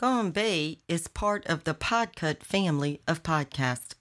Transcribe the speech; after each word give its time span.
Gone 0.00 0.30
Bay 0.30 0.78
is 0.88 1.08
part 1.08 1.44
of 1.44 1.64
the 1.64 1.74
Podcut 1.74 2.42
family 2.42 3.02
of 3.06 3.22
podcasts. 3.22 3.92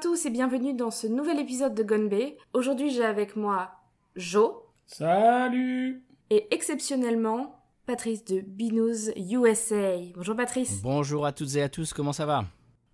Tous 0.00 0.24
et 0.26 0.30
bienvenue 0.30 0.74
dans 0.74 0.90
ce 0.90 1.06
nouvel 1.06 1.38
épisode 1.38 1.74
de 1.74 1.82
Gone 1.82 2.08
Bay. 2.08 2.36
Aujourd'hui, 2.54 2.90
j'ai 2.90 3.04
avec 3.04 3.36
moi 3.36 3.70
Jo 4.16 4.62
Salut 4.86 6.02
et 6.30 6.46
exceptionnellement 6.54 7.56
Patrice 7.86 8.24
de 8.24 8.40
Binous 8.40 9.10
USA. 9.16 9.96
Bonjour 10.14 10.36
Patrice. 10.36 10.80
Bonjour 10.82 11.26
à 11.26 11.32
toutes 11.32 11.54
et 11.56 11.62
à 11.62 11.68
tous, 11.68 11.92
comment 11.92 12.12
ça 12.12 12.24
va? 12.26 12.44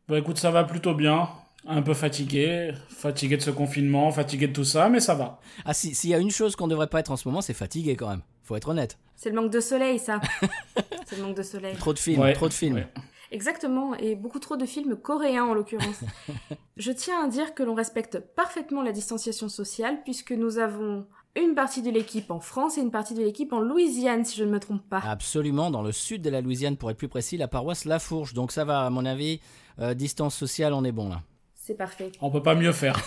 Bah 0.09 0.19
écoute, 0.19 0.39
ça 0.39 0.51
va 0.51 0.65
plutôt 0.65 0.95
bien. 0.95 1.29
Un 1.69 1.83
peu 1.83 1.95
fatigué, 1.95 2.73
fatigué 2.89 3.37
de 3.37 3.43
ce 3.43 3.51
confinement, 3.51 4.11
fatigué 4.13 4.49
de 4.49 4.53
tout 4.53 4.65
ça, 4.65 4.89
mais 4.89 5.01
ça 5.01 5.15
va. 5.15 5.41
Ah 5.65 5.75
si, 5.75 5.95
s'il 5.95 6.11
y 6.11 6.15
a 6.15 6.19
une 6.19 6.31
chose 6.31 6.55
qu'on 6.55 6.69
devrait 6.69 6.87
pas 6.87 7.01
être 7.01 7.11
en 7.11 7.17
ce 7.17 7.27
moment, 7.29 7.41
c'est 7.41 7.55
fatigué 7.55 7.97
quand 7.97 8.09
même. 8.09 8.23
Faut 8.45 8.55
être 8.57 8.69
honnête. 8.69 8.99
C'est 9.17 9.31
le 9.31 9.37
manque 9.41 9.51
de 9.51 9.61
soleil, 9.61 9.99
ça. 9.99 10.21
C'est 11.07 11.17
le 11.17 11.23
manque 11.25 11.37
de 11.37 11.43
soleil. 11.43 11.75
Trop 11.77 11.93
de 11.93 11.99
films, 11.99 12.21
Ouais, 12.21 12.33
trop 12.35 12.49
de 12.49 12.53
films. 12.55 12.75
ouais. 12.77 12.87
Exactement, 13.31 13.95
et 13.95 14.15
beaucoup 14.15 14.39
trop 14.39 14.57
de 14.57 14.67
films 14.67 14.97
coréens 14.97 15.45
en 15.45 15.55
l'occurrence. 15.55 16.01
Je 16.77 16.93
tiens 16.93 17.25
à 17.25 17.29
dire 17.29 17.55
que 17.55 17.63
l'on 17.63 17.75
respecte 17.75 18.19
parfaitement 18.21 18.83
la 18.83 18.93
distanciation 18.93 19.49
sociale 19.49 20.03
puisque 20.05 20.33
nous 20.33 20.59
avons 20.59 21.07
une 21.37 21.55
partie 21.55 21.83
de 21.83 21.91
l'équipe 21.91 22.31
en 22.31 22.41
France 22.41 22.79
et 22.79 22.81
une 22.81 22.91
partie 22.91 23.15
de 23.15 23.23
l'équipe 23.23 23.53
en 23.53 23.61
Louisiane, 23.61 24.25
si 24.25 24.37
je 24.37 24.45
ne 24.45 24.51
me 24.51 24.59
trompe 24.59 24.89
pas. 24.89 25.01
Absolument, 25.05 25.71
dans 25.71 25.83
le 25.83 25.93
sud 25.93 26.23
de 26.23 26.31
la 26.31 26.41
Louisiane, 26.41 26.77
pour 26.77 26.91
être 26.91 26.97
plus 26.97 27.09
précis, 27.09 27.37
la 27.37 27.49
paroisse 27.49 27.85
La 27.85 27.99
Fourche. 27.99 28.33
Donc 28.33 28.53
ça 28.53 28.65
va, 28.65 28.87
à 28.87 28.91
mon 28.91 29.05
avis, 29.05 29.41
euh, 29.79 29.95
distance 29.95 30.35
sociale, 30.35 30.73
on 30.73 30.85
est 30.85 30.93
bon 30.93 31.09
là. 31.09 31.23
C'est 31.55 31.75
parfait. 31.75 32.13
On 32.21 32.31
peut 32.31 32.43
pas 32.43 32.55
mieux 32.55 32.73
faire. 32.73 33.01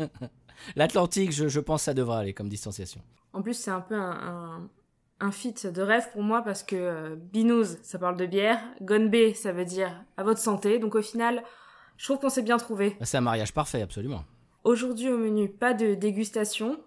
L'Atlantique, 0.76 1.32
je, 1.32 1.48
je 1.48 1.60
pense, 1.60 1.84
ça 1.84 1.94
devrait 1.94 2.18
aller 2.18 2.34
comme 2.34 2.48
distanciation. 2.48 3.00
En 3.32 3.42
plus, 3.42 3.54
c'est 3.54 3.70
un 3.70 3.80
peu 3.80 3.94
un, 3.94 4.10
un, 4.10 4.68
un 5.20 5.30
feat 5.30 5.66
de 5.66 5.82
rêve 5.82 6.10
pour 6.12 6.22
moi 6.22 6.42
parce 6.42 6.62
que 6.62 6.76
euh, 6.76 7.16
Binous, 7.16 7.78
ça 7.82 7.98
parle 7.98 8.16
de 8.16 8.26
bière, 8.26 8.60
Gonbe, 8.80 9.34
ça 9.34 9.52
veut 9.52 9.64
dire 9.64 10.04
à 10.16 10.24
votre 10.24 10.40
santé. 10.40 10.78
Donc 10.78 10.94
au 10.94 11.02
final, 11.02 11.42
je 11.96 12.04
trouve 12.04 12.18
qu'on 12.18 12.28
s'est 12.28 12.42
bien 12.42 12.58
trouvé. 12.58 12.96
C'est 13.02 13.16
un 13.16 13.22
mariage 13.22 13.52
parfait, 13.52 13.82
absolument. 13.82 14.24
Aujourd'hui 14.64 15.08
au 15.08 15.18
menu, 15.18 15.48
pas 15.48 15.74
de 15.74 15.94
dégustation. 15.94 16.78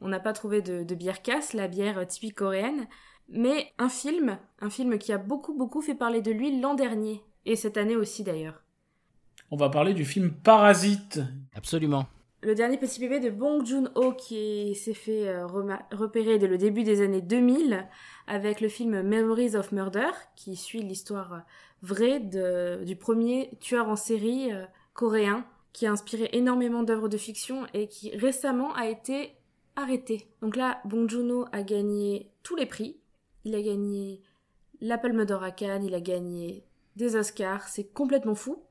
On 0.00 0.08
n'a 0.08 0.20
pas 0.20 0.32
trouvé 0.32 0.62
de, 0.62 0.84
de 0.84 0.94
bière 0.94 1.22
casse, 1.22 1.52
la 1.52 1.68
bière 1.68 1.98
euh, 1.98 2.04
typique 2.04 2.36
coréenne. 2.36 2.86
Mais 3.28 3.72
un 3.78 3.88
film, 3.88 4.38
un 4.60 4.70
film 4.70 4.98
qui 4.98 5.12
a 5.12 5.18
beaucoup 5.18 5.54
beaucoup 5.54 5.82
fait 5.82 5.94
parler 5.94 6.22
de 6.22 6.30
lui 6.30 6.60
l'an 6.60 6.74
dernier. 6.74 7.22
Et 7.44 7.56
cette 7.56 7.76
année 7.76 7.96
aussi 7.96 8.22
d'ailleurs. 8.22 8.62
On 9.50 9.56
va 9.56 9.68
parler 9.68 9.94
du 9.94 10.04
film 10.04 10.32
Parasite. 10.32 11.20
Absolument. 11.54 12.06
Le 12.46 12.54
dernier 12.54 12.78
petit 12.78 13.00
bébé 13.00 13.18
de 13.18 13.28
Bong 13.28 13.66
Joon-ho 13.66 14.12
qui 14.12 14.76
s'est 14.76 14.94
fait 14.94 15.26
euh, 15.26 15.48
repérer 15.48 16.38
dès 16.38 16.46
le 16.46 16.58
début 16.58 16.84
des 16.84 17.00
années 17.00 17.20
2000 17.20 17.88
avec 18.28 18.60
le 18.60 18.68
film 18.68 19.02
Memories 19.02 19.56
of 19.56 19.72
Murder 19.72 20.10
qui 20.36 20.54
suit 20.54 20.84
l'histoire 20.84 21.42
vraie 21.82 22.20
du 22.20 22.94
premier 22.94 23.50
tueur 23.58 23.88
en 23.88 23.96
série 23.96 24.52
euh, 24.52 24.64
coréen 24.94 25.44
qui 25.72 25.88
a 25.88 25.90
inspiré 25.90 26.30
énormément 26.34 26.84
d'œuvres 26.84 27.08
de 27.08 27.16
fiction 27.16 27.66
et 27.74 27.88
qui 27.88 28.16
récemment 28.16 28.72
a 28.74 28.86
été 28.86 29.32
arrêté. 29.74 30.28
Donc 30.40 30.54
là, 30.54 30.80
Bong 30.84 31.10
Joon-ho 31.10 31.46
a 31.50 31.64
gagné 31.64 32.30
tous 32.44 32.54
les 32.54 32.66
prix. 32.66 32.96
Il 33.42 33.56
a 33.56 33.60
gagné 33.60 34.22
la 34.80 34.98
Palme 34.98 35.24
d'Or 35.24 35.42
à 35.42 35.50
Cannes, 35.50 35.82
il 35.82 35.96
a 35.96 36.00
gagné 36.00 36.62
des 36.94 37.16
Oscars, 37.16 37.66
c'est 37.66 37.92
complètement 37.92 38.36
fou. 38.36 38.62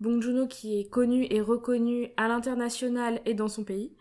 Bong 0.00 0.22
Joon-ho 0.22 0.46
qui 0.46 0.80
est 0.80 0.84
connu 0.84 1.26
et 1.30 1.40
reconnu 1.40 2.10
à 2.16 2.28
l'international 2.28 3.20
et 3.26 3.34
dans 3.34 3.48
son 3.48 3.64
pays. 3.64 3.92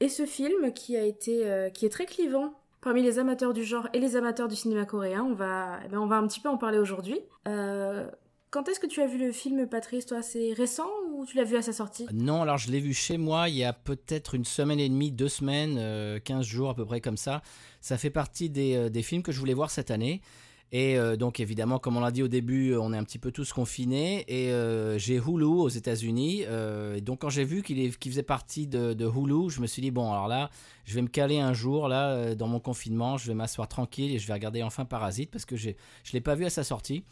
Et 0.00 0.08
ce 0.08 0.26
film 0.26 0.72
qui 0.72 0.96
a 0.96 1.04
été 1.04 1.46
euh, 1.46 1.70
qui 1.70 1.86
est 1.86 1.90
très 1.90 2.06
clivant 2.06 2.54
parmi 2.80 3.02
les 3.02 3.18
amateurs 3.18 3.54
du 3.54 3.64
genre 3.64 3.88
et 3.92 4.00
les 4.00 4.16
amateurs 4.16 4.48
du 4.48 4.56
cinéma 4.56 4.84
coréen, 4.84 5.22
on 5.22 5.34
va 5.34 5.80
eh 5.84 5.88
ben, 5.88 5.98
on 5.98 6.06
va 6.06 6.16
un 6.16 6.26
petit 6.26 6.40
peu 6.40 6.48
en 6.48 6.58
parler 6.58 6.78
aujourd'hui. 6.78 7.18
Euh, 7.48 8.08
quand 8.50 8.68
est-ce 8.68 8.78
que 8.78 8.86
tu 8.86 9.00
as 9.00 9.06
vu 9.06 9.18
le 9.18 9.32
film 9.32 9.66
Patrice? 9.66 10.06
Toi 10.06 10.22
c'est 10.22 10.52
récent 10.52 10.88
ou 11.12 11.26
tu 11.26 11.36
l'as 11.36 11.44
vu 11.44 11.56
à 11.56 11.62
sa 11.62 11.72
sortie? 11.72 12.06
Non, 12.12 12.42
alors 12.42 12.58
je 12.58 12.70
l'ai 12.70 12.80
vu 12.80 12.92
chez 12.92 13.18
moi 13.18 13.48
il 13.48 13.56
y 13.56 13.64
a 13.64 13.72
peut-être 13.72 14.34
une 14.34 14.44
semaine 14.44 14.78
et 14.78 14.88
demie, 14.88 15.10
deux 15.10 15.28
semaines, 15.28 15.76
euh, 15.78 16.20
15 16.20 16.44
jours 16.46 16.70
à 16.70 16.74
peu 16.74 16.84
près 16.84 17.00
comme 17.00 17.16
ça. 17.16 17.42
Ça 17.80 17.98
fait 17.98 18.10
partie 18.10 18.52
euh, 18.56 18.90
des 18.90 19.02
films 19.02 19.22
que 19.22 19.32
je 19.32 19.40
voulais 19.40 19.54
voir 19.54 19.70
cette 19.70 19.90
année. 19.90 20.20
Et 20.72 20.98
euh, 20.98 21.16
donc 21.16 21.38
évidemment, 21.38 21.78
comme 21.78 21.96
on 21.96 22.00
l'a 22.00 22.10
dit 22.10 22.22
au 22.22 22.28
début, 22.28 22.74
on 22.74 22.92
est 22.92 22.96
un 22.96 23.04
petit 23.04 23.18
peu 23.18 23.30
tous 23.30 23.52
confinés. 23.52 24.24
Et 24.28 24.50
euh, 24.50 24.98
j'ai 24.98 25.16
Hulu 25.16 25.44
aux 25.44 25.68
États-Unis. 25.68 26.44
euh, 26.46 27.00
donc 27.00 27.20
quand 27.20 27.30
j'ai 27.30 27.44
vu 27.44 27.62
qu'il 27.62 27.92
faisait 27.92 28.22
partie 28.22 28.66
de, 28.66 28.92
de 28.92 29.06
Hulu, 29.06 29.50
je 29.50 29.60
me 29.60 29.66
suis 29.66 29.82
dit 29.82 29.90
bon, 29.90 30.10
alors 30.10 30.28
là, 30.28 30.50
je 30.84 30.94
vais 30.94 31.02
me 31.02 31.08
caler 31.08 31.38
un 31.38 31.52
jour 31.52 31.88
là 31.88 32.34
dans 32.34 32.48
mon 32.48 32.60
confinement, 32.60 33.16
je 33.16 33.28
vais 33.28 33.34
m'asseoir 33.34 33.68
tranquille 33.68 34.12
et 34.12 34.18
je 34.18 34.26
vais 34.26 34.32
regarder 34.32 34.62
enfin 34.62 34.84
Parasite 34.84 35.30
parce 35.30 35.44
que 35.44 35.56
je 35.56 35.70
l'ai 36.12 36.20
pas 36.20 36.34
vu 36.34 36.44
à 36.44 36.50
sa 36.50 36.64
sortie. 36.64 37.04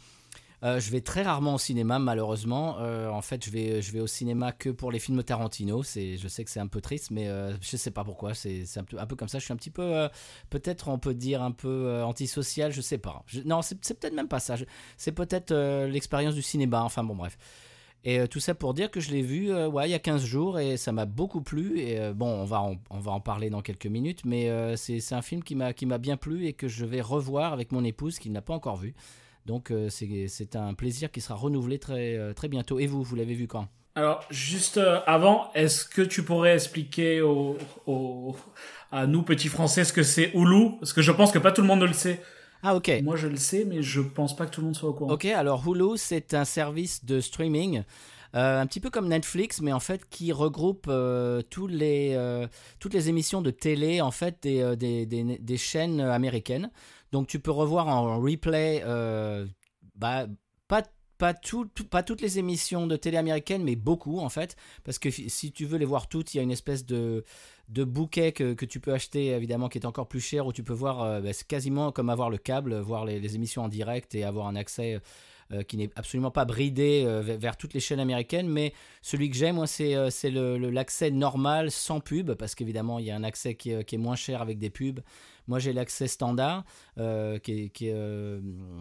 Euh, 0.63 0.79
je 0.79 0.91
vais 0.91 1.01
très 1.01 1.23
rarement 1.23 1.55
au 1.55 1.57
cinéma, 1.57 1.99
malheureusement. 1.99 2.77
Euh, 2.79 3.09
en 3.09 3.21
fait, 3.21 3.43
je 3.43 3.51
vais, 3.51 3.81
je 3.81 3.91
vais 3.91 3.99
au 3.99 4.07
cinéma 4.07 4.53
que 4.53 4.69
pour 4.69 4.91
les 4.91 4.99
films 4.99 5.21
Tarantino. 5.21 5.83
Je 5.83 6.27
sais 6.29 6.43
que 6.45 6.49
c'est 6.49 6.61
un 6.61 6.67
peu 6.67 6.79
triste, 6.79 7.11
mais 7.11 7.27
euh, 7.27 7.53
je 7.59 7.75
sais 7.75 7.91
pas 7.91 8.05
pourquoi. 8.05 8.33
C'est, 8.33 8.63
un, 8.77 8.83
peu, 8.85 8.97
un 8.97 9.05
peu 9.05 9.17
comme 9.17 9.27
ça. 9.27 9.39
Je 9.39 9.43
suis 9.43 9.53
un 9.53 9.57
petit 9.57 9.71
peu, 9.71 9.81
euh, 9.81 10.07
peut-être, 10.49 10.87
on 10.87 10.99
peut 10.99 11.13
dire 11.13 11.41
un 11.41 11.51
peu 11.51 12.01
antisocial. 12.03 12.71
Je 12.71 12.79
sais 12.79 12.97
pas. 12.97 13.23
Je- 13.27 13.41
non, 13.41 13.61
c'est, 13.61 13.75
peut-être 13.75 14.13
même 14.13 14.29
pas 14.29 14.39
ça. 14.39 14.55
C'est 14.95 15.11
peut-être 15.11 15.53
l'expérience 15.85 16.33
du 16.33 16.41
cinéma. 16.41 16.81
Enfin 16.83 17.03
bon, 17.03 17.15
bref. 17.15 17.37
Et 18.05 18.27
tout 18.27 18.41
ça 18.41 18.53
pour 18.53 18.73
dire 18.73 18.91
que 18.91 18.99
je 18.99 19.11
l'ai 19.11 19.21
vu 19.21 19.53
ouais, 19.53 19.87
il 19.87 19.91
y 19.91 19.95
a 19.95 19.99
15 19.99 20.25
jours 20.25 20.59
et 20.59 20.75
ça 20.75 20.91
m'a 20.91 21.05
beaucoup 21.05 21.41
plu. 21.41 21.79
Et 21.79 22.11
bon, 22.13 22.27
on 22.27 22.45
va, 22.45 22.61
en, 22.61 22.75
on 22.89 22.99
va 22.99 23.11
en 23.11 23.21
parler 23.21 23.49
dans 23.49 23.61
quelques 23.61 23.85
minutes, 23.87 24.25
mais 24.25 24.49
euh, 24.49 24.75
c'est, 24.75 25.13
un 25.13 25.21
film 25.21 25.41
qui 25.43 25.55
m'a, 25.55 25.73
qui 25.73 25.85
m'a 25.85 25.97
bien 25.97 26.17
plu 26.17 26.45
et 26.45 26.53
que 26.53 26.67
je 26.67 26.85
vais 26.85 27.01
revoir 27.01 27.53
avec 27.53 27.71
mon 27.71 27.83
épouse 27.83 28.19
qui 28.19 28.29
ne 28.29 28.35
l'a 28.35 28.41
pas 28.41 28.53
encore 28.53 28.75
vu. 28.77 28.93
Donc 29.45 29.71
euh, 29.71 29.89
c'est 29.89 30.55
un 30.55 30.73
plaisir 30.73 31.11
qui 31.11 31.21
sera 31.21 31.35
renouvelé 31.35 31.79
très, 31.79 32.15
euh, 32.17 32.33
très 32.33 32.47
bientôt. 32.47 32.79
Et 32.79 32.87
vous, 32.87 33.03
vous 33.03 33.15
l'avez 33.15 33.33
vu 33.33 33.47
quand? 33.47 33.67
Alors, 33.95 34.23
juste 34.31 34.77
euh, 34.77 34.99
avant, 35.05 35.51
est-ce 35.53 35.85
que 35.85 36.01
tu 36.01 36.23
pourrais 36.23 36.53
expliquer 36.55 37.21
au, 37.21 37.57
au- 37.85 38.35
à 38.91 39.05
nous, 39.05 39.21
petits 39.21 39.49
Français, 39.49 39.83
ce 39.83 39.93
que 39.93 40.01
c'est 40.03 40.31
Hulu 40.33 40.77
Parce 40.79 40.93
que 40.93 41.01
je 41.01 41.11
pense 41.11 41.31
que 41.31 41.39
pas 41.39 41.51
tout 41.51 41.61
le 41.61 41.67
monde 41.67 41.81
ne 41.81 41.85
le 41.85 41.93
sait. 41.93 42.21
Ah 42.63 42.75
ok. 42.75 42.91
Moi, 43.03 43.17
je 43.17 43.27
le 43.27 43.35
sais, 43.35 43.65
mais 43.65 43.83
je 43.83 44.01
pense 44.01 44.35
pas 44.35 44.45
que 44.45 44.51
tout 44.51 44.61
le 44.61 44.65
monde 44.67 44.75
soit 44.75 44.89
au 44.89 44.93
courant. 44.93 45.13
Ok, 45.13 45.25
alors 45.25 45.63
Hulu, 45.67 45.97
c'est 45.97 46.33
un 46.33 46.45
service 46.45 47.05
de 47.05 47.19
streaming. 47.19 47.83
euh, 48.35 48.59
un 48.61 48.65
petit 48.65 48.79
peu 48.79 48.89
comme 48.89 49.09
Netflix, 49.09 49.61
mais 49.61 49.71
en 49.73 49.79
fait 49.79 50.09
qui 50.09 50.31
regroupe 50.31 50.87
euh, 50.89 51.43
tous 51.51 51.67
les, 51.67 52.13
euh, 52.15 52.47
toutes 52.79 52.95
les 52.95 53.09
émissions 53.09 53.43
de 53.43 53.51
télé 53.51 54.01
en 54.01 54.09
fait 54.09 54.37
des, 54.41 54.75
des, 54.75 55.05
des- 55.05 55.37
des 55.37 55.57
chaînes 55.57 56.01
américaines. 56.01 56.71
Donc 57.13 57.27
tu 57.27 57.39
peux 57.39 57.51
revoir 57.51 57.87
en 57.87 58.19
replay, 58.19 58.81
euh, 58.83 59.45
bah, 59.93 60.25
pas, 60.67 60.81
pas, 61.19 61.35
tout- 61.35 61.69
tout- 61.75 61.85
pas 61.85 62.01
toutes 62.01 62.21
les 62.21 62.39
émissions 62.39 62.87
de 62.87 62.95
télé 62.95 63.17
américaines, 63.17 63.63
mais 63.63 63.75
beaucoup 63.75 64.17
en 64.19 64.29
fait. 64.29 64.55
Parce 64.83 64.97
que 64.97 65.11
si 65.11 65.51
tu 65.51 65.65
veux 65.65 65.77
les 65.77 65.85
voir 65.85 66.09
toutes, 66.09 66.33
il 66.33 66.37
y 66.37 66.39
a 66.39 66.43
une 66.43 66.49
espèce 66.49 66.87
de, 66.87 67.23
bouquet 67.69 68.31
que, 68.31 68.65
tu 68.65 68.79
peux 68.79 68.93
acheter 68.93 69.27
évidemment 69.27 69.69
qui 69.69 69.77
est 69.77 69.85
encore 69.85 70.07
plus 70.07 70.21
cher, 70.21 70.47
où 70.47 70.53
tu 70.53 70.63
peux 70.63 70.73
voir, 70.73 71.03
euh, 71.03 71.21
bah, 71.21 71.33
c'est 71.33 71.45
quasiment 71.45 71.91
comme 71.91 72.09
avoir 72.09 72.31
le 72.31 72.39
câble, 72.39 72.79
voir 72.79 73.05
les, 73.05 73.35
émissions 73.35 73.61
en 73.61 73.69
direct 73.69 74.15
et 74.15 74.23
avoir 74.23 74.47
un 74.47 74.55
accès 74.55 74.99
euh, 75.51 75.61
qui 75.61 75.77
n'est 75.77 75.91
absolument 75.95 76.31
pas 76.31 76.45
bridé 76.45 77.05
vers, 77.21 77.57
toutes 77.57 77.75
les 77.75 77.79
chaînes 77.79 77.99
américaines, 77.99 78.49
mais 78.49 78.73
celui 79.03 79.29
que 79.29 79.35
j'aime, 79.35 79.57
moi, 79.57 79.67
c'est 79.67 79.93
euh, 79.95 80.71
l'accès 80.71 81.11
normal 81.11 81.69
sans 81.69 81.99
pub, 81.99 82.33
parce 82.33 82.55
qu'évidemment, 82.55 82.97
il 82.97 83.05
y 83.05 83.11
a 83.11 83.15
un 83.15 83.23
accès 83.23 83.53
qui 83.53 83.69
est 83.69 83.97
moins 83.97 84.15
cher 84.15 84.41
avec 84.41 84.57
des 84.57 84.71
pubs. 84.71 85.01
Moi, 85.47 85.59
j'ai 85.59 85.73
l'accès 85.73 86.07
standard, 86.07 86.63
euh, 86.97 87.37
qui 87.37 87.71
euh, 87.83 88.39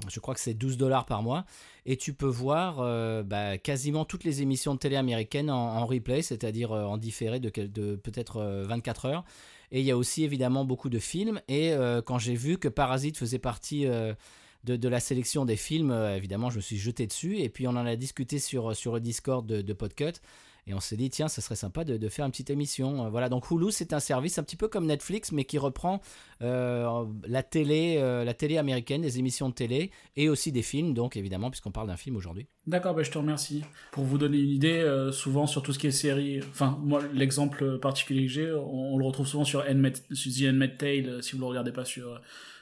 je 0.08 0.20
crois 0.20 0.34
que 0.34 0.40
c'est 0.40 0.54
12 0.54 0.76
dollars 0.76 1.06
par 1.06 1.22
mois, 1.22 1.44
et 1.86 1.96
tu 1.96 2.14
peux 2.14 2.26
voir 2.26 2.76
euh, 2.80 3.22
bah, 3.22 3.58
quasiment 3.58 4.04
toutes 4.04 4.24
les 4.24 4.42
émissions 4.42 4.74
de 4.74 4.78
télé 4.78 4.96
américaines 4.96 5.50
en, 5.50 5.84
replay, 5.86 6.22
c'est-à-dire 6.22 6.70
en 6.72 6.96
différé 6.98 7.40
de, 7.40 7.50
peut-être 7.96 8.36
euh, 8.36 8.64
24 8.64 9.06
heures. 9.06 9.24
Et 9.72 9.80
il 9.80 9.86
y 9.86 9.90
a 9.90 9.96
aussi 9.96 10.22
évidemment 10.22 10.64
beaucoup 10.64 10.90
de 10.90 10.98
films. 10.98 11.40
Et 11.48 11.72
quand 12.04 12.18
j'ai 12.18 12.34
vu 12.34 12.58
que 12.58 12.68
Parasite 12.68 13.16
faisait 13.16 13.38
partie 13.38 13.86
de, 13.86 14.88
la 14.88 15.00
sélection 15.00 15.46
des 15.46 15.56
films, 15.56 15.92
évidemment, 16.14 16.50
je 16.50 16.56
me 16.56 16.60
suis 16.60 16.76
jeté 16.76 17.06
dessus. 17.06 17.38
Et 17.38 17.48
puis 17.48 17.66
on 17.66 17.70
en 17.70 17.86
a 17.86 17.96
discuté 17.96 18.38
sur, 18.38 18.76
sur 18.76 18.92
le 18.92 19.00
Discord 19.00 19.46
de 19.46 19.72
Podcut. 19.72 20.20
Et 20.68 20.74
on 20.74 20.80
s'est 20.80 20.96
dit, 20.96 21.10
tiens, 21.10 21.26
ça 21.26 21.42
serait 21.42 21.56
sympa 21.56 21.82
de, 21.84 21.96
de 21.96 22.08
faire 22.08 22.24
une 22.24 22.30
petite 22.30 22.50
émission. 22.50 23.04
Euh, 23.06 23.08
Voilà, 23.10 23.28
donc 23.28 23.50
Hulu, 23.50 23.72
c'est 23.72 23.92
un 23.92 23.98
service 23.98 24.38
un 24.38 24.44
petit 24.44 24.56
peu 24.56 24.68
comme 24.68 24.86
Netflix, 24.86 25.32
mais 25.32 25.44
qui 25.44 25.58
reprend 25.58 26.00
euh, 26.40 27.04
la, 27.26 27.42
télé, 27.42 27.96
euh, 27.98 28.24
la 28.24 28.32
télé 28.34 28.58
américaine, 28.58 29.02
des 29.02 29.18
émissions 29.18 29.48
de 29.48 29.54
télé, 29.54 29.90
et 30.16 30.28
aussi 30.28 30.52
des 30.52 30.62
films, 30.62 30.94
donc 30.94 31.16
évidemment, 31.16 31.50
puisqu'on 31.50 31.72
parle 31.72 31.88
d'un 31.88 31.96
film 31.96 32.14
aujourd'hui. 32.16 32.46
D'accord, 32.68 32.94
bah, 32.94 33.02
je 33.02 33.10
te 33.10 33.18
remercie. 33.18 33.64
Pour 33.90 34.04
vous 34.04 34.18
donner 34.18 34.38
une 34.38 34.50
idée, 34.50 34.78
euh, 34.78 35.10
souvent 35.10 35.46
sur 35.48 35.62
tout 35.62 35.72
ce 35.72 35.78
qui 35.80 35.88
est 35.88 35.90
série, 35.90 36.38
enfin, 36.40 36.78
moi, 36.80 37.02
l'exemple 37.12 37.78
particulier 37.80 38.26
que 38.26 38.32
j'ai, 38.32 38.52
on, 38.52 38.94
on 38.94 38.98
le 38.98 39.04
retrouve 39.04 39.26
souvent 39.26 39.44
sur 39.44 39.62
Handmaid- 39.68 40.02
sur 40.14 40.32
The 40.32 40.48
Handmaid's 40.52 40.78
Tale, 40.78 41.22
si 41.24 41.32
vous 41.34 41.40
le 41.40 41.46
regardez 41.46 41.72
pas 41.72 41.84
sur, 41.84 42.20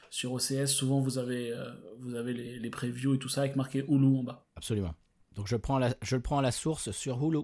sur 0.09 0.33
OCS, 0.33 0.65
souvent 0.67 0.99
vous 1.01 1.19
avez, 1.19 1.51
euh, 1.51 1.65
vous 1.99 2.15
avez 2.15 2.33
les, 2.33 2.57
les 2.59 2.69
previews 2.71 3.13
et 3.13 3.19
tout 3.19 3.29
ça 3.29 3.41
avec 3.41 3.55
marqué 3.55 3.85
Hulu 3.87 4.17
en 4.17 4.23
bas. 4.23 4.47
Absolument. 4.55 4.95
Donc 5.35 5.47
je, 5.47 5.55
prends 5.55 5.79
la, 5.79 5.93
je 6.01 6.15
le 6.15 6.21
prends 6.21 6.39
à 6.39 6.41
la 6.41 6.51
source 6.51 6.91
sur 6.91 7.23
Hulu. 7.23 7.39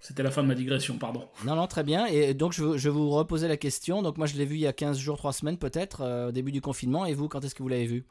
C'était 0.00 0.22
la 0.22 0.30
fin 0.30 0.42
de 0.42 0.48
ma 0.48 0.54
digression, 0.54 0.96
pardon. 0.96 1.28
Non, 1.44 1.56
non, 1.56 1.66
très 1.66 1.82
bien. 1.82 2.06
Et 2.06 2.32
donc, 2.32 2.52
je, 2.52 2.78
je 2.78 2.88
vous 2.88 3.10
reposais 3.10 3.48
la 3.48 3.56
question. 3.56 4.00
Donc, 4.00 4.16
moi, 4.16 4.26
je 4.26 4.36
l'ai 4.36 4.44
vu 4.44 4.54
il 4.54 4.60
y 4.60 4.66
a 4.66 4.72
15 4.72 4.96
jours, 4.96 5.18
3 5.18 5.32
semaines 5.32 5.58
peut-être, 5.58 6.02
euh, 6.02 6.28
au 6.28 6.32
début 6.32 6.52
du 6.52 6.60
confinement. 6.60 7.04
Et 7.04 7.14
vous, 7.14 7.28
quand 7.28 7.44
est-ce 7.44 7.54
que 7.54 7.62
vous 7.62 7.68
l'avez 7.68 7.86
vu? 7.86 8.06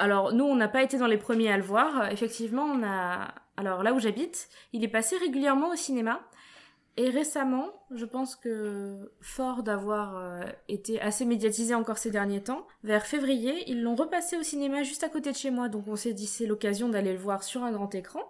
Alors, 0.00 0.32
nous, 0.34 0.44
on 0.44 0.56
n'a 0.56 0.68
pas 0.68 0.82
été 0.82 0.98
dans 0.98 1.06
les 1.06 1.16
premiers 1.16 1.50
à 1.50 1.56
le 1.56 1.62
voir. 1.62 2.00
Euh, 2.02 2.08
Effectivement, 2.08 2.64
on 2.64 2.82
a. 2.84 3.32
Alors, 3.56 3.82
là 3.82 3.92
où 3.92 4.00
j'habite, 4.00 4.48
il 4.72 4.82
est 4.84 4.88
passé 4.88 5.16
régulièrement 5.16 5.70
au 5.70 5.76
cinéma. 5.76 6.20
Et 7.00 7.10
récemment, 7.10 7.68
je 7.92 8.04
pense 8.04 8.34
que, 8.34 9.12
fort 9.20 9.62
d'avoir 9.62 10.16
euh, 10.16 10.42
été 10.66 11.00
assez 11.00 11.24
médiatisé 11.24 11.72
encore 11.72 11.96
ces 11.96 12.10
derniers 12.10 12.42
temps, 12.42 12.66
vers 12.82 13.06
février, 13.06 13.70
ils 13.70 13.84
l'ont 13.84 13.94
repassé 13.94 14.36
au 14.36 14.42
cinéma 14.42 14.82
juste 14.82 15.04
à 15.04 15.08
côté 15.08 15.30
de 15.30 15.36
chez 15.36 15.52
moi. 15.52 15.68
Donc, 15.68 15.86
on 15.86 15.94
s'est 15.94 16.12
dit, 16.12 16.26
c'est 16.26 16.46
l'occasion 16.46 16.88
d'aller 16.88 17.12
le 17.12 17.18
voir 17.20 17.44
sur 17.44 17.62
un 17.62 17.70
grand 17.70 17.94
écran, 17.94 18.20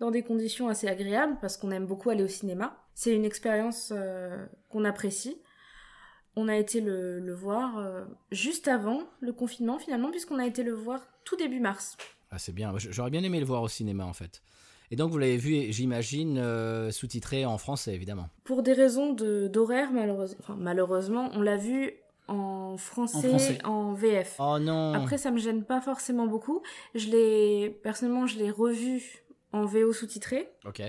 dans 0.00 0.10
des 0.10 0.22
conditions 0.22 0.68
assez 0.68 0.88
agréables, 0.88 1.36
parce 1.42 1.58
qu'on 1.58 1.70
aime 1.70 1.84
beaucoup 1.84 2.08
aller 2.08 2.24
au 2.24 2.28
cinéma. 2.28 2.82
C'est 2.94 3.14
une 3.14 3.26
expérience 3.26 3.92
euh, 3.94 4.46
qu'on 4.70 4.86
apprécie. 4.86 5.38
On 6.36 6.48
a 6.48 6.56
été 6.56 6.80
le, 6.80 7.20
le 7.20 7.34
voir 7.34 7.76
euh, 7.76 8.06
juste 8.32 8.66
avant 8.66 9.02
le 9.20 9.34
confinement 9.34 9.78
finalement, 9.78 10.10
puisqu'on 10.10 10.38
a 10.38 10.46
été 10.46 10.62
le 10.62 10.72
voir 10.72 11.06
tout 11.24 11.36
début 11.36 11.60
mars. 11.60 11.98
Ah, 12.30 12.38
c'est 12.38 12.52
bien. 12.52 12.72
J'aurais 12.78 13.10
bien 13.10 13.22
aimé 13.22 13.40
le 13.40 13.46
voir 13.46 13.60
au 13.60 13.68
cinéma, 13.68 14.06
en 14.06 14.14
fait. 14.14 14.42
Et 14.90 14.96
donc, 14.96 15.10
vous 15.10 15.18
l'avez 15.18 15.36
vu, 15.36 15.72
j'imagine, 15.72 16.38
euh, 16.38 16.90
sous-titré 16.90 17.44
en 17.44 17.58
français, 17.58 17.94
évidemment. 17.94 18.28
Pour 18.44 18.62
des 18.62 18.72
raisons 18.72 19.12
de- 19.12 19.48
d'horaire, 19.48 19.90
malheureusement, 19.92 20.38
enfin, 20.40 20.56
malheureusement, 20.58 21.30
on 21.34 21.40
l'a 21.42 21.56
vu 21.56 21.92
en 22.28 22.76
français, 22.76 23.18
En 23.18 23.20
français. 23.38 23.58
en 23.64 23.92
VF. 23.92 24.36
Oh 24.38 24.58
non 24.60 24.92
Après, 24.94 25.18
ça 25.18 25.30
me 25.30 25.38
gêne 25.38 25.64
pas 25.64 25.80
forcément 25.80 26.26
beaucoup. 26.26 26.62
Je 26.94 27.08
l'ai, 27.08 27.70
personnellement, 27.82 28.26
je 28.26 28.38
l'ai 28.38 28.50
revu 28.50 29.22
en 29.52 29.64
VO 29.64 29.92
sous-titré. 29.92 30.48
Ok. 30.66 30.82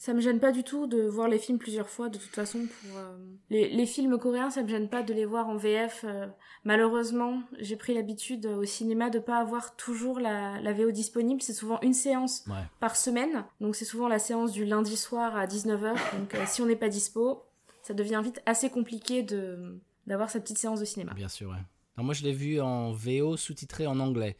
Ça 0.00 0.14
me 0.14 0.20
gêne 0.20 0.38
pas 0.38 0.52
du 0.52 0.62
tout 0.62 0.86
de 0.86 1.02
voir 1.02 1.26
les 1.28 1.38
films 1.40 1.58
plusieurs 1.58 1.88
fois, 1.88 2.08
de 2.08 2.18
toute 2.18 2.30
façon. 2.34 2.60
Pour, 2.60 2.98
euh, 2.98 3.16
les, 3.50 3.68
les 3.68 3.84
films 3.84 4.16
coréens, 4.16 4.48
ça 4.48 4.62
me 4.62 4.68
gêne 4.68 4.88
pas 4.88 5.02
de 5.02 5.12
les 5.12 5.24
voir 5.24 5.48
en 5.48 5.56
VF. 5.56 6.04
euh, 6.04 6.26
malheureusement, 6.62 7.42
j'ai 7.58 7.74
pris 7.76 7.94
l'habitude 7.94 8.46
euh, 8.46 8.56
au 8.58 8.64
cinéma 8.64 9.10
de 9.10 9.18
pas 9.18 9.38
avoir 9.38 9.74
toujours 9.74 10.20
la, 10.20 10.60
la 10.60 10.72
VO 10.72 10.92
disponible. 10.92 11.42
C'est 11.42 11.52
souvent 11.52 11.80
une 11.82 11.94
séance 11.94 12.44
Ouais. 12.46 12.62
par 12.78 12.94
semaine. 12.94 13.44
Donc 13.60 13.74
c'est 13.74 13.84
souvent 13.84 14.06
la 14.06 14.20
séance 14.20 14.52
du 14.52 14.64
lundi 14.64 14.96
soir 14.96 15.36
à 15.36 15.46
19h. 15.46 15.94
Donc 16.18 16.34
euh, 16.34 16.44
si 16.46 16.62
on 16.62 16.66
n'est 16.66 16.76
pas 16.76 16.88
dispo, 16.88 17.42
ça 17.82 17.92
devient 17.94 18.20
vite 18.22 18.40
assez 18.46 18.70
compliqué 18.70 19.22
de 19.24 19.80
d'avoir 20.06 20.30
sa 20.30 20.38
petite 20.40 20.58
séance 20.58 20.78
de 20.80 20.84
cinéma. 20.84 21.12
Bien 21.14 21.28
sûr, 21.28 21.50
ouais. 21.50 21.56
Non, 21.98 22.04
moi, 22.04 22.14
je 22.14 22.22
l'ai 22.22 22.32
vu 22.32 22.60
en 22.60 22.92
VO 22.92 23.36
sous-titré 23.36 23.86
en 23.88 23.98
anglais. 23.98 24.36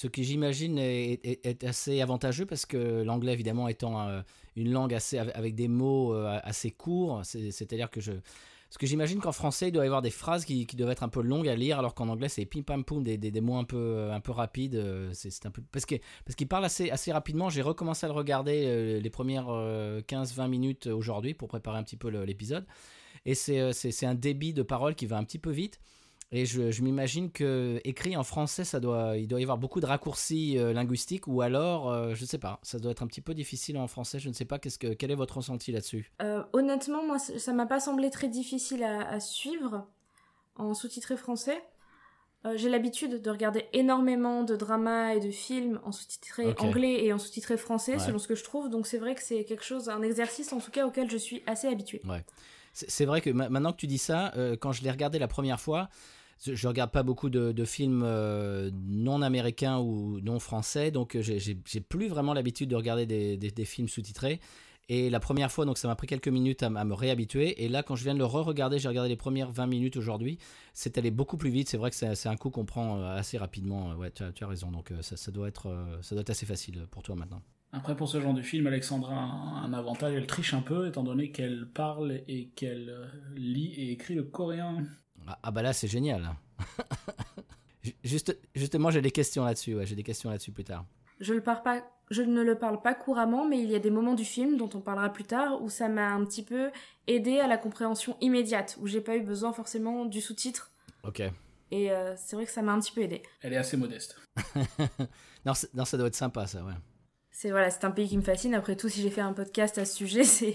Ce 0.00 0.06
qui, 0.06 0.24
j'imagine, 0.24 0.78
est, 0.78 1.62
assez 1.62 2.00
avantageux 2.00 2.46
parce 2.46 2.64
que 2.64 3.02
l'anglais, 3.02 3.34
évidemment, 3.34 3.68
étant 3.68 4.08
euh, 4.08 4.22
une 4.56 4.72
langue 4.72 4.94
assez, 4.94 5.18
avec 5.18 5.54
des 5.54 5.68
mots 5.68 6.14
euh, 6.14 6.40
assez 6.42 6.70
courts, 6.70 7.20
c'est- 7.22 7.50
c'est-à-dire 7.50 7.90
que 7.90 8.00
je. 8.00 8.12
Parce 8.12 8.78
que 8.78 8.86
j'imagine 8.86 9.20
qu'en 9.20 9.32
français, 9.32 9.68
il 9.68 9.72
doit 9.72 9.84
y 9.84 9.86
avoir 9.86 10.00
des 10.00 10.08
phrases 10.08 10.46
qui, 10.46 10.64
qui 10.66 10.74
doivent 10.74 10.92
être 10.92 11.02
un 11.02 11.10
peu 11.10 11.20
longues 11.20 11.48
à 11.48 11.54
lire, 11.54 11.78
alors 11.78 11.94
qu'en 11.94 12.08
anglais, 12.08 12.30
c'est 12.30 12.46
pim 12.46 12.62
pam 12.62 12.82
poum, 12.82 13.02
des, 13.02 13.18
des, 13.18 13.40
mots 13.42 13.58
un 13.58 13.64
peu, 13.64 13.76
euh, 13.76 14.14
un 14.14 14.20
peu 14.20 14.32
rapides. 14.32 14.82
C'est 15.12 15.44
un 15.44 15.50
peu... 15.50 15.60
Parce 15.70 15.84
qu'il 15.84 16.00
parce 16.24 16.34
qu'il 16.34 16.48
parle 16.48 16.64
assez, 16.64 16.88
assez 16.90 17.12
rapidement. 17.12 17.50
J'ai 17.50 17.60
recommencé 17.60 18.06
à 18.06 18.08
le 18.08 18.14
regarder 18.14 19.00
les 19.02 19.10
premières 19.10 19.48
15-20 19.48 20.48
minutes 20.48 20.86
aujourd'hui 20.86 21.34
pour 21.34 21.48
préparer 21.48 21.76
un 21.76 21.82
petit 21.82 21.98
peu 21.98 22.08
l'épisode. 22.08 22.64
Et 23.26 23.34
c'est 23.34 24.06
un 24.06 24.14
débit 24.14 24.54
de 24.54 24.62
parole 24.62 24.94
qui 24.94 25.04
va 25.04 25.18
un 25.18 25.24
petit 25.24 25.38
peu 25.38 25.50
vite. 25.50 25.78
Et 26.32 26.46
je, 26.46 26.70
je 26.70 26.82
m'imagine 26.82 27.32
que 27.32 27.80
écrit 27.82 28.16
en 28.16 28.22
français, 28.22 28.64
ça 28.64 28.78
doit, 28.78 29.16
il 29.16 29.26
doit 29.26 29.40
y 29.40 29.42
avoir 29.42 29.58
beaucoup 29.58 29.80
de 29.80 29.86
raccourcis 29.86 30.58
euh, 30.58 30.72
linguistiques, 30.72 31.26
ou 31.26 31.42
alors, 31.42 31.90
euh, 31.90 32.14
je 32.14 32.22
ne 32.22 32.26
sais 32.26 32.38
pas, 32.38 32.60
ça 32.62 32.78
doit 32.78 32.92
être 32.92 33.02
un 33.02 33.08
petit 33.08 33.20
peu 33.20 33.34
difficile 33.34 33.76
en 33.78 33.88
français. 33.88 34.20
Je 34.20 34.28
ne 34.28 34.34
sais 34.34 34.44
pas 34.44 34.60
qu'est-ce 34.60 34.78
que, 34.78 34.92
quel 34.94 35.10
est 35.10 35.16
votre 35.16 35.38
ressenti 35.38 35.72
là-dessus? 35.72 36.12
Euh, 36.22 36.44
honnêtement, 36.52 37.04
moi, 37.04 37.18
ça 37.18 37.52
m'a 37.52 37.66
pas 37.66 37.80
semblé 37.80 38.10
très 38.10 38.28
difficile 38.28 38.84
à, 38.84 39.08
à 39.08 39.18
suivre 39.18 39.88
en 40.54 40.72
sous-titré 40.74 41.16
français. 41.16 41.60
J'ai 42.54 42.70
l'habitude 42.70 43.20
de 43.20 43.30
regarder 43.30 43.66
énormément 43.74 44.44
de 44.44 44.56
dramas 44.56 45.12
et 45.12 45.20
de 45.20 45.30
films 45.30 45.78
en 45.84 45.92
sous-titré 45.92 46.54
anglais 46.58 47.04
et 47.04 47.12
en 47.12 47.18
sous-titré 47.18 47.58
français, 47.58 47.94
Ouais. 47.94 47.98
selon 47.98 48.18
ce 48.18 48.26
que 48.26 48.34
je 48.34 48.44
trouve. 48.44 48.70
Donc 48.70 48.86
c'est 48.86 48.96
vrai 48.96 49.14
que 49.14 49.22
c'est 49.22 49.44
quelque 49.44 49.62
chose, 49.62 49.90
un 49.90 50.00
exercice 50.00 50.50
en 50.54 50.58
tout 50.58 50.70
cas 50.70 50.86
auquel 50.86 51.10
je 51.10 51.18
suis 51.18 51.42
assez 51.46 51.68
habituée. 51.68 52.00
C'est 52.72 52.88
c'est 52.88 53.04
vrai 53.04 53.20
que 53.20 53.28
ma- 53.28 53.50
maintenant 53.50 53.72
que 53.72 53.76
tu 53.78 53.86
dis 53.86 53.98
ça, 53.98 54.32
quand 54.60 54.72
je 54.72 54.82
l'ai 54.82 54.90
regardé 54.90 55.18
la 55.18 55.28
première 55.28 55.60
fois, 55.60 55.90
je, 56.40 56.68
regarde 56.68 56.90
pas 56.90 57.02
beaucoup 57.02 57.28
de, 57.28 57.64
films 57.64 58.02
euh, 58.04 58.70
non 58.86 59.22
américains 59.22 59.78
ou 59.78 60.20
non 60.20 60.38
français, 60.38 60.90
donc 60.90 61.16
euh, 61.16 61.22
j'ai- 61.22 61.80
plus 61.80 62.08
vraiment 62.08 62.32
l'habitude 62.34 62.70
de 62.70 62.76
regarder 62.76 63.06
des, 63.06 63.64
films 63.64 63.88
sous-titrés. 63.88 64.40
Et 64.88 65.08
la 65.08 65.20
première 65.20 65.52
fois, 65.52 65.66
donc 65.66 65.78
ça 65.78 65.86
m'a 65.86 65.94
pris 65.94 66.08
quelques 66.08 66.28
minutes 66.28 66.64
à, 66.64 66.70
me 66.70 66.94
réhabituer. 66.94 67.62
Et 67.62 67.68
là, 67.68 67.84
quand 67.84 67.94
je 67.94 68.02
viens 68.02 68.14
de 68.14 68.18
le 68.18 68.24
re-regarder, 68.24 68.80
j'ai 68.80 68.88
regardé 68.88 69.08
les 69.08 69.16
premières 69.16 69.52
20 69.52 69.66
minutes 69.66 69.96
aujourd'hui, 69.96 70.38
c'est 70.72 70.98
allé 70.98 71.12
beaucoup 71.12 71.36
plus 71.36 71.50
vite. 71.50 71.68
C'est 71.68 71.76
vrai 71.76 71.90
que 71.90 71.96
c'est 71.96 72.28
un 72.28 72.36
coup 72.36 72.50
qu'on 72.50 72.64
prend 72.64 72.98
euh, 72.98 73.16
assez 73.16 73.38
rapidement. 73.38 73.92
Ouais, 73.94 74.10
tu 74.10 74.24
as, 74.24 74.46
raison. 74.46 74.72
Donc 74.72 74.92
ça, 75.02 75.30
doit 75.30 75.46
être, 75.46 75.72
ça 76.02 76.14
doit 76.14 76.22
être 76.22 76.30
assez 76.30 76.46
facile 76.46 76.86
pour 76.90 77.02
toi 77.02 77.14
maintenant. 77.14 77.42
Après, 77.72 77.94
pour 77.94 78.08
ce 78.08 78.20
genre 78.20 78.34
de 78.34 78.42
film, 78.42 78.66
Alexandra 78.66 79.14
a 79.14 79.64
un, 79.64 79.72
avantage, 79.72 80.14
elle 80.14 80.26
triche 80.26 80.54
un 80.54 80.62
peu, 80.62 80.88
étant 80.88 81.04
donné 81.04 81.30
qu'elle 81.30 81.68
parle 81.72 82.22
et 82.26 82.48
qu'elle 82.56 83.08
lit 83.36 83.72
et 83.76 83.92
écrit 83.92 84.16
le 84.16 84.24
coréen. 84.24 84.84
Ah, 85.26 85.38
ah 85.42 85.50
bah 85.50 85.62
là, 85.62 85.72
c'est 85.72 85.88
génial. 85.88 86.34
Ju- 87.82 87.94
Juste, 88.04 88.36
justement, 88.54 88.90
j'ai 88.90 89.00
des 89.00 89.10
questions 89.10 89.44
là-dessus. 89.44 89.74
Ouais, 89.74 89.86
j'ai 89.86 89.94
des 89.96 90.02
questions 90.02 90.30
là-dessus 90.30 90.52
plus 90.52 90.64
tard. 90.64 90.84
Je, 91.20 91.32
le 91.34 91.42
parle 91.42 91.62
pas, 91.62 91.82
je 92.10 92.22
ne 92.22 92.42
le 92.42 92.58
parle 92.58 92.80
pas 92.80 92.94
couramment, 92.94 93.46
mais 93.46 93.58
il 93.60 93.70
y 93.70 93.74
a 93.74 93.78
des 93.78 93.90
moments 93.90 94.14
du 94.14 94.24
film 94.24 94.56
dont 94.56 94.70
on 94.74 94.80
parlera 94.80 95.10
plus 95.10 95.24
tard 95.24 95.62
où 95.62 95.68
ça 95.68 95.88
m'a 95.88 96.08
un 96.10 96.24
petit 96.24 96.42
peu 96.42 96.70
aidé 97.06 97.40
à 97.40 97.46
la 97.46 97.58
compréhension 97.58 98.16
immédiate, 98.20 98.76
où 98.80 98.86
j'ai 98.86 99.00
pas 99.00 99.16
eu 99.16 99.22
besoin 99.22 99.52
forcément 99.52 100.04
du 100.06 100.20
sous-titre. 100.20 100.72
Ok. 101.04 101.22
Et 101.70 101.90
euh, 101.90 102.14
c'est 102.16 102.36
vrai 102.36 102.46
que 102.46 102.50
ça 102.52 102.62
m'a 102.62 102.72
un 102.72 102.80
petit 102.80 102.92
peu 102.92 103.02
aidé. 103.02 103.22
Elle 103.42 103.52
est 103.52 103.56
assez 103.58 103.76
modeste. 103.76 104.16
non, 105.46 105.52
non, 105.74 105.84
ça 105.84 105.96
doit 105.96 106.06
être 106.08 106.14
sympa, 106.14 106.46
ça, 106.46 106.64
ouais. 106.64 106.72
C'est 107.30 107.50
voilà, 107.50 107.70
c'est 107.70 107.84
un 107.84 107.90
pays 107.90 108.08
qui 108.08 108.16
me 108.16 108.22
fascine. 108.22 108.54
Après 108.54 108.76
tout, 108.76 108.88
si 108.88 109.00
j'ai 109.00 109.10
fait 109.10 109.20
un 109.20 109.32
podcast 109.32 109.78
à 109.78 109.84
ce 109.84 109.94
sujet, 109.96 110.24
c'est 110.24 110.54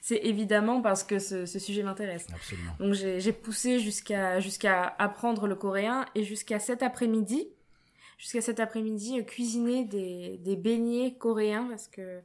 c'est 0.00 0.20
évidemment 0.24 0.80
parce 0.80 1.04
que 1.04 1.18
ce, 1.18 1.44
ce 1.46 1.58
sujet 1.58 1.82
m'intéresse. 1.82 2.26
Absolument. 2.32 2.72
Donc 2.78 2.94
j'ai 2.94 3.32
poussé 3.32 3.78
jusqu'à 3.80 4.40
jusqu'à 4.40 4.94
apprendre 4.98 5.46
le 5.46 5.54
coréen 5.54 6.04
et 6.14 6.24
jusqu'à 6.24 6.58
cet 6.58 6.82
après-midi, 6.82 7.48
jusqu'à 8.18 8.40
cet 8.40 8.60
après-midi, 8.60 9.20
euh, 9.20 9.22
cuisiner 9.22 9.84
des, 9.84 10.38
des 10.38 10.56
beignets 10.56 11.14
coréens 11.18 11.66
parce 11.68 11.88
que 11.88 12.20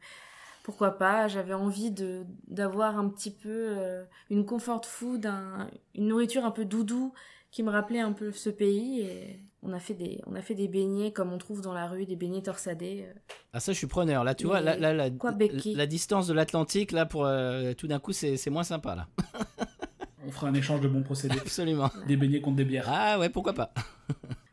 pourquoi 0.64 0.92
pas, 0.92 1.28
j'avais 1.28 1.54
envie 1.54 1.92
de 1.92 2.26
d'avoir 2.48 2.98
un 2.98 3.10
petit 3.10 3.32
peu 3.32 3.50
euh, 3.78 4.04
une 4.30 4.46
comfort 4.46 4.86
food, 4.86 5.26
un- 5.26 5.70
une 5.96 6.08
nourriture 6.08 6.46
un 6.46 6.52
peu 6.52 6.64
doudou 6.66 7.14
qui 7.52 7.64
me 7.64 7.70
rappelait 7.70 8.00
un 8.00 8.14
peu 8.14 8.32
ce 8.32 8.50
pays 8.50 9.02
et 9.02 9.40
on 9.64 9.74
a 9.74 9.80
fait 9.80 9.94
des 9.94 10.22
on 10.28 10.36
a 10.36 10.42
fait 10.42 10.56
des 10.56 10.68
beignets 10.68 11.12
comme 11.12 11.32
on 11.34 11.38
trouve 11.38 11.62
dans 11.62 11.74
la 11.74 11.88
rue, 11.88 12.06
des 12.06 12.16
beignets 12.16 12.42
torsadés. 12.42 13.06
euh. 13.08 13.14
Ah, 13.54 13.60
ça, 13.60 13.72
je 13.72 13.78
suis 13.78 13.88
preneur. 13.88 14.24
Là, 14.24 14.36
tu 14.36 14.46
vois, 14.46 14.60
Mais 14.62 14.78
là, 14.78 14.78
là, 14.78 14.94
la, 14.94 15.10
quoi, 15.10 15.34
la- 15.66 15.86
distance 15.88 16.28
de 16.28 16.34
l'Atlantique, 16.34 16.92
là, 16.92 17.06
pour 17.06 17.26
euh, 17.26 17.74
tout 17.74 17.88
d'un 17.88 18.00
coup, 18.00 18.12
c'est 18.14 18.38
c'est 18.38 18.50
moins 18.50 18.64
sympa, 18.64 18.96
là. 18.96 19.08
On 20.26 20.32
fera 20.32 20.48
un 20.48 20.54
échange 20.54 20.80
de 20.82 20.88
bons 20.88 21.04
procédés. 21.04 21.38
Absolument. 21.40 21.90
des 22.08 22.16
beignets 22.18 22.40
contre 22.42 22.58
des 22.58 22.66
bières. 22.66 22.86
Ah 22.88 23.20
ouais, 23.20 23.30
pourquoi 23.30 23.54
pas. 23.54 23.74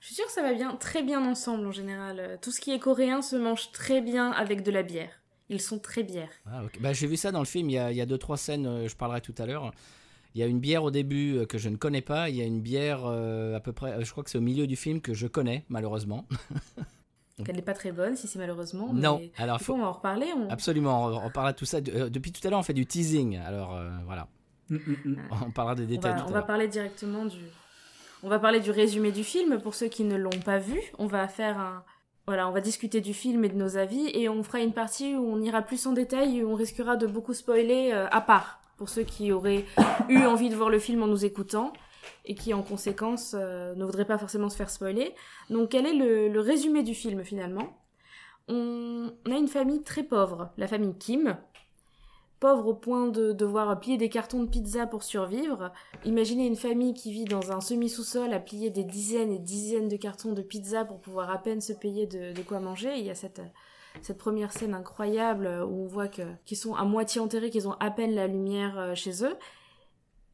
Je 0.00 0.07
suis 0.07 0.14
sûre 0.17 0.26
que 0.26 0.33
ça 0.33 0.43
va 0.43 0.52
bien, 0.55 0.75
très 0.76 1.02
bien 1.02 1.25
ensemble 1.25 1.67
en 1.67 1.73
général. 1.73 2.38
Tout 2.43 2.50
ce 2.50 2.61
qui 2.61 2.73
est 2.73 2.79
coréen 2.79 3.23
se 3.23 3.37
mange 3.37 3.71
très 3.73 4.00
bien 4.00 4.33
avec 4.33 4.62
de 4.62 4.71
la 4.71 4.83
bière. 4.83 5.11
Ils 5.49 5.61
sont 5.61 5.79
très 5.79 6.02
bières. 6.02 6.31
Ah, 6.47 6.64
ok. 6.64 6.81
bah, 6.81 6.93
J'ai 6.93 7.07
vu 7.07 7.17
ça 7.17 7.33
dans 7.33 7.40
le 7.40 7.45
film. 7.45 7.69
Il 7.71 7.75
y 7.75 7.79
a, 7.79 7.90
il 7.90 7.97
y 7.97 8.00
a 8.00 8.07
deux, 8.07 8.19
trois 8.19 8.37
scènes, 8.37 8.67
euh, 8.67 8.88
je 8.88 8.97
parlerai 8.97 9.21
tout 9.21 9.35
à 9.38 9.47
l'heure. 9.47 9.73
Il 10.35 10.41
y 10.41 10.45
a 10.45 10.47
une 10.47 10.61
bière 10.61 10.85
au 10.85 10.91
début 10.91 11.39
euh, 11.39 11.47
que 11.47 11.59
je 11.59 11.69
ne 11.69 11.77
connais 11.77 12.03
pas. 12.03 12.29
Il 12.31 12.37
y 12.37 12.41
a 12.43 12.45
une 12.45 12.61
bière 12.61 13.01
euh, 13.05 13.57
à 13.57 13.61
peu 13.61 13.73
près, 13.73 13.93
euh, 13.93 14.05
je 14.05 14.11
crois 14.13 14.23
que 14.23 14.31
c'est 14.31 14.39
au 14.39 14.43
milieu 14.43 14.67
du 14.67 14.77
film 14.77 15.01
que 15.01 15.13
je 15.15 15.27
connais, 15.27 15.65
malheureusement. 15.69 16.27
Elle 17.49 17.57
n'est 17.57 17.63
pas 17.63 17.73
très 17.73 17.91
bonne, 17.91 18.17
si 18.17 18.27
c'est 18.29 18.39
malheureusement. 18.39 18.93
Non, 18.93 19.19
mais 19.19 19.33
alors 19.39 19.59
du 19.59 19.65
faut- 19.65 19.73
on 19.75 19.79
va 19.79 19.87
en 19.87 19.93
reparler. 19.93 20.27
On... 20.37 20.49
Absolument, 20.51 21.07
on, 21.07 21.27
on 21.27 21.31
parlera 21.31 21.53
de 21.53 21.59
tout 21.59 21.65
ça. 21.65 21.81
De- 21.81 22.09
depuis 22.09 22.33
tout 22.33 22.47
à 22.47 22.51
l'heure, 22.51 22.59
on 22.61 22.63
fait 22.63 22.75
du 22.75 22.85
teasing. 22.87 23.39
Alors 23.39 23.75
euh, 23.75 23.91
voilà, 24.07 24.29
Mm, 24.69 24.77
mm, 24.77 24.97
mm. 25.05 25.17
on 25.47 25.51
parlera 25.51 25.75
des 25.75 25.83
On 25.85 25.87
détails 25.87 26.13
va, 26.13 26.19
tout 26.21 26.27
on 26.27 26.31
à 26.31 26.33
va 26.35 26.43
parler 26.43 26.69
directement 26.69 27.25
du. 27.25 27.39
On 28.23 28.29
va 28.29 28.39
parler 28.39 28.61
du 28.61 28.71
résumé 28.71 29.11
du 29.11 29.25
film 29.25 29.59
pour 29.59 29.75
ceux 29.75 29.89
qui 29.89 30.05
ne 30.05 30.17
l'ont 30.17 30.29
pas 30.45 30.59
vu. 30.59 30.79
On 30.99 31.07
va 31.07 31.27
faire 31.27 31.59
un, 31.59 31.83
voilà, 32.27 32.47
on 32.47 32.53
va 32.53 32.61
discuter 32.61 33.01
du 33.01 33.15
film 33.15 33.45
et 33.45 33.49
de 33.49 33.57
nos 33.57 33.79
avis 33.79 34.11
et 34.15 34.29
on 34.29 34.43
fera 34.45 34.61
une 34.61 34.75
partie 34.75 35.17
où 35.17 35.25
on 35.27 35.41
ira 35.43 35.63
plus 35.63 35.87
en 35.87 35.93
détail 35.93 36.37
et 36.39 36.45
où 36.45 36.51
on 36.51 36.55
risquera 36.55 36.97
de 36.97 37.07
beaucoup 37.07 37.33
spoiler 37.35 37.91
euh, 37.95 38.07
à 38.11 38.21
part 38.21 38.60
pour 38.81 38.89
ceux 38.89 39.03
qui 39.03 39.31
auraient 39.31 39.67
eu 40.09 40.25
envie 40.25 40.49
de 40.49 40.57
voir 40.57 40.71
le 40.71 40.79
film 40.79 41.03
en 41.03 41.07
nous 41.07 41.27
écoutant 41.27 41.75
et 42.25 42.35
qui 42.35 42.55
en 42.55 42.63
conséquence 42.63 43.37
euh, 43.39 43.75
ne 43.75 43.85
voudraient 43.85 44.07
pas 44.07 44.17
forcément 44.17 44.49
se 44.49 44.57
faire 44.57 44.71
spoiler. 44.71 45.15
Donc 45.51 45.69
quel 45.73 45.85
est 45.85 45.93
le, 45.93 46.41
résumé 46.41 46.83
du 46.83 46.95
film 46.95 47.23
finalement? 47.23 47.77
On, 48.49 49.13
a 49.31 49.37
une 49.37 49.49
famille 49.49 49.83
très 49.83 50.03
pauvre, 50.03 50.49
la 50.57 50.67
famille 50.67 50.97
Kim, 50.97 51.37
pauvre 52.41 52.69
au 52.69 52.75
point 52.75 53.09
de 53.09 53.33
devoir 53.33 53.79
plier 53.79 53.99
des 53.99 54.09
cartons 54.09 54.43
de 54.43 54.49
pizza 54.49 54.87
pour 54.87 55.03
survivre. 55.03 55.73
Imaginez 56.07 56.47
une 56.47 56.57
famille 56.57 56.95
qui 56.95 57.13
vit 57.13 57.27
dans 57.27 57.53
un 57.53 57.61
semi-sous-sol 57.61 58.33
à 58.33 58.41
plier 58.41 58.71
des 58.71 58.85
dizaines 58.85 59.31
et 59.31 59.39
dizaines 59.39 59.89
de 59.89 59.97
cartons 59.99 60.33
de 60.33 60.41
pizza 60.41 60.87
pour 60.87 61.01
pouvoir 61.01 61.29
à 61.31 61.37
peine 61.37 61.61
se 61.61 61.75
payer 61.75 62.07
de 62.07 62.43
quoi 62.49 62.61
manger. 62.61 62.97
Il 62.97 63.05
y 63.05 63.11
a 63.11 63.15
cette, 63.15 63.43
cette 64.03 64.19
première 64.19 64.53
scène 64.53 64.75
incroyable 64.75 65.47
où 65.69 65.85
on 65.85 65.87
voit 65.87 66.09
que 66.09 66.23
qu'ils 66.45 66.57
sont 66.57 66.75
à 66.75 66.85
moitié 66.85 67.21
enterrés, 67.21 67.51
qu'ils 67.51 67.69
ont 67.69 67.77
à 67.81 67.91
peine 67.91 68.15
la 68.15 68.27
lumière 68.27 68.79
euh, 68.79 68.95
chez 68.95 69.25
eux. 69.25 69.37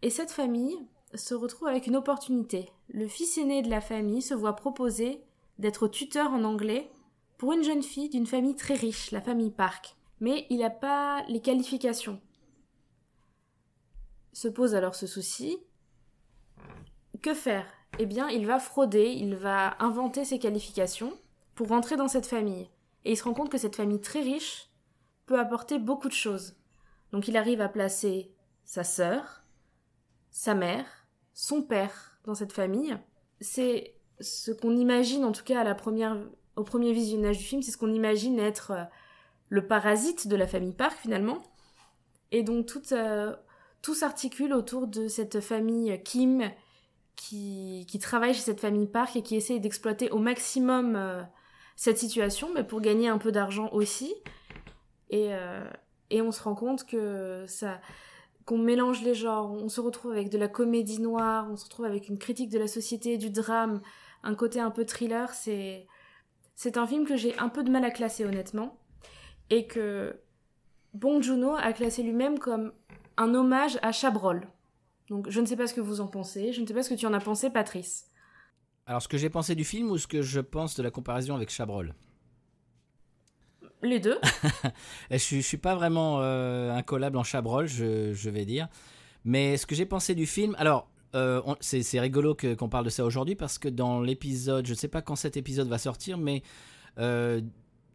Et 0.03 0.11
cette 0.11 0.31
famille 0.31 0.77
se 1.15 1.35
retrouve 1.35 1.69
avec 1.69 1.87
une 1.87 1.97
opportunité. 1.97 2.71
Le 2.89 3.09
fils 3.09 3.39
aîné 3.39 3.63
de 3.63 3.71
la 3.71 3.81
famille 3.81 4.23
se 4.23 4.35
voit 4.35 4.57
proposer 4.57 5.23
d'être 5.59 5.89
tuteur 5.89 6.31
en 6.31 6.45
anglais 6.45 6.91
pour 7.39 7.53
une 7.53 7.63
jeune 7.63 7.83
fille 7.83 8.09
d'une 8.09 8.27
famille 8.27 8.57
très 8.57 8.75
riche, 8.75 9.11
la 9.11 9.21
famille 9.21 9.51
Park 9.51 9.97
mais 10.21 10.47
il 10.51 10.59
n'a 10.59 10.71
pas 10.71 11.25
les 11.29 11.41
qualifications. 11.41 12.21
Se 14.33 14.49
pose 14.49 14.75
alors 14.75 14.95
ce 14.95 15.07
souci. 15.07 15.59
Que 17.23 17.35
faire? 17.35 17.67
Eh 17.99 18.07
bien, 18.07 18.29
il 18.29 18.47
va 18.47 18.59
frauder, 18.59 19.11
il 19.11 19.37
va 19.37 19.77
inventer 19.83 20.25
ses 20.25 20.39
qualifications 20.39 21.19
pour 21.55 21.69
rentrer 21.69 21.97
dans 21.97 22.09
cette 22.09 22.27
famille. 22.27 22.69
Et 23.07 23.13
il 23.13 23.17
se 23.17 23.23
rend 23.23 23.35
compte 23.35 23.51
que 23.51 23.57
cette 23.57 23.77
famille 23.77 24.01
très 24.01 24.21
riche 24.21 24.69
peut 25.27 25.39
apporter 25.39 25.79
beaucoup 25.79 26.09
de 26.09 26.13
choses. 26.13 26.57
Donc 27.13 27.29
il 27.29 27.37
arrive 27.37 27.61
à 27.61 27.69
placer 27.69 28.35
sa 28.65 28.83
sœur, 28.83 29.45
sa 30.31 30.57
mère, 30.57 30.85
son 31.33 31.63
père 31.63 32.19
dans 32.25 32.35
cette 32.35 32.53
famille. 32.53 32.99
C'est 33.41 33.95
ce 34.19 34.51
qu'on 34.51 34.77
imagine, 34.77 35.25
en 35.25 35.31
tout 35.31 35.45
cas 35.45 35.61
à 35.61 35.65
la 35.65 35.77
première, 35.77 36.17
au 36.57 36.65
premier 36.65 36.93
visionnage 36.93 37.39
du 37.39 37.45
film, 37.45 37.63
c'est 37.63 37.71
ce 37.71 37.79
qu'on 37.79 37.93
imagine 37.93 38.41
être 38.41 38.73
euh, 38.73 38.83
le 39.51 39.69
parasite 39.69 40.27
de 40.27 40.35
la 40.35 40.49
famille 40.49 40.75
Park 40.75 40.99
finalement. 40.99 41.39
Et 42.33 42.43
donc 42.43 42.67
tout, 42.67 42.93
euh, 42.93 43.37
tout 43.83 43.95
s'articule 43.95 44.53
autour 44.53 44.89
de 44.89 45.07
cette 45.07 45.39
famille 45.39 46.03
Kim 46.03 46.51
qui, 47.15 47.87
qui, 47.89 48.01
travaille 48.01 48.35
chez 48.35 48.41
cette 48.41 48.61
famille 48.61 48.89
Park 48.89 49.15
et 49.15 49.23
qui 49.23 49.37
essaye 49.37 49.61
d'exploiter 49.61 50.11
au 50.11 50.19
maximum 50.19 50.97
euh, 50.97 51.23
cette 51.77 51.99
situation, 51.99 52.49
mais 52.55 52.65
pour 52.65 52.81
gagner 52.81 53.09
un 53.09 53.19
peu 53.19 53.31
d'argent 53.31 53.69
aussi. 53.73 54.15
Et, 55.11 55.29
euh, 55.31 55.69
et 56.11 56.23
on 56.23 56.33
se 56.33 56.43
rend 56.43 56.55
compte 56.55 56.85
que 56.85 57.45
ça 57.47 57.81
qu'on 58.47 58.59
mélange 58.59 59.03
les 59.03 59.15
genres, 59.15 59.53
on 59.53 59.69
se 59.69 59.81
retrouve 59.81 60.13
avec 60.13 60.31
de 60.31 60.39
la 60.39 60.47
comédie 60.47 61.01
noire, 61.01 61.49
on 61.51 61.57
se 61.57 61.65
retrouve 61.65 61.85
avec 61.85 62.09
une 62.09 62.17
critique 62.17 62.49
de 62.49 62.61
la 62.61 62.69
société, 62.69 63.19
du 63.19 63.29
drame, 63.29 63.81
un 64.23 64.37
côté 64.37 64.61
un 64.61 64.71
peu 64.71 64.85
thriller, 64.85 65.35
c'est 65.35 65.87
c'est 66.55 66.79
un 66.79 66.87
film 66.87 67.05
que 67.07 67.17
j'ai 67.17 67.37
un 67.39 67.49
peu 67.49 67.65
de 67.65 67.71
mal 67.71 67.85
à 67.85 67.91
classer 67.91 68.25
honnêtement 68.25 68.79
et 69.51 69.67
que 69.67 70.21
Bong 70.95 71.23
Joon-ho 71.23 71.57
a 71.59 71.73
classé 71.73 72.03
lui-même 72.03 72.39
comme 72.39 72.73
un 73.17 73.35
hommage 73.35 73.79
à 73.83 73.93
Chabrol. 73.93 74.49
Donc 75.11 75.29
je 75.29 75.41
ne 75.41 75.47
sais 75.47 75.57
pas 75.57 75.67
ce 75.67 75.75
que 75.75 75.81
vous 75.81 76.01
en 76.01 76.07
pensez, 76.07 76.53
je 76.53 76.63
ne 76.63 76.67
sais 76.67 76.73
pas 76.73 76.83
ce 76.83 76.91
que 76.91 76.95
tu 76.95 77.07
en 77.07 77.13
as 77.13 77.21
pensé 77.21 77.51
Patrice. 77.51 78.07
Alors 78.87 79.03
ce 79.03 79.09
que 79.09 79.19
j'ai 79.19 79.31
pensé 79.31 79.55
du 79.55 79.65
film 79.65 79.91
ou 79.91 79.99
ce 79.99 80.07
que 80.07 80.23
je 80.23 80.41
pense 80.41 80.77
de 80.77 80.83
la 80.83 80.91
comparaison 80.91 81.35
avec 81.35 81.51
Chabrol? 81.51 81.95
Les 83.83 84.01
deux. 84.01 84.19
je, 85.11 85.17
je 85.17 85.41
suis 85.41 85.57
pas 85.59 85.75
vraiment 85.75 86.21
euh, 86.21 86.73
incollable 86.73 87.19
en 87.19 87.25
Chabrol, 87.25 87.67
je, 87.67 88.13
je, 88.15 88.31
vais 88.31 88.45
dire. 88.45 88.69
Mais 89.25 89.57
ce 89.57 89.67
que 89.67 89.75
j'ai 89.75 89.87
pensé 89.87 90.15
du 90.15 90.27
film, 90.27 90.55
alors 90.59 90.89
euh, 91.15 91.41
c'est 91.61 92.01
rigolo 92.01 92.37
qu'on 92.37 92.69
parle 92.69 92.85
de 92.85 92.91
ça 92.91 93.05
aujourd'hui 93.05 93.37
parce 93.37 93.59
que 93.59 93.69
dans 93.69 94.01
l'épisode, 94.01 94.67
je 94.67 94.73
ne 94.73 94.77
sais 94.77 94.89
pas 94.89 95.03
quand 95.03 95.17
cet 95.17 95.37
épisode 95.37 95.69
va 95.69 95.79
sortir, 95.79 96.19
mais 96.19 96.43
euh, 96.99 97.41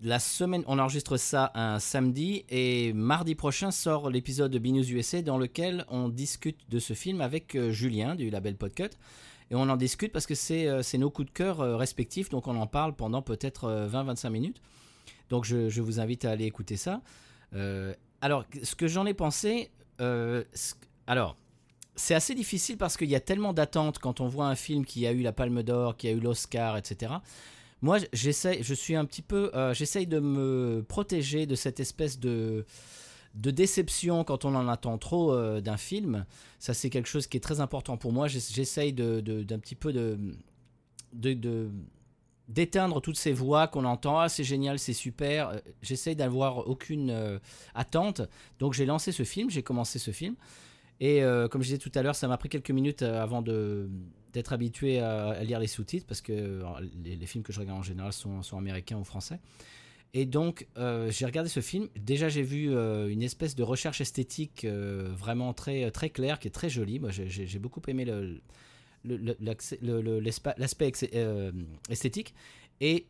la 0.02 0.18
semaine, 0.20 0.64
on 0.66 0.80
enregistre 0.80 1.18
ça 1.18 1.52
un 1.54 1.80
samedi 1.80 2.46
et 2.50 2.94
mardi 2.94 3.36
prochain 3.36 3.70
sort 3.70 4.10
l'épisode 4.10 4.52
de 4.52 4.58
BNews 4.58 4.92
USA 4.92 5.22
dans 5.22 5.38
lequel 5.38 5.86
on 5.90 6.10
discute 6.10 6.58
de 6.70 6.80
ce 6.80 6.94
film 6.94 7.22
avec 7.22 7.56
euh, 7.56 7.72
Julien 7.72 8.16
du 8.16 8.30
label 8.32 8.56
Podcut. 8.56 8.90
Et 9.52 9.56
on 9.56 9.70
en 9.70 9.78
discute 9.78 10.12
parce 10.12 10.26
que 10.26 10.34
c'est 10.34 10.68
euh, 10.68 10.82
nos 10.98 11.12
coups 11.12 11.28
de 11.28 11.34
cœur 11.34 11.62
euh, 11.62 11.78
respectifs, 11.78 12.30
donc 12.30 12.48
on 12.48 12.56
en 12.56 12.66
parle 12.66 12.96
pendant 12.96 13.22
peut-être 13.22 13.88
20-25 13.92 14.30
minutes. 14.30 14.62
Donc 15.30 15.46
je, 15.46 15.80
vous 15.80 16.00
invite 16.00 16.26
à 16.26 16.32
aller 16.32 16.46
écouter 16.46 16.78
ça. 16.78 17.02
alors, 18.22 18.46
ce 18.64 18.76
que 18.76 18.88
j'en 18.88 19.06
ai 19.06 19.14
pensé, 19.14 19.70
alors, 21.08 21.38
c'est 21.96 22.16
assez 22.16 22.34
difficile 22.34 22.78
parce 22.78 22.98
qu'il 22.98 23.10
y 23.10 23.16
a 23.16 23.20
tellement 23.20 23.54
d'attentes 23.54 24.00
quand 24.00 24.20
on 24.20 24.28
voit 24.28 24.48
un 24.48 24.56
film 24.56 24.86
qui 24.86 25.06
a 25.06 25.12
eu 25.12 25.22
la 25.22 25.32
Palme 25.32 25.64
d'Or, 25.64 25.96
qui 25.96 26.08
a 26.08 26.12
eu 26.12 26.20
l'Oscar, 26.20 26.76
etc 26.78 27.14
moi, 27.82 27.98
j'essaie, 28.14 28.62
je 28.62 28.74
suis 28.74 28.96
un 28.96 29.06
petit 29.06 29.24
peu, 29.24 29.52
euh, 29.56 29.74
j'essaye 29.74 30.06
de 30.06 30.20
me 30.20 30.86
protéger 30.88 31.46
de 31.48 31.56
cette 31.56 31.80
espèce 31.80 32.20
de 32.20 32.66
de 33.36 33.52
déception 33.52 34.24
quand 34.24 34.46
on 34.46 34.56
en 34.56 34.68
attend 34.68 34.98
trop 34.98 35.34
euh, 35.34 35.62
d'un 35.62 35.78
film. 35.78 36.26
Ça, 36.60 36.74
c'est 36.74 36.90
quelque 36.90 37.08
chose 37.08 37.28
qui 37.28 37.38
est 37.38 37.42
très 37.42 37.62
important 37.62 37.98
pour 37.98 38.12
moi. 38.12 38.28
J'essaye 38.28 38.94
d'un 38.94 39.60
petit 39.60 39.76
peu 39.76 39.94
de, 39.94 41.70
d'éteindre 42.48 43.02
toutes 43.02 43.18
ces 43.18 43.32
voix 43.32 43.68
qu'on 43.68 43.86
entend. 43.86 44.20
Ah, 44.20 44.30
c'est 44.30 44.44
génial, 44.44 44.80
c'est 44.80 44.94
super. 44.94 45.50
Euh, 45.50 45.60
j'essaye 45.82 46.16
d'avoir 46.16 46.68
aucune 46.68 47.40
attente. 47.74 48.22
Donc, 48.60 48.74
j'ai 48.74 48.86
lancé 48.86 49.12
ce 49.12 49.24
film, 49.24 49.50
j'ai 49.50 49.64
commencé 49.64 50.00
ce 50.00 50.12
film. 50.12 50.36
Et 51.00 51.22
comme 51.50 51.64
je 51.64 51.68
disais 51.68 51.78
tout 51.80 51.92
à 51.96 52.04
l'heure, 52.04 52.14
ça 52.14 52.28
m'a 52.28 52.38
pris 52.38 52.48
quelques 52.48 52.70
minutes 52.70 53.02
avant 53.02 53.42
de, 53.42 53.90
d'être 54.34 54.54
habitué 54.54 55.00
à, 55.00 55.44
lire 55.44 55.60
les 55.60 55.66
sous-titres 55.66 56.06
parce 56.06 56.22
que 56.22 56.62
les, 57.04 57.26
films 57.26 57.44
que 57.44 57.52
je 57.52 57.60
regarde 57.60 57.80
en 57.80 57.84
général 57.84 58.14
sont 58.14 58.56
américains 58.56 59.00
ou 59.00 59.04
français. 59.04 59.40
Et 60.14 60.26
donc, 60.26 60.68
euh, 60.78 61.10
j'ai 61.10 61.26
regardé 61.26 61.50
ce 61.50 61.62
film. 61.62 61.88
Déjà, 61.96 62.28
j'ai 62.28 62.42
vu 62.42 62.74
euh, 62.74 63.08
une 63.08 63.24
espèce 63.24 63.56
de 63.56 63.64
recherche 63.64 64.02
esthétique 64.02 64.66
euh, 64.66 65.08
vraiment 65.16 65.54
très, 65.54 65.90
très 65.92 66.10
claire, 66.10 66.40
qui 66.40 66.50
est 66.50 66.52
très 66.52 66.70
jolie. 66.70 67.00
Moi, 67.00 67.12
j'ai 67.12 67.60
beaucoup 67.60 67.82
aimé 67.88 68.06
l'aspect 69.06 70.92
esthétique. 71.90 72.34
Et 72.82 73.08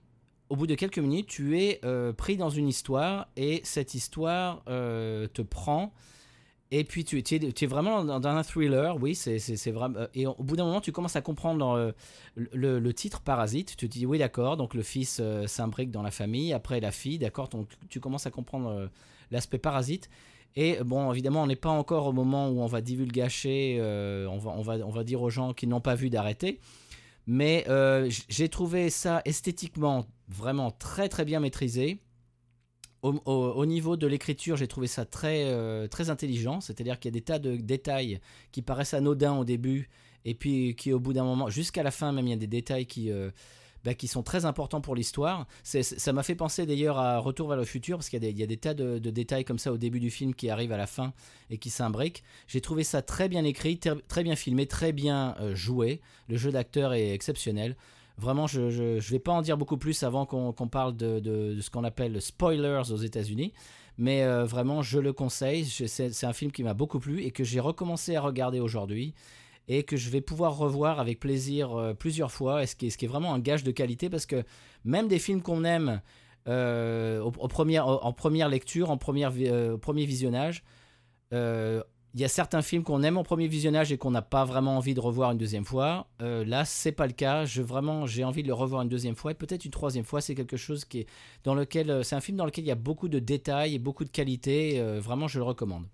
au 0.50 0.56
bout 0.56 0.68
de 0.68 0.76
quelques 0.76 1.00
minutes, 1.00 1.28
tu 1.28 1.60
es 1.60 1.82
pris 2.18 2.38
dans 2.38 2.50
une 2.52 2.68
histoire 2.68 3.30
et 3.36 3.62
cette 3.64 3.96
histoire 3.96 4.64
te 4.66 5.42
prend 5.42 5.94
et 6.74 6.86
puis 6.86 7.04
tu, 7.04 7.18
es, 7.20 7.66
vraiment 7.66 8.06
dans, 8.06 8.30
un 8.30 8.44
thriller, 8.44 8.96
oui, 9.02 9.14
c'est 9.14 9.72
vraiment. 9.72 10.00
Euh, 10.00 10.08
et 10.14 10.26
au 10.26 10.36
bout 10.42 10.56
d'un 10.56 10.64
moment, 10.64 10.80
tu 10.80 10.94
commences 10.94 11.18
à 11.18 11.22
comprendre 11.22 11.68
euh, 11.72 11.92
le, 12.54 12.94
titre 12.94 13.20
Parasite. 13.20 13.76
Tu 13.76 13.90
te 13.90 13.92
dis, 13.92 14.06
oui, 14.06 14.20
d'accord, 14.20 14.56
donc 14.56 14.74
le 14.74 14.82
fils 14.82 15.20
euh, 15.22 15.48
s'imbrique 15.48 15.92
dans 15.92 16.02
la 16.02 16.12
famille, 16.12 16.54
après 16.54 16.80
la 16.80 16.92
fille, 16.92 17.20
d'accord, 17.20 17.50
donc 17.50 17.68
tu 17.90 18.00
commences 18.00 18.26
à 18.26 18.32
comprendre 18.32 18.90
l'aspect 19.32 19.58
Parasite. 19.58 20.10
Et 20.56 20.78
bon, 20.82 21.12
évidemment, 21.12 21.44
on 21.44 21.48
n'est 21.48 21.58
pas 21.58 21.70
encore 21.70 22.08
au 22.08 22.14
moment 22.14 22.48
où 22.48 22.62
on 22.62 22.68
va 22.68 22.80
divulgacher, 22.80 23.78
on, 24.30 24.38
va, 24.38 24.52
on 24.86 24.92
va 24.92 25.04
dire 25.04 25.22
aux 25.22 25.30
gens 25.30 25.54
qui 25.54 25.68
n'ont 25.68 25.82
pas 25.82 25.96
vu 25.96 26.10
d'arrêter. 26.10 26.60
Mais 27.28 27.66
j'ai 28.30 28.48
trouvé 28.48 28.90
ça 28.90 29.22
esthétiquement 29.26 30.06
vraiment 30.30 30.72
très 30.72 31.10
très 31.10 31.26
bien 31.26 31.42
maîtrisé 31.42 32.00
au, 33.04 33.66
niveau 33.66 33.98
de 33.98 34.08
l'écriture, 34.08 34.58
j'ai 34.58 34.68
trouvé 34.68 34.88
ça 34.88 35.06
très, 35.06 35.46
euh, 35.46 35.88
très 35.88 36.10
intelligent. 36.10 36.62
C'est-à-dire 36.62 37.00
qu'il 37.00 37.10
y 37.10 37.14
a 37.14 37.18
des 37.18 37.24
tas 37.24 37.40
de 37.40 37.56
détails 37.56 38.20
qui 38.52 38.62
paraissent 38.62 38.94
anodins 38.94 39.38
au 39.38 39.46
début, 39.46 39.90
et 40.26 40.36
puis 40.36 40.76
qui, 40.76 40.94
au 40.94 41.00
bout 41.00 41.14
d'un 41.14 41.24
moment, 41.24 41.50
jusqu'à 41.50 41.84
la 41.84 41.92
fin 41.92 42.12
même, 42.12 42.28
il 42.28 42.32
y 42.32 42.34
a 42.34 42.38
des 42.38 42.48
détails 42.48 42.86
qui, 42.86 43.12
euh, 43.12 43.32
bah, 43.84 43.96
qui 43.96 44.08
sont 44.08 44.22
très 44.22 44.46
importants 44.46 44.82
pour 44.82 44.96
l'histoire. 44.96 45.48
Ça 45.64 46.14
m'a 46.14 46.22
fait 46.22 46.36
penser 46.36 46.68
d'ailleurs 46.68 47.00
à 47.00 47.18
Retour 47.18 47.48
vers 47.48 47.58
le 47.58 47.66
futur, 47.66 47.98
parce 47.98 48.10
qu'il 48.10 48.24
y, 48.24 48.32
y, 48.32 48.44
a 48.44 48.48
des 48.48 48.58
tas 48.58 48.76
de, 48.76 49.00
détails 49.00 49.46
comme 49.46 49.60
ça 49.60 49.74
au 49.74 49.78
début 49.78 50.00
du 50.00 50.12
film 50.12 50.36
qui 50.36 50.50
arrivent 50.50 50.74
à 50.74 50.78
la 50.78 50.88
fin 50.88 51.14
et 51.50 51.58
qui 51.58 51.72
s'imbriquent. 51.72 52.24
J'ai 52.48 52.62
trouvé 52.62 52.84
ça 52.84 53.02
très 53.02 53.30
bien 53.30 53.44
écrit, 53.44 53.80
très 53.80 54.24
bien 54.24 54.36
filmé, 54.36 54.68
très 54.68 54.92
bien 54.92 55.36
euh, 55.40 55.56
joué. 55.56 56.02
Le 56.30 56.38
jeu 56.38 56.52
d'acteur 56.52 56.94
est 56.94 57.12
exceptionnel. 57.12 57.76
Vraiment, 58.22 58.46
je 58.46 58.62
ne 58.62 59.00
vais 59.00 59.20
pas 59.20 59.32
en 59.32 59.42
dire 59.42 59.58
beaucoup 59.58 59.78
plus 59.78 60.04
avant 60.04 60.28
qu'on 60.28 60.68
parle 60.68 60.96
de, 60.96 61.58
ce 61.60 61.72
qu'on 61.72 61.84
appelle 61.84 62.22
spoilers 62.22 62.92
aux 62.92 62.98
États-Unis. 62.98 63.52
Mais 63.98 64.24
euh, 64.24 64.46
vraiment, 64.46 64.84
je 64.84 65.00
le 65.00 65.12
conseille. 65.12 65.66
C'est 65.66 66.24
un 66.24 66.34
film 66.34 66.52
qui 66.52 66.64
m'a 66.64 66.76
beaucoup 66.76 67.00
plu 67.00 67.24
et 67.24 67.32
que 67.32 67.44
j'ai 67.44 67.60
recommencé 67.60 68.16
à 68.16 68.22
regarder 68.22 68.60
aujourd'hui 68.60 69.16
et 69.68 69.82
que 69.84 69.98
je 69.98 70.10
vais 70.12 70.22
pouvoir 70.22 70.56
revoir 70.56 71.00
avec 71.00 71.20
plaisir 71.20 71.76
euh, 71.76 71.94
plusieurs 71.96 72.32
fois. 72.32 72.62
Et 72.62 72.68
ce 72.68 72.76
qui, 72.76 72.88
est, 72.88 72.90
ce 72.92 72.98
qui 73.00 73.06
est 73.06 73.08
vraiment 73.08 73.34
un 73.34 73.40
gage 73.40 73.64
de 73.64 73.72
qualité 73.72 74.08
parce 74.08 74.28
que 74.28 74.44
même 74.86 75.08
des 75.08 75.20
films 75.20 75.42
qu'on 75.42 75.64
aime 75.64 76.02
euh, 76.48 77.22
au, 77.22 77.34
en 77.40 77.48
première 78.14 78.50
lecture, 78.50 78.92
en 78.92 78.98
première, 78.98 79.32
premier 79.82 80.06
visionnage, 80.06 80.64
il 82.14 82.20
y 82.20 82.26
a 82.26 82.28
certains 82.28 82.62
films 82.62 82.84
qu'on 82.84 83.04
aime 83.04 83.18
en 83.18 83.24
premier 83.24 83.48
visionnage 83.48 83.92
et 83.92 83.98
qu'on 83.98 84.12
n'a 84.12 84.22
pas 84.22 84.44
vraiment 84.44 84.76
envie 84.76 84.94
de 84.94 85.00
revoir 85.00 85.32
une 85.32 85.38
deuxième 85.38 85.64
fois. 85.66 86.08
Euh, 86.22 86.44
là, 86.44 86.66
c'est 86.66 86.92
pas 86.92 87.08
le 87.08 87.14
cas. 87.14 87.46
Je 87.46 87.62
vraiment, 87.62 88.06
j'ai 88.06 88.24
envie 88.26 88.44
de 88.44 88.48
le 88.48 88.54
revoir 88.54 88.82
une 88.82 88.90
deuxième 88.90 89.16
fois 89.16 89.32
et 89.32 89.34
peut-être 89.34 89.64
une 89.64 89.72
troisième 89.72 90.04
fois. 90.04 90.20
C'est 90.20 90.36
quelque 90.36 90.58
chose 90.58 90.84
qui 90.84 91.00
est 91.00 91.08
dans 91.46 91.56
lequel, 91.56 91.90
euh, 91.90 92.04
c'est 92.04 92.16
un 92.16 92.22
film 92.22 92.38
dans 92.38 92.46
lequel 92.46 92.66
il 92.66 92.68
y 92.68 92.72
a 92.72 92.76
beaucoup 92.76 93.08
de 93.08 93.20
détails 93.20 93.76
et 93.76 93.80
beaucoup 93.80 94.04
de 94.04 94.10
qualité. 94.10 94.80
Euh, 94.82 95.00
vraiment, 95.00 95.28
je 95.30 95.40
le 95.40 95.44
recommande. 95.46 95.86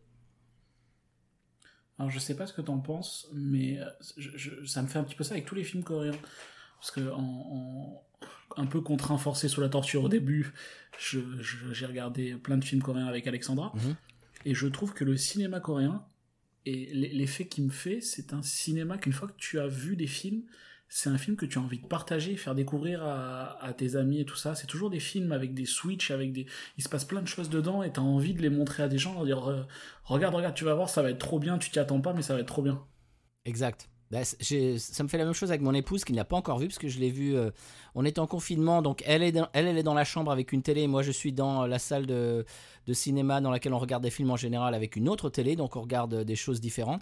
Alors 2.00 2.12
je 2.12 2.20
sais 2.20 2.36
pas 2.36 2.46
ce 2.46 2.54
que 2.54 2.62
t'en 2.62 2.78
penses, 2.78 3.28
mais 3.34 3.80
euh, 3.80 3.86
je- 4.18 4.30
je- 4.36 4.66
ça 4.66 4.82
me 4.84 4.88
fait 4.88 5.00
un 5.00 5.04
petit 5.04 5.16
peu 5.16 5.24
ça 5.24 5.34
avec 5.34 5.46
tous 5.46 5.56
les 5.56 5.64
films 5.64 5.84
coréens. 5.84 6.14
Parce 6.80 6.92
que 6.92 7.12
en, 7.12 7.20
en- 7.22 8.04
un 8.56 8.66
peu 8.68 8.82
contraint, 8.82 9.18
forcé 9.18 9.48
sous 9.50 9.62
la 9.62 9.70
torture 9.70 10.04
au 10.04 10.10
début, 10.10 10.54
je- 11.00 11.20
j'ai 11.72 11.86
regardé 11.88 12.36
plein 12.36 12.58
de 12.58 12.64
films 12.64 12.82
coréens 12.84 13.08
avec 13.08 13.26
Alexandra. 13.28 13.72
Mhm. 13.76 13.96
Et 14.48 14.54
je 14.54 14.66
trouve 14.66 14.94
que 14.94 15.04
le 15.04 15.18
cinéma 15.18 15.60
coréen, 15.60 16.06
et 16.66 16.86
l'effet 16.94 17.48
qu'il 17.50 17.66
me 17.66 17.70
fait, 17.70 18.00
c'est 18.00 18.32
un 18.32 18.42
cinéma 18.42 18.98
qu'une 18.98 19.12
fois 19.12 19.28
que 19.28 19.36
tu 19.36 19.60
as 19.60 19.68
vu 19.68 19.98
des 19.98 20.08
films, 20.08 20.44
c'est 20.88 21.10
un 21.10 21.18
film 21.18 21.36
que 21.36 21.46
tu 21.46 21.58
as 21.58 21.62
envie 21.62 21.80
de 21.80 21.86
partager, 21.86 22.38
faire 22.38 22.56
découvrir 22.56 23.04
à, 23.04 23.62
à 23.62 23.74
tes 23.74 23.98
amis 23.98 24.22
et 24.22 24.26
tout 24.26 24.38
ça. 24.38 24.56
C'est 24.56 24.66
toujours 24.66 24.90
des 24.90 25.02
films 25.02 25.34
avec 25.34 25.54
des 25.54 25.66
switches, 25.66 26.12
avec 26.12 26.32
des, 26.32 26.46
il 26.78 26.84
se 26.86 26.88
passe 26.88 27.04
plein 27.04 27.22
de 27.22 27.28
choses 27.28 27.50
dedans 27.50 27.84
et 27.84 27.92
t'as 27.92 28.00
envie 28.00 28.34
de 28.34 28.42
les 28.42 28.50
montrer 28.50 28.84
à 28.84 28.88
des 28.88 28.98
gens, 28.98 29.16
leur 29.16 29.26
dire 29.26 29.50
euh, 29.50 29.64
regarde, 30.06 30.34
regarde, 30.34 30.56
tu 30.56 30.64
vas 30.64 30.76
voir, 30.76 30.88
ça 30.88 31.02
va 31.02 31.10
être 31.10 31.20
trop 31.20 31.40
bien, 31.40 31.58
tu 31.58 31.70
t'y 31.70 31.80
attends 31.80 32.00
pas, 32.00 32.14
mais 32.14 32.22
ça 32.22 32.34
va 32.34 32.40
être 32.40 32.48
trop 32.48 32.62
bien. 32.62 32.82
Exact. 33.44 33.90
Bah, 34.10 34.24
ça 34.24 35.04
me 35.04 35.10
fait 35.10 35.18
la 35.18 35.26
même 35.26 35.34
chose 35.34 35.50
avec 35.50 35.62
mon 35.62 35.74
épouse 35.74 36.06
qui 36.06 36.14
ne 36.14 36.18
l'a 36.18 36.24
pas 36.24 36.38
encore 36.38 36.60
vu 36.60 36.68
parce 36.68 36.78
que 36.78 36.88
je 36.88 37.00
l'ai 37.00 37.10
vu. 37.10 37.36
euh, 37.36 37.52
on 37.94 38.06
est 38.06 38.20
en 38.20 38.28
confinement, 38.28 38.82
donc 38.82 39.04
elle 39.06 39.22
est, 39.24 39.32
dans, 39.32 39.94
la 39.94 40.04
chambre 40.04 40.32
avec 40.32 40.54
une 40.54 40.62
télé 40.62 40.84
et 40.84 40.88
moi 40.88 41.02
je 41.02 41.12
suis 41.12 41.34
dans 41.34 41.66
la 41.66 41.80
salle 41.80 42.06
de, 42.06 42.46
cinéma 42.94 43.42
dans 43.42 43.52
laquelle 43.52 43.74
on 43.74 43.80
regarde 43.80 44.04
des 44.04 44.12
films 44.12 44.32
en 44.32 44.38
général 44.38 44.74
avec 44.76 44.96
une 44.96 45.10
autre 45.10 45.30
télé, 45.30 45.56
donc 45.56 45.76
on 45.76 45.82
regarde 45.82 46.14
euh, 46.14 46.24
des 46.24 46.36
choses 46.36 46.62
différentes. 46.62 47.02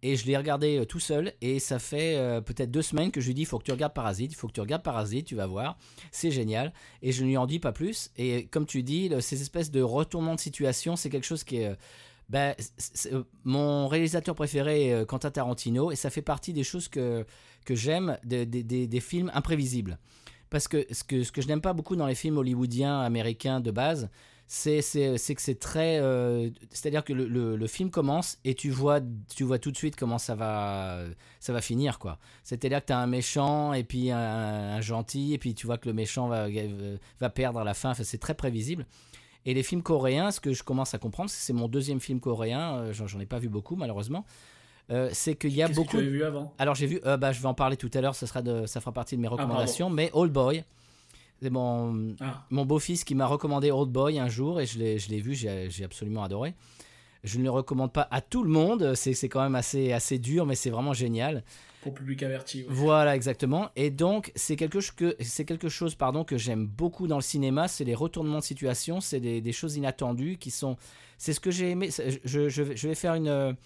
Et 0.00 0.14
je 0.14 0.26
l'ai 0.26 0.36
regardé 0.36 0.78
euh, 0.78 0.84
tout 0.84 1.00
seul 1.00 1.32
et 1.40 1.58
ça 1.58 1.78
fait 1.78 2.16
peut-être 2.46 2.70
deux 2.70 2.82
semaines 2.82 3.10
que 3.10 3.20
je 3.20 3.26
lui 3.26 3.34
dis 3.34 3.42
il 3.42 3.46
faut 3.46 3.58
que 3.58 3.64
tu 3.64 3.72
regardes 3.72 3.92
Parasite, 3.92 4.32
il 4.32 4.36
faut 4.36 4.46
que 4.46 4.52
tu 4.52 4.60
regardes 4.60 4.82
Parasite, 4.82 5.26
tu 5.26 5.34
vas 5.34 5.46
voir, 5.46 5.76
c'est 6.12 6.30
génial. 6.30 6.72
Et 7.02 7.12
je 7.12 7.24
ne 7.24 7.28
lui 7.28 7.36
en 7.36 7.46
dis 7.46 7.58
pas 7.58 7.72
plus. 7.72 8.10
Et 8.16 8.46
comme 8.46 8.64
tu 8.64 8.82
dis, 8.82 9.10
ces 9.20 9.42
espèces 9.42 9.70
de 9.70 9.82
retournements 9.82 10.36
de 10.36 10.40
situation, 10.40 10.96
c'est 10.96 11.10
quelque 11.10 11.26
chose 11.26 11.44
qui 11.44 11.58
est... 11.58 11.76
c'est- 12.76 13.12
euh, 13.12 13.22
mon 13.44 13.88
réalisateur 13.88 14.34
préféré 14.34 14.88
est 14.88 14.92
euh, 14.92 15.04
Quentin 15.04 15.30
Tarantino 15.30 15.90
et 15.90 15.96
ça 15.96 16.10
fait 16.10 16.22
partie 16.22 16.52
des 16.52 16.64
choses 16.64 16.88
que, 16.88 17.24
que 17.64 17.74
j'aime 17.74 18.18
de- 18.24 18.44
de- 18.44 18.62
des- 18.62 18.86
des 18.86 19.00
films 19.00 19.30
imprévisibles. 19.34 19.98
Parce 20.50 20.66
que 20.68 20.86
ce 20.90 21.04
que, 21.04 21.24
ce 21.24 21.32
que 21.32 21.42
je 21.42 21.48
n'aime 21.48 21.60
pas 21.60 21.72
beaucoup 21.74 21.96
dans 21.96 22.06
les 22.06 22.14
films 22.14 22.38
hollywoodiens 22.38 23.00
américains 23.00 23.60
de 23.60 23.70
base, 23.70 24.08
c'est 24.46 24.80
que 24.80 25.18
c'est 25.18 25.58
très... 25.58 25.98
euh, 26.00 26.48
C'est-à-dire 26.70 27.04
que 27.04 27.12
le, 27.12 27.28
le- 27.28 27.56
le 27.56 27.66
film 27.66 27.90
commence 27.90 28.38
et 28.46 28.54
tu 28.54 28.70
vois, 28.70 29.00
tu 29.36 29.44
vois 29.44 29.58
tout 29.58 29.70
de 29.70 29.76
suite 29.76 29.94
comment 29.94 30.16
ça 30.16 30.34
va, 30.34 31.04
ça 31.38 31.52
va 31.52 31.60
finir. 31.60 31.98
quoi. 31.98 32.18
C'est-à-dire 32.44 32.80
que 32.80 32.86
tu 32.86 32.92
as 32.94 32.98
un 32.98 33.06
méchant 33.06 33.74
et 33.74 33.84
puis 33.84 34.10
un, 34.10 34.18
un 34.18 34.80
gentil 34.80 35.34
et 35.34 35.38
puis 35.38 35.54
tu 35.54 35.66
vois 35.66 35.76
que 35.76 35.86
le 35.86 35.92
méchant 35.94 36.28
va, 36.28 36.46
va 37.20 37.28
perdre 37.30 37.60
à 37.60 37.64
la 37.64 37.74
fin. 37.74 37.90
Enfin, 37.90 38.04
c'est 38.04 38.16
très 38.18 38.32
prévisible. 38.34 38.86
Et 39.48 39.54
les 39.54 39.62
films 39.62 39.82
coréens, 39.82 40.30
ce 40.30 40.40
que 40.40 40.52
je 40.52 40.62
commence 40.62 40.92
à 40.92 40.98
comprendre, 40.98 41.30
c'est 41.30 41.38
que 41.38 41.42
c'est 41.42 41.54
mon 41.54 41.68
deuxième 41.68 42.00
film 42.00 42.20
coréen, 42.20 42.80
euh, 42.80 42.92
j'en 42.92 43.18
ai 43.18 43.24
pas 43.24 43.38
vu 43.38 43.48
beaucoup 43.48 43.76
malheureusement, 43.76 44.26
euh, 44.90 45.08
c'est 45.14 45.36
qu'il 45.36 45.54
y 45.54 45.62
a 45.62 45.68
Qu'est-ce 45.68 45.78
que 45.80 45.84
beaucoup... 45.86 45.96
tu 45.96 46.10
vu 46.10 46.22
avant? 46.22 46.52
Alors 46.58 46.74
j'ai 46.74 46.86
vu, 46.86 47.00
euh, 47.06 47.16
bah, 47.16 47.32
je 47.32 47.40
vais 47.40 47.48
en 47.48 47.54
parler 47.54 47.78
tout 47.78 47.90
à 47.94 48.02
l'heure, 48.02 48.14
ça, 48.14 48.26
sera 48.26 48.42
de, 48.42 48.66
ça 48.66 48.80
fera 48.80 48.92
partie 48.92 49.16
de 49.16 49.22
mes 49.22 49.28
recommandations, 49.28 49.88
mais 49.88 50.10
Old 50.12 50.34
Boy, 50.34 50.64
c'est 51.40 51.48
mon, 51.48 52.14
Ah, 52.20 52.44
mon 52.50 52.66
beau-fils 52.66 53.04
qui 53.04 53.14
m'a 53.14 53.24
recommandé 53.24 53.70
Old 53.70 53.90
Boy 53.90 54.18
un 54.18 54.28
jour 54.28 54.60
et 54.60 54.66
je 54.66 54.78
l'ai 54.78 55.20
vu, 55.22 55.34
j'ai 55.34 55.82
absolument 55.82 56.24
adoré. 56.24 56.52
Je 57.24 57.38
ne 57.38 57.44
le 57.44 57.50
recommande 57.50 57.90
pas 57.94 58.06
à 58.10 58.20
tout 58.20 58.44
le 58.44 58.50
monde, 58.50 58.94
c'est 58.96 59.14
c'est 59.14 59.30
quand 59.30 59.40
même 59.40 59.54
assez, 59.54 59.92
assez 59.92 60.18
dur, 60.18 60.44
mais 60.44 60.56
c'est 60.56 60.70
vraiment 60.70 60.92
génial. 60.92 61.42
Pour 61.82 61.94
public 61.94 62.22
averti. 62.22 62.64
Voilà, 62.68 63.14
exactement. 63.14 63.70
Et 63.76 63.90
donc, 63.90 64.32
c'est 64.34 64.56
quelque, 64.56 64.80
chose 64.80 64.92
que, 64.92 65.42
quelque 65.42 65.68
chose 65.68 65.94
pardon, 65.94 66.24
que 66.24 66.36
j'aime 66.36 66.66
beaucoup 66.66 67.06
dans 67.06 67.16
le 67.16 67.22
cinéma, 67.22 67.68
c'est 67.68 67.84
les 67.84 67.94
retournements 67.94 68.38
de 68.38 68.44
situation, 68.44 69.00
c'est 69.00 69.20
des, 69.20 69.52
choses 69.52 69.76
inattendues 69.76 70.36
qui 70.38 70.50
sont... 70.50 70.76
C'est 71.16 71.32
ce 71.32 71.40
que 71.40 71.50
j'ai 71.50 71.70
aimé. 71.70 71.90
Je, 72.24 72.48
je, 72.48 72.62
vais 72.62 72.94
faire 72.94 73.14
une, 73.14 73.56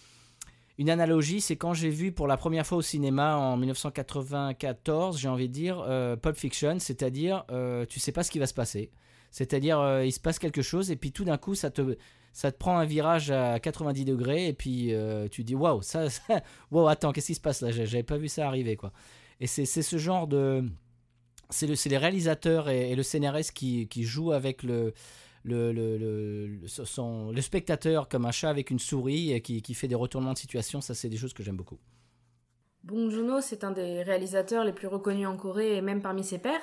une 0.79 0.91
analogie, 0.91 1.41
c'est 1.41 1.57
quand 1.57 1.75
j'ai 1.75 1.91
vu 1.91 2.13
pour 2.13 2.27
la 2.27 2.37
première 2.37 2.67
fois 2.67 2.79
au 2.79 2.83
cinéma 2.83 3.37
en 3.37 3.57
1994, 3.57 5.19
j'ai 5.19 5.29
envie 5.29 5.49
de 5.49 5.53
dire, 5.53 5.85
euh, 5.87 6.17
Pulp 6.17 6.37
Fiction, 6.37 6.79
c'est-à-dire, 6.79 7.45
euh, 7.51 7.85
tu 7.87 8.01
sais 8.01 8.13
pas 8.13 8.23
ce 8.23 8.31
qui 8.31 8.39
va 8.39 8.47
se 8.47 8.55
passer. 8.55 8.91
C'est-à-dire, 9.31 9.81
euh, 9.81 10.05
il 10.05 10.13
se 10.13 10.21
passe 10.21 10.39
quelque 10.39 10.63
chose 10.63 10.91
et 10.91 10.97
puis 10.97 11.13
tout 11.13 11.25
d'un 11.25 11.39
coup, 11.39 11.55
ça 11.55 11.71
te, 11.71 11.97
ça 12.33 12.51
te 12.51 12.59
prend 12.59 12.79
un 12.79 12.85
virage 12.85 13.31
à 13.31 13.61
90 13.61 14.05
degrés 14.05 14.49
et 14.49 14.53
puis 14.53 14.95
euh, 14.95 15.29
tu 15.29 15.45
dis, 15.45 15.55
waouh, 15.55 15.83
ça, 15.83 16.07
wow, 16.71 16.89
attends, 16.89 17.13
qu'est-ce 17.13 17.29
qui 17.29 17.35
se 17.35 17.41
passe 17.41 17.61
là? 17.61 17.71
J'avais 17.71 18.03
pas 18.03 18.17
vu 18.17 18.29
ça 18.29 18.47
arriver, 18.47 18.77
quoi. 18.77 18.93
Et 19.41 19.47
c'est 19.47 19.67
ce 19.67 19.97
genre 19.97 20.27
de. 20.29 20.65
C'est 21.51 21.67
le, 21.67 21.75
les 21.91 21.99
réalisateurs 21.99 22.71
et, 22.71 22.95
le 22.95 23.03
scénariste 23.03 23.53
qui, 23.53 23.89
qui 23.89 24.05
jouent 24.05 24.33
avec 24.33 24.63
le, 24.63 24.95
le, 25.45 25.73
le, 25.73 25.99
le, 25.99 26.61
le 27.33 27.41
spectateur 27.41 28.09
comme 28.09 28.25
un 28.25 28.31
chat 28.31 28.49
avec 28.49 28.71
une 28.71 28.79
souris 28.79 29.33
et 29.33 29.43
qui, 29.43 29.61
qui 29.61 29.75
fait 29.75 29.89
des 29.89 29.95
retournements 29.95 30.33
de 30.33 30.39
situation. 30.39 30.81
Ça, 30.81 30.95
c'est 30.95 31.09
des 31.09 31.17
choses 31.17 31.35
que 31.35 31.43
j'aime 31.43 31.57
beaucoup. 31.57 31.79
Bong 32.85 33.11
Joon-ho, 33.11 33.41
c'est 33.41 33.65
un 33.65 33.71
des 33.71 34.03
réalisateurs 34.03 34.65
les 34.65 34.73
plus 34.73 34.89
reconnus 34.89 35.27
en 35.27 35.37
Corée 35.37 35.77
et 35.77 35.83
même 35.83 36.03
parmi 36.03 36.25
ses 36.25 36.39
pairs, 36.39 36.61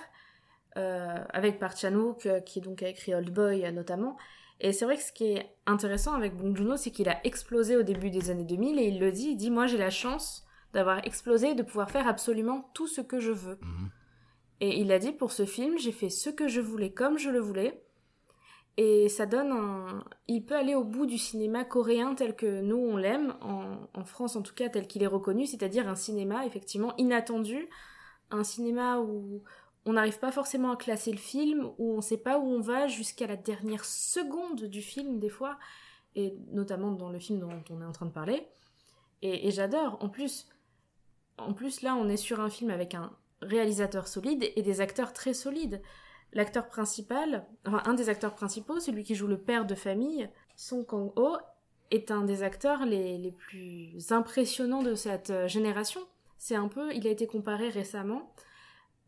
euh, 0.77 1.15
avec 1.29 1.59
Park 1.59 1.77
Chan-wook 1.77 2.25
euh, 2.25 2.39
qui 2.41 2.61
donc 2.61 2.83
a 2.83 2.89
écrit 2.89 3.13
Old 3.13 3.29
Boy 3.29 3.65
euh, 3.65 3.71
notamment. 3.71 4.17
Et 4.61 4.73
c'est 4.73 4.85
vrai 4.85 4.97
que 4.97 5.03
ce 5.03 5.11
qui 5.11 5.25
est 5.25 5.55
intéressant 5.65 6.13
avec 6.13 6.35
Bong 6.35 6.55
Joon-ho, 6.55 6.75
c'est 6.75 6.91
qu'il 6.91 7.09
a 7.09 7.25
explosé 7.25 7.77
au 7.77 7.83
début 7.83 8.09
des 8.09 8.29
années 8.29 8.43
2000 8.43 8.79
et 8.79 8.87
il 8.87 8.99
le 8.99 9.11
dit, 9.11 9.29
il 9.29 9.37
dit 9.37 9.51
moi 9.51 9.67
j'ai 9.67 9.77
la 9.77 9.89
chance 9.89 10.45
d'avoir 10.73 11.05
explosé 11.05 11.51
et 11.51 11.55
de 11.55 11.63
pouvoir 11.63 11.89
faire 11.89 12.07
absolument 12.07 12.69
tout 12.73 12.87
ce 12.87 13.01
que 13.01 13.19
je 13.19 13.31
veux. 13.31 13.57
Et 14.59 14.79
il 14.79 14.91
a 14.91 14.99
dit 14.99 15.13
pour 15.13 15.31
ce 15.31 15.45
film, 15.45 15.77
j'ai 15.77 15.93
fait 15.93 16.09
ce 16.09 16.29
que 16.29 16.47
je 16.47 16.59
voulais 16.59 16.91
comme 16.91 17.17
je 17.17 17.29
le 17.29 17.39
voulais. 17.39 17.81
Et 18.77 19.09
ça 19.09 19.25
donne 19.25 19.51
un... 19.51 20.03
Il 20.27 20.45
peut 20.45 20.55
aller 20.55 20.75
au 20.75 20.83
bout 20.83 21.05
du 21.05 21.17
cinéma 21.17 21.65
coréen 21.65 22.15
tel 22.15 22.35
que 22.35 22.61
nous 22.61 22.77
on 22.77 22.97
l'aime, 22.97 23.35
en, 23.41 23.77
en 23.93 24.05
France 24.05 24.35
en 24.35 24.41
tout 24.41 24.53
cas 24.53 24.69
tel 24.69 24.87
qu'il 24.87 25.03
est 25.03 25.07
reconnu, 25.07 25.45
c'est-à-dire 25.45 25.87
un 25.87 25.95
cinéma 25.95 26.45
effectivement 26.45 26.95
inattendu, 26.97 27.67
un 28.31 28.43
cinéma 28.43 28.99
où 28.99 29.43
on 29.85 29.93
n'arrive 29.93 30.19
pas 30.19 30.31
forcément 30.31 30.71
à 30.71 30.75
classer 30.75 31.11
le 31.11 31.17
film, 31.17 31.71
où 31.77 31.93
on 31.93 31.97
ne 31.97 32.01
sait 32.01 32.17
pas 32.17 32.39
où 32.39 32.43
on 32.43 32.59
va 32.59 32.87
jusqu'à 32.87 33.27
la 33.27 33.35
dernière 33.35 33.85
seconde 33.85 34.65
du 34.65 34.81
film 34.81 35.19
des 35.19 35.29
fois, 35.29 35.57
et 36.15 36.35
notamment 36.51 36.91
dans 36.91 37.09
le 37.09 37.19
film 37.19 37.39
dont 37.39 37.63
on 37.69 37.81
est 37.81 37.85
en 37.85 37.91
train 37.91 38.05
de 38.05 38.11
parler. 38.11 38.47
Et, 39.21 39.51
j'adore. 39.51 39.97
En 40.01 40.09
plus, 40.09 40.47
en 41.37 41.53
plus 41.53 41.81
là 41.81 41.95
on 41.95 42.07
est 42.07 42.17
sur 42.17 42.39
un 42.39 42.49
film 42.49 42.69
avec 42.69 42.93
un 42.93 43.11
réalisateur 43.41 44.07
solide 44.07 44.51
et 44.55 44.61
des 44.61 44.81
acteurs 44.81 45.13
très 45.13 45.33
solides. 45.33 45.81
L'acteur 46.33 46.67
principal, 46.67 47.47
enfin 47.65 47.81
un 47.85 47.95
des 47.95 48.09
acteurs 48.09 48.35
principaux, 48.35 48.79
celui 48.79 49.03
qui 49.03 49.15
joue 49.15 49.27
le 49.27 49.39
père 49.39 49.65
de 49.65 49.75
famille, 49.75 50.29
Song 50.55 50.85
Kang-ho, 50.85 51.37
est 51.89 52.11
un 52.11 52.23
des 52.23 52.43
acteurs 52.43 52.85
les, 52.85 53.17
les 53.17 53.31
plus 53.31 54.11
impressionnants 54.11 54.83
de 54.83 54.93
cette 54.93 55.31
euh, 55.31 55.47
génération. 55.47 56.01
C'est 56.37 56.55
un 56.55 56.67
peu, 56.67 56.93
il 56.93 57.07
a 57.07 57.09
été 57.09 57.25
comparé 57.25 57.69
récemment 57.69 58.31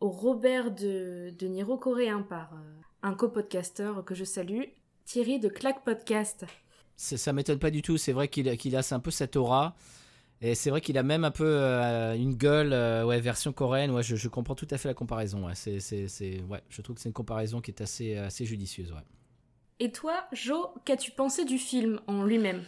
Robert 0.02 0.72
de, 0.72 1.32
de 1.38 1.48
Niro 1.48 1.78
coréen 1.78 2.22
par 2.22 2.54
euh, 2.54 2.58
un 3.04 3.14
copodcasteur 3.14 4.04
que 4.04 4.16
je 4.16 4.24
salue, 4.24 4.64
Thierry 5.06 5.40
de 5.40 5.48
Clack 5.50 5.84
Podcast. 5.84 6.46
C'est- 6.96 7.18
Ça 7.18 7.34
m'étonne 7.34 7.60
pas 7.60 7.72
du 7.72 7.82
tout. 7.82 7.98
C'est 7.98 8.14
vrai 8.14 8.28
qu'il 8.28 8.58
qu'il 8.58 8.76
a 8.76 8.82
un 8.92 9.00
peu 9.00 9.12
cette 9.12 9.36
aura. 9.36 9.76
Et 10.44 10.56
c'est 10.56 10.72
vrai 10.72 10.82
qu'il 10.82 10.98
a 10.98 11.04
même 11.04 11.24
un 11.24 11.30
peu 11.32 11.46
euh, 11.46 12.16
une 12.16 12.34
gueule, 12.34 12.74
euh, 12.74 13.06
ouais, 13.06 13.20
version 13.22 13.54
coréenne. 13.54 13.92
Ouais, 13.92 14.02
je, 14.02 14.16
je 14.16 14.28
comprends 14.28 14.56
tout 14.56 14.68
à 14.72 14.78
fait 14.80 14.88
la 14.88 14.96
comparaison. 14.96 15.46
Ouais. 15.46 15.54
C'est, 15.56 15.80
c'est, 15.80 16.08
c'est- 16.08 16.42
ouais, 16.50 16.62
je 16.70 16.82
trouve 16.82 16.96
que 16.96 17.02
c'est 17.02 17.10
une 17.10 17.14
comparaison 17.14 17.62
qui 17.62 17.70
est 17.70 17.82
assez, 17.82 18.18
assez 18.18 18.46
judicieuse. 18.46 18.92
Ouais. 18.92 19.02
Et 19.80 19.92
toi, 19.92 20.26
Jo, 20.32 20.74
qu'as-tu 20.86 21.12
pensé 21.12 21.46
du 21.46 21.58
film 21.60 22.00
en 22.08 22.24
lui-même? 22.24 22.64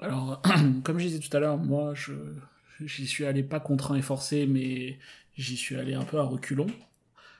Alors, 0.00 0.40
comme 0.84 0.98
je 0.98 1.06
disais 1.06 1.18
tout 1.18 1.36
à 1.36 1.40
l'heure, 1.40 1.58
moi, 1.58 1.94
je 1.94 2.12
j'y 2.80 3.06
suis 3.06 3.24
allé 3.24 3.42
pas 3.44 3.60
contraint 3.60 3.94
et 3.96 4.02
forcé, 4.02 4.46
mais 4.46 4.98
j'y 5.36 5.56
suis 5.56 5.76
allé 5.76 5.94
un 5.94 6.04
peu 6.04 6.18
à 6.18 6.22
reculons, 6.22 6.66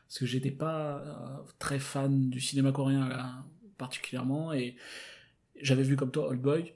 parce 0.07 0.18
que 0.18 0.26
j'étais 0.26 0.50
pas 0.50 0.98
euh, 0.98 1.52
très 1.59 1.78
fan 1.78 2.30
du 2.30 2.40
cinéma 2.40 2.72
coréen 2.72 3.09
là, 3.09 3.44
particulièrement, 3.78 4.52
et 4.52 4.76
j'avais 5.61 5.83
vu 5.83 5.96
comme 5.96 6.11
toi 6.11 6.28
Old 6.28 6.40
Boy, 6.40 6.74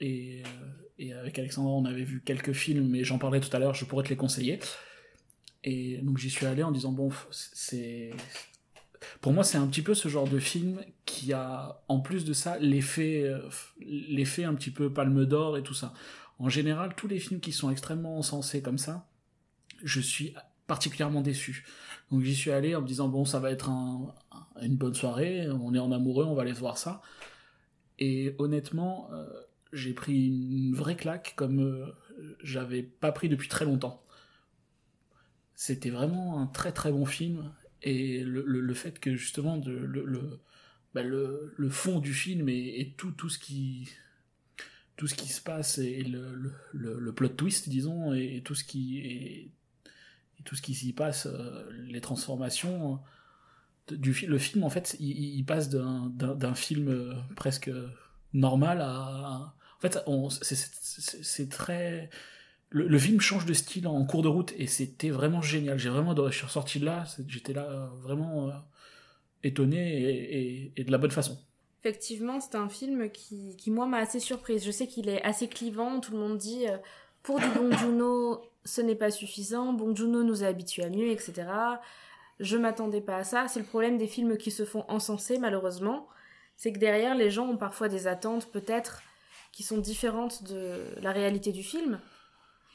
et, 0.00 0.42
euh, 0.44 0.68
et 0.98 1.12
avec 1.12 1.38
Alexandre, 1.38 1.70
on 1.70 1.84
avait 1.84 2.04
vu 2.04 2.20
quelques 2.24 2.52
films, 2.52 2.88
mais 2.88 3.04
j'en 3.04 3.18
parlerai 3.18 3.40
tout 3.40 3.54
à 3.54 3.58
l'heure, 3.58 3.74
je 3.74 3.84
pourrais 3.84 4.04
te 4.04 4.08
les 4.08 4.16
conseiller. 4.16 4.58
Et 5.64 5.98
donc 5.98 6.18
j'y 6.18 6.28
suis 6.28 6.46
allé 6.46 6.64
en 6.64 6.72
disant 6.72 6.90
bon, 6.90 7.10
c'est 7.30 8.10
pour 9.20 9.32
moi, 9.32 9.44
c'est 9.44 9.58
un 9.58 9.66
petit 9.66 9.82
peu 9.82 9.94
ce 9.94 10.08
genre 10.08 10.28
de 10.28 10.38
film 10.38 10.80
qui 11.04 11.32
a, 11.32 11.82
en 11.88 12.00
plus 12.00 12.24
de 12.24 12.32
ça, 12.32 12.58
l'effet, 12.58 13.24
euh, 13.24 13.40
l'effet 13.80 14.44
un 14.44 14.54
petit 14.54 14.70
peu 14.70 14.92
palme 14.92 15.24
d'or 15.24 15.56
et 15.56 15.62
tout 15.62 15.74
ça. 15.74 15.92
En 16.38 16.48
général, 16.48 16.94
tous 16.96 17.08
les 17.08 17.18
films 17.18 17.40
qui 17.40 17.52
sont 17.52 17.70
extrêmement 17.70 18.18
encensés 18.18 18.62
comme 18.62 18.78
ça, 18.78 19.06
je 19.82 20.00
suis 20.00 20.34
particulièrement 20.66 21.20
déçu. 21.22 21.66
Donc 22.10 22.22
j'y 22.22 22.34
suis 22.34 22.50
allé 22.50 22.74
en 22.74 22.82
me 22.82 22.86
disant 22.86 23.08
bon, 23.08 23.24
ça 23.24 23.40
va 23.40 23.50
être 23.50 23.68
un- 23.70 24.14
un- 24.32 24.62
une 24.62 24.76
bonne 24.76 24.94
soirée, 24.94 25.48
on 25.50 25.74
est 25.74 25.78
en 25.78 25.92
amoureux, 25.92 26.24
on 26.24 26.34
va 26.34 26.42
aller 26.42 26.52
voir 26.52 26.78
ça. 26.78 27.02
Et 27.98 28.34
honnêtement, 28.38 29.10
euh, 29.12 29.26
j'ai 29.72 29.92
pris 29.94 30.26
une 30.28 30.74
vraie 30.74 30.96
claque 30.96 31.34
comme 31.36 31.60
euh, 31.60 31.86
j'avais 32.42 32.82
pas 32.82 33.12
pris 33.12 33.28
depuis 33.28 33.48
très 33.48 33.64
longtemps. 33.64 34.02
C'était 35.54 35.90
vraiment 35.90 36.40
un 36.40 36.46
très 36.46 36.72
très 36.72 36.90
bon 36.92 37.04
film 37.06 37.52
et 37.82 38.22
le, 38.24 38.42
le, 38.42 38.74
fait 38.74 38.98
que 38.98 39.14
justement 39.14 39.56
le, 39.64 40.40
bah, 40.94 41.02
le, 41.02 41.54
le 41.56 41.68
fond 41.70 42.00
du 42.00 42.12
film 42.14 42.48
et, 42.48 42.80
et, 42.80 42.92
tout, 42.92 43.12
tout 43.12 43.28
ce 43.28 43.38
qui 43.38 43.88
tout 44.96 45.06
ce 45.06 45.14
qui 45.14 45.28
se 45.28 45.40
passe 45.40 45.78
et 45.78 46.02
le, 46.04 47.12
plot 47.14 47.28
twist 47.28 47.68
disons 47.68 48.12
et, 48.14 48.42
tout 48.44 48.54
ce 48.54 48.64
qui 48.64 48.98
et, 48.98 49.40
et 49.40 49.50
tout 50.44 50.56
ce 50.56 50.62
qui 50.62 50.74
s'y 50.74 50.92
passe 50.92 51.26
euh, 51.26 51.68
les 51.86 52.00
transformations 52.00 53.00
du 53.90 54.12
le 54.26 54.38
film 54.38 54.64
en 54.64 54.70
fait 54.70 54.96
il, 55.00 55.44
passe 55.44 55.68
d'un 55.68 56.54
film 56.54 56.88
euh, 56.88 57.14
presque 57.34 57.70
normal 58.32 58.80
à, 58.80 59.54
en 59.76 59.80
fait 59.80 59.98
c'est 60.42 61.48
très 61.48 62.10
le, 62.72 62.98
film 62.98 63.20
change 63.20 63.44
de 63.46 63.52
style 63.52 63.86
en 63.86 64.04
cours 64.04 64.22
de 64.22 64.28
route 64.28 64.52
et 64.56 64.66
c'était 64.66 65.10
vraiment 65.10 65.42
génial. 65.42 65.78
J'ai 65.78 65.90
vraiment 65.90 66.14
je 66.28 66.34
suis 66.34 66.46
ressorti 66.46 66.80
de 66.80 66.86
là 66.86 67.04
j'étais 67.28 67.52
là 67.52 67.64
euh, 67.64 67.86
vraiment 68.02 68.48
euh, 68.48 68.52
étonné 69.42 70.72
et, 70.76 70.84
de 70.84 70.90
la 70.90 70.98
bonne 70.98 71.10
façon. 71.10 71.38
Effectivement 71.84 72.40
c'est 72.40 72.54
un 72.54 72.68
film 72.68 73.10
qui, 73.10 73.56
qui 73.56 73.70
moi 73.70 73.86
m'a 73.86 73.98
assez 73.98 74.20
surprise. 74.20 74.64
Je 74.64 74.70
sais 74.70 74.86
qu'il 74.86 75.08
est 75.08 75.22
assez 75.22 75.48
clivant 75.48 76.00
tout 76.00 76.12
le 76.12 76.18
monde 76.18 76.38
dit 76.38 76.66
euh, 76.66 76.78
pour 77.22 77.38
du 77.38 77.48
Bong 77.48 77.72
Joon-ho 77.72 78.42
ce 78.64 78.80
n'est 78.80 78.94
pas 78.94 79.10
suffisant 79.10 79.72
Bong 79.72 79.96
Joon-ho 79.96 80.22
nous 80.22 80.44
a 80.44 80.46
habitués 80.46 80.84
à 80.84 80.90
mieux 80.90 81.08
etc 81.08 81.44
je 82.42 82.56
m'attendais 82.56 83.00
pas 83.00 83.18
à 83.18 83.24
ça. 83.24 83.48
C'est 83.48 83.60
le 83.60 83.66
problème 83.66 83.98
des 83.98 84.08
films 84.08 84.36
qui 84.36 84.50
se 84.50 84.64
font 84.64 84.84
encenser, 84.88 85.38
malheureusement. 85.38 86.08
C'est 86.56 86.72
que 86.72 86.78
derrière, 86.78 87.14
les 87.14 87.30
gens 87.30 87.46
ont 87.46 87.56
parfois 87.56 87.88
des 87.88 88.06
attentes, 88.06 88.50
peut-être, 88.50 89.02
qui 89.52 89.62
sont 89.62 89.78
différentes 89.78 90.42
de 90.44 90.84
la 91.00 91.12
réalité 91.12 91.52
du 91.52 91.62
film. 91.62 92.00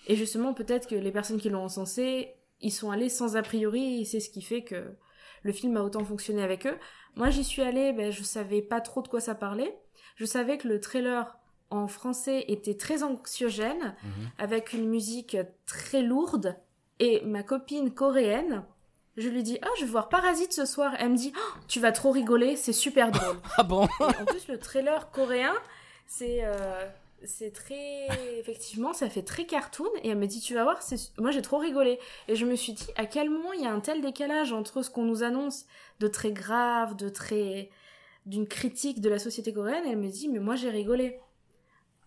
Et 0.08 0.16
justement, 0.16 0.54
peut-être 0.54 0.88
que 0.88 0.96
les 0.96 1.12
personnes 1.12 1.40
qui 1.40 1.50
l'ont 1.50 1.64
encensé, 1.64 2.34
ils 2.62 2.72
sont 2.72 2.92
allés 2.92 3.10
sans 3.10 3.36
a 3.36 3.42
priori, 3.42 4.02
et 4.02 4.06
c'est 4.06 4.22
ce 4.22 4.30
qui 4.30 4.42
fait 4.42 4.64
que 4.64 4.96
le 5.44 5.52
film 5.52 5.76
a 5.78 5.84
autant 5.84 6.06
fonctionné 6.06 6.42
avec 6.42 6.66
eux. 6.66 6.78
Moi, 7.16 7.30
j'y 7.30 7.44
suis 7.44 7.62
allée, 7.62 7.92
ben, 7.94 8.12
je 8.12 8.24
savais 8.24 8.62
pas 8.62 8.80
trop 8.80 9.02
de 9.02 9.08
quoi 9.08 9.20
ça 9.20 9.36
parlait. 9.36 9.78
Je 10.16 10.26
savais 10.26 10.58
que 10.58 10.68
le 10.68 10.80
trailer 10.80 11.38
en 11.70 11.88
français 11.88 12.46
était 12.48 12.76
très 12.76 13.04
anxiogène, 13.04 13.96
mmh. 14.04 14.08
avec 14.38 14.74
une 14.74 14.88
musique 14.88 15.38
très 15.66 16.02
lourde. 16.02 16.56
Et 17.00 17.22
ma 17.26 17.44
copine 17.44 17.92
coréenne, 17.94 18.64
je 19.18 19.30
lui 19.30 19.44
dis, 19.44 19.58
ah, 19.62 19.70
je 19.80 19.86
vais 19.86 19.92
voir 19.92 20.10
Parasite 20.10 20.54
ce 20.54 20.66
soir. 20.66 20.94
Elle 21.00 21.10
me 21.10 21.18
dit, 21.18 21.34
oh, 21.36 21.60
tu 21.68 21.80
vas 21.80 21.92
trop 21.92 22.12
rigoler, 22.12 22.56
c'est 22.56 22.74
super 22.74 23.12
drôle. 23.12 23.38
ah 23.58 23.64
bon 23.64 23.88
En 24.00 24.26
plus, 24.26 24.48
le 24.48 24.60
trailer 24.60 25.12
coréen, 25.12 25.54
c'est 26.06 26.40
euh, 26.44 26.86
c'est 27.24 27.52
très 27.52 28.08
effectivement, 28.40 28.94
ça 28.94 29.10
fait 29.10 29.24
très 29.24 29.46
cartoon. 29.46 29.90
Et 30.04 30.10
elle 30.10 30.18
me 30.18 30.28
dit, 30.28 30.40
tu 30.40 30.54
vas 30.54 30.64
voir, 30.64 30.80
moi 31.18 31.32
j'ai 31.32 31.42
trop 31.42 31.58
rigolé. 31.58 32.00
Et 32.28 32.36
je 32.36 32.46
me 32.46 32.56
suis 32.56 32.74
dit, 32.74 32.88
à 32.96 33.06
quel 33.06 33.30
moment 33.30 33.54
il 33.54 33.62
y 33.62 33.66
a 33.66 33.72
un 33.72 33.80
tel 33.80 34.02
décalage 34.02 34.54
entre 34.54 34.84
ce 34.84 34.90
qu'on 34.90 35.04
nous 35.04 35.24
annonce 35.24 35.66
de 36.00 36.08
très 36.08 36.32
grave, 36.32 36.96
de 36.96 37.10
très 37.10 37.70
d'une 38.26 38.48
critique 38.48 39.02
de 39.02 39.10
la 39.10 39.20
société 39.20 39.52
coréenne? 39.54 39.86
Elle 39.88 39.98
me 39.98 40.10
dit, 40.10 40.30
mais 40.30 40.40
moi 40.40 40.56
j'ai 40.56 40.70
rigolé. 40.70 41.20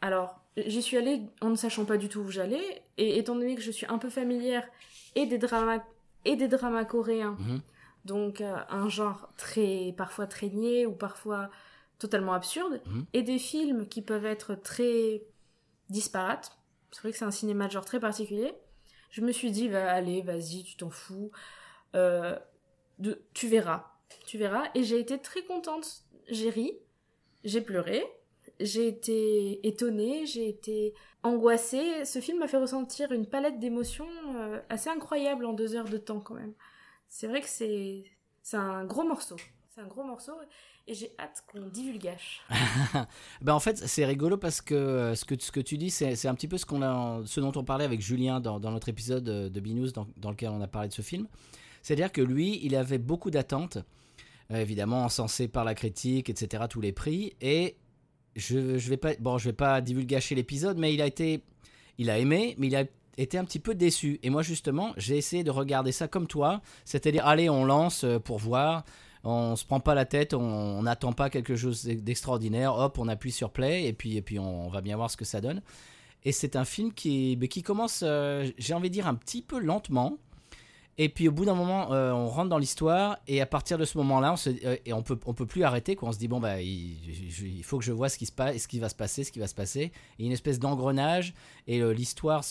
Alors, 0.00 0.40
j'y 0.56 0.82
suis 0.82 0.96
allée 0.96 1.22
en 1.40 1.50
ne 1.50 1.56
sachant 1.56 1.84
pas 1.84 1.96
du 1.96 2.08
tout 2.08 2.20
où 2.20 2.30
j'allais, 2.30 2.82
et 2.96 3.18
étant 3.18 3.34
donné 3.34 3.54
que 3.54 3.62
je 3.62 3.70
suis 3.70 3.86
un 3.86 3.98
peu 3.98 4.10
familière 4.10 4.66
et 5.14 5.26
des 5.26 5.38
dramas 5.38 5.82
et 6.24 6.36
des 6.36 6.48
dramas 6.48 6.84
coréens. 6.84 7.36
Mmh. 7.38 7.58
Donc 8.04 8.40
euh, 8.40 8.56
un 8.68 8.88
genre 8.88 9.28
très 9.36 9.94
parfois 9.96 10.26
très 10.26 10.48
niais 10.48 10.86
ou 10.86 10.92
parfois 10.92 11.50
totalement 11.98 12.32
absurde 12.32 12.80
mmh. 12.86 13.00
et 13.12 13.22
des 13.22 13.38
films 13.38 13.86
qui 13.86 14.02
peuvent 14.02 14.26
être 14.26 14.54
très 14.54 15.22
disparates. 15.88 16.58
C'est 16.92 17.02
vrai 17.02 17.12
que 17.12 17.18
c'est 17.18 17.24
un 17.24 17.30
cinéma 17.30 17.66
de 17.66 17.72
genre 17.72 17.84
très 17.84 18.00
particulier. 18.00 18.52
Je 19.10 19.20
me 19.20 19.32
suis 19.32 19.50
dit 19.50 19.68
bah 19.68 19.90
allez, 19.90 20.22
vas-y, 20.22 20.64
tu 20.64 20.76
t'en 20.76 20.90
fous. 20.90 21.30
Euh, 21.94 22.38
de, 22.98 23.22
tu 23.34 23.48
verras. 23.48 23.92
Tu 24.26 24.38
verras 24.38 24.64
et 24.74 24.82
j'ai 24.82 24.98
été 24.98 25.18
très 25.18 25.42
contente. 25.44 26.04
J'ai 26.28 26.50
ri, 26.50 26.72
j'ai 27.44 27.60
pleuré, 27.60 28.04
j'ai 28.60 28.88
été 28.88 29.66
étonnée, 29.66 30.26
j'ai 30.26 30.48
été 30.48 30.94
angoissée. 31.22 32.04
Ce 32.04 32.20
film 32.20 32.38
m'a 32.38 32.48
fait 32.48 32.58
ressentir 32.58 33.12
une 33.12 33.26
palette 33.26 33.58
d'émotions 33.58 34.08
euh, 34.36 34.60
assez 34.68 34.88
incroyable 34.88 35.44
en 35.44 35.52
deux 35.52 35.74
heures 35.74 35.88
de 35.88 35.98
temps 35.98 36.20
quand 36.20 36.34
même. 36.34 36.54
C'est 37.08 37.26
vrai 37.26 37.40
que 37.40 37.48
c'est 37.48 38.04
un 38.52 38.84
gros 38.84 39.04
morceau. 39.04 39.36
C'est 39.68 39.80
un 39.80 39.86
gros 39.86 40.04
morceau 40.04 40.32
et 40.86 40.94
j'ai 40.94 41.12
hâte 41.18 41.44
qu'on 41.46 41.68
divulgage. 41.68 42.42
ben 43.42 43.54
en 43.54 43.60
fait, 43.60 43.78
c'est 43.78 44.04
rigolo 44.04 44.36
parce 44.36 44.60
que 44.60 44.74
euh, 44.74 45.14
ce 45.14 45.24
que, 45.24 45.34
ce 45.38 45.52
que 45.52 45.60
tu 45.60 45.78
dis, 45.78 45.90
c'est 45.90 46.26
un 46.26 46.34
petit 46.34 46.48
peu 46.48 46.58
ce, 46.58 46.66
a, 46.82 47.22
ce 47.24 47.40
dont 47.40 47.52
on 47.54 47.64
parlait 47.64 47.84
avec 47.84 48.00
Julien 48.00 48.40
dans, 48.40 48.58
dans 48.58 48.70
notre 48.70 48.88
épisode 48.88 49.24
de 49.24 49.60
Binous 49.60 49.92
dans, 49.92 50.06
dans, 50.16 50.30
lequel 50.30 50.50
on 50.50 50.60
a 50.60 50.68
parlé 50.68 50.88
de 50.88 50.94
ce 50.94 51.02
film. 51.02 51.28
C'est-à-dire 51.82 52.12
que 52.12 52.20
lui, 52.20 52.60
il 52.62 52.74
avait 52.74 52.98
beaucoup 52.98 53.30
d'attentes, 53.30 53.78
euh, 54.50 54.56
évidemment 54.56 55.04
encensé 55.04 55.48
par 55.48 55.64
la 55.64 55.74
critique, 55.74 56.28
etc., 56.28 56.64
tous 56.68 56.80
les 56.80 56.92
prix, 56.92 57.34
et 57.40 57.76
je, 58.36 58.78
je 58.78 58.90
vais 58.90 58.96
pas 58.96 59.12
bon 59.18 59.38
je 59.38 59.46
vais 59.46 59.54
pas 59.54 59.80
divulgacher 59.80 60.34
l'épisode 60.34 60.78
mais 60.78 60.94
il 60.94 61.02
a 61.02 61.06
été 61.06 61.42
il 61.98 62.10
a 62.10 62.18
aimé 62.18 62.54
mais 62.58 62.68
il 62.68 62.76
a 62.76 62.84
été 63.22 63.38
un 63.38 63.44
petit 63.44 63.58
peu 63.58 63.74
déçu. 63.74 64.18
Et 64.22 64.30
moi 64.30 64.42
justement 64.42 64.92
j'ai 64.96 65.16
essayé 65.16 65.44
de 65.44 65.50
regarder 65.50 65.92
ça 65.92 66.08
comme 66.08 66.26
toi. 66.26 66.60
C'est-à-dire 66.84 67.26
allez 67.26 67.50
on 67.50 67.64
lance 67.64 68.04
euh, 68.04 68.18
pour 68.18 68.38
voir. 68.38 68.84
On 69.22 69.54
se 69.54 69.66
prend 69.66 69.80
pas 69.80 69.94
la 69.94 70.06
tête 70.06 70.32
on 70.32 70.82
n'attend 70.82 71.12
pas 71.12 71.28
quelque 71.30 71.56
chose 71.56 71.84
d'extraordinaire. 71.84 72.74
Hop 72.74 72.98
on 72.98 73.08
appuie 73.08 73.32
sur 73.32 73.50
play 73.50 73.86
et 73.86 73.92
puis 73.92 74.16
et 74.16 74.22
puis 74.22 74.38
on, 74.38 74.68
va 74.68 74.80
bien 74.80 74.96
voir 74.96 75.10
ce 75.10 75.16
que 75.16 75.24
ça 75.24 75.40
donne. 75.40 75.62
Et 76.24 76.32
c'est 76.32 76.56
un 76.56 76.64
film 76.64 76.92
qui 76.92 77.38
qui 77.50 77.62
commence 77.62 78.02
euh, 78.02 78.50
j'ai 78.58 78.74
envie 78.74 78.88
de 78.88 78.94
dire 78.94 79.06
un 79.06 79.14
petit 79.14 79.42
peu 79.42 79.58
lentement 79.58 80.18
et 81.02 81.08
puis 81.08 81.28
au 81.28 81.32
bout 81.32 81.46
d'un 81.46 81.54
moment, 81.54 81.94
euh, 81.94 82.12
on 82.12 82.26
rentre 82.26 82.50
dans 82.50 82.58
l'histoire 82.58 83.16
et 83.26 83.40
à 83.40 83.46
partir 83.46 83.78
de 83.78 83.86
ce 83.86 83.96
moment-là, 83.96 84.34
on 84.34 84.36
se, 84.36 84.50
euh, 84.50 84.76
peut, 85.00 85.46
plus 85.46 85.62
arrêter. 85.64 85.96
On 86.02 86.12
se 86.12 86.18
dit 86.18 86.28
bon 86.28 86.40
bah 86.40 86.60
il, 86.60 87.62
faut 87.64 87.78
que 87.78 87.84
je 87.84 87.92
vois 87.92 88.10
ce 88.10 88.18
qui 88.18 88.26
va 88.78 88.90
se 88.90 88.94
passer, 88.94 89.24
ce 89.24 89.32
qui 89.32 89.38
va 89.38 89.46
se 89.46 89.54
passer. 89.54 89.92
Et 90.18 90.26
une 90.26 90.32
espèce 90.32 90.58
d'engrenage 90.58 91.32
et 91.66 91.80
euh, 91.80 91.94
l'histoire 91.94 92.44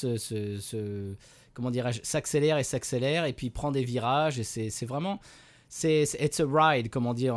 s'accélère 2.02 2.58
et 2.58 2.64
s'accélère 2.64 3.26
et 3.26 3.34
puis 3.34 3.52
prend 3.52 3.72
des 3.72 3.84
virages 3.84 4.42
c'est 4.42 4.86
vraiment 4.88 5.20
c'est 5.68 6.06
it's 6.20 6.40
a 6.40 6.46
ride 6.52 6.90
comment 6.90 7.14
dire 7.14 7.36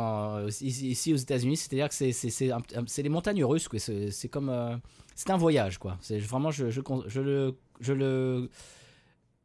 ici, 0.61 1.13
aux 1.13 1.17
États-Unis 1.17 1.57
c'est-à-dire 1.57 1.89
que 1.89 2.11
c'est 2.11 3.03
les 3.03 3.09
montagnes 3.09 3.45
russes 3.45 3.69
c'est 3.77 4.29
comme 4.29 4.81
c'est 5.13 5.29
un 5.29 5.37
voyage 5.37 5.77
quoi 5.77 5.99
vraiment 6.09 6.49
je 6.49 7.21
le 7.21 8.49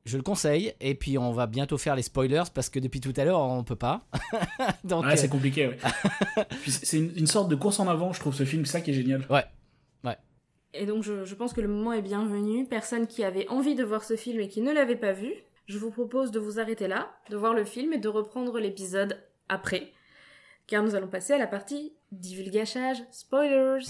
je 0.09 0.17
le 0.17 0.23
conseille. 0.23 0.75
Et 0.81 0.95
puis 0.95 1.19
on 1.19 1.33
va 1.33 1.47
bientôt 1.47 1.79
faire 1.79 1.95
les 1.95 2.03
spoilers 2.03 2.45
parce 2.53 2.69
que 2.69 2.79
depuis 2.79 3.01
tout 3.01 3.13
à 3.17 3.25
l'heure 3.25 3.41
on 3.41 3.63
peut 3.63 3.77
pas. 3.77 4.07
Donc 4.85 5.05
ouais, 5.05 5.17
c'est 5.17 5.29
compliqué. 5.29 5.69
Ouais. 5.69 5.79
c'est 6.67 6.99
une, 6.99 7.13
une, 7.17 7.27
sorte 7.27 7.49
de 7.49 7.55
course 7.55 7.79
en 7.79 7.89
avant, 7.89 8.13
je 8.13 8.21
trouve 8.21 8.35
ce 8.35 8.45
film, 8.45 8.67
ça 8.67 8.81
qui 8.81 8.91
est 8.91 8.95
génial. 8.95 9.25
Ouais. 9.31 9.45
Ouais. 10.05 10.17
Et 10.75 10.87
donc 10.87 11.03
je, 11.03 11.25
je 11.25 11.35
pense 11.35 11.53
que 11.53 11.61
le 11.61 11.69
moment 11.69 11.93
est 11.93 12.03
bienvenu. 12.03 12.67
Personne 12.67 13.07
qui 13.07 13.23
avait 13.23 13.47
envie 13.49 13.75
de 13.75 13.85
voir 13.85 14.03
ce 14.03 14.17
film 14.17 14.41
et 14.41 14.49
qui 14.49 14.63
ne 14.63 14.73
l'avait 14.73 14.97
pas 14.97 15.13
vu, 15.13 15.33
je 15.67 15.79
vous 15.79 15.91
propose 15.91 16.31
de 16.31 16.41
vous 16.41 16.59
arrêter 16.59 16.89
là, 16.89 17.11
de 17.31 17.37
voir 17.37 17.55
le 17.55 17.65
film 17.65 17.93
et 17.93 17.99
de 17.99 18.09
reprendre 18.09 18.59
l'épisode 18.59 19.23
après. 19.49 19.93
Car 20.67 20.83
nous 20.83 20.95
allons 20.95 21.09
passer 21.09 21.35
à 21.35 21.39
la 21.39 21.47
partie 21.47 21.95
divulgachage, 22.13 22.99
spoilers. 23.11 23.85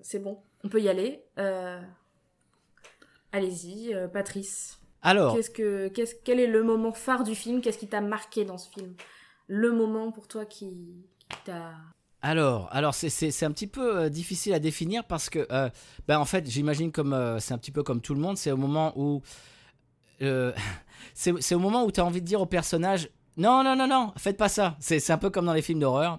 C'est 0.00 0.18
bon, 0.18 0.38
on 0.64 0.68
peut 0.68 0.80
y 0.80 0.88
aller. 0.88 1.24
Euh... 1.38 1.80
Allez-y, 3.32 3.94
euh, 3.94 4.08
Patrice. 4.08 4.80
Alors, 5.02 5.34
qu'est-ce 5.34 5.50
que, 5.50 5.88
qu'est-ce, 5.88 6.14
quel 6.24 6.40
est 6.40 6.46
le 6.46 6.62
moment 6.62 6.92
phare 6.92 7.24
du 7.24 7.34
film? 7.34 7.60
Qu'est-ce 7.60 7.78
qui 7.78 7.88
t'a 7.88 8.00
marqué 8.00 8.44
dans 8.44 8.58
ce 8.58 8.70
film? 8.70 8.94
Le 9.46 9.72
moment 9.72 10.10
pour 10.10 10.28
toi 10.28 10.44
qui, 10.44 10.66
qui 11.28 11.36
t'a 11.44 11.72
alors, 12.20 12.68
alors 12.72 12.94
c'est, 12.94 13.10
c'est, 13.10 13.30
c'est 13.30 13.46
un 13.46 13.52
petit 13.52 13.68
peu 13.68 13.96
euh, 13.96 14.08
difficile 14.08 14.52
à 14.52 14.58
définir 14.58 15.04
parce 15.04 15.30
que, 15.30 15.46
euh, 15.52 15.70
ben 16.08 16.18
en 16.18 16.24
fait, 16.24 16.50
j'imagine 16.50 16.90
comme 16.90 17.12
euh, 17.12 17.38
c'est 17.38 17.54
un 17.54 17.58
petit 17.58 17.70
peu 17.70 17.84
comme 17.84 18.00
tout 18.00 18.14
le 18.14 18.20
monde, 18.20 18.36
c'est 18.36 18.50
au 18.50 18.56
moment 18.56 18.92
où 18.96 19.22
c'est, 21.14 21.32
c'est 21.40 21.54
au 21.54 21.60
moment 21.60 21.84
où 21.84 21.92
tu 21.92 22.00
as 22.00 22.04
envie 22.04 22.20
de 22.20 22.26
dire 22.26 22.40
au 22.40 22.46
personnage 22.46 23.08
non, 23.36 23.62
non, 23.62 23.76
non, 23.76 23.86
non, 23.86 24.12
faites 24.16 24.36
pas 24.36 24.48
ça. 24.48 24.76
C'est, 24.80 24.98
c'est 24.98 25.12
un 25.12 25.18
peu 25.18 25.30
comme 25.30 25.46
dans 25.46 25.52
les 25.52 25.62
films 25.62 25.78
d'horreur. 25.78 26.18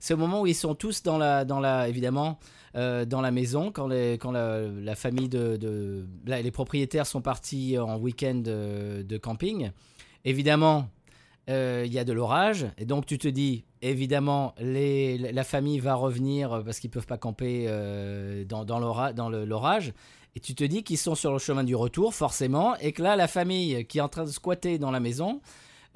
C'est 0.00 0.14
au 0.14 0.16
moment 0.16 0.40
où 0.40 0.48
ils 0.48 0.54
sont 0.54 0.74
tous 0.74 1.04
dans 1.04 1.16
la, 1.16 1.44
dans 1.44 1.60
la 1.60 1.88
évidemment, 1.88 2.40
euh, 2.76 3.06
dans 3.06 3.22
la 3.22 3.30
maison, 3.30 3.72
quand, 3.72 3.86
les, 3.86 4.18
quand 4.18 4.32
la, 4.32 4.94
famille 4.94 5.30
de, 5.30 5.56
de 5.56 6.06
les 6.26 6.50
propriétaires 6.50 7.06
sont 7.06 7.22
partis 7.22 7.78
en 7.78 7.98
week-end 7.98 8.34
de, 8.34 9.16
camping. 9.16 9.70
Évidemment, 10.26 10.88
euh, 11.48 11.84
il 11.86 11.92
y 11.92 11.98
a 11.98 12.04
de 12.04 12.12
l'orage, 12.12 12.66
et 12.76 12.84
donc 12.84 13.06
tu 13.06 13.16
te 13.16 13.28
dis, 13.28 13.64
évidemment, 13.80 14.54
les, 14.58 15.16
la 15.16 15.44
famille 15.44 15.78
va 15.78 15.94
revenir 15.94 16.62
parce 16.64 16.78
qu'ils 16.78 16.90
peuvent 16.90 17.06
pas 17.06 17.16
camper 17.16 17.64
euh, 17.68 18.44
dans, 18.44 18.64
dans 18.64 18.78
l'orage. 19.30 19.94
Et 20.34 20.40
tu 20.40 20.54
te 20.54 20.64
dis 20.64 20.82
qu'ils 20.82 20.98
sont 20.98 21.14
sur 21.14 21.32
le 21.32 21.38
chemin 21.38 21.64
du 21.64 21.74
retour, 21.74 22.12
forcément, 22.14 22.76
et 22.76 22.92
que 22.92 23.02
là, 23.02 23.16
la 23.16 23.26
famille 23.26 23.86
qui 23.86 23.98
est 23.98 24.02
en 24.02 24.10
train 24.10 24.24
de 24.24 24.30
squatter 24.30 24.78
dans 24.78 24.90
la 24.90 25.00
maison, 25.00 25.40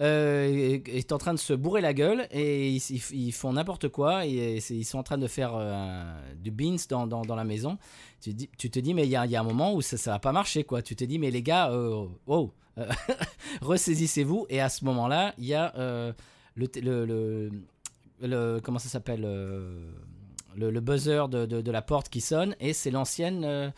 euh, 0.01 0.79
est, 0.87 1.13
en 1.13 1.19
train 1.19 1.35
de 1.35 1.39
se 1.39 1.53
bourrer 1.53 1.83
la 1.83 1.93
gueule 1.93 2.27
et 2.31 2.71
ils, 2.71 3.33
font 3.33 3.53
n'importe 3.53 3.89
quoi. 3.89 4.27
Et 4.27 4.59
ils 4.71 4.85
sont 4.85 4.99
en 4.99 5.03
train 5.03 5.19
de 5.19 5.27
faire 5.27 5.53
euh, 5.55 6.35
du 6.37 6.51
beans 6.51 6.77
dans, 6.89 7.07
dans, 7.07 7.37
la 7.37 7.45
maison. 7.45 7.77
Tu, 8.21 8.33
dis- 8.33 8.49
tu 8.57 8.71
te 8.71 8.79
dis, 8.79 8.95
mais 8.95 9.05
il 9.05 9.11
y 9.11 9.17
a, 9.17 9.23
un 9.23 9.43
moment 9.45 9.75
où 9.75 9.83
ça, 9.83 9.99
ça 9.99 10.13
va 10.13 10.19
pas 10.19 10.33
marcher, 10.33 10.65
quoi. 10.65 10.81
Tu 10.81 10.97
te 10.97 11.05
dis, 11.05 11.19
mais 11.19 11.31
les 11.31 11.43
gars, 11.43 11.71
euh, 11.71 12.07
oh, 12.27 12.51
euh, 12.79 12.87
ressaisissez-vous. 13.61 14.47
Et 14.49 14.61
à 14.61 14.71
ce 14.71 14.85
moment-là, 14.87 15.35
il 15.37 15.45
y 15.45 15.55
a 15.55 15.73
le, 16.55 17.51
le, 18.23 18.61
Comment 18.63 18.79
ça 18.79 18.89
s'appelle 18.89 19.23
le, 20.57 20.81
buzzer 20.81 21.29
de, 21.29 21.45
de 21.45 21.71
la 21.71 21.83
porte 21.83 22.09
qui 22.09 22.23
sonne. 22.23 22.57
Et 22.59 22.73
c'est 22.73 22.91
l'ancienne. 22.91 23.73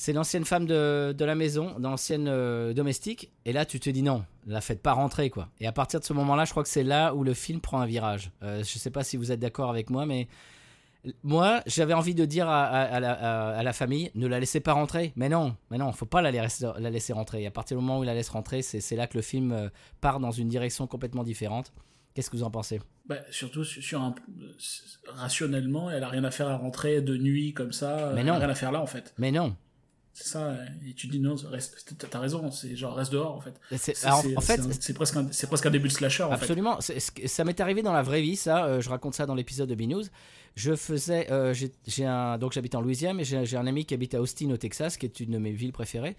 C'est 0.00 0.12
l'ancienne 0.12 0.44
femme 0.44 0.64
de, 0.64 1.12
de 1.12 1.24
la 1.24 1.34
maison, 1.34 1.74
l'ancienne 1.80 2.28
euh, 2.28 2.72
domestique. 2.72 3.32
Et 3.44 3.52
là, 3.52 3.64
tu 3.66 3.80
te 3.80 3.90
dis 3.90 4.04
non, 4.04 4.24
la 4.46 4.60
faites 4.60 4.80
pas 4.80 4.92
rentrer, 4.92 5.28
quoi. 5.28 5.48
Et 5.58 5.66
à 5.66 5.72
partir 5.72 5.98
de 5.98 6.04
ce 6.04 6.12
moment-là, 6.12 6.44
je 6.44 6.52
crois 6.52 6.62
que 6.62 6.68
c'est 6.68 6.84
là 6.84 7.16
où 7.16 7.24
le 7.24 7.34
film 7.34 7.60
prend 7.60 7.80
un 7.80 7.86
virage. 7.86 8.30
Euh, 8.44 8.58
je 8.62 8.78
sais 8.78 8.92
pas 8.92 9.02
si 9.02 9.16
vous 9.16 9.32
êtes 9.32 9.40
d'accord 9.40 9.70
avec 9.70 9.90
moi, 9.90 10.06
mais 10.06 10.28
moi, 11.24 11.62
j'avais 11.66 11.94
envie 11.94 12.14
de 12.14 12.24
dire 12.26 12.48
à, 12.48 12.64
à- 12.66 12.82
à 12.84 13.00
la, 13.00 13.12
à- 13.12 13.58
à 13.58 13.62
la 13.64 13.72
famille, 13.72 14.12
ne 14.14 14.28
la 14.28 14.38
laissez 14.38 14.60
pas 14.60 14.72
rentrer. 14.72 15.12
Mais 15.16 15.28
non, 15.28 15.56
mais 15.72 15.78
non, 15.78 15.90
faut 15.90 16.06
pas 16.06 16.22
la 16.22 16.30
laisser, 16.30 16.64
la 16.78 16.90
laisser 16.90 17.12
rentrer. 17.12 17.42
Et 17.42 17.46
à 17.48 17.50
partir 17.50 17.76
du 17.76 17.82
moment 17.82 17.98
où 17.98 18.04
il 18.04 18.06
la 18.06 18.14
laisse 18.14 18.28
rentrer, 18.28 18.62
c'est 18.62 18.94
là 18.96 19.08
que 19.08 19.18
le 19.18 19.22
film 19.22 19.50
euh, 19.50 19.68
part 20.00 20.20
dans 20.20 20.30
une 20.30 20.48
direction 20.48 20.86
complètement 20.86 21.24
différente. 21.24 21.72
Qu'est-ce 22.14 22.30
que 22.30 22.36
vous 22.36 22.44
en 22.44 22.50
pensez? 22.52 22.80
Bah, 23.06 23.16
surtout 23.32 23.64
sur 23.64 24.00
un 24.00 24.14
rationnellement, 25.08 25.90
elle 25.90 26.04
a 26.04 26.08
rien 26.08 26.22
à 26.24 26.30
faire 26.30 26.48
à 26.48 26.56
rentrer 26.56 27.00
de 27.00 27.16
nuit 27.16 27.52
comme 27.52 27.72
ça. 27.72 28.12
Mais 28.14 28.20
elle 28.20 28.26
non. 28.28 28.34
a 28.34 28.38
rien 28.38 28.48
à 28.48 28.54
faire 28.54 28.72
là 28.72 28.80
en 28.80 28.86
fait. 28.86 29.12
Mais 29.18 29.30
non. 29.32 29.56
C'est 30.20 30.28
ça. 30.32 30.54
Et 30.88 30.92
tu 30.94 31.06
dis 31.06 31.20
non, 31.20 31.36
t'as 32.10 32.18
raison. 32.18 32.50
C'est 32.50 32.74
genre 32.74 32.94
reste 32.94 33.12
dehors 33.12 33.34
en 33.36 33.40
fait. 33.40 33.54
C'est- 33.76 34.04
en 34.36 34.40
fait, 34.40 34.60
c'est 34.80 34.94
presque 34.94 35.16
un, 35.16 35.28
c'est 35.30 35.46
presque 35.46 35.66
un 35.66 35.70
début 35.70 35.88
de 35.88 35.92
slasher 35.92 36.24
en 36.24 36.30
fait. 36.30 36.34
Absolument. 36.34 36.80
C'est- 36.80 36.98
c'est- 36.98 37.26
Ça 37.28 37.44
m'est 37.44 37.60
arrivé 37.60 37.82
dans 37.82 37.92
la 37.92 38.02
vraie 38.02 38.20
vie, 38.22 38.36
ça. 38.36 38.64
euh, 38.66 38.80
je 38.80 38.88
raconte 38.88 39.14
ça 39.14 39.26
dans 39.26 39.34
l'épisode 39.34 39.68
de 39.68 39.74
B-News. 39.74 40.02
Je 40.56 40.74
faisais. 40.74 41.30
euh, 41.30 41.54
j'ai- 41.54 42.04
un, 42.04 42.36
donc 42.38 42.52
j'habite 42.52 42.74
en 42.74 42.80
Louisiane, 42.80 43.20
et 43.20 43.24
j'ai 43.24 43.56
un 43.56 43.66
ami 43.66 43.84
qui 43.84 43.94
habite 43.94 44.14
à 44.14 44.20
Austin, 44.20 44.50
au 44.50 44.56
Texas, 44.56 44.96
qui 44.96 45.06
est 45.06 45.20
une 45.20 45.30
de 45.30 45.38
mes 45.38 45.52
villes 45.52 45.72
préférées. 45.72 46.16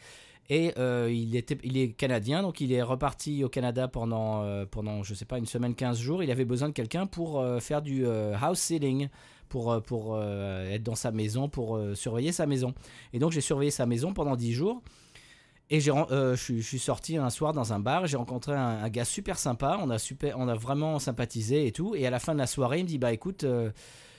Et 0.52 0.74
euh, 0.80 1.12
il, 1.12 1.36
était, 1.36 1.58
il 1.64 1.78
est 1.78 1.90
canadien, 1.92 2.42
donc 2.42 2.60
il 2.62 2.72
est 2.74 2.82
reparti 2.82 3.44
au 3.44 3.50
Canada 3.50 3.88
pendant, 3.88 4.44
pendant, 4.72 5.04
je 5.04 5.14
sais 5.14 5.26
pas, 5.26 5.38
une 5.38 5.46
semaine, 5.46 5.76
15 5.76 6.00
jours. 6.00 6.24
Il 6.24 6.32
avait 6.32 6.46
besoin 6.46 6.70
de 6.70 6.74
quelqu'un 6.74 7.06
pour 7.06 7.44
faire 7.60 7.82
du 7.82 8.06
house 8.08 8.60
sitting, 8.60 9.10
pour, 9.50 9.72
euh, 9.72 9.80
pour 9.82 10.16
euh, 10.16 10.70
être 10.72 10.84
dans 10.84 10.96
sa 10.96 11.12
maison, 11.12 11.50
pour 11.50 11.76
euh, 11.76 11.96
surveiller 11.96 12.32
sa 12.32 12.46
maison. 12.46 12.74
Et 13.14 13.20
donc 13.20 13.32
j'ai 13.32 13.42
surveillé 13.42 13.72
sa 13.72 13.86
maison 13.86 14.14
pendant 14.14 14.36
10 14.36 14.54
jours. 14.54 14.82
Et 15.72 15.80
j'ai, 15.80 15.92
euh, 15.92 16.36
je, 16.36 16.62
suis- 16.62 16.80
sorti 16.80 17.18
un 17.18 17.30
soir 17.30 17.54
dans 17.54 17.74
un 17.74 17.80
bar, 17.80 18.08
j'ai 18.08 18.18
rencontré 18.18 18.54
un, 18.56 18.90
gars 18.90 19.06
super 19.06 19.38
sympa, 19.38 19.78
on 19.82 19.90
a, 19.92 20.00
super, 20.00 20.36
on 20.40 20.48
a 20.48 20.56
vraiment 20.56 20.98
sympathisé 20.98 21.68
et 21.68 21.72
tout. 21.72 21.94
Et 21.96 22.08
à 22.08 22.10
la 22.10 22.20
fin 22.20 22.34
de 22.34 22.40
la 22.40 22.48
soirée, 22.48 22.80
il 22.80 22.84
me 22.84 22.88
dit 22.88 22.98
Bah 22.98 23.14
écoute, 23.14 23.44
euh, 23.44 23.70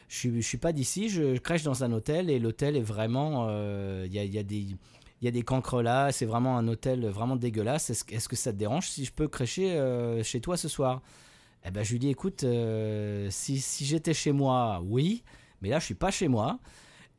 je, 0.09 0.31
je 0.31 0.41
suis 0.41 0.59
pas 0.59 0.73
d'ici, 0.73 1.09
je 1.09 1.39
crèche 1.39 1.65
dans 1.65 1.83
un 1.85 1.93
hôtel 1.93 2.31
et 2.31 2.39
l'hôtel 2.39 2.77
est 2.77 2.83
vraiment. 2.83 3.49
Il 4.05 4.13
y, 4.13 4.19
a, 4.19 4.25
y, 4.25 4.77
y 5.23 5.29
a 5.29 5.31
des 5.33 5.43
cancres 5.43 5.83
là, 5.83 6.13
c'est 6.13 6.27
vraiment 6.27 6.57
un 6.59 6.69
hôtel 6.69 7.07
vraiment 7.09 7.37
dégueulasse. 7.37 7.91
Est-ce, 7.91 8.05
que- 8.05 8.15
est-ce 8.15 8.29
que 8.29 8.37
ça 8.37 8.53
te 8.53 8.59
dérange 8.59 8.89
si 8.89 9.05
je 9.05 9.13
peux 9.13 9.29
crècher 9.29 9.77
chez 10.23 10.41
toi 10.41 10.57
ce 10.57 10.69
soir? 10.69 11.03
Eh 11.65 11.71
ben 11.71 11.83
je 11.83 11.93
lui 11.93 11.99
dis 11.99 12.09
Écoute, 12.09 12.45
euh, 12.45 13.29
si, 13.31 13.61
si 13.61 13.85
j'étais 13.85 14.15
chez 14.15 14.33
moi, 14.33 14.83
oui, 14.85 15.23
mais 15.61 15.69
là 15.69 15.79
je 15.79 15.85
suis 15.85 15.95
pas 15.95 16.11
chez 16.11 16.29
moi. 16.29 16.59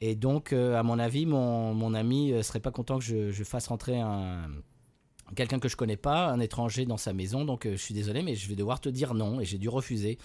Et 0.04 0.16
donc, 0.16 0.52
euh, 0.52 0.76
à 0.80 0.84
mon 0.84 0.98
avis, 0.98 1.28
mon, 1.28 1.76
mon 1.76 1.94
ami 1.94 2.32
euh, 2.32 2.42
serait 2.42 2.60
pas 2.60 2.72
content 2.72 2.98
que 2.98 3.04
je, 3.06 3.30
je 3.32 3.44
fasse 3.44 3.68
rentrer 3.68 4.00
un 4.00 4.50
quelqu'un 5.36 5.60
que 5.60 5.70
je 5.70 5.76
connais 5.76 5.98
pas, 5.98 6.28
un 6.28 6.40
étranger 6.40 6.86
dans 6.86 6.98
sa 6.98 7.14
maison. 7.14 7.46
Donc, 7.46 7.66
euh, 7.66 7.72
je 7.72 7.82
suis 7.82 7.94
désolé, 7.94 8.22
mais 8.22 8.36
je 8.36 8.48
vais 8.50 8.56
devoir 8.56 8.80
te 8.80 8.90
dire 8.90 9.14
non. 9.14 9.40
Et 9.40 9.46
j'ai 9.46 9.58
dû 9.58 9.70
refuser. 9.70 10.18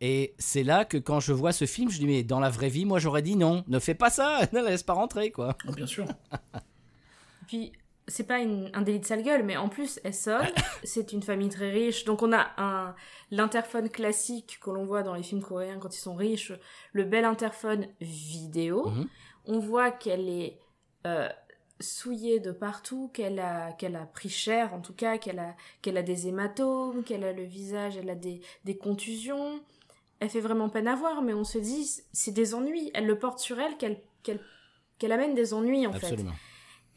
Et 0.00 0.34
c'est 0.38 0.62
là 0.62 0.84
que 0.84 0.96
quand 0.96 1.20
je 1.20 1.32
vois 1.32 1.52
ce 1.52 1.64
film, 1.64 1.90
je 1.90 1.98
dis 1.98 2.06
mais 2.06 2.22
dans 2.22 2.38
la 2.38 2.50
vraie 2.50 2.68
vie, 2.68 2.84
moi 2.84 3.00
j'aurais 3.00 3.22
dit 3.22 3.34
non, 3.34 3.64
ne 3.66 3.80
fais 3.80 3.94
pas 3.94 4.10
ça, 4.10 4.42
ne 4.52 4.60
la 4.60 4.70
laisse 4.70 4.84
pas 4.84 4.92
rentrer 4.92 5.32
quoi. 5.32 5.56
Oh, 5.66 5.72
bien 5.72 5.86
sûr. 5.86 6.06
Puis, 7.48 7.72
c'est 8.08 8.26
pas 8.26 8.38
une- 8.40 8.70
un 8.74 8.82
délit 8.82 8.98
de 9.00 9.04
sale 9.04 9.22
gueule, 9.22 9.44
mais 9.44 9.56
en 9.56 9.68
plus, 9.68 10.00
elle 10.02 10.14
sonne. 10.14 10.46
c'est 10.82 11.12
une 11.12 11.22
famille 11.22 11.48
très 11.50 11.70
riche. 11.70 12.04
Donc, 12.04 12.22
on 12.22 12.32
a 12.32 12.48
un 12.56 12.94
l'interphone 13.30 13.88
classique 13.90 14.58
que 14.60 14.70
l'on 14.70 14.84
voit 14.84 15.02
dans 15.02 15.14
les 15.14 15.22
films 15.22 15.42
coréens 15.42 15.78
quand 15.78 15.94
ils 15.94 16.00
sont 16.00 16.14
riches, 16.14 16.52
le 16.92 17.04
bel 17.04 17.24
interphone 17.24 17.86
vidéo. 18.00 18.88
Mhm. 18.88 19.08
On 19.44 19.58
voit 19.60 19.90
qu'elle 19.90 20.28
est 20.28 20.58
euh, 21.06 21.28
souillée 21.80 22.40
de 22.40 22.50
partout, 22.50 23.08
qu'elle 23.14 23.38
a, 23.38 23.72
qu'elle 23.72 23.94
a 23.96 24.04
pris 24.06 24.28
cher, 24.28 24.74
en 24.74 24.80
tout 24.80 24.94
cas, 24.94 25.16
qu'elle 25.18 25.38
a, 25.38 25.54
qu'elle 25.80 25.96
a 25.96 26.02
des 26.02 26.26
hématomes, 26.26 27.04
qu'elle 27.04 27.24
a 27.24 27.32
le 27.32 27.44
visage, 27.44 27.96
elle 27.96 28.10
a 28.10 28.14
des, 28.16 28.40
des 28.64 28.76
contusions. 28.76 29.60
Elle 30.20 30.28
fait 30.30 30.40
vraiment 30.40 30.68
peine 30.68 30.88
à 30.88 30.96
voir, 30.96 31.22
mais 31.22 31.32
on 31.34 31.44
se 31.44 31.58
dit, 31.58 31.88
c'est 32.12 32.32
des 32.32 32.54
ennuis. 32.54 32.90
Elle 32.94 33.06
le 33.06 33.18
porte 33.18 33.38
sur 33.38 33.60
elle, 33.60 33.76
qu'elle, 33.76 34.00
qu'elle, 34.24 34.40
qu'elle 34.98 35.12
amène 35.12 35.34
des 35.34 35.54
ennuis, 35.54 35.86
en 35.86 35.92
fait. 36.00 36.16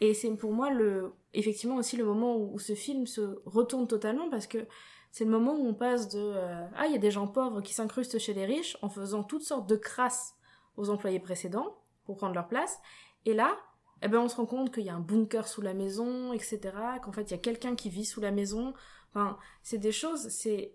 Et 0.01 0.15
c'est 0.15 0.31
pour 0.31 0.51
moi 0.51 0.71
le, 0.71 1.13
effectivement 1.33 1.75
aussi 1.75 1.95
le 1.95 2.03
moment 2.03 2.35
où, 2.35 2.57
ce 2.59 2.73
film 2.73 3.05
se 3.05 3.39
retourne 3.45 3.87
totalement 3.87 4.29
parce 4.29 4.47
que 4.47 4.67
c'est 5.11 5.25
le 5.25 5.31
moment 5.31 5.53
où 5.53 5.67
on 5.67 5.73
passe 5.75 6.09
de 6.09 6.19
euh, 6.19 6.65
ah 6.75 6.87
il 6.87 6.93
y 6.93 6.95
a 6.95 6.99
des 6.99 7.11
gens 7.11 7.27
pauvres 7.27 7.61
qui 7.61 7.73
s'incrustent 7.73 8.17
chez 8.17 8.33
les 8.33 8.45
riches 8.45 8.77
en 8.81 8.89
faisant 8.89 9.23
toutes 9.23 9.43
sortes 9.43 9.69
de 9.69 9.75
crasses 9.75 10.35
aux 10.75 10.89
employés 10.89 11.19
précédents 11.19 11.77
pour 12.05 12.17
prendre 12.17 12.33
leur 12.33 12.47
place. 12.47 12.79
Et 13.25 13.33
là 13.33 13.55
eh 14.01 14.07
ben 14.07 14.19
on 14.19 14.27
se 14.27 14.35
rend 14.35 14.47
compte 14.47 14.73
qu'il 14.73 14.83
y 14.83 14.89
a 14.89 14.95
un 14.95 14.99
bunker 14.99 15.47
sous 15.47 15.61
la 15.61 15.75
maison 15.75 16.33
etc 16.33 16.73
qu'en 17.03 17.11
fait 17.11 17.29
il 17.29 17.31
y 17.31 17.35
a 17.35 17.37
quelqu'un 17.37 17.75
qui 17.75 17.89
vit 17.89 18.05
sous 18.05 18.21
la 18.21 18.31
maison. 18.31 18.73
Enfin 19.13 19.37
c'est 19.61 19.77
des 19.77 19.91
choses 19.91 20.29
c'est- 20.29 20.73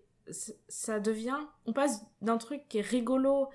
ça 0.68 1.00
devient 1.00 1.38
on 1.66 1.72
passe 1.72 2.04
d'un 2.20 2.38
truc 2.38 2.62
qui 2.68 2.78
est 2.78 2.82
rigolo 2.82 3.48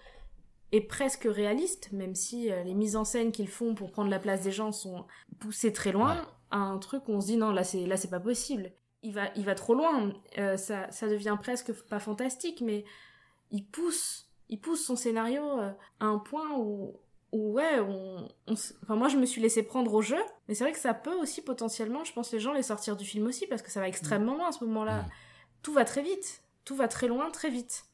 et 0.71 0.81
presque 0.81 1.27
réaliste, 1.29 1.91
même 1.91 2.15
si 2.15 2.51
euh, 2.51 2.63
les 2.63 2.73
mises 2.73 2.95
en 2.95 3.03
scène 3.03 3.31
qu'ils 3.31 3.49
font 3.49 3.75
pour 3.75 3.91
prendre 3.91 4.09
la 4.09 4.19
place 4.19 4.41
des 4.41 4.51
gens 4.51 4.71
sont 4.71 5.05
poussées 5.39 5.73
très 5.73 5.91
loin, 5.91 6.15
Ouais. 6.15 6.21
à 6.51 6.57
un 6.57 6.77
truc 6.77 7.07
où 7.07 7.11
on 7.13 7.21
se 7.21 7.27
dit 7.27 7.37
non, 7.37 7.51
là 7.51 7.63
c'est 7.63 7.85
là 7.85 7.97
c'est 7.97 8.09
pas 8.09 8.19
possible. 8.19 8.71
Il 9.03 9.13
va, 9.13 9.29
il 9.35 9.45
va 9.45 9.55
trop 9.55 9.73
loin, 9.73 10.13
Euh, 10.37 10.57
ça, 10.57 10.89
ça 10.91 11.07
devient 11.09 11.35
presque 11.41 11.73
pas 11.89 11.99
fantastique, 11.99 12.61
mais 12.61 12.85
il 13.51 13.65
pousse, 13.65 14.29
il 14.49 14.59
pousse 14.61 14.85
son 14.85 14.95
scénario 14.95 15.43
euh, 15.59 15.71
à 15.99 16.05
un 16.05 16.19
point 16.19 16.51
où, 16.57 16.93
où 17.31 17.51
ouais, 17.53 17.79
on, 17.79 18.27
enfin 18.47 18.95
moi 18.95 19.07
je 19.09 19.17
me 19.17 19.25
suis 19.25 19.41
laissé 19.41 19.63
prendre 19.63 19.93
au 19.93 20.01
jeu, 20.01 20.19
mais 20.47 20.53
c'est 20.53 20.63
vrai 20.63 20.71
que 20.73 20.79
ça 20.79 20.93
peut 20.93 21.15
aussi 21.15 21.41
potentiellement, 21.41 22.03
je 22.03 22.13
pense 22.13 22.31
les 22.31 22.39
gens 22.39 22.53
les 22.53 22.63
sortir 22.63 22.95
du 22.95 23.05
film 23.05 23.25
aussi 23.27 23.47
parce 23.47 23.61
que 23.61 23.71
ça 23.71 23.79
va 23.79 23.87
extrêmement 23.87 24.35
loin 24.35 24.49
à 24.49 24.51
ce 24.51 24.63
moment-là. 24.65 25.01
Mm. 25.01 25.09
Tout 25.63 25.73
va 25.73 25.83
très 25.85 26.03
vite, 26.03 26.43
tout 26.63 26.75
va 26.75 26.87
très 26.87 27.07
loin 27.07 27.29
très 27.31 27.49
vite. 27.49 27.85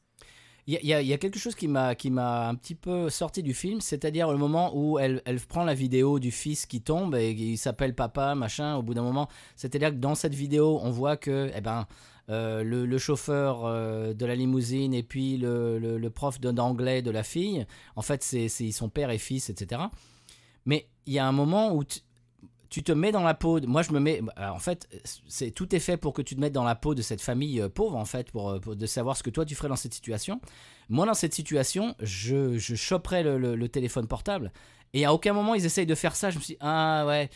Il 0.70 0.84
y, 0.84 0.92
a- 0.92 1.16
quelque 1.18 1.38
chose 1.38 1.54
qui 1.54 1.66
m'a 1.66 1.94
qui 1.94 2.10
m'a 2.10 2.46
un 2.46 2.54
petit 2.54 2.74
peu 2.74 3.08
sorti 3.08 3.42
du 3.42 3.54
film, 3.54 3.80
c'est-à-dire 3.80 4.30
le 4.30 4.36
moment 4.36 4.70
où 4.76 4.98
elle, 4.98 5.22
elle 5.24 5.40
prend 5.40 5.64
la 5.64 5.72
vidéo 5.72 6.18
du 6.18 6.30
fils 6.30 6.66
qui 6.66 6.82
tombe 6.82 7.14
et 7.14 7.30
il 7.30 7.56
s'appelle 7.56 7.94
papa 7.94 8.34
machin. 8.34 8.76
Au 8.76 8.82
bout 8.82 8.92
d'un 8.92 9.02
moment, 9.02 9.28
c'est-à-dire 9.56 9.88
que 9.88 9.94
dans 9.96 10.14
cette 10.14 10.34
vidéo, 10.34 10.78
on 10.82 10.90
voit 10.90 11.16
que 11.16 11.50
eh 11.56 11.62
ben 11.62 11.86
euh, 12.28 12.62
le, 12.62 12.98
chauffeur 12.98 13.64
euh, 13.64 14.12
de 14.12 14.26
la 14.26 14.34
limousine 14.34 14.92
et 14.92 15.02
puis 15.02 15.38
le, 15.38 15.78
le- 15.78 16.10
prof 16.10 16.38
d'anglais 16.38 17.00
de 17.00 17.10
la 17.10 17.22
fille, 17.22 17.66
en 17.96 18.02
fait, 18.02 18.22
c'est 18.22 18.48
ils 18.60 18.72
sont 18.74 18.90
père 18.90 19.08
et 19.08 19.16
fils, 19.16 19.48
etc. 19.48 19.80
Mais 20.66 20.86
il 21.06 21.14
y 21.14 21.18
a 21.18 21.26
un 21.26 21.32
moment 21.32 21.74
où 21.74 21.82
tu 22.70 22.82
te 22.82 22.92
mets 22.92 23.12
dans 23.12 23.22
la 23.22 23.34
peau. 23.34 23.60
de- 23.60 23.66
moi, 23.66 23.82
je 23.82 23.92
me 23.92 24.00
mets. 24.00 24.20
alors, 24.36 24.56
en 24.56 24.58
fait, 24.58 24.88
c'est 25.26 25.50
tout 25.50 25.74
est 25.74 25.78
fait 25.80 25.96
pour 25.96 26.12
que 26.12 26.22
tu 26.22 26.34
te 26.34 26.40
mettes 26.40 26.52
dans 26.52 26.64
la 26.64 26.74
peau 26.74 26.94
de 26.94 27.02
cette 27.02 27.20
famille 27.20 27.60
euh, 27.60 27.68
pauvre, 27.68 27.96
en 27.96 28.04
fait, 28.04 28.30
pour, 28.30 28.50
euh, 28.50 28.58
pour- 28.58 28.76
de 28.76 28.86
savoir 28.86 29.16
ce 29.16 29.22
que 29.22 29.30
toi 29.30 29.44
tu 29.44 29.54
ferais 29.54 29.68
dans 29.68 29.76
cette 29.76 29.94
situation. 29.94 30.40
Moi, 30.88 31.06
dans 31.06 31.14
cette 31.14 31.34
situation, 31.34 31.94
je, 32.00 32.58
je 32.58 32.74
choperais 32.74 33.22
le, 33.22 33.68
téléphone 33.68 34.06
portable. 34.06 34.52
Et 34.94 35.04
à 35.04 35.12
aucun 35.12 35.34
moment 35.34 35.54
ils 35.54 35.66
essayent 35.66 35.86
de 35.86 35.94
faire 35.94 36.16
ça. 36.16 36.30
Je 36.30 36.38
me 36.38 36.42
suis 36.42 36.54
dit, 36.54 36.58
ah 36.60 37.04
ouais. 37.06 37.28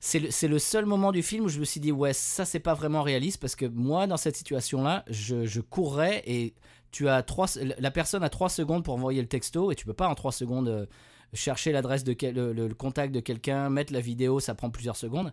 C'est 0.00 0.18
le, 0.18 0.48
le 0.48 0.58
seul 0.58 0.84
moment 0.84 1.12
du 1.12 1.22
film 1.22 1.44
où 1.44 1.48
je 1.48 1.60
me 1.60 1.64
suis 1.64 1.78
dit, 1.78 1.92
ouais, 1.92 2.12
ça 2.12 2.44
c'est 2.44 2.58
pas 2.58 2.74
vraiment 2.74 3.02
réaliste 3.02 3.40
parce 3.40 3.54
que 3.54 3.66
moi, 3.66 4.08
dans 4.08 4.16
cette 4.16 4.34
situation-là, 4.36 5.04
je, 5.08 5.60
courrais 5.60 6.24
et 6.26 6.54
tu 6.90 7.08
as 7.08 7.22
trois, 7.22 7.46
la 7.78 7.90
personne 7.92 8.24
a 8.24 8.28
trois 8.28 8.48
secondes 8.48 8.84
pour 8.84 8.94
envoyer 8.94 9.22
le 9.22 9.28
texto 9.28 9.70
et 9.70 9.76
tu 9.76 9.86
peux 9.86 9.94
pas 9.94 10.08
en 10.08 10.16
trois 10.16 10.32
secondes 10.32 10.68
euh, 10.68 10.86
chercher 11.32 11.72
l'adresse 11.72 12.04
de 12.04 12.12
quel- 12.12 12.34
le, 12.34 12.74
contact 12.74 13.14
de 13.14 13.20
quelqu'un, 13.20 13.70
mettre 13.70 13.92
la 13.92 14.00
vidéo, 14.00 14.40
ça 14.40 14.54
prend 14.54 14.70
plusieurs 14.70 14.96
secondes. 14.96 15.32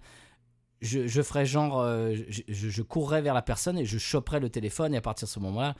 Je, 0.81 1.07
je 1.07 1.21
ferais 1.21 1.45
genre, 1.45 1.81
euh, 1.81 2.15
je, 2.29 2.41
je- 2.69 2.81
courrais 2.81 3.21
vers 3.21 3.33
la 3.33 3.41
personne 3.41 3.77
et 3.77 3.85
je 3.85 3.97
choperais 3.97 4.39
le 4.39 4.49
téléphone 4.49 4.93
et 4.93 4.97
à 4.97 5.01
partir 5.01 5.27
de 5.27 5.31
ce 5.31 5.39
moment-là, 5.41 5.75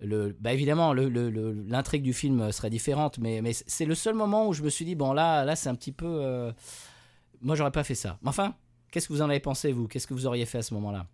le, 0.00 0.36
bah 0.38 0.52
évidemment, 0.52 0.92
le- 0.92 1.08
le- 1.08 1.30
le- 1.30 1.52
l'intrigue 1.66 2.02
du 2.02 2.12
film 2.12 2.52
serait 2.52 2.68
différente, 2.68 3.18
mais, 3.18 3.40
mais 3.40 3.52
c'est 3.54 3.86
le 3.86 3.94
seul 3.94 4.14
moment 4.14 4.46
où 4.48 4.52
je 4.52 4.62
me 4.62 4.68
suis 4.68 4.84
dit, 4.84 4.94
bon 4.96 5.12
là, 5.14 5.44
là 5.46 5.56
c'est 5.56 5.70
un 5.70 5.74
petit 5.74 5.92
peu... 5.92 6.06
euh, 6.06 6.52
moi, 7.40 7.56
j'aurais 7.56 7.70
pas 7.70 7.84
fait 7.84 7.94
ça. 7.94 8.18
Mais 8.22 8.28
enfin, 8.28 8.54
qu'est-ce 8.90 9.08
que 9.08 9.12
vous 9.14 9.22
en 9.22 9.30
avez 9.30 9.40
pensé, 9.40 9.72
vous? 9.72 9.88
Qu'est-ce 9.88 10.06
que 10.06 10.12
vous 10.14 10.26
auriez 10.26 10.44
fait 10.46 10.58
à 10.58 10.62
ce 10.62 10.74
moment-là? 10.74 11.06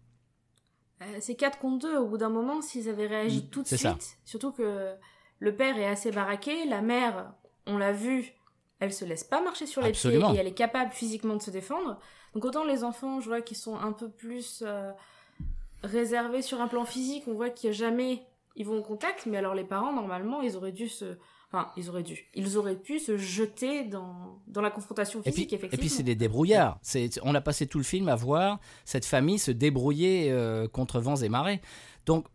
Euh, 1.02 1.16
c'est 1.20 1.34
4 1.34 1.58
contre 1.58 1.86
2. 1.88 1.96
Au 1.98 2.06
bout 2.08 2.18
d'un 2.18 2.28
moment, 2.28 2.60
s'ils 2.62 2.88
avaient 2.88 3.06
réagi 3.06 3.44
Mm, 3.44 3.50
tout 3.50 3.62
de 3.62 3.68
suite, 3.68 3.80
ça. 3.80 3.96
surtout 4.24 4.52
que 4.52 4.94
le 5.38 5.56
père 5.56 5.76
est 5.78 5.86
assez 5.86 6.10
baraqué, 6.10 6.66
la 6.68 6.82
mère, 6.82 7.32
on 7.66 7.78
l'a 7.78 7.92
vu, 7.92 8.32
elle 8.80 8.92
se 8.92 9.04
laisse 9.04 9.24
pas 9.24 9.40
marcher 9.40 9.66
sur 9.66 9.82
les 9.82 9.90
Absolument. 9.90 10.30
pieds 10.30 10.38
et 10.38 10.40
elle 10.40 10.48
est 10.48 10.52
capable 10.52 10.90
physiquement 10.90 11.36
de 11.36 11.42
se 11.42 11.50
défendre. 11.50 11.98
Donc 12.34 12.44
autant 12.44 12.64
les 12.64 12.82
enfants, 12.82 13.20
je 13.20 13.28
vois 13.28 13.40
qu'ils 13.40 13.56
sont 13.56 13.76
un 13.76 13.92
peu 13.92 14.08
plus... 14.10 14.62
euh, 14.66 14.90
réservé 15.82 16.42
sur 16.42 16.60
un 16.60 16.68
plan 16.68 16.84
physique. 16.84 17.24
On 17.26 17.34
voit 17.34 17.50
qu'il 17.50 17.72
jamais 17.72 18.22
ils 18.56 18.66
vont 18.66 18.78
au 18.78 18.82
contact, 18.82 19.26
mais 19.26 19.38
alors 19.38 19.54
les 19.54 19.64
parents, 19.64 19.92
normalement, 19.92 20.42
ils 20.42 20.56
auraient 20.56 20.72
dû 20.72 20.88
se. 20.88 21.16
Enfin, 21.52 21.70
ils 21.76 21.88
auraient 21.88 22.02
dû. 22.02 22.28
Ils 22.34 22.58
auraient 22.58 22.76
pu 22.76 22.98
se 22.98 23.16
jeter 23.16 23.84
dans, 23.84 24.38
dans 24.46 24.60
la 24.60 24.70
confrontation 24.70 25.20
Et 25.20 25.22
puis, 25.22 25.32
physique, 25.32 25.52
et 25.52 25.56
effectivement. 25.56 25.80
puis 25.80 25.88
c'est 25.88 26.02
des 26.02 26.14
débrouillards. 26.14 26.78
C'est, 26.82 27.18
on 27.22 27.34
a 27.34 27.40
passé 27.40 27.66
tout 27.66 27.78
le 27.78 27.84
film 27.84 28.08
à 28.08 28.14
voir 28.14 28.60
cette 28.84 29.04
famille 29.06 29.38
se 29.38 29.50
débrouiller 29.50 30.30
euh, 30.30 30.68
contre 30.68 31.00
vents 31.00 31.16
et 31.16 31.28
marées. 31.28 31.60
Donc, 32.06 32.26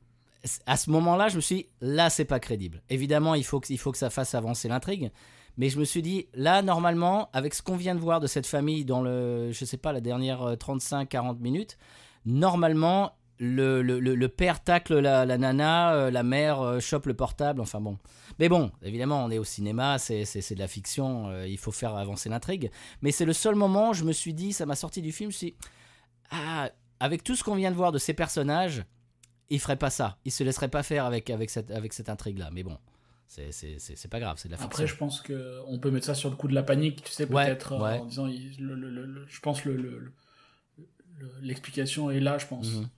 à 0.66 0.76
ce 0.76 0.90
moment-là, 0.90 1.30
je 1.30 1.36
me 1.38 1.42
suis 1.42 1.56
dit, 1.56 1.68
là, 1.82 2.10
c'est 2.10 2.26
pas 2.26 2.40
crédible. 2.40 2.82
Évidemment, 2.90 3.36
il 3.36 3.46
faut, 3.46 3.60
que, 3.60 3.72
il 3.72 3.78
faut 3.78 3.92
que 3.92 3.98
ça 3.98 4.10
fasse 4.10 4.36
avancer 4.36 4.68
l'intrigue. 4.68 5.12
Mais 5.58 5.70
je 5.70 5.80
me 5.80 5.86
suis 5.86 6.02
dit, 6.02 6.28
là, 6.34 6.62
normalement, 6.62 7.30
avec 7.34 7.54
ce 7.54 7.62
qu'on 7.62 7.76
vient 7.78 7.96
de 7.96 8.00
voir 8.00 8.20
de 8.20 8.28
cette 8.28 8.46
famille 8.48 8.84
dans 8.86 9.02
le, 9.02 9.52
je 9.52 9.66
sais 9.66 9.78
pas, 9.78 9.94
la 9.94 10.02
dernière 10.02 10.42
euh, 10.44 10.56
35-40 10.56 11.40
minutes, 11.40 11.78
normalement, 12.26 13.14
le, 13.38 13.82
le, 13.82 14.00
le- 14.00 14.30
père 14.30 14.64
tacle 14.64 14.98
la, 15.00 15.26
la 15.26 15.38
nana, 15.38 15.94
euh, 15.94 16.12
la 16.12 16.24
mère 16.24 16.62
euh, 16.62 16.80
chope 16.80 17.06
le 17.06 17.14
portable, 17.14 17.60
enfin 17.62 17.82
bon. 17.82 17.98
Mais 18.40 18.48
bon, 18.50 18.72
évidemment, 18.82 19.24
on 19.26 19.30
est 19.32 19.38
au 19.38 19.44
cinéma, 19.44 19.98
c'est, 19.98 20.24
de 20.24 20.60
la 20.60 20.68
fiction, 20.68 21.28
euh, 21.30 21.48
il 21.48 21.58
faut 21.58 21.72
faire 21.72 21.96
avancer 21.96 22.30
l'intrigue. 22.30 22.72
Mais 23.02 23.12
c'est 23.12 23.26
le 23.26 23.34
seul 23.34 23.56
moment 23.56 23.94
je 23.94 24.04
me 24.06 24.14
suis 24.14 24.34
dit, 24.34 24.54
ça 24.54 24.66
m'a 24.66 24.76
sorti 24.76 25.02
du 25.02 25.12
film, 25.12 25.32
je 25.32 25.36
me 25.36 25.38
suis 25.38 25.48
dit, 25.52 25.58
ah, 26.32 26.70
avec 27.00 27.24
tout 27.24 27.36
ce 27.36 27.44
qu'on 27.44 27.56
vient 27.56 27.72
de 27.72 27.76
voir 27.76 27.92
de 27.92 27.98
ces 27.98 28.14
personnages, 28.14 28.84
il 29.50 29.60
ferait 29.60 29.76
pas 29.76 29.90
ça. 29.90 30.18
Il 30.26 30.32
se 30.32 30.44
laisserait 30.44 30.70
pas 30.70 30.82
faire 30.84 31.06
avec, 31.06 31.30
avec 31.30 31.50
cette, 31.50 31.72
avec 31.72 31.94
cette 31.94 32.10
intrigue-là. 32.10 32.50
Mais 32.52 32.64
bon, 32.64 32.78
c'est, 33.28 34.08
pas 34.10 34.20
grave, 34.20 34.38
c'est 34.38 34.48
de 34.48 34.54
la 34.54 34.58
fiction. 34.58 34.68
Après, 34.68 34.88
je 34.88 34.96
pense 34.96 35.22
que 35.22 35.60
on 35.68 35.80
peut 35.80 35.92
mettre 35.92 36.06
ça 36.06 36.16
sur 36.16 36.30
le 36.30 36.36
coup 36.36 36.48
de 36.48 36.54
la 36.54 36.64
panique, 36.64 37.04
tu 37.04 37.12
sais, 37.12 37.28
peut-être 37.28 37.74
euh, 37.74 37.80
ouais. 37.80 38.00
en 38.00 38.06
disant, 38.06 38.28
il- 38.28 38.56
le- 38.60 38.76
le- 38.76 38.90
le- 38.90 39.06
le- 39.06 39.26
je 39.28 39.40
pense 39.40 39.66
le, 39.66 39.76
le- 39.76 40.00
le- 40.00 40.14
le- 41.18 41.32
l'explication 41.42 42.12
est 42.12 42.20
là, 42.20 42.38
je 42.38 42.46
pense. 42.48 42.72
Mhm. 42.74 42.90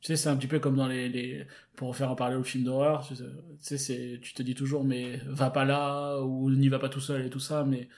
Tu 0.00 0.08
sais, 0.08 0.16
c'est 0.16 0.28
un 0.28 0.36
petit 0.36 0.48
peu 0.48 0.58
comme 0.58 0.76
dans 0.76 0.86
les, 0.88 1.08
les 1.08 1.46
pour 1.76 1.96
faire 1.96 2.10
en 2.10 2.14
parler 2.14 2.36
au 2.36 2.44
film 2.44 2.64
d'horreur. 2.64 3.06
Tu 3.08 3.16
sais, 3.16 3.24
tu 3.24 3.30
sais, 3.60 3.78
c'est, 3.78 4.18
tu 4.20 4.34
te 4.34 4.42
dis 4.42 4.54
toujours, 4.54 4.84
mais 4.84 5.16
va 5.26 5.50
pas 5.50 5.64
là 5.64 6.20
ou 6.20 6.50
n'y 6.50 6.68
va 6.68 6.78
pas 6.78 6.90
tout 6.90 7.00
seul 7.00 7.24
et 7.24 7.30
tout 7.30 7.40
ça, 7.40 7.64
mais 7.64 7.88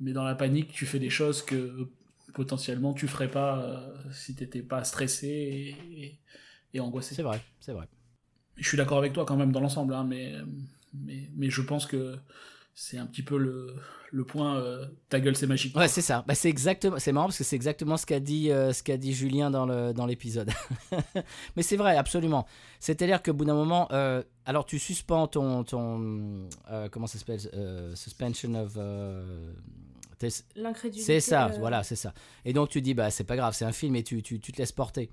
mais 0.00 0.12
dans 0.12 0.24
la 0.24 0.34
panique, 0.34 0.72
tu 0.72 0.86
fais 0.86 0.98
des 0.98 1.10
choses 1.10 1.42
que 1.42 1.90
potentiellement 2.32 2.94
tu 2.94 3.06
ferais 3.06 3.30
pas 3.30 3.60
euh, 3.62 4.12
si 4.12 4.34
t'étais 4.34 4.62
pas 4.62 4.82
stressé 4.84 5.76
et 6.72 6.80
angoissé. 6.80 7.14
C'est 7.14 7.22
vrai, 7.22 7.40
c'est 7.60 7.72
vrai. 7.72 7.86
Je 8.56 8.66
suis 8.66 8.76
d'accord 8.76 8.98
avec 8.98 9.12
toi 9.12 9.24
quand 9.26 9.36
même 9.36 9.52
dans 9.52 9.60
l'ensemble, 9.60 9.94
hein, 9.94 10.04
mais, 10.04 10.34
mais, 10.94 11.28
mais 11.36 11.50
je 11.50 11.62
pense 11.62 11.86
que 11.86 12.16
c'est 12.74 12.96
un 12.96 13.04
petit 13.06 13.22
peu 13.22 13.36
le, 13.36 13.74
le 14.12 14.24
point 14.24 14.56
euh, 14.56 14.86
ta 15.10 15.20
gueule 15.20 15.36
c'est 15.36 15.46
magique. 15.46 15.76
Ouais, 15.76 15.88
c'est 15.88 16.00
ça. 16.00 16.24
Bah, 16.26 16.34
c'est 16.34 16.48
exactement. 16.48 16.98
C'est 16.98 17.12
marrant 17.12 17.26
parce 17.26 17.36
que 17.38 17.44
c'est 17.44 17.56
exactement 17.56 17.98
ce 17.98 18.06
qu'a 18.06 18.18
dit, 18.20 18.50
euh, 18.50 18.72
ce 18.72 18.82
qu'a 18.82 18.96
dit 18.96 19.12
Julien 19.12 19.50
dans 19.50 19.66
le 19.66 19.92
dans 19.92 20.06
l'épisode. 20.06 20.50
Mais 21.56 21.62
c'est 21.62 21.76
vrai, 21.76 21.96
absolument. 21.98 22.46
C'est-à-dire 22.80 23.22
qu'au 23.22 23.34
bout 23.34 23.44
d'un 23.44 23.54
moment, 23.54 23.88
euh, 23.92 24.22
alors 24.46 24.64
tu 24.64 24.78
suspends 24.78 25.26
ton 25.26 25.64
ton 25.64 26.48
euh, 26.70 26.88
comment 26.88 27.06
ça 27.06 27.18
s'appelle 27.18 27.40
euh, 27.54 27.94
suspension 27.94 28.54
of. 28.54 28.72
euh, 28.78 29.52
L'incrédulité. 30.54 31.04
c'est 31.04 31.18
ça, 31.20 31.46
euh, 31.46 31.58
voilà, 31.58 31.82
c'est 31.82 31.96
ça. 31.96 32.14
Et 32.44 32.52
donc 32.52 32.68
tu 32.68 32.80
dis 32.80 32.94
bah 32.94 33.10
c'est 33.10 33.24
pas 33.24 33.34
grave, 33.34 33.54
c'est 33.56 33.64
un 33.64 33.72
film 33.72 33.96
et 33.96 34.04
tu, 34.04 34.22
tu, 34.22 34.38
tu 34.38 34.52
te 34.52 34.58
laisses 34.58 34.70
porter. 34.70 35.10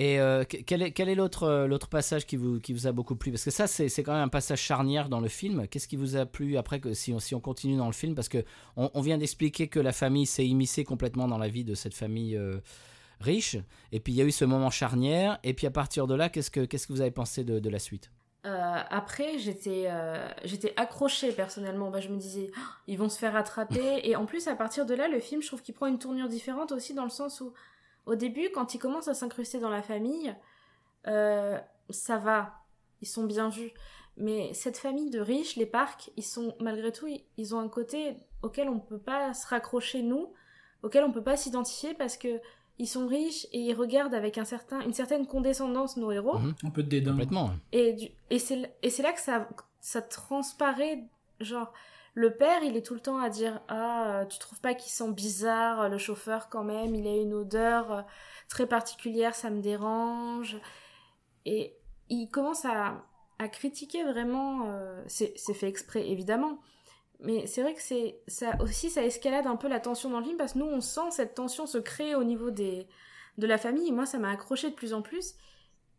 Et 0.00 0.18
euh, 0.18 0.44
que- 0.44 0.56
quel 0.56 0.80
est, 0.82 1.14
l'autre 1.14 1.42
euh, 1.42 1.78
passage 1.90 2.24
qui 2.24 2.36
vous, 2.36 2.86
a 2.86 2.92
beaucoup 2.92 3.16
plu? 3.16 3.32
Parce 3.32 3.44
que 3.44 3.50
ça, 3.50 3.66
c'est 3.66 4.02
quand 4.02 4.14
même 4.14 4.22
un 4.22 4.28
passage 4.28 4.58
charnière 4.58 5.10
dans 5.10 5.20
le 5.20 5.28
film. 5.28 5.68
Qu'est-ce 5.68 5.86
qui 5.86 5.96
vous 5.96 6.16
a 6.16 6.24
plu 6.24 6.56
après 6.56 6.80
si 6.94 7.12
on, 7.34 7.40
continue 7.40 7.76
dans 7.76 7.84
le 7.84 7.92
film? 7.92 8.14
Parce 8.14 8.30
que 8.30 8.42
on, 8.76 9.00
vient 9.02 9.18
d'expliquer 9.18 9.68
que 9.68 9.78
la 9.78 9.92
famille 9.92 10.24
s'est 10.24 10.46
immiscée 10.46 10.84
complètement 10.84 11.28
dans 11.28 11.36
la 11.36 11.48
vie 11.48 11.64
de 11.64 11.74
cette 11.74 11.92
famille 11.92 12.34
euh, 12.34 12.60
riche. 13.20 13.58
Et 13.92 14.00
puis 14.00 14.14
il 14.14 14.16
y 14.16 14.22
a 14.22 14.24
eu 14.24 14.30
ce 14.30 14.46
moment 14.46 14.70
charnière. 14.70 15.38
Et 15.44 15.52
puis 15.52 15.66
à 15.66 15.70
partir 15.70 16.06
de 16.06 16.14
là, 16.14 16.30
qu'est-ce 16.30 16.50
que, 16.50 16.66
vous 16.88 17.02
avez 17.02 17.10
pensé 17.10 17.44
de, 17.44 17.68
la 17.68 17.78
suite? 17.78 18.10
Après, 18.42 19.38
j'étais 19.38 19.90
j'étais 20.44 20.72
accrochée 20.78 21.32
personnellement. 21.32 21.90
Bah, 21.90 22.00
je 22.00 22.08
me 22.08 22.16
disais, 22.16 22.50
Oh, 22.56 22.60
ils 22.86 22.96
vont 22.96 23.10
se 23.10 23.18
faire 23.18 23.36
attraper. 23.36 24.00
Et 24.04 24.16
en 24.16 24.24
plus, 24.24 24.48
à 24.48 24.54
partir 24.54 24.86
de 24.86 24.94
là, 24.94 25.08
le 25.08 25.20
film, 25.20 25.42
je 25.42 25.48
trouve 25.48 25.60
qu'il 25.60 25.74
prend 25.74 25.88
une 25.88 25.98
tournure 25.98 26.28
différente 26.30 26.72
aussi 26.72 26.94
dans 26.94 27.04
le 27.04 27.10
sens 27.10 27.42
où, 27.42 27.52
au 28.10 28.16
début, 28.16 28.50
quand 28.52 28.74
ils 28.74 28.78
commencent 28.78 29.06
à 29.06 29.14
s'incruster 29.14 29.60
dans 29.60 29.70
la 29.70 29.82
famille, 29.82 30.34
euh, 31.06 31.56
ça 31.90 32.18
va, 32.18 32.54
ils 33.00 33.06
sont 33.06 33.24
bien 33.24 33.48
vus. 33.48 33.70
Mais 34.16 34.52
cette 34.52 34.78
famille 34.78 35.10
de 35.10 35.20
riches, 35.20 35.54
les 35.54 35.64
parcs, 35.64 36.10
ils 36.16 36.24
sont 36.24 36.56
malgré 36.58 36.90
tout, 36.90 37.06
ils, 37.36 37.54
ont 37.54 37.60
un 37.60 37.68
côté 37.68 38.16
auquel 38.42 38.68
on 38.68 38.74
ne 38.74 38.80
peut 38.80 38.98
pas 38.98 39.32
se 39.32 39.46
raccrocher 39.46 40.02
nous, 40.02 40.32
auquel 40.82 41.04
on 41.04 41.08
ne 41.08 41.12
peut 41.12 41.22
pas 41.22 41.36
s'identifier 41.36 41.94
parce 41.94 42.16
que 42.16 42.40
ils 42.78 42.88
sont 42.88 43.06
riches 43.06 43.46
et 43.52 43.60
ils 43.60 43.74
regardent 43.74 44.14
avec 44.14 44.38
un 44.38 44.44
certain, 44.44 44.80
une 44.80 44.92
certaine 44.92 45.28
condescendance 45.28 45.96
nos 45.96 46.10
héros. 46.10 46.38
Mhm. 46.38 46.54
Un 46.64 46.70
peu 46.70 46.82
de 46.82 46.88
dédain. 46.88 47.12
Complètement. 47.12 47.50
Du- 47.72 48.08
et 48.30 48.38
c'est 48.40 49.02
là 49.02 49.12
que 49.12 49.20
ça, 49.20 49.48
ça 49.80 50.02
transparaît, 50.02 51.04
genre, 51.38 51.72
le 52.14 52.36
père, 52.36 52.62
il 52.62 52.76
est 52.76 52.84
tout 52.84 52.94
le 52.94 53.00
temps 53.00 53.18
à 53.18 53.30
dire 53.30 53.60
Ah, 53.68 54.20
euh, 54.20 54.24
tu 54.26 54.38
trouves 54.38 54.60
pas 54.60 54.74
qu'il 54.74 54.90
sent 54.90 55.12
bizarre, 55.12 55.88
le 55.88 55.98
chauffeur 55.98 56.48
quand 56.48 56.64
même, 56.64 56.94
il 56.94 57.06
a 57.06 57.14
une 57.14 57.34
odeur 57.34 57.92
euh, 57.92 58.02
très 58.48 58.66
particulière, 58.66 59.34
ça 59.34 59.50
me 59.50 59.60
dérange. 59.60 60.58
Et 61.46 61.76
il 62.08 62.28
commence 62.28 62.64
à, 62.64 63.04
à 63.38 63.48
critiquer 63.48 64.04
vraiment, 64.04 64.66
euh, 64.66 65.02
c'est 65.06 65.32
c'est 65.36 65.54
fait 65.54 65.68
exprès 65.68 66.08
évidemment, 66.08 66.58
mais 67.20 67.46
c'est 67.46 67.62
vrai 67.62 67.74
que 67.74 67.82
c'est 67.82 68.20
ça 68.26 68.56
aussi, 68.60 68.90
ça 68.90 69.04
escalade 69.04 69.46
un 69.46 69.56
peu 69.56 69.68
la 69.68 69.80
tension 69.80 70.10
dans 70.10 70.18
le 70.18 70.24
film 70.24 70.36
parce 70.36 70.54
que 70.54 70.58
nous, 70.58 70.66
on 70.66 70.80
sent 70.80 71.10
cette 71.10 71.34
tension 71.34 71.66
se 71.66 71.78
créer 71.78 72.14
au 72.14 72.24
niveau 72.24 72.50
des, 72.50 72.88
de 73.38 73.46
la 73.46 73.58
famille. 73.58 73.88
Et 73.88 73.92
moi, 73.92 74.06
ça 74.06 74.18
m'a 74.18 74.30
accroché 74.30 74.70
de 74.70 74.74
plus 74.74 74.94
en 74.94 75.02
plus. 75.02 75.34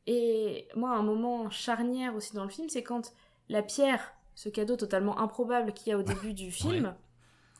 Et 0.07 0.67
moi, 0.75 0.91
un 0.91 1.03
moment 1.03 1.49
charnière 1.49 2.15
aussi 2.15 2.33
dans 2.33 2.43
le 2.43 2.49
film, 2.49 2.69
c'est 2.69 2.83
quand 2.83 3.13
la 3.49 3.61
pierre, 3.61 4.13
ce 4.35 4.49
cadeau 4.49 4.75
totalement 4.75 5.19
improbable 5.19 5.73
qu'il 5.73 5.91
y 5.91 5.93
a 5.93 5.97
au 5.97 6.03
début 6.03 6.33
du 6.33 6.51
film, 6.51 6.95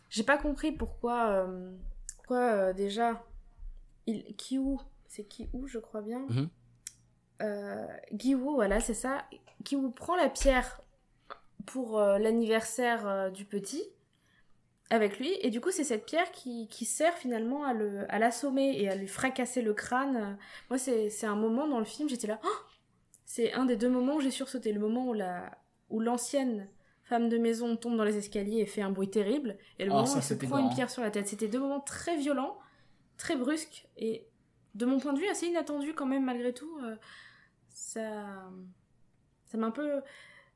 j'ai 0.09 0.23
pas 0.23 0.37
compris 0.37 0.71
pourquoi, 0.71 1.29
euh, 1.29 1.71
pourquoi 2.17 2.39
euh, 2.39 2.73
déjà, 2.73 3.23
il, 4.07 4.35
Kiwoo, 4.35 4.79
c'est 5.07 5.23
Kiwoo, 5.23 5.67
je 5.67 5.79
crois 5.79 6.01
bien. 6.01 6.25
Mhm. 6.29 6.49
Euh, 7.43 7.87
Kiwoo, 8.17 8.55
voilà, 8.55 8.79
c'est 8.79 8.93
ça. 8.93 9.25
Kiwoo 9.63 9.89
prend 9.89 10.15
la 10.15 10.29
pierre 10.29 10.81
pour 11.65 11.99
euh, 11.99 12.17
l'anniversaire 12.17 13.31
du 13.31 13.45
petit 13.45 13.83
avec 14.89 15.19
lui 15.19 15.33
et 15.41 15.49
du 15.51 15.61
coup 15.61 15.71
c'est 15.71 15.85
cette 15.85 16.05
pierre 16.05 16.31
qui, 16.31 16.67
qui 16.67 16.83
sert 16.83 17.13
finalement 17.13 17.63
à 17.63 17.73
le 17.73 18.11
à 18.13 18.19
l'assommer 18.19 18.75
et 18.77 18.89
à 18.89 18.95
lui 18.95 19.07
fracasser 19.07 19.61
le 19.61 19.73
crâne 19.73 20.37
moi 20.69 20.77
c'est 20.77 21.09
c'est 21.09 21.27
un 21.27 21.35
moment 21.35 21.65
dans 21.65 21.79
le 21.79 21.85
film 21.85 22.09
j'étais 22.09 22.27
là 22.27 22.39
Oh 22.43 22.49
c'est 23.23 23.53
un 23.53 23.63
des 23.63 23.77
deux 23.77 23.89
moments 23.89 24.15
où 24.15 24.19
j'ai 24.19 24.31
sursauté 24.31 24.73
le 24.73 24.81
moment 24.81 25.07
où 25.07 25.13
la 25.13 25.49
où 25.91 25.99
l'ancienne 25.99 26.67
femme 27.03 27.29
de 27.29 27.37
maison 27.37 27.75
tombe 27.75 27.97
dans 27.97 28.03
les 28.05 28.17
escaliers 28.17 28.59
et 28.59 28.65
fait 28.65 28.81
un 28.81 28.91
bruit 28.91 29.09
terrible 29.09 29.57
et 29.79 29.85
le 29.85 29.91
Ah, 29.91 29.95
moment 29.95 30.13
où 30.13 30.15
elle 30.17 30.23
se 30.23 30.33
prend 30.33 30.57
une 30.57 30.69
pierre 30.73 30.89
sur 30.89 31.01
la 31.01 31.11
tête. 31.11 31.27
C'était 31.27 31.47
deux 31.47 31.59
moments 31.59 31.81
très 31.81 32.17
violents 32.17 32.57
très 33.17 33.35
brusques 33.35 33.87
et 33.97 34.25
de 34.73 34.85
mon 34.85 34.99
point 34.99 35.13
de 35.13 35.19
vue 35.19 35.27
assez 35.27 35.45
inattendus 35.47 35.93
quand 35.93 36.07
même 36.07 36.25
malgré 36.25 36.53
tout 36.53 36.71
euh, 36.83 36.95
ça 37.69 38.25
ça 39.45 39.57
m'a 39.57 39.67
un 39.67 39.71
peu 39.71 40.01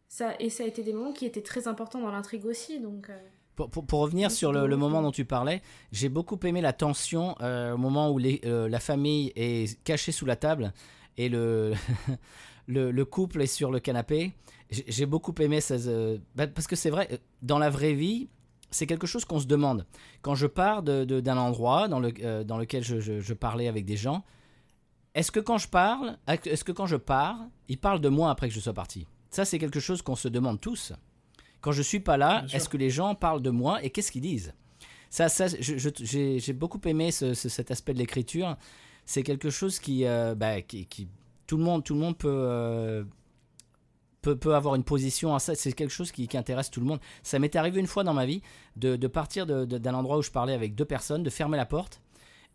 ça 0.07 0.33
et 0.39 0.49
ça 0.49 0.63
a 0.63 0.67
été 0.67 0.81
des 0.83 0.93
moments 0.93 1.11
qui 1.13 1.25
étaient 1.25 1.43
très 1.43 1.67
importants 1.67 1.99
dans 1.99 2.11
l'intrigue 2.11 2.45
aussi 2.45 2.79
donc 2.79 3.09
euh, 3.09 3.19
Pour, 3.55 3.69
pour- 3.69 3.85
pour 3.85 3.99
revenir 3.99 4.31
sur 4.31 4.51
le, 4.53 4.75
moment 4.77 5.01
dont 5.01 5.11
tu 5.11 5.25
parlais, 5.25 5.61
j'ai 5.91 6.09
beaucoup 6.09 6.39
aimé 6.43 6.61
la 6.61 6.73
tension 6.73 7.35
euh, 7.41 7.73
au 7.73 7.77
moment 7.77 8.09
où 8.11 8.17
les- 8.17 8.41
euh, 8.45 8.67
la 8.69 8.79
famille 8.79 9.31
est 9.35 9.81
cachée 9.83 10.11
sous 10.11 10.25
la 10.25 10.35
table 10.35 10.73
et 11.17 11.29
le, 11.29 11.73
le, 12.67 12.91
le 12.91 13.05
couple 13.05 13.41
est 13.41 13.47
sur 13.47 13.71
le 13.71 13.79
canapé. 13.79 14.31
J'ai 14.71 15.05
beaucoup 15.05 15.33
aimé 15.39 15.61
ça. 15.61 15.75
euh, 15.75 16.17
bah, 16.35 16.47
parce 16.47 16.67
que 16.67 16.75
c'est 16.75 16.89
vrai, 16.89 17.07
euh, 17.11 17.17
dans 17.41 17.59
la 17.59 17.69
vraie 17.69 17.93
vie, 17.93 18.27
c'est 18.71 18.87
quelque 18.87 19.07
chose 19.07 19.23
qu'on 19.23 19.39
se 19.39 19.45
demande. 19.45 19.85
Quand 20.21 20.35
je 20.35 20.47
pars 20.47 20.81
de- 20.83 21.05
de- 21.05 21.19
d'un 21.19 21.37
endroit 21.37 21.87
dans, 21.87 21.99
le, 21.99 22.11
euh, 22.23 22.43
dans 22.43 22.57
lequel 22.57 22.83
je, 22.83 22.99
je- 22.99 23.19
je 23.19 23.33
parlais 23.33 23.67
avec 23.67 23.85
des 23.85 23.95
gens, 23.97 24.23
est-ce 25.13 25.31
que 25.31 25.39
quand 25.39 25.57
je 25.59 25.67
parle, 25.67 26.17
est-ce 26.27 26.63
que 26.63 26.71
quand 26.71 26.87
je 26.87 26.97
pars, 26.97 27.37
ils 27.69 27.77
parlent 27.77 28.01
de 28.01 28.09
moi 28.09 28.31
après 28.31 28.47
que 28.49 28.53
je 28.55 28.59
sois 28.59 28.73
parti? 28.73 29.05
Ça, 29.29 29.45
c'est 29.45 29.59
quelque 29.59 29.79
chose 29.79 30.01
qu'on 30.01 30.15
se 30.15 30.27
demande 30.27 30.59
tous. 30.59 30.91
Quand 31.61 31.71
je 31.71 31.81
suis 31.81 31.99
pas 31.99 32.17
là, 32.17 32.43
est-ce 32.57 32.67
que 32.69 32.77
les 32.77 32.89
gens 32.89 33.15
parlent 33.15 33.41
de 33.41 33.49
moi 33.51 33.83
et 33.83 33.89
qu'est-ce 33.91 34.11
qu'ils 34.11 34.21
disent? 34.21 34.53
Ça, 35.09 35.29
ça 35.29 35.45
j'ai 35.59 36.53
beaucoup 36.53 36.81
aimé 36.85 37.11
ce- 37.11 37.33
ce- 37.33 37.49
cet 37.49 37.71
aspect 37.71 37.93
de 37.93 37.99
l'écriture. 37.99 38.57
C'est 39.05 39.23
quelque 39.23 39.49
chose 39.51 39.79
qui, 39.79 40.05
euh, 40.05 40.35
bah, 40.35 40.61
qui, 40.61 40.85
qui- 40.87 41.07
tout 41.47 41.57
le 41.57 41.63
monde, 41.63 41.83
tout 41.83 41.93
le 41.93 41.99
monde 41.99 42.17
peut, 42.17 43.05
peut, 44.25 44.35
peut 44.35 44.55
avoir 44.55 44.75
une 44.75 44.83
position 44.83 45.33
à 45.35 45.39
ça. 45.39 45.53
C'est 45.55 45.71
quelque 45.73 45.91
chose 45.99 46.11
qui, 46.11 46.27
qui 46.27 46.37
intéresse 46.37 46.69
tout 46.71 46.79
le 46.79 46.85
monde. 46.87 46.99
Ça 47.23 47.37
m'est 47.39 47.55
arrivé 47.55 47.79
une 47.79 47.87
fois 47.87 48.03
dans 48.03 48.13
ma 48.13 48.25
vie 48.25 48.41
de, 48.75 48.95
de 48.95 49.07
partir 49.07 49.45
d'un 49.45 49.93
endroit 49.93 50.17
où 50.17 50.21
je 50.23 50.31
parlais 50.31 50.53
avec 50.53 50.73
deux 50.75 50.85
personnes, 50.85 51.23
de 51.23 51.29
fermer 51.29 51.57
la 51.57 51.65
porte, 51.65 52.01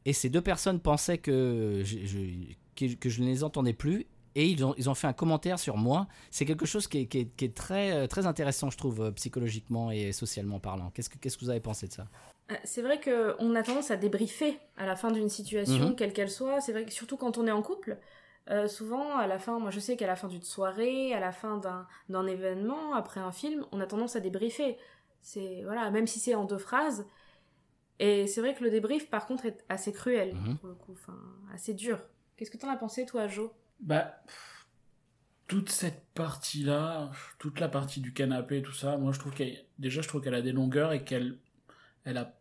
et 0.04 0.12
ces 0.12 0.28
deux 0.30 0.40
personnes 0.42 0.80
pensaient 0.80 1.18
que 1.18 1.82
je, 1.84 1.98
je- 2.06 2.54
que, 2.76 2.94
que 2.94 3.08
je 3.08 3.20
ne 3.22 3.26
les 3.26 3.44
entendais 3.44 3.72
plus. 3.74 4.06
Et 4.36 4.46
ils 4.46 4.64
ont, 4.64 4.74
ils 4.78 4.88
ont 4.88 4.94
fait 4.94 5.08
un 5.08 5.12
commentaire 5.12 5.58
sur 5.58 5.76
moi. 5.76 6.06
C'est 6.30 6.44
quelque 6.46 6.64
chose 6.64 6.86
qui 6.86 6.98
est, 7.00 7.06
qui 7.06 7.18
est- 7.18 7.36
qui 7.36 7.44
est 7.46 7.54
très, 7.54 7.90
euh, 7.92 8.06
très 8.06 8.26
intéressant, 8.26 8.70
je 8.70 8.78
trouve, 8.78 9.00
euh, 9.02 9.10
psychologiquement 9.12 9.90
et 9.90 10.12
socialement 10.12 10.60
parlant. 10.60 10.90
Qu'est-ce 10.94 11.10
que, 11.10 11.18
qu'est-ce 11.18 11.36
que 11.36 11.44
vous 11.44 11.50
avez 11.50 11.60
pensé 11.60 11.88
de 11.88 11.92
ça? 11.92 12.06
Euh, 12.50 12.54
C'est 12.64 12.80
vrai 12.82 13.00
qu'on 13.00 13.54
a 13.56 13.62
tendance 13.64 13.90
à 13.90 13.96
débriefer 13.96 14.56
à 14.76 14.86
la 14.86 14.94
fin 14.96 15.10
d'une 15.10 15.28
situation, 15.28 15.88
Mhm. 15.88 15.96
quelle 15.96 16.12
qu'elle 16.12 16.30
soit. 16.30 16.60
C'est 16.60 16.72
vrai 16.72 16.84
que 16.84 16.92
surtout 16.92 17.16
quand 17.16 17.38
on 17.38 17.46
est 17.46 17.50
en 17.52 17.62
couple, 17.62 17.98
euh, 18.50 18.68
souvent, 18.68 19.16
à 19.16 19.26
la 19.26 19.38
fin, 19.38 19.58
moi 19.58 19.70
je 19.70 19.80
sais 19.80 19.96
qu'à 19.96 20.06
la 20.06 20.16
fin 20.16 20.28
d'une 20.28 20.42
soirée, 20.42 21.14
à 21.14 21.20
la 21.20 21.32
fin 21.32 21.58
d'un 21.58 21.86
d'un 22.08 22.26
événement, 22.26 22.94
après 22.94 23.20
un 23.20 23.32
film, 23.32 23.64
on 23.72 23.80
a 23.80 23.86
tendance 23.86 24.16
à 24.16 24.20
débriefer. 24.20 24.76
C'est 25.22 25.62
voilà, 25.64 25.90
même 25.90 26.06
si 26.06 26.18
c'est 26.20 26.34
en 26.34 26.44
deux 26.44 26.58
phrases. 26.58 27.06
Et 27.98 28.26
c'est 28.26 28.40
vrai 28.40 28.54
que 28.54 28.64
le 28.64 28.70
débrief, 28.70 29.10
par 29.10 29.26
contre, 29.26 29.44
est 29.46 29.64
assez 29.68 29.92
cruel 29.92 30.34
Mhm. 30.34 30.56
pour 30.58 30.68
le 30.68 30.74
coup, 30.74 30.92
enfin 30.92 31.18
assez 31.52 31.74
dur. 31.74 31.98
Qu'est-ce 32.36 32.50
que 32.50 32.56
t'en 32.56 32.70
as 32.70 32.76
pensé, 32.76 33.04
toi, 33.06 33.26
Jo? 33.28 33.52
Bah, 33.80 34.22
toute 35.46 35.68
cette 35.70 36.04
partie-là, 36.14 37.10
toute 37.38 37.60
la 37.60 37.68
partie 37.68 38.00
du 38.00 38.12
canapé, 38.12 38.62
tout 38.62 38.72
ça, 38.72 38.96
moi 38.98 39.12
je 39.12 39.18
trouve 39.18 39.34
qu'elle, 39.34 39.64
déjà 39.78 40.00
je 40.00 40.08
trouve 40.08 40.22
qu'elle 40.22 40.34
a 40.34 40.42
des 40.42 40.52
longueurs 40.52 40.92
et 40.92 41.04
qu'elle, 41.04 41.38
elle 42.04 42.18
a 42.18 42.38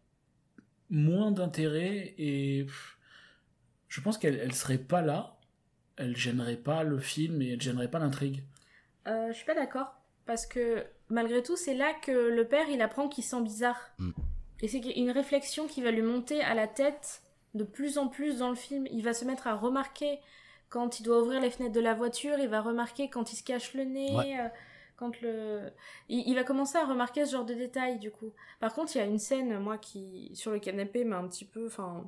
moins 0.90 1.32
d'intérêt 1.32 2.14
et 2.18 2.68
je 3.88 4.02
pense 4.02 4.18
qu'elle, 4.18 4.36
elle 4.38 4.54
serait 4.54 4.78
pas 4.78 5.02
là, 5.02 5.39
elle 6.00 6.16
gênerait 6.18 6.56
pas 6.58 6.84
le 6.84 6.98
film 7.00 7.42
et 7.42 7.52
elle 7.54 7.62
gênerait 7.62 7.90
pas 7.92 8.00
l'intrigue. 8.00 8.44
Euh, 9.08 9.28
Je 9.32 9.34
suis 9.38 9.46
pas 9.46 9.56
d'accord 9.56 9.94
parce 10.26 10.46
que 10.46 10.84
malgré 11.10 11.44
tout, 11.44 11.56
c'est 11.58 11.74
là 11.76 11.94
que 12.02 12.12
le 12.12 12.48
père 12.48 12.68
il 12.70 12.82
apprend 12.82 13.08
qu'il 13.08 13.24
sent 13.24 13.42
bizarre. 13.42 13.80
Mm. 14.00 14.12
Et 14.62 14.68
c'est 14.68 14.80
une 14.80 15.12
réflexion 15.12 15.68
qui 15.68 15.82
va 15.82 15.92
lui 15.92 16.02
monter 16.02 16.42
à 16.42 16.54
la 16.54 16.68
tête 16.68 17.22
de 17.54 17.64
plus 17.64 17.98
en 17.98 18.08
plus 18.08 18.40
dans 18.40 18.50
le 18.50 18.56
film. 18.56 18.88
Il 18.92 19.04
va 19.04 19.14
se 19.14 19.26
mettre 19.26 19.48
à 19.48 19.56
remarquer 19.56 20.20
quand 20.70 21.00
il 21.00 21.04
doit 21.04 21.22
ouvrir 21.22 21.40
les 21.42 21.50
fenêtres 21.50 21.74
de 21.74 21.80
la 21.80 21.94
voiture, 21.96 22.38
il 22.40 22.48
va 22.48 22.62
remarquer 22.62 23.10
quand 23.10 23.32
il 23.34 23.36
se 23.38 23.44
cache 23.44 23.74
le 23.74 23.86
nez, 23.86 24.16
Ouais. 24.16 24.38
euh, 24.40 24.48
quand 24.98 25.20
le... 25.22 25.62
Il, 26.10 26.28
il 26.28 26.36
va 26.36 26.44
commencer 26.44 26.78
à 26.78 26.86
remarquer 26.86 27.26
ce 27.26 27.32
genre 27.32 27.46
de 27.46 27.56
détails, 27.56 27.98
du 27.98 28.12
coup. 28.12 28.32
Par 28.60 28.74
contre, 28.76 28.96
il 28.96 29.00
y 29.00 29.02
a 29.02 29.06
une 29.06 29.18
scène, 29.18 29.58
moi, 29.60 29.78
qui, 29.80 30.30
sur 30.36 30.52
le 30.52 30.60
canapé, 30.60 31.06
m'a 31.06 31.18
un 31.18 31.28
petit 31.28 31.46
peu, 31.46 31.66
enfin, 31.66 32.08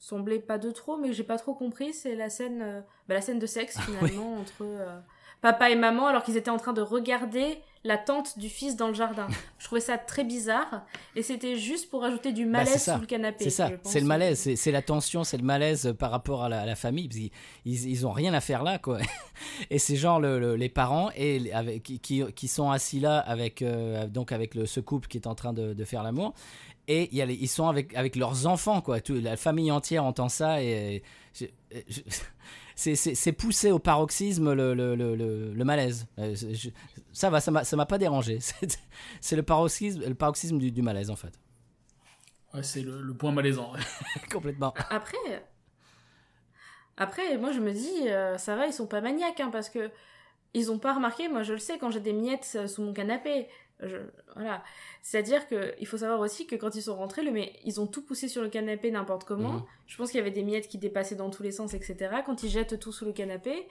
semblait 0.00 0.40
pas 0.40 0.58
de 0.58 0.70
trop, 0.70 0.96
mais 0.96 1.12
j'ai 1.12 1.22
pas 1.22 1.36
trop 1.36 1.54
compris, 1.54 1.92
c'est 1.92 2.16
la 2.16 2.30
scène, 2.30 2.62
euh, 2.62 2.80
bah, 3.06 3.14
la 3.14 3.20
scène 3.20 3.38
de 3.38 3.46
sexe, 3.46 3.78
finalement, 3.80 4.34
entre 4.40 4.62
euh, 4.62 4.98
papa 5.40 5.70
et 5.70 5.76
maman, 5.76 6.06
alors 6.06 6.22
qu'ils 6.22 6.36
étaient 6.36 6.50
en 6.50 6.58
train 6.58 6.72
de 6.72 6.82
regarder 6.82 7.58
la 7.82 7.96
tante 7.96 8.38
du 8.38 8.50
fils 8.50 8.76
dans 8.76 8.88
le 8.88 8.94
jardin. 8.94 9.26
Je 9.58 9.64
trouvais 9.64 9.80
ça 9.80 9.96
très 9.96 10.22
bizarre, 10.22 10.84
et 11.16 11.22
c'était 11.22 11.56
juste 11.56 11.88
pour 11.88 12.04
ajouter 12.04 12.32
du 12.32 12.44
Bah, 12.44 12.58
malaise 12.58 12.76
ça. 12.76 12.94
sous 12.96 13.00
le 13.00 13.06
canapé. 13.06 13.44
C'est 13.44 13.48
ça, 13.50 13.70
c'est 13.84 14.00
le 14.00 14.06
malaise, 14.06 14.54
c'est 14.54 14.70
la 14.70 14.82
tension, 14.82 15.24
c'est 15.24 15.38
le 15.38 15.44
malaise 15.44 15.86
euh, 15.86 15.94
par 15.94 16.10
rapport 16.10 16.44
à 16.44 16.50
la, 16.50 16.60
à 16.60 16.66
la 16.66 16.76
famille, 16.76 17.08
parce 17.08 17.20
ils, 17.64 17.88
ils 17.88 18.06
ont 18.06 18.12
rien 18.12 18.34
à 18.34 18.40
faire 18.40 18.62
là, 18.64 18.78
quoi. 18.78 18.98
Et 19.70 19.78
c'est 19.78 19.96
genre 19.96 20.20
le- 20.20 20.38
le- 20.38 20.56
les 20.56 20.68
parents 20.68 21.10
et 21.16 21.50
avec, 21.54 21.82
qui, 21.82 21.98
qui, 22.34 22.48
sont 22.48 22.70
assis 22.70 23.00
là 23.00 23.18
avec, 23.18 23.62
euh, 23.62 24.06
donc 24.08 24.32
avec 24.32 24.54
le, 24.54 24.66
ce 24.66 24.80
couple 24.80 25.08
qui 25.08 25.16
est 25.16 25.26
en 25.26 25.34
train 25.34 25.54
de, 25.54 25.72
de 25.72 25.84
faire 25.84 26.02
l'amour, 26.02 26.34
et 26.86 27.08
il 27.12 27.16
y 27.16 27.22
a 27.22 27.26
les- 27.26 27.34
ils 27.34 27.48
sont 27.48 27.66
avec, 27.68 27.96
avec 27.96 28.14
leurs 28.16 28.46
enfants, 28.46 28.82
quoi. 28.82 29.00
Tout, 29.00 29.14
la 29.14 29.38
famille 29.38 29.72
entière 29.72 30.04
entend 30.04 30.28
ça, 30.28 30.62
et 30.62 31.02
je- 31.32 31.46
je- 31.88 32.00
c'est- 32.96 33.32
poussé 33.32 33.70
au 33.72 33.78
paroxysme 33.78 34.52
le, 34.52 34.74
le, 34.74 34.94
le, 34.94 35.14
le- 35.14 35.52
le 35.52 35.64
malaise. 35.64 36.06
Euh, 36.18 36.34
je- 36.34 36.70
ça 37.12 37.28
va, 37.30 37.40
ça 37.40 37.50
m'a 37.76 37.86
pas 37.86 37.98
dérangé. 37.98 38.38
C'est 39.20 39.36
le 39.36 39.42
paroxysme, 39.42 40.02
le 40.06 40.14
paroxysme 40.14 40.58
du, 40.58 40.70
du 40.70 40.82
malaise, 40.82 41.10
en 41.10 41.16
fait. 41.16 41.32
Ouais, 42.54 42.62
c'est 42.62 42.82
le, 42.82 43.00
le 43.02 43.14
point 43.14 43.30
malaisant. 43.32 43.72
Complètement. 44.32 44.74
Après, 44.90 45.16
après, 46.96 47.38
moi 47.38 47.52
je 47.52 47.60
me 47.60 47.72
dis, 47.72 48.08
euh, 48.08 48.36
ça 48.38 48.56
va, 48.56 48.66
ils 48.66 48.72
sont 48.72 48.86
pas 48.86 49.00
maniaques, 49.00 49.40
hein, 49.40 49.50
parce 49.52 49.68
que 49.70 49.90
ils 50.52 50.70
ont 50.72 50.78
pas 50.78 50.94
remarqué. 50.94 51.28
Moi, 51.28 51.42
je 51.44 51.52
le 51.52 51.58
sais 51.60 51.78
quand 51.78 51.90
j'ai 51.90 52.00
des 52.00 52.12
miettes 52.12 52.52
euh, 52.56 52.66
sous 52.66 52.82
mon 52.82 52.92
canapé. 52.92 53.46
Je, 53.82 53.96
voilà. 54.34 54.62
C'est-à-dire 55.02 55.48
que 55.48 55.74
il 55.78 55.86
faut 55.86 55.98
savoir 55.98 56.20
aussi 56.20 56.46
que 56.46 56.56
quand 56.56 56.74
ils 56.74 56.82
sont 56.82 56.96
rentrés, 56.96 57.22
le, 57.22 57.30
mais 57.30 57.54
ils 57.64 57.80
ont 57.80 57.86
tout 57.86 58.02
poussé 58.02 58.28
sur 58.28 58.42
le 58.42 58.48
canapé 58.48 58.90
n'importe 58.90 59.24
comment. 59.24 59.52
Mhm. 59.52 59.64
Je 59.86 59.96
pense 59.96 60.10
qu'il 60.10 60.18
y 60.18 60.20
avait 60.20 60.30
des 60.30 60.42
miettes 60.42 60.68
qui 60.68 60.78
dépassaient 60.78 61.16
dans 61.16 61.30
tous 61.30 61.42
les 61.42 61.52
sens, 61.52 61.74
etc. 61.74 62.16
Quand 62.24 62.42
ils 62.42 62.50
jettent 62.50 62.78
tout 62.78 62.92
sous 62.92 63.04
le 63.04 63.12
canapé, 63.12 63.66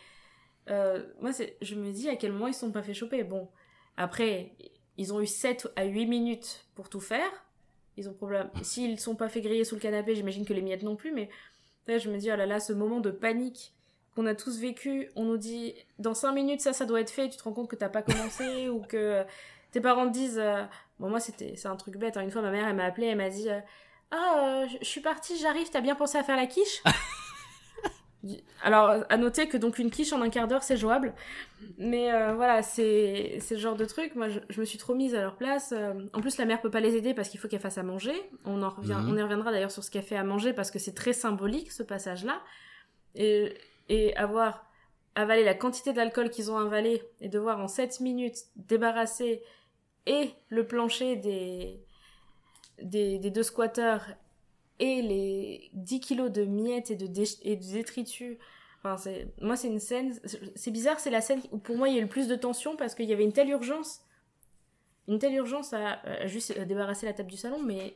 euh, 0.70 1.04
moi, 1.22 1.32
je 1.62 1.76
me 1.76 1.92
dis 1.92 2.10
à 2.10 2.16
quel 2.16 2.32
moment 2.32 2.48
ils 2.48 2.54
se 2.54 2.62
sont 2.62 2.72
pas 2.72 2.84
fait 2.84 2.94
choper. 2.94 3.24
Bon, 3.24 3.48
après, 3.98 4.54
ils 4.98 5.14
ont 5.14 5.22
eu 5.22 5.28
7 5.28 5.70
à 5.76 5.86
8 5.86 6.06
minutes 6.06 6.66
pour 6.76 6.90
tout 6.90 7.00
faire. 7.00 7.46
Ils 7.98 8.10
ont 8.10 8.14
problème. 8.14 8.50
S'ils 8.62 9.00
sont 9.00 9.16
pas 9.16 9.30
fait 9.30 9.42
griller 9.42 9.64
sous 9.64 9.76
le 9.76 9.82
canapé, 9.82 10.16
j'imagine 10.16 10.46
que 10.46 10.54
les 10.54 10.62
miettes 10.62 10.84
non 10.84 10.96
plus, 10.96 11.12
mais 11.12 11.30
là, 11.88 11.98
je 11.98 12.10
me 12.10 12.18
dis, 12.18 12.32
oh 12.32 12.36
là 12.36 12.46
là, 12.46 12.60
ce 12.60 12.74
moment 12.74 13.00
de 13.00 13.12
panique 13.12 13.74
qu'on 14.16 14.26
a 14.26 14.36
tous 14.36 14.60
vécu, 14.60 15.10
on 15.16 15.26
nous 15.26 15.38
dit, 15.38 15.76
dans 15.98 16.14
5 16.14 16.32
minutes, 16.32 16.62
ça, 16.62 16.74
ça 16.74 16.86
doit 16.86 17.02
être 17.02 17.10
fait, 17.10 17.30
tu 17.30 17.38
te 17.38 17.44
rends 17.44 17.54
compte 17.54 17.70
que 17.70 17.76
t'as 17.76 17.90
pas 17.90 18.02
commencé, 18.02 18.70
ou 18.70 18.82
que 18.82 19.24
tes 19.72 19.82
parents 19.82 20.08
te 20.08 20.14
disent, 20.14 20.40
euh, 20.40 20.64
bon, 21.00 21.10
moi, 21.10 21.20
c'était, 21.20 21.56
c'est 21.56 21.68
un 21.68 21.76
truc 21.76 21.98
bête, 21.98 22.18
hein. 22.18 22.22
une 22.22 22.32
fois, 22.32 22.42
ma 22.42 22.52
mère, 22.52 22.68
elle 22.68 22.76
m'a 22.76 22.86
appelé, 22.86 23.08
elle 23.08 23.18
m'a 23.18 23.30
dit, 23.30 23.50
euh, 23.50 23.60
ah, 24.12 24.36
euh, 24.64 24.68
je- 24.82 24.86
suis 24.86 25.02
partie, 25.02 25.38
j'arrive, 25.38 25.70
t'as 25.70 25.82
bien 25.82 25.96
pensé 25.96 26.18
à 26.18 26.24
faire 26.24 26.36
la 26.38 26.48
quiche 26.48 26.82
Alors, 28.64 29.06
à 29.08 29.16
noter 29.16 29.48
que 29.48 29.56
donc 29.56 29.80
une 29.80 29.90
quiche 29.90 30.12
en 30.12 30.22
un 30.22 30.30
quart 30.30 30.46
d'heure, 30.50 30.64
c'est 30.64 30.76
jouable. 30.76 31.14
Mais 31.78 32.10
voilà, 32.34 32.62
c'est 32.64 33.38
c'est 33.40 33.56
le 33.56 33.62
genre 33.62 33.78
de 33.78 33.86
truc. 33.86 34.14
Moi, 34.16 34.28
je, 34.28 34.40
je 34.50 34.60
me 34.60 34.66
suis 34.66 34.78
trop 34.78 34.94
mise 34.94 35.16
à 35.16 35.22
leur 35.22 35.38
place. 35.38 35.74
En 36.12 36.20
plus, 36.20 36.38
la 36.38 36.44
mère 36.44 36.60
peut 36.60 36.70
pas 36.70 36.82
les 36.82 36.98
aider 36.98 37.14
parce 37.14 37.30
qu'il 37.30 37.40
faut 37.40 37.48
qu'elle 37.48 37.62
fasse 37.62 37.78
à 37.78 37.84
manger. 37.84 38.12
On 38.44 38.62
en 38.62 38.70
revient, 38.70 38.98
Mhm. 39.00 39.10
on 39.10 39.18
y 39.18 39.22
reviendra 39.22 39.52
d'ailleurs 39.54 39.72
sur 39.72 39.86
ce 39.86 39.90
qu'elle 39.90 40.04
fait 40.04 40.18
à 40.18 40.26
manger 40.26 40.52
parce 40.52 40.70
que 40.70 40.80
c'est 40.80 40.94
très 40.94 41.14
symbolique 41.14 41.72
ce 41.72 41.82
passage-là. 41.82 42.42
Et, 43.16 43.54
et 43.88 44.14
avoir 44.18 44.66
avalé 45.16 45.46
la 45.46 45.54
quantité 45.54 45.94
d'alcool 45.94 46.30
qu'ils 46.30 46.52
ont 46.52 46.58
avalé 46.58 47.02
et 47.22 47.30
devoir 47.30 47.62
en 47.62 47.70
7 47.70 48.02
minutes 48.02 48.38
débarrasser 48.58 49.42
et 50.10 50.32
le 50.50 50.66
plancher 50.66 51.16
des, 51.16 51.80
des, 52.82 53.20
deux 53.30 53.44
squatteurs 53.44 54.06
et 54.80 55.02
les 55.02 55.70
10 55.74 56.00
kilos 56.00 56.32
de 56.32 56.46
miettes 56.46 56.90
et 56.90 56.96
de, 56.96 57.06
détritus. 57.06 58.38
Enfin, 58.80 58.98
c'est, 58.98 59.28
moi, 59.40 59.56
c'est 59.56 59.68
une 59.68 59.80
scène. 59.80 60.20
c'est- 60.56 60.72
bizarre, 60.72 61.00
c'est 61.00 61.12
la 61.12 61.22
scène 61.22 61.42
où 61.52 61.60
pour 61.60 61.78
moi 61.78 61.90
il 61.90 61.94
y 61.94 61.98
a 61.98 62.00
eu 62.00 62.04
le 62.04 62.10
plus 62.10 62.28
de 62.28 62.36
tension 62.36 62.76
parce 62.76 62.96
qu'il 62.96 63.08
y 63.08 63.14
avait 63.14 63.24
une 63.24 63.34
telle 63.34 63.50
urgence. 63.50 64.02
Une 65.08 65.20
telle 65.20 65.36
urgence 65.36 65.74
à, 65.74 66.00
à 66.04 66.28
juste 66.28 66.56
euh, 66.58 66.66
débarrasser 66.66 67.06
la 67.06 67.14
table 67.14 67.30
du 67.30 67.38
salon, 67.38 67.62
mais 67.62 67.96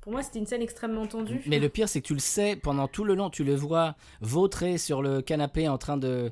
pour 0.00 0.12
moi 0.12 0.22
c'était 0.22 0.38
une 0.38 0.46
scène 0.46 0.62
extrêmement 0.62 1.06
tendue. 1.06 1.42
Mais 1.46 1.58
le 1.58 1.68
pire, 1.68 1.88
c'est 1.88 2.00
que 2.00 2.06
tu 2.06 2.14
le 2.14 2.20
sais 2.20 2.56
pendant 2.56 2.88
tout 2.88 3.04
le 3.04 3.14
long, 3.14 3.28
tu 3.28 3.44
le 3.44 3.54
vois 3.54 3.96
vautrer 4.20 4.78
sur 4.78 5.02
le 5.02 5.20
canapé 5.20 5.68
en 5.68 5.78
train 5.78 5.96
de, 5.96 6.30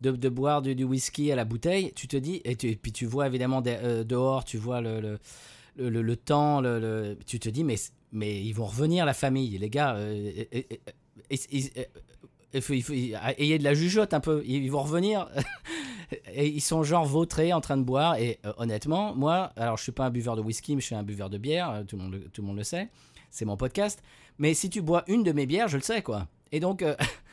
de, 0.00 0.28
boire 0.28 0.62
du, 0.62 0.84
whisky 0.84 1.30
à 1.32 1.36
la 1.36 1.44
bouteille. 1.44 1.92
Tu 1.94 2.08
te 2.08 2.16
dis, 2.16 2.40
et, 2.44 2.56
puis 2.56 2.92
tu 2.92 3.06
vois 3.06 3.26
évidemment 3.26 3.60
de- 3.60 3.70
euh, 3.70 4.04
dehors, 4.04 4.44
tu 4.44 4.56
vois 4.58 4.80
le, 4.80 5.18
le, 5.76 5.88
le, 6.02 6.16
temps, 6.16 6.60
le, 6.60 7.16
tu 7.26 7.38
te 7.38 7.48
dis, 7.48 7.64
mais, 7.64 7.76
mais 8.12 8.42
ils 8.42 8.52
vont 8.52 8.66
revenir, 8.66 9.04
la 9.04 9.14
famille, 9.14 9.58
les 9.58 9.70
gars. 9.70 9.94
euh, 9.96 10.44
il 12.52 12.60
faut, 12.62 12.72
il 12.72 12.82
faut- 12.82 12.92
ayez 12.92 13.58
de 13.58 13.64
la 13.64 13.74
jugeote 13.74 14.14
un 14.14 14.20
peu, 14.20 14.42
ils 14.44 14.70
vont 14.70 14.82
revenir. 14.82 15.28
et 16.34 16.48
ils 16.48 16.60
sont 16.60 16.82
genre 16.82 17.04
vautrés 17.04 17.52
en 17.52 17.60
train 17.60 17.76
de 17.76 17.84
boire. 17.84 18.16
Et 18.16 18.38
euh, 18.46 18.52
honnêtement, 18.56 19.14
moi, 19.14 19.52
alors 19.56 19.76
je 19.76 19.82
suis 19.84 19.92
pas 19.92 20.06
un 20.06 20.10
buveur 20.10 20.36
de 20.36 20.40
whisky, 20.42 20.74
mais 20.74 20.80
je 20.80 20.86
suis 20.86 20.94
un 20.94 21.02
buveur 21.02 21.30
de 21.30 21.38
bière, 21.38 21.84
tout 21.86 21.96
le 21.96 22.02
monde, 22.02 22.20
tout 22.32 22.42
le 22.42 22.46
monde 22.48 22.56
le 22.56 22.64
sait. 22.64 22.88
C'est 23.30 23.44
mon 23.44 23.56
podcast. 23.56 24.02
Mais 24.38 24.54
si 24.54 24.70
tu 24.70 24.80
bois 24.80 25.04
une 25.06 25.22
de 25.22 25.32
mes 25.32 25.46
bières, 25.46 25.68
je 25.68 25.76
le 25.76 25.82
sais, 25.82 26.02
quoi. 26.02 26.26
Et 26.52 26.58
donc, 26.58 26.82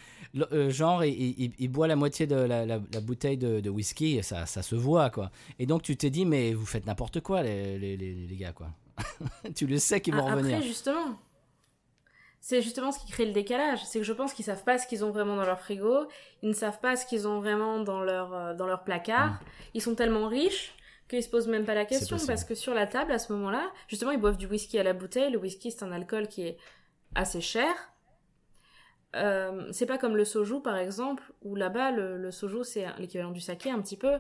euh, 0.52 0.70
genre, 0.70 1.04
il, 1.04 1.14
il- 1.40 1.54
il 1.58 1.68
boit 1.70 1.88
la 1.88 1.96
moitié 1.96 2.28
de 2.28 2.36
la, 2.36 2.66
la- 2.66 2.80
la 2.94 3.02
bouteille 3.02 3.38
de, 3.38 3.60
de 3.60 3.70
whisky, 3.70 4.18
et 4.18 4.22
ça, 4.22 4.46
ça 4.46 4.62
se 4.62 4.76
voit, 4.76 5.10
quoi. 5.10 5.32
Et 5.60 5.66
donc, 5.66 5.82
tu 5.84 5.96
t'es 5.98 6.10
dit, 6.10 6.26
mais 6.26 6.54
vous 6.54 6.66
faites 6.66 6.86
n'importe 6.86 7.22
quoi, 7.22 7.42
les, 7.44 7.78
les, 7.80 7.98
les- 7.98 8.14
les 8.28 8.36
gars, 8.36 8.54
quoi. 8.54 8.70
tu 9.56 9.68
le 9.68 9.78
sais 9.78 10.02
qu'ils 10.02 10.16
vont 10.16 10.28
Ah, 10.28 10.36
revenir. 10.36 10.56
Après, 10.58 10.68
justement, 10.68 11.18
c'est 12.40 12.62
justement 12.62 12.92
ce 12.92 13.00
qui 13.00 13.12
crée 13.12 13.26
le 13.26 13.34
décalage. 13.34 13.84
C'est 13.86 14.00
que 14.00 14.06
je 14.06 14.14
pense 14.14 14.34
qu'ils 14.34 14.46
savent 14.46 14.64
pas 14.64 14.78
ce 14.78 14.88
qu'ils 14.88 15.04
ont 15.04 15.12
vraiment 15.12 15.36
dans 15.36 15.46
leur 15.46 15.60
frigo. 15.60 16.08
Ils 16.42 16.50
ne 16.50 16.54
savent 16.54 16.80
pas 16.80 16.96
ce 16.96 17.06
qu'ils 17.06 17.28
ont 17.28 17.40
vraiment 17.40 17.80
dans 17.82 18.02
leur, 18.02 18.34
euh, 18.34 18.54
dans 18.54 18.66
leur 18.68 18.84
placard. 18.84 19.40
Ils 19.74 19.82
sont 19.82 19.96
tellement 19.96 20.28
riches 20.28 20.74
qu'ils 21.10 21.24
se 21.24 21.30
posent 21.30 21.48
même 21.48 21.66
pas 21.66 21.74
la 21.76 21.86
question 21.86 22.18
parce 22.26 22.44
que 22.44 22.56
sur 22.56 22.74
la 22.74 22.86
table, 22.88 23.12
à 23.12 23.20
ce 23.20 23.32
moment-là, 23.34 23.70
justement, 23.88 24.12
ils 24.12 24.20
boivent 24.20 24.38
du 24.38 24.46
whisky 24.48 24.78
à 24.80 24.84
la 24.84 24.94
bouteille. 24.94 25.32
Le 25.32 25.40
whisky, 25.40 25.72
c'est 25.72 25.84
un 25.84 25.92
alcool 25.92 26.28
qui 26.28 26.44
est 26.44 26.58
assez 27.16 27.42
cher. 27.42 27.74
Euh, 29.16 29.70
c'est 29.72 29.86
pas 29.86 29.98
comme 29.98 30.16
le 30.18 30.26
soju 30.26 30.62
par 30.62 30.78
exemple 30.78 31.24
où 31.42 31.56
là-bas 31.56 31.92
le, 31.92 32.18
le 32.18 32.30
soju 32.30 32.64
c'est 32.64 32.86
l'équivalent 33.00 33.32
du 33.32 33.40
saké 33.42 33.72
un 33.72 33.82
petit 33.82 33.98
peu. 33.98 34.18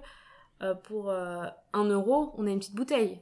Euh, 0.63 0.73
pour 0.73 1.09
euh, 1.11 1.43
un 1.73 1.83
euro 1.85 2.33
on 2.37 2.47
a 2.47 2.49
une 2.49 2.59
petite 2.59 2.75
bouteille. 2.75 3.19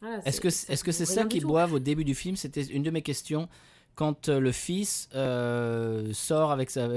Voilà, 0.00 0.22
Est-ce 0.26 0.40
que 0.40 0.92
c'est 0.92 1.04
ça 1.04 1.24
qu'ils 1.24 1.44
boivent 1.44 1.72
au 1.74 1.78
début 1.78 2.04
du 2.04 2.14
film? 2.14 2.36
C'était 2.36 2.62
une 2.62 2.82
de 2.82 2.90
mes 2.90 3.02
questions. 3.02 3.48
Quand 3.96 4.28
le 4.28 4.50
fils 4.50 5.08
euh, 5.14 6.12
sort 6.12 6.50
avec 6.50 6.70
sa- 6.70 6.88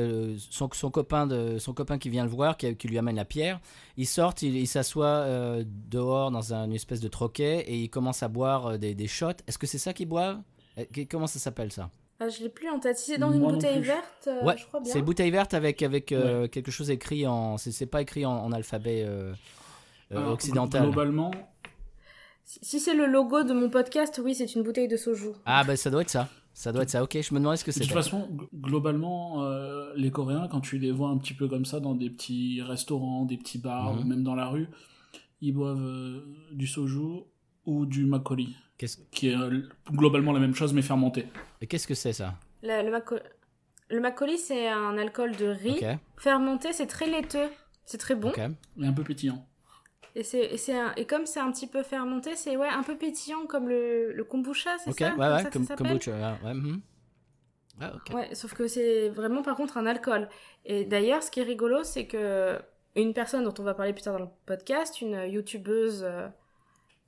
son, 0.50 0.68
son 0.74 0.89
copain 0.89 1.28
de, 1.28 1.60
son 1.60 1.74
copain 1.74 2.00
qui 2.00 2.10
vient 2.10 2.24
le 2.24 2.30
voir, 2.30 2.58
qui, 2.58 2.76
qui 2.76 2.88
lui 2.88 2.98
amène 2.98 3.18
la 3.18 3.26
pierre, 3.26 3.60
il 3.98 4.08
sort, 4.08 4.34
il, 4.41 4.56
il 4.56 4.68
s'assoit 4.68 5.06
euh, 5.06 5.64
dehors 5.68 6.32
dans 6.32 6.54
un- 6.56 6.66
une 6.66 6.74
espèce 6.74 7.00
de 7.00 7.08
troquet 7.08 7.60
et 7.68 7.78
il 7.78 7.89
commence 7.89 8.24
à 8.24 8.28
boire 8.30 8.80
des, 8.80 8.95
des 8.95 9.08
shots. 9.08 9.41
Est-ce 9.48 9.58
que 9.60 9.68
c'est 9.68 9.78
ça 9.78 9.93
qu'ils 9.93 10.08
boivent? 10.08 10.41
Comment 11.10 11.28
ça 11.28 11.39
s'appelle 11.39 11.72
ça? 11.72 11.91
Ah, 12.20 12.30
je 12.30 12.41
l'ai 12.41 12.49
plus 12.49 12.70
en 12.70 12.80
tête. 12.80 12.97
Si 12.97 13.11
c'est 13.11 13.18
dans 13.20 13.32
une 13.32 13.41
Moi 13.41 13.53
bouteille 13.53 13.80
verte, 13.82 14.28
euh, 14.28 14.43
Ouais, 14.43 14.57
je 14.57 14.65
crois 14.65 14.80
bien. 14.80 14.91
c'est 14.91 15.01
bouteille 15.03 15.30
verte 15.32 15.53
avec, 15.53 15.84
avec 15.84 16.11
euh, 16.11 16.47
quelque 16.47 16.72
chose 16.72 16.89
écrit 16.89 17.28
en. 17.28 17.57
C'est 17.57 17.72
c'est 17.72 17.86
pas 17.86 18.01
écrit 18.01 18.26
en, 18.26 18.32
en 18.34 18.51
alphabet 18.51 19.03
euh, 19.05 19.34
euh, 20.11 20.18
Alors, 20.18 20.32
occidental. 20.34 20.84
Globalement, 20.84 21.32
Si 22.43 22.59
si 22.63 22.80
c'est 22.80 22.95
le 22.95 23.05
logo 23.05 23.43
de 23.43 23.53
mon 23.53 23.70
podcast, 23.70 24.20
oui, 24.24 24.34
c'est 24.34 24.55
une 24.55 24.63
bouteille 24.63 24.88
de 24.88 24.97
soju. 24.97 25.30
Ah, 25.45 25.63
bah 25.63 25.76
ça 25.76 25.89
doit 25.91 26.01
être 26.01 26.09
ça. 26.09 26.28
Ça 26.53 26.72
doit 26.72 26.82
être 26.84 26.89
ça. 26.89 27.03
Ok, 27.03 27.15
je 27.22 27.34
me 27.36 27.39
demandais 27.39 27.57
ce 27.57 27.63
que 27.65 27.70
De 27.72 27.78
toute 27.84 27.91
façon, 27.93 28.28
gl- 28.34 28.47
globalement, 28.55 29.43
euh, 29.43 29.93
les 29.95 30.09
Coréens, 30.09 30.47
quand 30.49 30.59
tu 30.61 30.80
les 30.80 30.91
vois 30.91 31.09
un 31.09 31.18
petit 31.20 31.36
peu 31.36 31.47
comme 31.47 31.65
ça 31.65 31.80
dans 31.80 31.93
des 31.93 32.09
petits 32.09 32.63
restaurants, 32.63 33.26
des 33.26 33.38
petits 33.38 33.59
bars, 33.59 33.93
Mhm. 33.93 33.99
ou 34.01 34.03
même 34.05 34.24
dans 34.24 34.34
la 34.34 34.47
rue, 34.47 34.68
ils 35.41 35.51
boivent 35.53 35.78
euh, 35.86 36.22
du 36.51 36.65
soju 36.65 37.20
ou 37.68 37.86
du 37.86 38.09
Qu'est-ce 38.78 38.97
qui 39.11 39.30
est 39.30 39.36
euh, 39.36 39.61
globalement 39.91 40.32
la 40.34 40.39
même 40.39 40.55
chose 40.55 40.74
mais 40.74 40.82
fermenté. 40.82 41.28
et 41.61 41.68
qu'est-ce 41.68 41.88
que 41.88 41.93
c'est 41.95 42.13
ça? 42.13 42.36
Le, 42.63 42.89
maco- 42.89 43.20
le 43.89 43.99
makgeolli, 43.99 44.38
c'est 44.38 44.68
un 44.68 44.97
alcool 44.97 45.36
de 45.36 45.47
riz. 45.47 45.80
Fermenté, 46.18 46.74
c'est 46.74 46.88
très 46.88 47.07
laiteux. 47.07 47.49
C'est 47.86 47.97
très 47.99 48.15
bon. 48.15 48.30
ok. 48.30 48.39
Et 48.39 48.86
un 48.86 48.93
peu 48.93 49.03
pétillant. 49.03 49.45
Et, 50.15 50.24
c'est, 50.24 50.45
et, 50.53 50.57
c'est 50.57 50.78
un- 50.78 50.93
et 50.95 51.05
comme 51.05 51.26
c'est 51.26 51.39
un 51.39 51.51
petit 51.51 51.68
peu 51.68 51.84
fermenté, 51.84 52.36
c'est 52.36 52.57
ouais, 52.57 52.68
un 52.68 52.82
peu 52.84 52.97
pétillant 52.97 53.45
comme 53.45 53.70
le, 53.70 54.11
le 54.13 54.24
kombucha, 54.24 54.72
c'est 54.80 54.89
Ok, 54.89 54.99
ça? 54.99 55.15
ouais, 55.15 55.30
ouais, 55.30 55.43
ça 55.43 55.49
comme, 55.51 55.63
ça 55.63 55.76
Butch, 55.76 56.07
ouais, 56.07 56.13
ouais, 56.43 56.53
mhm. 56.53 56.82
Ah, 57.80 57.91
ok. 57.95 58.15
Ouais, 58.15 58.34
sauf 58.34 58.53
que 58.55 58.68
c'est 58.68 59.09
vraiment 59.09 59.43
par 59.43 59.55
contre 59.55 59.78
un 59.78 59.86
alcool. 59.86 60.28
Et 60.65 60.86
d'ailleurs, 60.86 61.22
ce 61.22 61.30
qui 61.30 61.39
est 61.39 61.43
rigolo, 61.43 61.84
c'est 61.84 62.07
que 62.07 62.59
une 62.95 63.13
personne 63.13 63.43
dont 63.43 63.53
on 63.59 63.63
va 63.63 63.76
parler 63.76 63.93
plus 63.93 64.01
tard 64.01 64.13
dans 64.18 64.26
le 64.26 64.30
podcast, 64.47 65.01
une 65.01 65.22
youtubeuse 65.28 66.01
euh, 66.03 66.28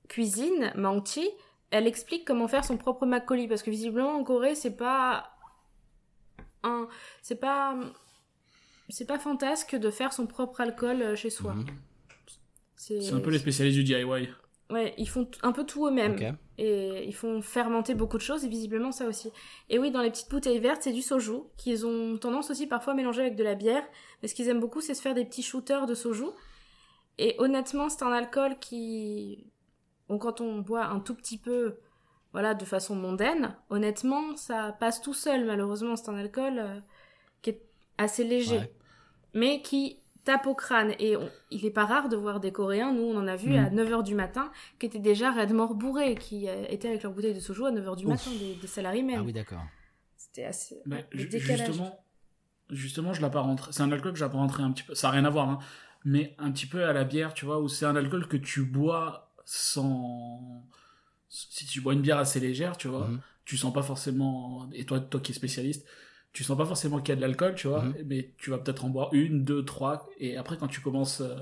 cuisine, 0.10 0.74
Manti, 0.76 1.30
elle 1.72 1.88
explique 1.88 2.26
comment 2.26 2.50
faire 2.50 2.66
son 2.66 2.76
propre 2.76 3.06
makgeolli 3.06 3.48
parce 3.48 3.64
que 3.64 3.70
visiblement 3.70 4.16
en 4.16 4.24
Corée, 4.26 4.56
c'est 4.56 4.76
pas 4.76 5.32
un 6.64 6.90
c'est 7.22 7.40
pas 7.40 7.80
c'est 8.90 9.06
pas 9.06 9.20
fantasque 9.20 9.76
de 9.76 9.90
faire 9.90 10.12
son 10.12 10.28
propre 10.28 10.60
alcool 10.60 11.02
euh, 11.02 11.16
chez 11.16 11.30
soi. 11.30 11.54
Mhm. 11.54 11.66
C'est 12.76 13.14
un 13.14 13.20
peu 13.20 13.30
les 13.30 13.40
spécialistes 13.40 13.78
du 13.78 13.84
DIY. 13.84 14.30
Ouais, 14.70 14.94
ils 14.98 15.10
font 15.10 15.30
un 15.42 15.52
peu 15.52 15.66
tout 15.66 15.88
eux-mêmes. 15.88 16.38
Et 16.58 17.04
ils 17.06 17.16
font 17.16 17.42
fermenter 17.42 17.94
beaucoup 17.96 18.18
de 18.18 18.22
choses, 18.22 18.44
et 18.46 18.50
visiblement 18.50 18.92
ça 18.92 19.06
aussi. 19.06 19.32
Et 19.70 19.80
oui, 19.80 19.92
dans 19.92 20.02
les 20.02 20.10
petites 20.10 20.30
bouteilles 20.30 20.60
vertes, 20.60 20.84
c'est 20.84 20.92
du 20.92 21.02
soju, 21.02 21.42
qu'ils 21.58 21.86
ont 21.86 22.18
tendance 22.18 22.52
aussi 22.52 22.68
parfois 22.68 22.94
à 22.94 22.96
mélanger 22.96 23.22
avec 23.22 23.36
de 23.36 23.44
la 23.44 23.56
bière. 23.56 23.84
Mais 24.22 24.28
ce 24.28 24.36
qu'ils 24.36 24.48
aiment 24.50 24.60
beaucoup, 24.60 24.82
c'est 24.82 24.94
se 24.94 25.02
faire 25.02 25.14
des 25.14 25.26
petits 25.26 25.42
shooters 25.42 25.86
de 25.86 25.96
soju. 25.96 26.26
Et 27.18 27.36
honnêtement, 27.40 27.90
c'est 27.90 28.04
un 28.04 28.12
alcool 28.12 28.60
qui... 28.60 29.46
Bon, 30.10 30.18
quand 30.18 30.42
on 30.42 30.60
boit 30.60 30.86
un 30.88 31.00
tout 31.00 31.16
petit 31.16 31.38
peu, 31.38 31.78
voilà, 32.34 32.54
de 32.56 32.66
façon 32.66 32.96
mondaine, 32.96 33.56
honnêtement, 33.70 34.36
ça 34.36 34.76
passe 34.80 35.02
tout 35.02 35.14
seul, 35.14 35.46
malheureusement. 35.46 35.96
C'est 35.96 36.10
un 36.10 36.16
alcool 36.18 36.60
euh, 36.60 36.80
qui 37.42 37.52
est 37.52 37.62
assez 37.98 38.24
léger. 38.24 38.58
Ouais. 38.58 38.74
Mais 39.34 39.62
qui 39.62 40.00
tape 40.26 40.48
au 40.48 40.56
crâne. 40.56 40.94
Et 41.00 41.16
on- 41.16 41.30
il 41.52 41.66
est 41.66 41.72
pas 41.72 41.86
rare 41.86 42.10
de 42.10 42.16
voir 42.18 42.40
des 42.40 42.52
Coréens, 42.52 42.92
nous 42.92 43.04
on 43.04 43.16
en 43.18 43.28
a 43.28 43.36
vu 43.36 43.56
à 43.56 43.70
9h 43.70 44.04
du 44.04 44.16
matin, 44.16 44.52
qui 44.80 44.86
étaient 44.88 45.00
déjà 45.00 45.32
red 45.32 45.54
mort 45.54 45.76
bourrés, 45.76 46.16
qui 46.16 46.50
euh, 46.50 46.66
étaient 46.70 46.90
avec 46.90 47.04
leur 47.04 47.14
bouteille 47.14 47.34
de 47.36 47.40
soju 47.40 47.66
à 47.68 47.72
9h 47.72 47.96
du 47.96 48.06
Ouf. 48.06 48.12
matin, 48.12 48.32
des, 48.40 48.56
des 48.56 48.68
salariés 48.68 49.04
même. 49.04 49.20
Ah 49.22 49.24
oui, 49.24 49.34
d'accord. 49.34 49.62
C'était 50.18 50.44
assez... 50.46 50.82
Le 50.86 51.26
décalage. 51.26 51.66
justement, 51.68 52.04
justement, 52.70 53.14
je 53.14 53.22
l'ai 53.22 53.30
pas 53.30 53.40
rentré. 53.42 53.72
C'est 53.72 53.82
un 53.84 53.92
alcool 53.92 54.12
que 54.14 54.20
j'ai 54.20 54.26
pas 54.26 54.34
rentré 54.38 54.62
un 54.64 54.72
petit 54.72 54.84
peu. 54.84 54.94
Ça 54.94 55.08
n'a 55.08 55.14
rien 55.14 55.26
à 55.26 55.30
voir, 55.30 55.50
hein. 55.50 55.60
Mais 56.06 56.36
un 56.38 56.52
petit 56.52 56.66
peu 56.68 56.84
à 56.86 56.94
la 56.94 57.04
bière, 57.04 57.34
tu 57.34 57.46
vois, 57.46 57.60
où 57.60 57.68
c'est 57.68 57.86
un 57.86 57.96
alcool 57.96 58.28
que 58.28 58.38
tu 58.38 58.64
bois 58.64 59.29
sans. 59.54 60.64
Si 61.28 61.66
tu 61.66 61.82
bois 61.82 61.94
une 61.94 62.02
bière 62.02 62.18
assez 62.20 62.40
légère, 62.40 62.78
tu 62.78 62.88
vois, 62.88 63.08
Mhm. 63.08 63.20
tu 63.46 63.58
sens 63.58 63.74
pas 63.74 63.82
forcément. 63.84 64.70
Et 64.74 64.86
toi, 64.86 65.00
toi 65.00 65.20
qui 65.20 65.32
es 65.32 65.36
spécialiste, 65.36 65.86
tu 66.34 66.44
sens 66.44 66.56
pas 66.58 66.66
forcément 66.66 67.00
qu'il 67.00 67.10
y 67.10 67.14
a 67.14 67.16
de 67.16 67.22
l'alcool, 67.22 67.56
tu 67.56 67.68
vois, 67.68 67.84
Mhm. 67.84 67.96
mais 68.06 68.34
tu 68.38 68.52
vas 68.52 68.60
peut-être 68.60 68.86
en 68.86 68.90
boire 68.90 69.10
une, 69.14 69.44
deux, 69.44 69.66
trois, 69.66 70.08
et 70.20 70.38
après, 70.38 70.58
quand 70.58 70.68
tu 70.68 70.82
commences 70.82 71.22
euh, 71.22 71.36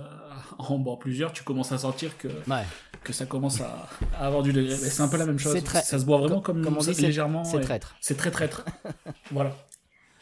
à 0.58 0.72
en 0.72 0.80
boire 0.80 1.00
plusieurs, 1.00 1.34
tu 1.34 1.44
commences 1.44 1.72
à 1.74 1.78
sentir 1.78 2.18
que, 2.18 2.28
Ouais. 2.50 2.64
que 3.04 3.12
ça 3.12 3.26
commence 3.26 3.60
à, 3.62 3.90
à 4.18 4.28
avoir 4.28 4.44
du 4.44 4.54
degré. 4.54 4.72
Mais 4.72 4.90
C'est 4.90 5.02
un 5.02 5.10
peu 5.10 5.18
la 5.18 5.26
même 5.26 5.40
chose. 5.40 5.62
Ça 5.66 6.00
se 6.00 6.06
boit 6.06 6.18
vraiment 6.18 6.40
comme, 6.42 6.64
comme 6.64 6.78
on 6.78 6.80
dit, 6.80 6.94
c'est- 6.96 7.02
légèrement. 7.02 7.44
C'est 7.44 7.60
traître. 7.60 7.96
C'est 8.00 8.16
très 8.16 8.32
traître. 8.32 8.64
voilà. 9.32 9.54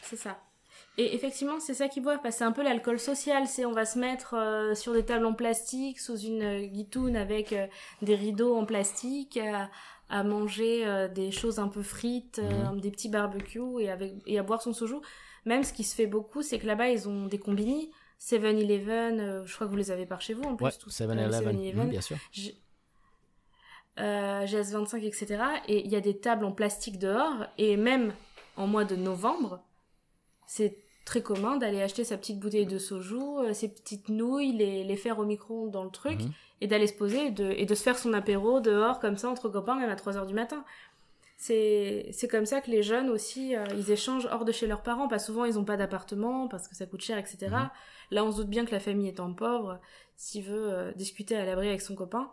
C'est 0.02 0.16
ça. 0.16 0.38
Et 0.98 1.14
effectivement, 1.14 1.60
c'est 1.60 1.74
ça 1.74 1.88
qu'ils 1.88 2.02
boivent, 2.02 2.20
parce 2.22 2.36
que 2.36 2.38
c'est 2.38 2.44
un 2.44 2.52
peu 2.52 2.62
l'alcool 2.62 2.98
social. 2.98 3.46
C'est 3.46 3.66
on 3.66 3.72
va 3.72 3.84
se 3.84 3.98
mettre 3.98 4.34
euh, 4.34 4.74
sur 4.74 4.92
des 4.94 5.04
tables 5.04 5.26
en 5.26 5.34
plastique, 5.34 5.98
sous 6.00 6.16
une 6.18 6.42
euh, 6.42 6.66
guitoune 6.66 7.16
avec 7.16 7.52
euh, 7.52 7.66
des 8.00 8.14
rideaux 8.14 8.56
en 8.56 8.64
plastique, 8.64 9.36
à, 9.36 9.68
à 10.08 10.22
manger 10.22 10.86
euh, 10.86 11.06
des 11.08 11.30
choses 11.32 11.58
un 11.58 11.68
peu 11.68 11.82
frites, 11.82 12.38
euh, 12.38 12.70
Mhm. 12.72 12.80
des 12.80 12.90
petits 12.90 13.10
barbecues 13.10 13.80
et, 13.80 13.90
avec, 13.90 14.14
et 14.26 14.38
à 14.38 14.42
boire 14.42 14.62
son 14.62 14.72
soju. 14.72 14.94
Même 15.44 15.64
ce 15.64 15.72
qui 15.74 15.84
se 15.84 15.94
fait 15.94 16.06
beaucoup, 16.06 16.40
c'est 16.42 16.58
que 16.58 16.66
là-bas, 16.66 16.88
ils 16.88 17.08
ont 17.08 17.26
des 17.26 17.38
combini. 17.38 17.90
7-Eleven, 18.18 19.20
euh, 19.20 19.44
je 19.44 19.54
crois 19.54 19.66
que 19.66 19.70
vous 19.72 19.76
les 19.76 19.90
avez 19.90 20.06
par 20.06 20.22
chez 20.22 20.32
vous 20.32 20.44
en 20.44 20.56
plus. 20.56 20.64
Ouais, 20.64 20.72
tous. 20.72 20.88
7-Eleven, 20.90 21.56
Euh, 21.58 21.72
mhm, 21.84 21.90
bien 21.90 22.00
sûr. 22.00 22.16
Euh, 23.98 24.44
GS25, 24.46 25.02
etc. 25.04 25.42
Et 25.68 25.84
il 25.84 25.90
y 25.90 25.96
a 25.96 26.00
des 26.00 26.18
tables 26.18 26.44
en 26.44 26.52
plastique 26.52 26.98
dehors. 26.98 27.46
Et 27.58 27.76
même 27.76 28.12
en 28.56 28.66
mois 28.66 28.84
de 28.84 28.96
novembre, 28.96 29.62
c'est 30.46 30.78
très 31.06 31.22
commun 31.22 31.56
d'aller 31.56 31.80
acheter 31.80 32.04
sa 32.04 32.18
petite 32.18 32.38
bouteille 32.38 32.66
de 32.66 32.78
soju, 32.78 33.14
euh, 33.16 33.54
ses 33.54 33.68
petites 33.68 34.10
nouilles, 34.10 34.52
les, 34.52 34.84
les 34.84 34.96
faire 34.96 35.18
au 35.18 35.24
micro 35.24 35.68
dans 35.68 35.84
le 35.84 35.90
truc, 35.90 36.20
Mhm. 36.20 36.32
et 36.60 36.66
d'aller 36.66 36.86
se 36.88 36.92
poser 36.94 37.28
et 37.28 37.30
de, 37.30 37.44
et 37.52 37.64
de 37.64 37.74
se 37.74 37.82
faire 37.82 37.96
son 37.96 38.12
apéro 38.12 38.60
dehors 38.60 38.98
comme 39.00 39.16
ça 39.16 39.30
entre 39.30 39.48
copains, 39.48 39.76
même 39.76 39.88
à 39.88 39.94
3h 39.96 40.26
du 40.26 40.34
matin. 40.34 40.64
C'est 41.38 42.28
comme 42.30 42.46
ça 42.46 42.60
que 42.60 42.70
les 42.70 42.82
jeunes 42.82 43.08
aussi, 43.10 43.54
euh, 43.54 43.64
ils 43.76 43.90
échangent 43.90 44.26
hors 44.32 44.44
de 44.44 44.52
chez 44.52 44.66
leurs 44.66 44.82
parents, 44.82 45.06
parce 45.06 45.22
que 45.24 45.32
souvent 45.32 45.44
ils 45.44 45.54
n'ont 45.54 45.64
pas 45.64 45.76
d'appartement, 45.76 46.48
parce 46.48 46.66
que 46.66 46.74
ça 46.74 46.86
coûte 46.86 47.02
cher, 47.02 47.18
etc. 47.18 47.36
Mhm. 47.50 47.70
Là, 48.10 48.24
on 48.24 48.32
se 48.32 48.38
doute 48.38 48.48
bien 48.48 48.64
que 48.64 48.72
la 48.72 48.80
famille 48.80 49.08
étant 49.08 49.32
pauvre, 49.32 49.78
s'il 50.16 50.44
veut 50.44 50.72
euh, 50.72 50.92
discuter 50.92 51.36
à 51.36 51.44
l'abri 51.44 51.68
avec 51.68 51.82
son 51.82 51.94
copain. 51.94 52.30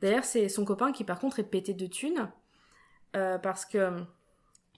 D'ailleurs, 0.00 0.24
c'est 0.24 0.48
son 0.48 0.64
copain 0.64 0.92
qui, 0.92 1.04
par 1.04 1.18
contre, 1.20 1.38
est 1.38 1.44
pété 1.44 1.72
de 1.72 1.86
thunes, 1.86 2.28
euh, 3.16 3.38
parce 3.38 3.64
que 3.64 4.02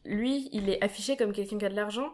lui, 0.05 0.49
il 0.53 0.68
est 0.68 0.82
affiché 0.84 1.16
comme 1.16 1.32
quelqu'un 1.32 1.59
qui 1.59 1.64
a 1.64 1.68
de 1.70 1.74
l'argent, 1.74 2.12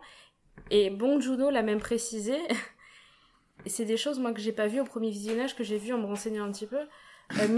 et 0.70 0.90
Bong 0.90 1.20
Joon-ho 1.20 1.50
l'a 1.50 1.62
même 1.62 1.80
précisé. 1.80 2.36
C'est 3.66 3.84
des 3.84 3.96
choses, 3.96 4.18
moi, 4.18 4.32
que 4.32 4.40
j'ai 4.40 4.52
pas 4.52 4.66
vues 4.66 4.80
au 4.80 4.84
premier 4.84 5.10
visionnage, 5.10 5.54
que 5.54 5.62
j'ai 5.62 5.78
vu 5.78 5.92
en 5.92 5.98
me 5.98 6.06
renseignant 6.06 6.44
un 6.44 6.50
petit 6.52 6.66
peu. 6.66 6.80
Euh, 7.40 7.48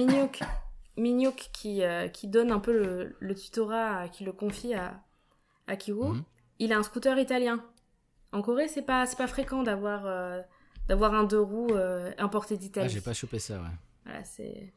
qui, 1.53 1.83
euh, 1.83 2.09
qui 2.09 2.29
donne 2.29 2.53
un 2.53 2.61
peu 2.61 2.73
le, 2.73 3.17
le 3.19 3.35
tutorat, 3.35 4.09
qui 4.09 4.23
le 4.25 4.33
confie 4.33 4.75
à, 4.75 5.01
à 5.67 5.77
Kiwoo, 5.77 6.13
Mhm. 6.15 6.23
il 6.59 6.73
a 6.73 6.79
un 6.79 6.83
scooter 6.83 7.19
italien. 7.19 7.65
En 8.33 8.43
Corée, 8.43 8.69
c'est 8.69 8.83
pas, 8.83 9.07
pas 9.17 9.27
fréquent 9.27 9.63
d'avoir 9.63 10.05
euh, 10.07 10.41
d'avoir 10.89 11.15
un 11.15 11.25
deux 11.25 11.41
roues 11.41 11.73
euh, 11.75 12.13
importé 12.19 12.55
Ah, 12.55 12.59
d'Italie. 12.59 12.89
j'ai 12.91 13.01
pas 13.01 13.15
chopé 13.15 13.39
ça, 13.39 13.55
ouais. 13.55 13.69
Voilà, 14.05 14.23
c'est... 14.25 14.73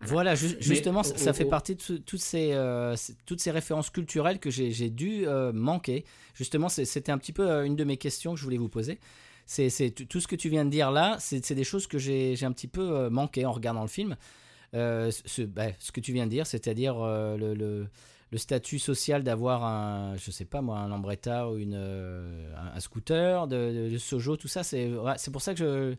Voilà, 0.00 0.34
ju- 0.36 0.56
justement, 0.60 1.02
ça, 1.02 1.32
fait 1.32 1.44
partie 1.50 1.74
de 1.74 1.80
tout- 1.82 1.98
toutes, 1.98 2.20
ces, 2.20 2.52
euh, 2.52 2.94
toutes 3.26 3.40
ces 3.40 3.50
références 3.50 3.90
culturelles 3.90 4.38
que 4.38 4.50
j'ai 4.50 4.90
dû 4.90 5.26
euh, 5.26 5.52
manquer. 5.52 6.04
Justement, 6.34 6.68
c'était 6.68 7.10
un 7.10 7.18
petit 7.18 7.32
peu 7.32 7.50
euh, 7.50 7.64
une 7.64 7.74
de 7.76 7.84
mes 7.84 7.96
questions 7.96 8.34
que 8.34 8.38
je 8.38 8.44
voulais 8.44 8.58
vous 8.58 8.68
poser. 8.68 8.98
C'est 9.46 9.90
tout 10.08 10.20
ce 10.20 10.28
que 10.28 10.36
tu 10.36 10.50
viens 10.50 10.64
de 10.64 10.70
dire 10.70 10.90
là, 10.90 11.16
c'est 11.18 11.52
des 11.54 11.64
choses 11.64 11.86
que 11.86 11.98
j'ai 11.98 12.38
un 12.42 12.52
petit 12.52 12.68
peu 12.68 13.08
manqué 13.08 13.44
en 13.46 13.52
regardant 13.52 13.82
le 13.82 13.88
film. 13.88 14.16
Euh, 14.74 15.10
ce, 15.24 15.40
bah, 15.42 15.68
ce 15.78 15.90
que 15.92 16.00
tu 16.00 16.12
viens 16.12 16.26
de 16.26 16.30
dire, 16.30 16.46
c'est-à-dire 16.46 16.96
le, 16.98 17.54
le- 17.54 17.86
le 18.30 18.36
statut 18.36 18.78
social 18.78 19.22
d'avoir 19.22 19.64
un, 19.64 20.14
je 20.18 20.30
sais 20.30 20.44
pas 20.44 20.60
moi, 20.60 20.76
un 20.80 20.88
Lambretta 20.88 21.48
ou 21.48 21.56
une, 21.56 21.74
un, 21.76 22.74
un 22.76 22.80
scooter, 22.80 23.46
de, 23.46 23.86
de, 23.86 23.88
de 23.90 23.96
Sojo, 23.96 24.36
tout 24.36 24.48
ça, 24.48 24.62
c'est 24.62 24.86
ouais, 24.92 25.14
c'est 25.16 25.30
pour 25.30 25.40
ça 25.40 25.54
que 25.54 25.58
je, 25.58 25.96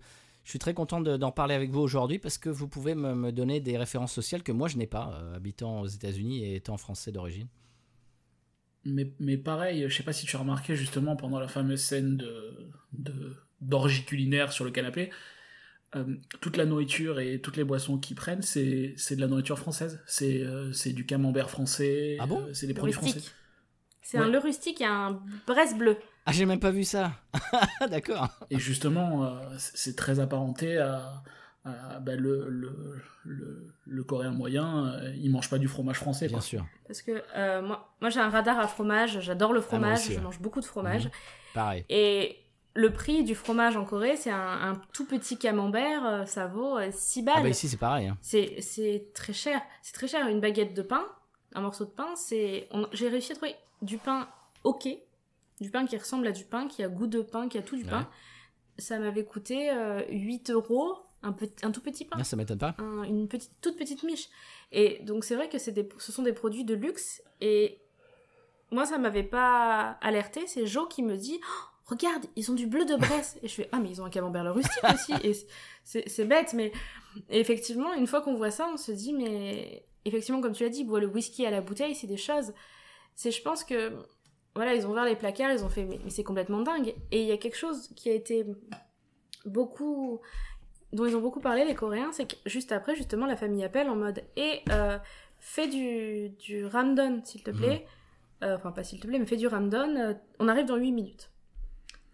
je 0.49 0.53
suis 0.53 0.57
très 0.57 0.73
content 0.73 0.99
de- 0.99 1.15
d'en 1.15 1.31
parler 1.31 1.53
avec 1.53 1.69
vous 1.69 1.79
aujourd'hui 1.81 2.17
parce 2.17 2.39
que 2.39 2.49
vous 2.49 2.67
pouvez 2.67 2.95
me, 2.95 3.13
me 3.13 3.31
donner 3.31 3.59
des 3.59 3.77
références 3.77 4.11
sociales 4.11 4.41
que 4.41 4.51
moi 4.51 4.67
je 4.67 4.77
n'ai 4.77 4.87
pas, 4.87 5.13
euh, 5.21 5.35
habitant 5.35 5.81
aux 5.81 5.85
États-Unis 5.85 6.43
et 6.43 6.55
étant 6.55 6.75
français 6.77 7.11
d'origine. 7.11 7.47
Mais, 8.83 9.11
mais 9.19 9.37
pareil, 9.37 9.85
je 9.87 9.95
sais 9.95 10.01
pas 10.01 10.11
si 10.11 10.25
tu 10.25 10.35
as 10.35 10.39
remarqué 10.39 10.75
justement 10.75 11.15
pendant 11.15 11.39
la 11.39 11.47
fameuse 11.47 11.81
scène 11.81 12.17
de 12.17 12.71
de- 12.93 13.35
d'orgie 13.61 14.05
culinaire 14.05 14.51
sur 14.51 14.65
le 14.65 14.71
canapé, 14.71 15.11
euh, 15.95 16.15
toute 16.41 16.57
la 16.57 16.65
nourriture 16.65 17.19
et 17.19 17.39
toutes 17.41 17.57
les 17.57 17.63
boissons 17.63 17.99
qu'ils 17.99 18.15
prennent, 18.15 18.41
c'est 18.41 18.95
c'est 18.97 19.15
de 19.17 19.21
la 19.21 19.27
nourriture 19.27 19.59
française. 19.59 20.01
C'est 20.07 20.41
euh, 20.41 20.73
c'est 20.73 20.93
du 20.93 21.05
camembert 21.05 21.51
français, 21.51 22.17
Ah 22.19 22.25
bon? 22.25 22.41
euh, 22.41 22.53
c'est 22.55 22.65
des 22.65 22.73
Le 22.73 22.77
produits 22.79 22.95
rustique. 22.95 23.21
français. 23.21 23.35
C'est 24.01 24.17
Ouais. 24.17 24.25
un 24.25 24.29
le 24.29 24.39
rustique 24.39 24.81
et 24.81 24.85
un 24.85 25.21
Brest 25.45 25.77
bleu. 25.77 25.97
Ah, 26.29 26.31
j'ai 26.31 26.45
même 26.45 26.59
pas 26.59 26.71
vu 26.71 26.83
ça. 26.83 27.11
D'accord. 27.89 28.29
Et 28.49 28.59
justement, 28.59 29.23
euh, 29.25 29.39
c'est 29.57 29.95
très 29.95 30.19
apparenté 30.19 30.77
à, 30.77 31.23
à, 31.65 31.99
bah, 31.99 32.15
le, 32.15 32.47
le, 32.49 33.01
le, 33.25 33.67
le 33.85 34.03
coréen 34.03 34.31
moyen, 34.31 34.85
euh, 34.87 35.13
il 35.17 35.31
mange 35.31 35.49
pas 35.49 35.57
du 35.57 35.67
fromage 35.67 35.97
français. 35.97 36.27
Bien 36.27 36.37
quoi. 36.37 36.41
sûr. 36.45 36.65
Parce 36.87 37.01
que 37.01 37.23
euh, 37.35 37.61
moi, 37.61 37.93
moi 38.01 38.09
j'ai 38.09 38.19
un 38.19 38.29
radar 38.29 38.59
à 38.59 38.67
fromage, 38.67 39.19
j'adore 39.21 39.53
le 39.53 39.61
fromage, 39.61 39.99
aussi, 39.99 40.13
je 40.13 40.17
ouais. 40.17 40.23
mange 40.23 40.39
beaucoup 40.39 40.59
de 40.61 40.65
fromage. 40.65 41.05
Mhm. 41.05 41.11
Pareil. 41.53 41.85
Et 41.89 42.37
le 42.75 42.93
prix 42.93 43.23
du 43.23 43.35
fromage 43.35 43.75
en 43.75 43.83
Corée, 43.83 44.15
c'est 44.15 44.31
un, 44.31 44.37
un 44.71 44.81
tout 44.93 45.05
petit 45.05 45.37
camembert, 45.37 46.05
euh, 46.05 46.25
ça 46.25 46.47
vaut 46.47 46.77
euh, 46.77 46.89
6 46.91 47.23
balles. 47.23 47.35
Ah 47.37 47.41
bah 47.41 47.49
ici 47.49 47.67
c'est 47.67 47.77
pareil. 47.77 48.07
hein. 48.07 48.17
C'est 48.21 48.61
c'est 48.61 49.07
très 49.13 49.33
cher. 49.33 49.59
C'est 49.81 49.93
très 49.93 50.07
cher. 50.07 50.27
Une 50.27 50.39
baguette 50.39 50.75
de 50.75 50.81
pain, 50.83 51.03
un 51.55 51.61
morceau 51.61 51.85
de 51.85 51.89
pain, 51.89 52.15
c'est. 52.15 52.67
on- 52.71 52.87
J'ai 52.93 53.09
réussi 53.09 53.31
à 53.31 53.35
trouver 53.35 53.55
du 53.81 53.97
pain 53.97 54.27
ok, 54.63 54.87
du 55.61 55.71
pain 55.71 55.85
qui 55.85 55.97
ressemble 55.97 56.27
à 56.27 56.31
du 56.31 56.45
pain, 56.45 56.67
qui 56.67 56.83
a 56.83 56.87
goût 56.87 57.07
de 57.07 57.21
pain, 57.21 57.47
qui 57.49 57.57
a 57.57 57.61
tout 57.61 57.75
du 57.75 57.83
Ouais. 57.83 57.89
pain. 57.89 58.09
Ça 58.77 58.97
m'avait 58.99 59.25
coûté 59.25 59.69
euh, 59.71 60.01
8 60.09 60.51
euros, 60.51 60.95
un, 61.21 61.33
petit, 61.33 61.65
un 61.65 61.71
tout 61.71 61.81
petit 61.81 62.05
pain, 62.05 62.17
Ah, 62.19 62.23
ça 62.23 62.35
m'étonne 62.37 62.59
pas. 62.59 62.75
un- 62.77 63.03
une 63.03 63.27
petite, 63.27 63.51
toute 63.61 63.75
petite 63.77 64.03
miche. 64.03 64.29
Et 64.71 64.99
donc 65.03 65.23
c'est 65.25 65.35
vrai 65.35 65.49
que 65.49 65.57
c'est 65.57 65.71
des, 65.73 65.87
ce 65.97 66.11
sont 66.11 66.23
des 66.23 66.31
produits 66.33 66.63
de 66.63 66.75
luxe 66.75 67.21
et 67.41 67.81
moi, 68.71 68.85
ça 68.85 68.97
m'avait 68.99 69.23
pas 69.23 69.97
alerté. 70.01 70.45
C'est 70.47 70.65
Jo 70.67 70.85
qui 70.85 71.01
me 71.03 71.17
dit 71.17 71.39
Oh, 71.43 71.65
Regarde, 71.87 72.23
ils 72.35 72.51
ont 72.51 72.53
du 72.53 72.67
bleu 72.67 72.85
de 72.85 72.95
Bresse. 72.95 73.39
Et 73.41 73.47
je 73.47 73.53
fais 73.55 73.67
Ah, 73.71 73.79
mais 73.79 73.89
ils 73.89 73.99
ont 74.01 74.05
un 74.05 74.11
camembert 74.11 74.53
rustique 74.53 74.83
aussi. 74.93 75.11
Et 75.23 75.33
c'est 75.83 76.07
c'est 76.07 76.25
bête, 76.25 76.53
mais 76.53 76.71
effectivement, 77.29 77.93
une 77.95 78.05
fois 78.07 78.21
qu'on 78.21 78.35
voit 78.35 78.51
ça, 78.51 78.69
on 78.71 78.77
se 78.77 78.91
dit 78.91 79.11
Mais 79.13 79.85
effectivement, 80.05 80.39
comme 80.39 80.53
tu 80.53 80.63
l'as 80.63 80.69
dit, 80.69 80.83
boire 80.83 81.01
le 81.01 81.07
whisky 81.07 81.45
à 81.45 81.51
la 81.51 81.61
bouteille, 81.61 81.95
c'est 81.95 82.05
des 82.07 82.17
choses. 82.17 82.53
C'est, 83.15 83.31
je 83.31 83.41
pense 83.41 83.63
que. 83.63 83.91
Voilà, 84.59 84.73
ils 84.75 84.85
ont 84.85 84.91
ouvert 84.91 85.05
les 85.05 85.15
placards, 85.15 85.53
ils 85.53 85.63
ont 85.63 85.69
fait 85.69 85.85
Mais, 85.85 86.01
mais 86.03 86.09
c'est 86.09 86.25
complètement 86.25 86.59
dingue. 86.59 86.93
Et 87.11 87.21
il 87.21 87.27
y 87.27 87.31
a 87.31 87.37
quelque 87.37 87.55
chose 87.55 87.87
qui 87.95 88.09
a 88.09 88.13
été 88.13 88.45
beaucoup. 89.45 90.19
dont 90.91 91.05
ils 91.05 91.15
ont 91.15 91.21
beaucoup 91.21 91.39
parlé, 91.39 91.63
les 91.63 91.75
Coréens, 91.75 92.11
c'est 92.11 92.25
que 92.29 92.35
juste 92.45 92.73
après, 92.73 92.93
justement, 92.93 93.25
la 93.25 93.37
famille 93.37 93.63
appelle 93.63 93.89
en 93.89 93.95
mode 93.95 94.21
Et 94.35 94.59
euh, 94.69 94.97
fais 95.37 95.69
du, 95.69 96.31
du 96.31 96.65
ramdon, 96.65 97.21
s'il 97.23 97.41
te 97.41 97.51
plaît. 97.51 97.87
Euh, 98.43 98.57
enfin, 98.57 98.73
pas 98.73 98.83
s'il 98.83 98.99
te 98.99 99.07
plaît, 99.07 99.17
mais 99.17 99.25
fais 99.25 99.37
du 99.37 99.47
ramdon. 99.47 99.95
euh, 99.95 100.13
on 100.39 100.49
arrive 100.49 100.65
dans 100.65 100.75
8 100.75 100.91
minutes. 100.91 101.31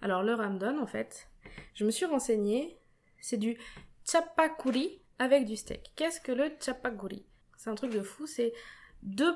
Alors, 0.04 0.22
le 0.22 0.36
ramdon, 0.36 0.80
en 0.80 0.86
fait, 0.86 1.28
je 1.74 1.84
me 1.84 1.90
suis 1.90 2.06
renseignée. 2.06 2.78
C'est 3.22 3.38
du 3.38 3.58
chapakuri 4.08 5.02
avec 5.18 5.46
du 5.46 5.56
steak. 5.56 5.94
Qu'est-ce 5.96 6.22
que 6.22 6.32
le 6.32 6.52
chapakuri? 6.60 7.26
C'est 7.58 7.72
un 7.72 7.76
truc 7.76 7.92
de 7.92 8.04
fou. 8.04 8.28
C'est 8.28 8.54
deux, 9.02 9.36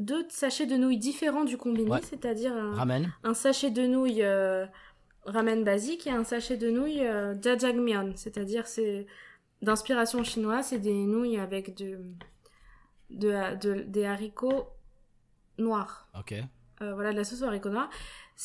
deux 0.00 0.26
sachets 0.28 0.66
de 0.66 0.76
nouilles 0.76 0.98
différents 0.98 1.44
du 1.44 1.56
combiné, 1.56 1.90
Ouais. 1.90 2.00
c'est-à-dire 2.02 2.52
un, 2.54 2.74
Ramen. 2.74 3.12
un 3.24 3.34
sachet 3.34 3.70
de 3.70 3.86
nouilles 3.86 4.22
euh, 4.22 4.66
ramen 5.24 5.62
basique 5.64 6.06
et 6.06 6.10
un 6.10 6.24
sachet 6.24 6.56
de 6.56 6.70
nouilles 6.70 7.06
euh, 7.06 7.34
jajangmyeon, 7.40 8.12
c'est-à-dire 8.16 8.66
c'est 8.66 9.06
d'inspiration 9.62 10.24
chinoise, 10.24 10.66
c'est 10.68 10.78
des 10.78 10.94
nouilles 10.94 11.38
avec 11.38 11.76
de, 11.76 11.98
de, 13.10 13.56
de- 13.60 13.82
des 13.82 14.04
haricots 14.06 14.68
noirs. 15.58 16.08
Ok. 16.18 16.34
Euh, 16.82 16.94
voilà, 16.94 17.12
de 17.12 17.16
la 17.16 17.24
sauce 17.24 17.42
aux 17.42 17.44
haricots 17.44 17.68
noirs. 17.70 17.90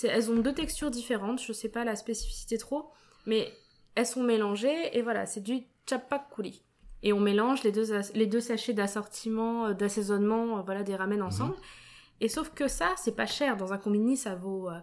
Elles 0.04 0.30
ont 0.30 0.36
deux 0.40 0.54
textures 0.54 0.92
différentes, 0.92 1.42
je 1.42 1.54
sais 1.54 1.70
pas 1.70 1.86
la 1.86 1.96
spécificité 1.96 2.58
trop, 2.58 2.90
mais 3.26 3.48
elles 3.96 4.06
sont 4.06 4.24
mélangées 4.24 4.98
et 4.98 5.02
voilà, 5.02 5.26
c'est 5.26 5.40
du 5.42 5.62
chapakuri. 5.90 6.62
Et 7.06 7.14
on 7.14 7.20
mélange 7.20 7.62
les 7.62 7.72
deux, 7.72 7.94
les 8.16 8.26
deux 8.26 8.42
sachets 8.42 8.74
d'assortiment, 8.74 9.68
euh, 9.68 9.74
d'assaisonnement, 9.74 10.58
euh, 10.58 10.62
voilà, 10.64 10.82
des 10.82 10.96
ramen 10.96 11.22
ensemble. 11.22 11.56
Et 12.20 12.28
sauf 12.28 12.50
que 12.50 12.68
ça, 12.68 12.96
c'est 12.98 13.16
pas 13.16 13.28
cher. 13.28 13.58
Dans 13.58 13.74
un 13.74 13.78
combini, 13.78 14.18
ça 14.18 14.34
vaut 14.34 14.70
euh, 14.70 14.80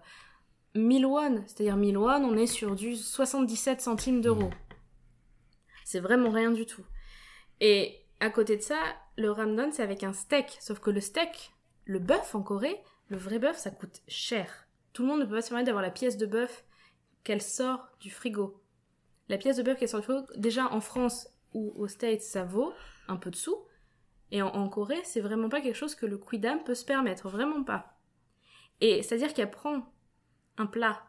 1000 0.76 1.04
won. 1.04 1.42
C'est-à-dire 1.46 1.76
1000 1.76 1.98
won, 1.98 2.22
on 2.22 2.36
est 2.36 2.46
sur 2.46 2.76
du 2.76 2.94
77 2.94 3.80
centimes 3.80 4.20
d'euros. 4.20 4.50
C'est 5.84 5.98
vraiment 5.98 6.30
rien 6.30 6.52
du 6.52 6.64
tout. 6.64 6.84
Et 7.60 7.98
à 8.20 8.30
côté 8.30 8.56
de 8.56 8.62
ça, 8.62 8.78
le 9.16 9.32
ramdon, 9.32 9.70
c'est 9.72 9.82
avec 9.82 10.04
un 10.04 10.12
steak. 10.12 10.56
Sauf 10.60 10.78
que 10.78 10.90
le 10.90 11.00
steak, 11.00 11.52
le 11.86 11.98
bœuf 11.98 12.36
en 12.36 12.42
Corée, 12.42 12.80
le 13.08 13.16
vrai 13.16 13.40
bœuf, 13.40 13.58
ça 13.58 13.72
coûte 13.72 14.00
cher. 14.06 14.68
Tout 14.92 15.02
le 15.02 15.08
monde 15.08 15.20
ne 15.20 15.24
peut 15.24 15.34
pas 15.34 15.42
se 15.42 15.48
permettre 15.48 15.66
d'avoir 15.66 15.82
la 15.82 15.90
pièce 15.90 16.18
de 16.18 16.26
bœuf 16.26 16.64
qu'elle 17.24 17.42
sort 17.42 17.88
du 17.98 18.10
frigo. 18.10 18.62
La 19.28 19.38
pièce 19.38 19.56
de 19.56 19.64
bœuf 19.64 19.76
qu'elle 19.76 19.88
sort 19.88 20.00
du 20.00 20.06
frigo, 20.06 20.24
déjà 20.36 20.72
en 20.72 20.80
France 20.80 21.26
ou 21.54 21.72
aux 21.76 21.88
States, 21.88 22.22
ça 22.22 22.44
vaut 22.44 22.72
un 23.08 23.16
peu 23.16 23.30
de 23.30 23.36
sous. 23.36 23.56
Et 24.30 24.40
en, 24.42 24.48
en 24.48 24.68
Corée, 24.68 25.00
c'est 25.04 25.20
vraiment 25.20 25.48
pas 25.48 25.60
quelque 25.60 25.76
chose 25.76 25.94
que 25.94 26.06
le 26.06 26.16
quidam 26.18 26.62
peut 26.64 26.74
se 26.74 26.84
permettre, 26.84 27.28
vraiment 27.28 27.62
pas. 27.64 27.98
Et 28.80 29.02
c'est-à-dire 29.02 29.34
qu'elle 29.34 29.50
prend 29.50 29.92
un 30.56 30.66
plat, 30.66 31.02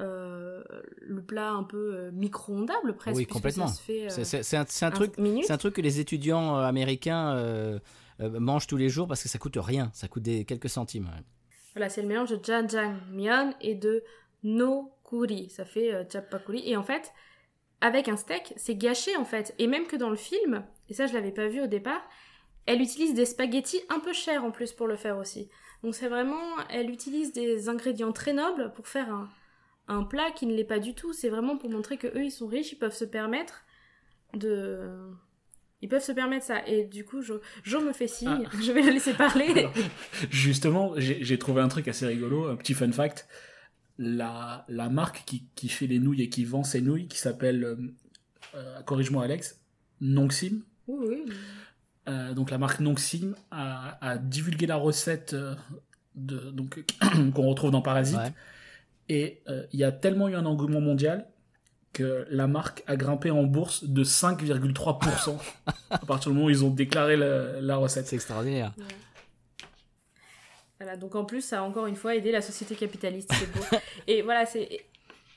euh, 0.00 0.62
le 1.00 1.22
plat 1.22 1.50
un 1.50 1.64
peu 1.64 1.94
euh, 1.96 2.10
micro-ondable 2.12 2.94
presque. 2.96 3.16
Oui, 3.16 3.26
complètement. 3.26 3.66
Ça 3.66 3.74
se 3.74 3.82
fait, 3.82 4.06
euh, 4.06 4.42
C'est- 4.42 4.56
un, 4.56 4.60
un 4.82 4.90
truc. 4.90 5.14
C'est 5.42 5.52
un 5.52 5.56
truc 5.58 5.74
que 5.74 5.80
les 5.80 5.98
étudiants 6.00 6.56
euh, 6.56 6.62
américains 6.62 7.34
euh, 7.36 7.78
mangent 8.20 8.66
tous 8.66 8.76
les 8.76 8.88
jours 8.90 9.08
parce 9.08 9.22
que 9.22 9.28
ça 9.28 9.38
coûte 9.38 9.56
rien. 9.58 9.90
Ça 9.94 10.06
coûte 10.08 10.22
des 10.22 10.44
quelques 10.44 10.68
centimes. 10.68 11.08
Voilà, 11.74 11.88
c'est 11.88 12.02
le 12.02 12.08
mélange 12.08 12.30
de 12.30 12.44
jajangmyeon 12.44 13.54
et 13.60 13.74
de 13.74 14.04
nokuri. 14.44 15.48
Ça 15.50 15.64
fait 15.64 16.06
chapakuri. 16.12 16.62
Et 16.68 16.76
en 16.76 16.82
fait, 16.82 17.12
avec 17.80 18.08
un 18.08 18.16
steak, 18.16 18.54
c'est 18.56 18.74
gâché 18.74 19.16
en 19.16 19.24
fait. 19.24 19.54
Et 19.58 19.66
même 19.66 19.86
que 19.86 19.96
dans 19.96 20.10
le 20.10 20.16
film, 20.16 20.64
et 20.88 20.94
ça 20.94 21.06
je 21.06 21.14
l'avais 21.14 21.32
pas 21.32 21.48
vu 21.48 21.62
au 21.62 21.66
départ, 21.66 22.02
elle 22.66 22.82
utilise 22.82 23.14
des 23.14 23.24
spaghettis 23.24 23.80
un 23.88 24.00
peu 24.00 24.12
chers 24.12 24.44
en 24.44 24.50
plus 24.50 24.72
pour 24.72 24.86
le 24.86 24.96
faire 24.96 25.18
aussi. 25.18 25.48
Donc 25.82 25.94
c'est 25.94 26.08
vraiment, 26.08 26.42
elle 26.70 26.90
utilise 26.90 27.32
des 27.32 27.68
ingrédients 27.68 28.12
très 28.12 28.32
nobles 28.32 28.72
pour 28.74 28.88
faire 28.88 29.12
un, 29.12 29.28
un 29.88 30.02
plat 30.02 30.30
qui 30.30 30.46
ne 30.46 30.54
l'est 30.54 30.64
pas 30.64 30.78
du 30.78 30.94
tout. 30.94 31.12
C'est 31.12 31.28
vraiment 31.28 31.56
pour 31.56 31.70
montrer 31.70 31.96
que 31.96 32.06
eux 32.08 32.24
ils 32.24 32.30
sont 32.30 32.46
riches, 32.46 32.72
ils 32.72 32.78
peuvent 32.78 32.94
se 32.94 33.04
permettre 33.04 33.64
de... 34.34 35.10
Ils 35.80 35.88
peuvent 35.88 36.02
se 36.02 36.10
permettre 36.10 36.44
ça. 36.44 36.66
Et 36.66 36.84
du 36.84 37.04
coup, 37.04 37.22
je, 37.22 37.34
je 37.62 37.76
me 37.76 37.92
fais 37.92 38.08
signe, 38.08 38.48
je 38.60 38.72
vais 38.72 38.82
le 38.82 38.90
laisser 38.90 39.14
parler. 39.14 39.46
Alors, 39.50 39.72
Justement, 40.28 40.92
j'ai 40.96 41.22
j'ai 41.22 41.38
trouvé 41.38 41.62
un 41.62 41.68
truc 41.68 41.86
assez 41.86 42.04
rigolo, 42.04 42.48
un 42.48 42.56
petit 42.56 42.74
fun 42.74 42.90
fact. 42.90 43.28
La, 43.98 44.64
la 44.68 44.88
marque 44.88 45.24
qui, 45.26 45.44
qui 45.54 45.68
fait 45.68 45.86
les 45.88 45.98
nouilles 45.98 46.22
et 46.22 46.28
qui 46.28 46.44
vend 46.44 46.62
ces 46.62 46.80
nouilles, 46.80 47.08
qui 47.08 47.18
s'appelle, 47.18 47.64
euh, 47.64 47.76
euh, 48.54 48.80
corrige-moi 48.82 49.24
Alex, 49.24 49.60
Nongsim. 50.00 50.60
Oui, 50.86 51.06
oui. 51.08 51.32
Euh, 52.08 52.32
donc 52.32 52.50
la 52.50 52.58
marque 52.58 52.80
Nongsim 52.80 53.34
a, 53.50 53.98
a 54.00 54.16
divulgué 54.16 54.66
la 54.66 54.76
recette 54.76 55.34
de, 56.14 56.50
donc 56.50 56.84
qu'on 57.34 57.48
retrouve 57.48 57.70
dans 57.70 57.82
Parasite. 57.82 58.18
Ouais. 58.18 58.32
Et 59.08 59.42
euh, 59.48 59.64
il 59.72 59.80
y 59.80 59.84
a 59.84 59.92
tellement 59.92 60.28
eu 60.28 60.34
un 60.34 60.44
engouement 60.44 60.80
mondial 60.80 61.26
que 61.92 62.26
la 62.30 62.46
marque 62.46 62.84
a 62.86 62.96
grimpé 62.96 63.30
en 63.30 63.44
bourse 63.44 63.84
de 63.84 64.04
5,3% 64.04 65.36
à 65.90 65.98
partir 65.98 66.30
du 66.30 66.36
moment 66.36 66.46
où 66.46 66.50
ils 66.50 66.64
ont 66.64 66.70
déclaré 66.70 67.16
la, 67.16 67.60
la 67.60 67.76
recette. 67.76 68.06
C'est 68.06 68.16
extraordinaire. 68.16 68.72
Voilà, 70.80 70.96
donc 70.96 71.14
en 71.16 71.24
plus, 71.24 71.40
ça 71.42 71.58
a 71.60 71.62
encore 71.62 71.86
une 71.86 71.96
fois 71.96 72.14
aidé 72.14 72.30
la 72.30 72.40
société 72.42 72.74
capitaliste, 72.76 73.32
c'est 73.34 73.50
beau. 73.52 73.64
et 74.06 74.22
voilà, 74.22 74.46
c'est. 74.46 74.84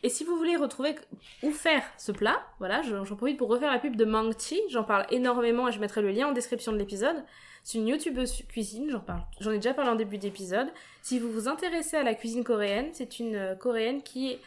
Et 0.04 0.10
si 0.10 0.24
vous 0.24 0.36
voulez 0.36 0.56
retrouver 0.56 0.96
où 1.44 1.52
faire 1.52 1.84
ce 1.98 2.12
plat, 2.12 2.42
voilà, 2.60 2.82
je- 2.82 3.04
j'en 3.06 3.16
profite 3.16 3.38
pour 3.38 3.50
refaire 3.50 3.72
la 3.72 3.78
pub 3.80 3.96
de 3.96 4.06
Mangchi, 4.06 4.60
j'en 4.70 4.84
parle 4.84 5.06
énormément 5.12 5.68
et 5.68 5.72
je 5.72 5.80
mettrai 5.80 6.02
le 6.02 6.10
lien 6.12 6.28
en 6.28 6.32
description 6.32 6.72
de 6.72 6.78
l'épisode. 6.78 7.24
C'est 7.64 7.78
une 7.78 7.88
youtubeuse 7.88 8.42
cuisine, 8.50 8.89
j'en 8.89 9.00
parle, 9.02 9.22
j'en 9.39 9.52
ai 9.52 9.58
déjà 9.58 9.76
parlé 9.76 9.92
en 9.92 9.96
début 9.96 10.18
d'épisode. 10.18 10.68
Si 11.04 11.20
vous 11.20 11.32
vous 11.32 11.48
intéressez 11.48 11.98
à 11.98 12.04
la 12.04 12.16
cuisine 12.16 12.44
coréenne, 12.44 12.89
c'est 12.94 13.20
une 13.20 13.36
euh, 13.36 13.56
coréenne 13.56 14.02
qui, 14.02 14.38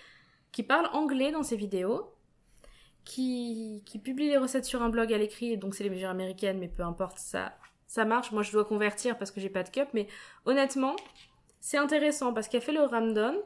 qui 0.50 0.64
parle 0.64 0.86
anglais 0.92 1.30
dans 1.30 1.44
ses 1.44 1.54
vidéos, 1.54 2.10
qui, 3.04 3.82
qui 3.86 3.98
publie 3.98 4.28
les 4.28 4.36
recettes 4.38 4.64
sur 4.64 4.82
un 4.82 4.88
blog 4.88 5.12
à 5.12 5.18
l'écrit, 5.18 5.56
donc 5.56 5.74
c'est 5.76 5.84
les 5.84 5.90
mesures 5.90 6.08
américaines, 6.08 6.58
mais 6.58 6.68
peu 6.68 6.82
importe, 6.82 7.18
ça, 7.18 7.52
ça 7.94 8.04
marche. 8.04 8.32
Moi, 8.32 8.42
je 8.42 8.50
dois 8.50 8.64
convertir 8.64 9.16
parce 9.18 9.30
que 9.30 9.40
j'ai 9.40 9.48
pas 9.48 9.62
de 9.62 9.68
cup, 9.70 9.88
mais 9.94 10.08
honnêtement, 10.46 10.96
c'est 11.60 11.78
intéressant 11.78 12.32
parce 12.32 12.48
qu'elle 12.48 12.60
fait 12.60 12.72
le 12.72 12.82
ramdon, 12.82 13.40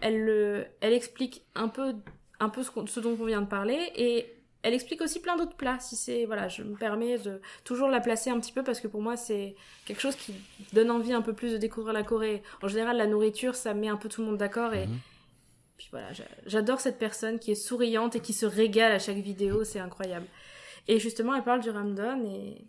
elle, 0.00 0.24
le, 0.24 0.66
elle 0.80 0.92
explique 0.92 1.44
un 1.54 1.68
peu, 1.68 1.94
un 2.38 2.48
peu 2.48 2.62
ce, 2.62 3.00
dont 3.00 3.16
on 3.20 3.24
vient 3.24 3.42
de 3.42 3.46
parler 3.48 3.90
et 3.96 4.26
elle 4.62 4.74
explique 4.74 5.00
aussi 5.02 5.20
plein 5.20 5.36
d'autres 5.36 5.56
plats. 5.56 5.80
Si 5.80 5.96
c'est 5.96 6.24
voilà, 6.26 6.46
je 6.48 6.62
me 6.62 6.76
permets 6.76 7.18
de 7.18 7.40
toujours 7.64 7.88
la 7.88 7.98
placer 8.00 8.30
un 8.30 8.38
petit 8.38 8.52
peu 8.52 8.62
parce 8.62 8.80
que 8.80 8.86
pour 8.86 9.02
moi 9.02 9.16
c'est 9.16 9.56
quelque 9.84 10.00
chose 10.00 10.14
qui 10.14 10.32
donne 10.72 10.90
envie 10.92 11.12
un 11.12 11.20
peu 11.22 11.32
plus 11.32 11.50
de 11.52 11.56
découvrir 11.58 11.92
la 11.92 12.04
Corée. 12.04 12.42
En 12.62 12.68
général, 12.68 12.96
la 12.96 13.08
nourriture, 13.08 13.56
ça 13.56 13.74
met 13.74 13.88
un 13.88 13.96
peu 13.96 14.08
tout 14.08 14.20
le 14.20 14.28
monde 14.28 14.38
d'accord 14.38 14.72
et 14.74 14.86
Mhm. 14.86 14.98
puis 15.76 15.88
voilà, 15.90 16.12
j'a- 16.12 16.24
j'adore 16.46 16.80
cette 16.80 16.98
personne 16.98 17.40
qui 17.40 17.50
est 17.50 17.56
souriante 17.56 18.14
et 18.14 18.20
qui 18.20 18.32
se 18.32 18.46
régale 18.46 18.92
à 18.92 19.00
chaque 19.00 19.16
vidéo, 19.16 19.64
c'est 19.64 19.80
incroyable. 19.80 20.26
Et 20.86 21.00
justement, 21.00 21.34
elle 21.34 21.42
parle 21.44 21.60
du 21.60 21.70
ramdon 21.70 22.24
et 22.30 22.64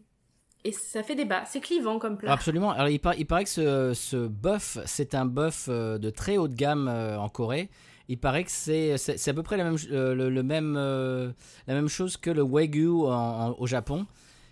et 0.64 0.72
ça 0.72 1.04
fait 1.04 1.16
débat. 1.16 1.44
C'est 1.46 1.60
clivant 1.60 2.00
comme 2.00 2.18
plat. 2.18 2.32
Absolument. 2.32 2.72
Alors, 2.72 2.90
il, 2.90 3.00
par- 3.00 3.16
il 3.16 3.26
paraît 3.26 3.44
que 3.44 3.50
ce, 3.50 3.94
ce 3.94 4.28
bœuf, 4.28 4.78
c'est 4.86 5.14
un 5.16 5.26
bœuf 5.26 5.68
euh, 5.70 5.98
de 5.98 6.10
très 6.10 6.38
haut 6.38 6.48
de 6.48 6.56
gamme 6.56 6.88
euh, 6.88 7.18
en 7.20 7.30
Corée. 7.30 7.70
Il 8.10 8.18
paraît 8.18 8.44
que 8.44 8.52
c'est 8.52 8.94
à 9.28 9.34
peu 9.34 9.44
près 9.44 9.56
la 9.58 9.64
même, 9.64 9.78
euh, 9.92 10.14
le, 10.14 10.30
le 10.30 10.44
même, 10.44 10.76
euh, 10.78 11.32
la 11.68 11.74
même 11.74 11.88
chose 11.88 12.18
que 12.18 12.30
le 12.30 12.42
Wagyu 12.44 12.88
en- 12.90 13.08
en- 13.12 13.56
au 13.58 13.66
Japon. 13.68 14.06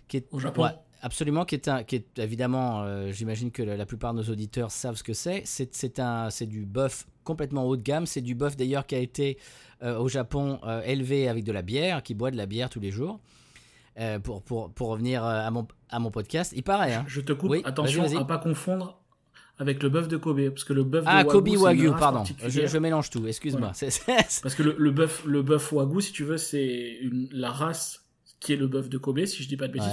Qui 0.08 0.16
est, 0.18 0.26
Au 0.32 0.38
Japon. 0.38 0.64
Ouais, 0.64 0.70
absolument, 1.02 1.44
qui 1.44 1.54
est, 1.56 1.68
un, 1.68 1.82
qui 1.84 1.96
est 1.96 2.18
évidemment, 2.18 2.82
euh, 2.82 3.12
j'imagine 3.12 3.50
que 3.50 3.62
la, 3.62 3.76
la 3.76 3.86
plupart 3.86 4.14
de 4.14 4.18
nos 4.22 4.28
auditeurs 4.30 4.70
savent 4.70 4.96
ce 4.96 5.02
que 5.02 5.12
c'est. 5.14 5.42
C'est 5.44 5.74
c'est 5.74 5.98
un- 6.00 6.30
c'est 6.30 6.46
du 6.46 6.64
bœuf 6.64 7.06
complètement 7.24 7.64
haut 7.64 7.76
de 7.76 7.82
gamme. 7.82 8.06
C'est 8.06 8.20
du 8.22 8.34
bœuf 8.34 8.56
d'ailleurs 8.56 8.86
qui 8.86 8.94
a 8.94 8.98
été 8.98 9.38
euh, 9.82 9.98
au 9.98 10.08
Japon 10.08 10.58
euh, 10.64 10.82
élevé 10.82 11.28
avec 11.28 11.44
de 11.44 11.52
la 11.52 11.62
bière, 11.62 12.02
qui 12.02 12.14
boit 12.14 12.30
de 12.30 12.36
la 12.36 12.46
bière 12.46 12.68
tous 12.70 12.80
les 12.80 12.90
jours. 12.90 13.20
Euh, 13.98 14.18
pour, 14.18 14.42
pour, 14.42 14.72
pour 14.72 14.88
revenir 14.88 15.22
euh, 15.24 15.46
à 15.46 15.50
mon, 15.50 15.68
à 15.90 15.98
mon 15.98 16.10
podcast, 16.10 16.52
il 16.56 16.62
paraît. 16.62 16.94
Hein. 16.94 17.04
Je 17.08 17.20
te 17.20 17.32
coupe, 17.34 17.50
Oui, 17.50 17.60
attention 17.64 18.02
vas-y, 18.02 18.14
vas-y. 18.14 18.22
à 18.22 18.24
pas 18.24 18.38
confondre 18.38 18.98
avec 19.58 19.82
le 19.82 19.90
bœuf 19.90 20.08
de 20.08 20.16
Kobe, 20.16 20.48
parce 20.48 20.64
que 20.64 20.72
le 20.72 20.82
bœuf 20.82 21.04
Ah, 21.06 21.24
Kobe 21.24 21.48
Wagyu, 21.48 21.88
c'est 21.88 21.98
pardon. 21.98 22.24
Je, 22.48 22.66
je 22.66 22.78
mélange 22.78 23.10
tout, 23.10 23.26
excuse-moi. 23.26 23.60
Voilà. 23.60 23.74
C'est- 23.74 23.90
c'est- 23.90 24.42
Parce 24.42 24.54
que 24.54 24.62
le, 24.62 24.74
le 24.78 24.90
bœuf, 24.92 25.24
le 25.26 25.42
bœuf 25.42 25.70
Wagyu, 25.72 26.00
si 26.00 26.12
tu 26.12 26.24
veux, 26.24 26.38
c'est 26.38 26.96
une- 27.02 27.28
la 27.32 27.50
race 27.50 28.04
qui 28.40 28.54
est 28.54 28.56
le 28.56 28.66
bœuf 28.66 28.88
de 28.88 28.96
Kobe, 28.96 29.24
si 29.26 29.42
je 29.42 29.48
dis 29.48 29.58
pas 29.58 29.68
de 29.68 29.74
bêtises. 29.74 29.88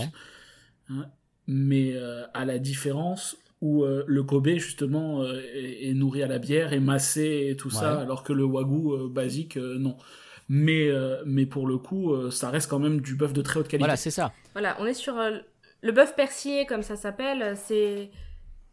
Ouais. 0.89 0.95
Hein, 0.95 1.05
mais 1.47 1.91
euh, 1.93 2.23
à 2.33 2.45
la 2.45 2.57
différence 2.57 3.35
où 3.61 3.83
euh, 3.83 4.05
le 4.07 4.23
Kobe 4.23 4.47
justement 4.55 5.21
euh, 5.23 5.41
est, 5.53 5.89
est 5.89 5.93
nourri 5.93 6.23
à 6.23 6.27
la 6.27 6.39
bière, 6.39 6.71
est 6.71 6.79
massé 6.79 7.47
et 7.51 7.55
tout 7.57 7.69
ça, 7.69 7.99
alors 7.99 8.23
que 8.23 8.31
le 8.31 8.45
Wagyu 8.45 9.09
basique, 9.09 9.57
non. 9.57 9.97
Mais, 10.49 10.87
euh, 10.89 11.21
mais 11.25 11.45
pour 11.45 11.67
le 11.67 11.77
coup, 11.77 12.11
euh, 12.13 12.31
ça 12.31 12.49
reste 12.49 12.69
quand 12.69 12.79
même 12.79 13.01
du 13.01 13.15
bœuf 13.15 13.33
de 13.33 13.41
très 13.43 13.59
haute 13.59 13.67
qualité. 13.67 13.83
voilà, 13.83 13.95
c'est 13.95 14.09
ça. 14.11 14.33
Voilà, 14.53 14.75
on 14.79 14.85
est 14.87 14.93
sur 14.95 15.17
euh, 15.17 15.37
le 15.81 15.91
bœuf 15.91 16.15
persillé, 16.15 16.65
comme 16.65 16.81
ça 16.81 16.95
s'appelle. 16.95 17.55
C'est 17.55 18.09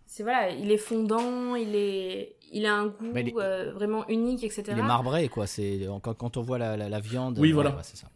c'est 0.07 0.23
voilà, 0.23 0.51
il 0.51 0.71
est 0.71 0.77
fondant, 0.79 1.55
il 1.57 1.75
est, 1.75 2.37
il 2.53 2.65
a 2.65 2.75
un 2.75 2.87
goût 2.87 3.11
Mais 3.13 3.23
il 3.23 3.29
est- 3.29 3.35
euh, 3.39 3.73
vraiment 3.73 4.09
unique, 4.09 4.43
etc. 4.45 4.63
Il 4.69 4.79
est 4.79 4.83
marbré, 4.83 5.29
quoi. 5.29 5.47
C'est 5.47 5.81
quand, 6.03 6.15
quand 6.15 6.37
on 6.39 6.43
voit 6.43 6.59
la, 6.59 6.77
la- 6.77 6.89
la 6.89 7.01
viande. 7.01 7.39
Oui, 7.39 7.49
ouais, 7.49 7.55
voilà. 7.55 7.71
ouais, 7.71 7.83
c'est 7.83 7.97
ça. 7.97 8.09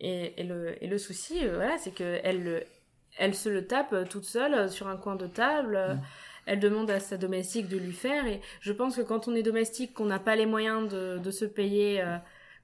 Et, 0.00 0.40
et 0.40 0.44
le, 0.44 0.82
et 0.84 0.86
le 0.86 0.98
souci, 0.98 1.38
euh, 1.46 1.54
voilà, 1.56 1.78
c'est 1.78 1.94
que 1.94 2.20
elle, 2.24 2.42
le- 2.44 2.62
elle 3.16 3.34
se 3.34 3.48
le 3.48 3.66
tape 3.66 4.08
toute 4.10 4.24
seule 4.24 4.68
sur 4.68 4.86
un 4.88 4.96
coin 4.96 5.16
de 5.16 5.26
table. 5.26 5.76
Mm. 5.94 6.00
Elle 6.46 6.60
demande 6.60 6.90
à 6.90 6.98
sa 7.00 7.16
domestique 7.16 7.68
de 7.68 7.76
lui 7.78 7.92
faire. 7.92 8.26
Et 8.26 8.40
je 8.60 8.72
pense 8.72 8.96
que 8.96 9.02
quand 9.02 9.28
on 9.28 9.34
est 9.34 9.42
domestique, 9.42 9.94
qu'on 9.94 10.06
n'a 10.06 10.18
pas 10.18 10.34
les 10.36 10.46
moyens 10.46 10.88
de, 10.92 11.18
de 11.18 11.30
se 11.30 11.44
payer 11.44 12.02
euh, 12.02 12.16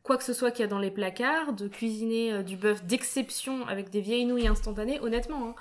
quoi 0.05 0.17
que 0.17 0.23
ce 0.23 0.33
soit 0.33 0.53
qu'il 0.53 0.61
y 0.61 0.65
a 0.65 0.69
dans 0.69 0.79
les 0.79 0.93
placards, 0.93 1.55
de 1.55 1.67
cuisiner 1.67 2.33
euh, 2.33 2.43
du 2.45 2.57
bœuf 2.57 2.85
d'exception 2.85 3.67
avec 3.67 3.91
des 3.91 4.01
vieilles 4.01 4.27
nouilles 4.27 4.47
instantanées, 4.47 5.01
honnêtement, 5.01 5.49
hein, 5.49 5.55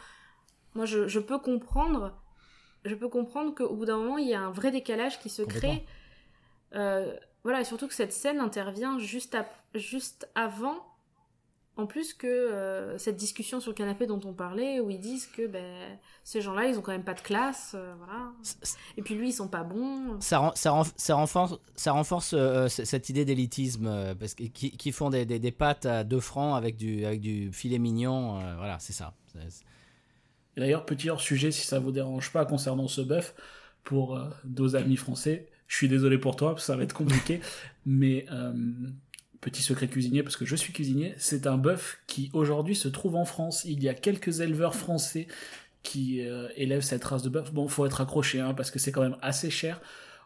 moi 0.75 0.85
je, 0.85 1.07
je 1.07 1.19
peux 1.19 1.39
comprendre. 1.39 2.15
Je 2.85 2.93
peux 2.95 3.07
comprendre 3.07 3.55
qu'au 3.55 3.73
bout 3.73 3.85
d'un 3.85 3.97
moment, 3.97 4.17
il 4.17 4.27
y 4.27 4.33
a 4.33 4.41
un 4.41 4.51
vrai 4.51 4.69
décalage 4.69 5.19
qui 5.21 5.29
se 5.29 5.41
crée. 5.41 5.85
Euh, 6.75 7.15
voilà, 7.43 7.61
et 7.61 7.63
surtout 7.63 7.87
que 7.87 7.93
cette 7.93 8.11
scène 8.11 8.41
intervient 8.41 8.99
juste, 8.99 9.37
juste 9.73 10.29
avant 10.35 10.85
en 11.75 11.87
plus 11.87 12.13
que 12.13 12.27
euh, 12.27 12.97
cette 12.99 13.15
discussion 13.17 13.59
sur 13.59 13.71
le 13.71 13.75
canapé 13.75 14.05
dont 14.05 14.19
on 14.25 14.33
parlait, 14.33 14.79
où 14.79 14.89
ils 14.91 14.99
disent 14.99 15.25
que 15.27 15.47
ben, 15.47 15.97
ces 16.23 16.39
gens-là, 16.39 16.65
ils 16.67 16.77
ont 16.77 16.81
quand 16.81 16.91
même 16.91 17.03
pas 17.03 17.15
de 17.15 17.21
classe, 17.21 17.71
euh, 17.75 17.93
voilà. 17.97 18.31
Et 18.97 19.01
puis 19.01 19.15
lui, 19.15 19.29
ils 19.29 19.33
sont 19.33 19.47
pas 19.47 19.63
bons. 19.63 20.19
Ça, 20.19 20.37
ren- 20.37 20.51
ça, 20.55 20.71
ren- 20.71 20.83
ça 20.95 21.15
renforce, 21.15 21.55
ça 21.75 21.91
renforce 21.93 22.33
euh, 22.37 22.67
cette 22.67 23.09
idée 23.09 23.25
d'élitisme 23.25 23.87
euh, 23.87 24.13
parce 24.13 24.35
que 24.35 24.43
qui, 24.43 24.71
qui 24.77 24.91
font 24.91 25.09
des, 25.09 25.25
des, 25.25 25.39
des 25.39 25.51
pâtes 25.51 25.85
à 25.87 26.03
2 26.03 26.19
francs 26.19 26.55
avec 26.55 26.77
du, 26.77 27.05
avec 27.05 27.21
du 27.21 27.51
filet 27.51 27.79
mignon. 27.79 28.39
euh, 28.39 28.55
voilà, 28.57 28.77
c'est 28.79 28.93
ça. 28.93 29.13
D'ailleurs, 30.55 30.85
petit 30.85 31.09
hors 31.09 31.21
sujet, 31.21 31.51
si 31.51 31.65
ça 31.65 31.79
vous 31.79 31.91
dérange 31.91 32.31
pas 32.31 32.45
concernant 32.45 32.87
ce 32.87 33.01
bœuf, 33.01 33.33
pour 33.83 34.15
euh, 34.15 34.29
nos 34.45 34.75
amis 34.75 34.95
français, 34.97 35.49
je 35.67 35.75
suis 35.75 35.89
désolé 35.89 36.17
pour 36.19 36.35
toi, 36.35 36.51
parce 36.51 36.61
que 36.61 36.67
ça 36.67 36.77
va 36.77 36.83
être 36.83 36.93
compliqué, 36.93 37.41
mais 37.85 38.25
euh, 38.31 38.53
petit 39.43 39.61
secret 39.61 39.87
cuisinier, 39.87 40.23
parce 40.23 40.37
que 40.37 40.45
je 40.45 40.55
suis 40.55 40.71
cuisinier, 40.71 41.13
c'est 41.17 41.47
un 41.47 41.57
bœuf 41.57 41.99
qui 42.07 42.29
aujourd'hui 42.33 42.75
se 42.75 42.87
trouve 42.87 43.15
en 43.15 43.25
France. 43.25 43.65
Il 43.65 43.83
y 43.83 43.89
a 43.89 43.93
quelques 43.93 44.39
éleveurs 44.39 44.75
français 44.75 45.27
qui 45.83 46.25
euh, 46.25 46.47
élèvent 46.55 46.81
cette 46.81 47.03
race 47.03 47.23
de 47.23 47.29
bœuf. 47.29 47.53
Bon, 47.53 47.67
faut 47.67 47.85
être 47.85 47.99
accroché, 48.01 48.39
hein, 48.39 48.53
parce 48.53 48.71
que 48.71 48.79
c'est 48.79 48.91
quand 48.91 49.01
même 49.01 49.17
assez 49.21 49.49
cher. 49.49 49.81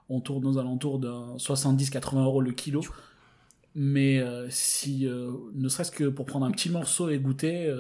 On 0.09 0.22
tourne 0.22 0.45
aux 0.45 0.57
alentours 0.59 0.99
d'un 0.99 1.36
70-80 1.38 2.24
euros 2.24 2.41
le 2.41 2.51
kilo. 2.51 2.82
Mais 3.74 4.20
euh, 4.20 4.47
si, 4.49 5.07
euh, 5.07 5.32
ne 5.55 5.68
serait-ce 5.68 5.91
que 5.91 6.05
pour 6.05 6.26
prendre 6.26 6.45
un 6.45 6.51
petit 6.51 6.70
morceau 6.70 7.09
et 7.09 7.18
goûter, 7.18 7.74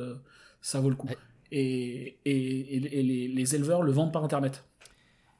ça 0.61 0.79
vaut 0.81 0.89
le 0.89 0.95
coup. 0.95 1.07
Et, 1.51 2.17
et, 2.25 2.75
et 2.75 3.03
les, 3.03 3.27
les 3.27 3.55
éleveurs 3.55 3.83
le 3.83 3.91
vendent 3.91 4.11
par 4.11 4.23
internet. 4.23 4.66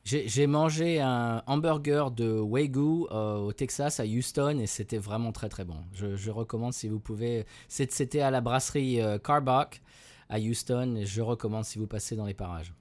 J'ai 0.08 0.48
mangé 0.48 1.02
un 1.02 1.44
hamburger 1.48 2.12
de 2.12 2.40
Wagyu 2.40 3.08
euh, 3.12 3.40
au 3.40 3.52
Texas, 3.52 4.00
à 4.00 4.06
Houston, 4.06 4.58
et 4.60 4.66
c'était 4.66 4.98
vraiment 4.98 5.34
très 5.34 5.50
très 5.50 5.66
bon. 5.66 5.84
Je, 5.92 6.16
je 6.16 6.32
recommande 6.32 6.72
si 6.72 6.88
vous 6.88 7.02
pouvez. 7.02 7.46
C'était 7.68 8.22
à 8.22 8.32
la 8.32 8.40
brasserie 8.40 9.02
euh, 9.02 9.18
Carbach 9.20 9.82
à 10.30 10.40
Houston, 10.40 10.96
et 10.96 11.06
je 11.06 11.22
recommande 11.22 11.66
si 11.66 11.78
vous 11.78 11.88
passez 11.88 12.16
dans 12.16 12.26
les 12.26 12.34
parages. 12.34 12.74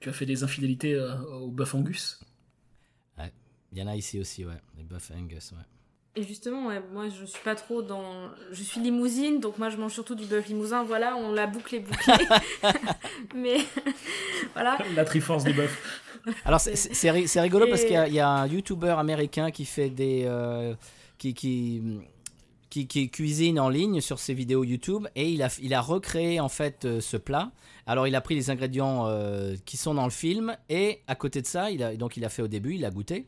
Tu 0.00 0.08
as 0.08 0.14
fait 0.14 0.24
des 0.24 0.44
infidélités 0.44 0.94
euh, 0.94 1.20
au 1.40 1.50
bœuf 1.50 1.74
Angus? 1.74 2.20
Il 3.72 3.78
y 3.78 3.82
en 3.82 3.88
a 3.88 3.96
ici 3.96 4.18
aussi, 4.18 4.46
ouais, 4.46 4.58
les 4.78 4.84
Buff 4.84 5.10
Angus, 5.14 5.52
ouais. 5.52 5.58
Et 6.18 6.22
justement, 6.22 6.68
ouais, 6.68 6.80
moi, 6.94 7.04
je 7.08 7.26
suis 7.26 7.42
pas 7.44 7.54
trop 7.54 7.82
dans. 7.82 8.30
Je 8.50 8.62
suis 8.62 8.80
limousine, 8.80 9.38
donc 9.38 9.58
moi, 9.58 9.68
je 9.68 9.76
mange 9.76 9.92
surtout 9.92 10.14
du 10.14 10.24
bœuf 10.24 10.46
limousin. 10.48 10.82
Voilà, 10.82 11.14
on 11.16 11.30
l'a 11.32 11.46
bouclé, 11.46 11.80
bouclé. 11.80 12.14
Mais 13.34 13.58
voilà. 14.54 14.78
La 14.94 15.04
triforce 15.04 15.44
du 15.44 15.52
bœuf. 15.52 16.02
Alors 16.44 16.60
c'est- 16.60 16.74
c'est 16.74 16.94
c'est 16.94 17.10
ri- 17.10 17.28
c'est 17.28 17.40
rigolo 17.40 17.66
parce 17.68 17.82
qu'il 17.82 17.92
y, 17.92 17.96
a- 17.96 18.08
il 18.08 18.14
y 18.14 18.18
a 18.20 18.28
un 18.28 18.46
YouTuber 18.48 18.94
américain 18.98 19.50
qui 19.52 19.64
fait 19.64 19.90
des 19.90 20.22
euh, 20.26 20.74
qui, 21.18 21.34
qui, 21.34 21.82
qui 22.68 22.88
qui 22.88 23.10
cuisine 23.10 23.60
en 23.60 23.68
ligne 23.68 24.00
sur 24.00 24.18
ses 24.18 24.34
vidéos 24.34 24.64
YouTube 24.64 25.06
et 25.14 25.30
il 25.30 25.42
a 25.42 25.48
il 25.62 25.72
a 25.72 25.80
recréé 25.80 26.40
en 26.40 26.48
fait 26.48 26.84
euh, 26.84 27.00
ce 27.00 27.16
plat. 27.16 27.52
Alors 27.86 28.08
il 28.08 28.16
a 28.16 28.20
pris 28.20 28.34
les 28.34 28.50
ingrédients 28.50 29.06
euh, 29.06 29.54
qui 29.66 29.76
sont 29.76 29.94
dans 29.94 30.04
le 30.04 30.10
film 30.10 30.56
et 30.68 31.02
à 31.06 31.14
côté 31.14 31.42
de 31.42 31.46
ça 31.46 31.70
il 31.70 31.84
a 31.84 31.94
donc 31.94 32.16
il 32.16 32.24
a 32.24 32.28
fait 32.28 32.42
au 32.42 32.48
début 32.48 32.74
il 32.74 32.84
a 32.84 32.90
goûté. 32.90 33.26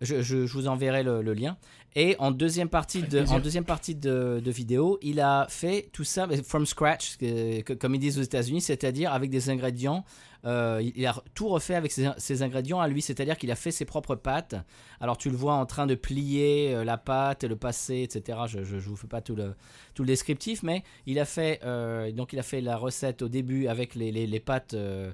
Je, 0.00 0.22
je- 0.22 0.46
je 0.46 0.52
vous 0.54 0.68
enverrai 0.68 1.02
le, 1.02 1.20
le 1.22 1.34
lien. 1.34 1.56
Et 1.96 2.14
en 2.20 2.30
deuxième 2.30 2.68
partie 2.68 3.02
de 3.02 3.18
en 3.32 3.40
deuxième 3.40 3.64
partie 3.64 3.96
de, 3.96 4.40
de 4.44 4.50
vidéo, 4.52 4.98
il 5.02 5.18
a 5.20 5.46
fait 5.48 5.88
tout 5.92 6.04
ça 6.04 6.28
from 6.44 6.64
scratch, 6.64 7.16
que- 7.16 7.62
que- 7.62 7.72
comme 7.72 7.96
ils 7.96 7.98
disent 7.98 8.18
aux 8.18 8.22
États-Unis, 8.22 8.60
c'est-à-dire 8.60 9.12
avec 9.12 9.28
des 9.30 9.50
ingrédients 9.50 10.04
euh, 10.46 10.80
il 10.96 11.04
a 11.04 11.22
tout 11.34 11.48
refait 11.48 11.74
avec 11.74 11.92
ses, 11.92 12.08
ses 12.16 12.42
ingrédients 12.42 12.80
à 12.80 12.88
lui, 12.88 13.02
c'est-à-dire 13.02 13.36
qu'il 13.36 13.50
a 13.50 13.56
fait 13.56 13.72
ses 13.72 13.84
propres 13.84 14.14
pâtes. 14.14 14.54
Alors 14.98 15.18
tu 15.18 15.28
le 15.28 15.36
vois 15.36 15.52
en 15.54 15.66
train 15.66 15.86
de 15.86 15.94
plier 15.94 16.72
euh, 16.74 16.82
la 16.84 16.96
pâte 16.96 17.44
et 17.44 17.48
le 17.48 17.56
passer, 17.56 18.00
etc. 18.02 18.38
Je, 18.46 18.64
je, 18.64 18.78
je 18.78 18.88
vous 18.88 18.96
fais 18.96 19.06
pas 19.08 19.20
tout 19.20 19.34
le, 19.36 19.54
tout 19.94 20.02
le 20.02 20.06
descriptif, 20.06 20.62
mais 20.62 20.82
il 21.06 21.18
a 21.18 21.26
fait 21.26 21.60
euh, 21.64 22.10
donc 22.12 22.32
il 22.32 22.38
a 22.38 22.42
fait 22.42 22.62
la 22.62 22.76
recette 22.78 23.20
au 23.20 23.28
début 23.28 23.66
avec 23.66 23.94
les, 23.94 24.12
les, 24.12 24.26
les 24.26 24.40
pâtes 24.40 24.72
euh, 24.74 25.12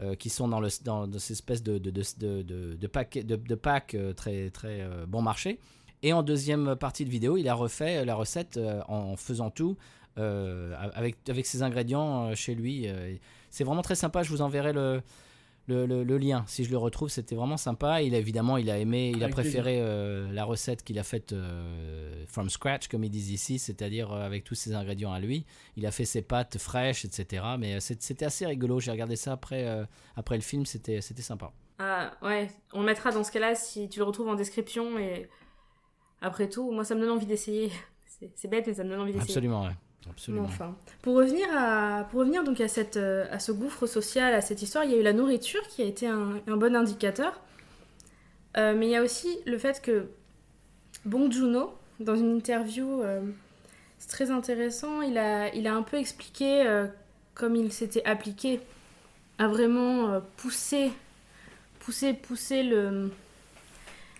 euh, 0.00 0.14
qui 0.14 0.30
sont 0.30 0.46
dans, 0.46 0.60
le, 0.60 0.68
dans, 0.84 1.08
dans 1.08 1.18
cette 1.18 1.32
espèce 1.32 1.62
de, 1.64 1.78
de, 1.78 1.90
de, 1.90 2.42
de, 2.42 2.74
de, 2.74 2.86
pack, 2.86 3.18
de, 3.18 3.34
de 3.34 3.54
pack 3.56 3.94
euh, 3.94 4.12
très, 4.12 4.50
très 4.50 4.80
euh, 4.82 5.06
bon 5.08 5.22
marché. 5.22 5.58
Et 6.02 6.12
en 6.12 6.22
deuxième 6.22 6.76
partie 6.76 7.04
de 7.04 7.10
vidéo, 7.10 7.36
il 7.36 7.48
a 7.48 7.54
refait 7.54 8.04
la 8.04 8.14
recette 8.14 8.56
euh, 8.56 8.80
en 8.88 9.16
faisant 9.16 9.50
tout 9.50 9.76
euh, 10.18 10.74
avec, 10.94 11.16
avec 11.28 11.46
ses 11.46 11.62
ingrédients 11.62 12.28
euh, 12.28 12.34
chez 12.34 12.54
lui. 12.54 12.88
euh, 12.88 13.14
c'est 13.50 13.64
vraiment 13.64 13.82
très 13.82 13.94
sympa. 13.94 14.22
Je 14.22 14.30
vous 14.30 14.42
enverrai 14.42 14.72
le, 14.72 15.00
le, 15.68 15.86
le- 15.86 16.04
le 16.04 16.18
lien 16.18 16.44
si 16.46 16.64
je 16.64 16.70
le 16.70 16.76
retrouve. 16.76 17.08
C'était 17.08 17.34
vraiment 17.34 17.56
sympa. 17.56 18.02
Il 18.02 18.14
a, 18.14 18.18
évidemment, 18.18 18.56
il 18.58 18.70
a 18.70 18.78
aimé, 18.78 19.10
il 19.14 19.22
a 19.24 19.28
préféré 19.28 19.78
euh, 19.80 20.30
la 20.32 20.44
recette 20.44 20.82
qu'il 20.84 20.98
a 20.98 21.02
faite 21.04 21.32
euh, 21.32 22.24
from 22.26 22.48
scratch, 22.50 22.88
comme 22.88 23.04
ils 23.04 23.10
disent 23.10 23.30
ici, 23.30 23.58
c'est-à-dire 23.58 24.12
euh, 24.12 24.24
avec 24.24 24.44
tous 24.44 24.54
ses 24.54 24.74
ingrédients 24.74 25.12
à 25.12 25.20
lui. 25.20 25.44
Il 25.76 25.86
a 25.86 25.90
fait 25.90 26.04
ses 26.04 26.22
pâtes 26.22 26.58
fraîches, 26.58 27.04
etc. 27.04 27.44
Mais 27.58 27.74
euh, 27.74 27.80
c'était 27.80 28.24
assez 28.24 28.46
rigolo. 28.46 28.80
J'ai 28.80 28.90
regardé 28.90 29.16
ça 29.16 29.32
après, 29.32 29.66
euh, 29.66 29.84
après 30.16 30.36
le 30.36 30.42
film. 30.42 30.64
C'était 30.66 31.00
c'était 31.00 31.22
sympa. 31.22 31.52
Ah, 31.80 32.10
ouais, 32.22 32.48
on 32.72 32.80
le 32.80 32.86
mettra 32.86 33.12
dans 33.12 33.22
ce 33.22 33.30
cas-là 33.30 33.54
si 33.54 33.88
tu 33.88 34.00
le 34.00 34.04
retrouves 34.04 34.28
en 34.28 34.34
description. 34.34 34.98
Et 34.98 35.28
après 36.20 36.48
tout, 36.48 36.70
moi, 36.70 36.84
ça 36.84 36.94
me 36.94 37.00
donne 37.00 37.10
envie 37.10 37.26
d'essayer. 37.26 37.70
C'est 38.34 38.48
bête, 38.48 38.66
mais 38.66 38.74
ça 38.74 38.84
me 38.84 38.90
donne 38.90 39.00
envie 39.00 39.12
d'essayer. 39.12 39.30
Absolument, 39.30 39.66
ouais. 39.66 39.74
Enfin. 40.40 40.74
Pour 41.02 41.16
revenir, 41.16 41.46
à, 41.54 42.06
pour 42.10 42.20
revenir 42.20 42.42
donc 42.42 42.60
à, 42.60 42.68
cette, 42.68 42.96
euh, 42.96 43.26
à 43.30 43.38
ce 43.38 43.52
gouffre 43.52 43.86
social, 43.86 44.34
à 44.34 44.40
cette 44.40 44.62
histoire, 44.62 44.84
il 44.84 44.90
y 44.90 44.94
a 44.94 44.98
eu 44.98 45.02
la 45.02 45.12
nourriture 45.12 45.66
qui 45.68 45.82
a 45.82 45.84
été 45.84 46.06
un, 46.06 46.40
un 46.46 46.56
bon 46.56 46.74
indicateur. 46.74 47.40
Euh, 48.56 48.74
mais 48.76 48.86
il 48.86 48.90
y 48.90 48.96
a 48.96 49.02
aussi 49.02 49.38
le 49.46 49.58
fait 49.58 49.80
que 49.82 50.08
Bong 51.04 51.30
Joon-ho, 51.30 51.74
dans 52.00 52.16
une 52.16 52.34
interview, 52.34 53.02
euh, 53.02 53.20
c'est 53.98 54.08
très 54.08 54.30
intéressant, 54.30 55.02
il 55.02 55.18
a, 55.18 55.54
il 55.54 55.66
a 55.66 55.74
un 55.74 55.82
peu 55.82 55.96
expliqué 55.98 56.66
euh, 56.66 56.86
comme 57.34 57.54
il 57.54 57.72
s'était 57.72 58.04
appliqué 58.04 58.60
à 59.38 59.46
vraiment 59.46 60.20
pousser, 60.36 60.90
pousser, 61.78 62.14
pousser 62.14 62.64
le... 62.64 63.12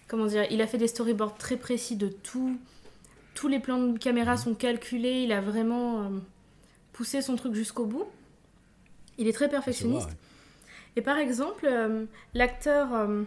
Comment 0.08 0.26
dire 0.26 0.46
Il 0.50 0.60
a 0.62 0.66
fait 0.66 0.78
des 0.78 0.88
storyboards 0.88 1.36
très 1.36 1.56
précis 1.56 1.96
de 1.96 2.08
tout. 2.08 2.56
Tous 3.34 3.48
les 3.48 3.60
plans 3.60 3.78
de 3.82 3.98
caméra 3.98 4.36
sont 4.36 4.54
calculés. 4.54 5.22
Il 5.22 5.32
a 5.32 5.40
vraiment 5.40 6.02
euh, 6.02 6.08
poussé 6.92 7.22
son 7.22 7.36
truc 7.36 7.54
jusqu'au 7.54 7.84
bout. 7.84 8.06
Il 9.18 9.28
est 9.28 9.32
très 9.32 9.48
perfectionniste. 9.48 10.08
ouais. 10.08 10.14
Et 10.96 11.02
par 11.02 11.18
exemple, 11.18 11.66
euh, 11.70 12.06
l'acteur 12.34 12.92
euh, 12.94 13.22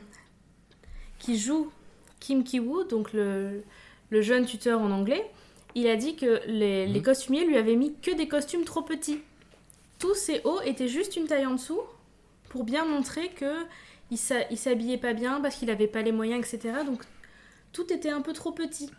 qui 1.20 1.38
joue 1.38 1.72
Kim 2.20 2.44
Ki-woo, 2.44 2.84
donc 2.84 3.14
le, 3.14 3.64
le 4.10 4.22
jeune 4.22 4.46
tuteur 4.46 4.82
en 4.82 4.92
anglais, 4.92 5.30
il 5.76 5.88
a 5.88 5.96
dit 5.96 6.16
que 6.16 6.42
les, 6.48 6.86
les 6.88 7.00
Mhm. 7.00 7.06
costumiers 7.06 7.46
lui 7.46 7.58
avaient 7.58 7.76
mis 7.78 7.94
que 8.02 8.12
des 8.12 8.28
costumes 8.28 8.66
trop 8.66 8.82
petits. 8.82 9.20
Tous 10.00 10.16
ses 10.16 10.42
hauts 10.44 10.62
étaient 10.62 10.88
juste 10.88 11.16
une 11.16 11.28
taille 11.28 11.46
en 11.46 11.54
dessous 11.54 11.80
pour 12.50 12.64
bien 12.66 12.84
montrer 12.86 13.30
que 13.30 13.54
il 14.12 14.58
s'habillait 14.58 14.98
pas 14.98 15.14
bien 15.14 15.42
parce 15.42 15.56
qu'il 15.56 15.70
avait 15.70 15.88
pas 15.88 16.02
les 16.02 16.12
moyens, 16.12 16.46
etc. 16.46 16.80
Donc 16.86 17.04
tout 17.72 17.92
était 17.92 18.10
un 18.10 18.22
peu 18.22 18.34
trop 18.34 18.52
petit. 18.52 18.90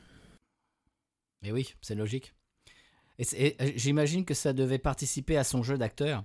Mais 1.42 1.52
oui, 1.52 1.74
c'est 1.82 1.94
logique. 1.94 2.34
Et, 3.18 3.56
euh, 3.60 3.70
j'imagine 3.76 4.24
que 4.24 4.34
ça 4.34 4.52
devait 4.52 4.78
participer 4.78 5.36
à 5.36 5.44
son 5.44 5.62
jeu 5.62 5.76
d'acteur. 5.76 6.24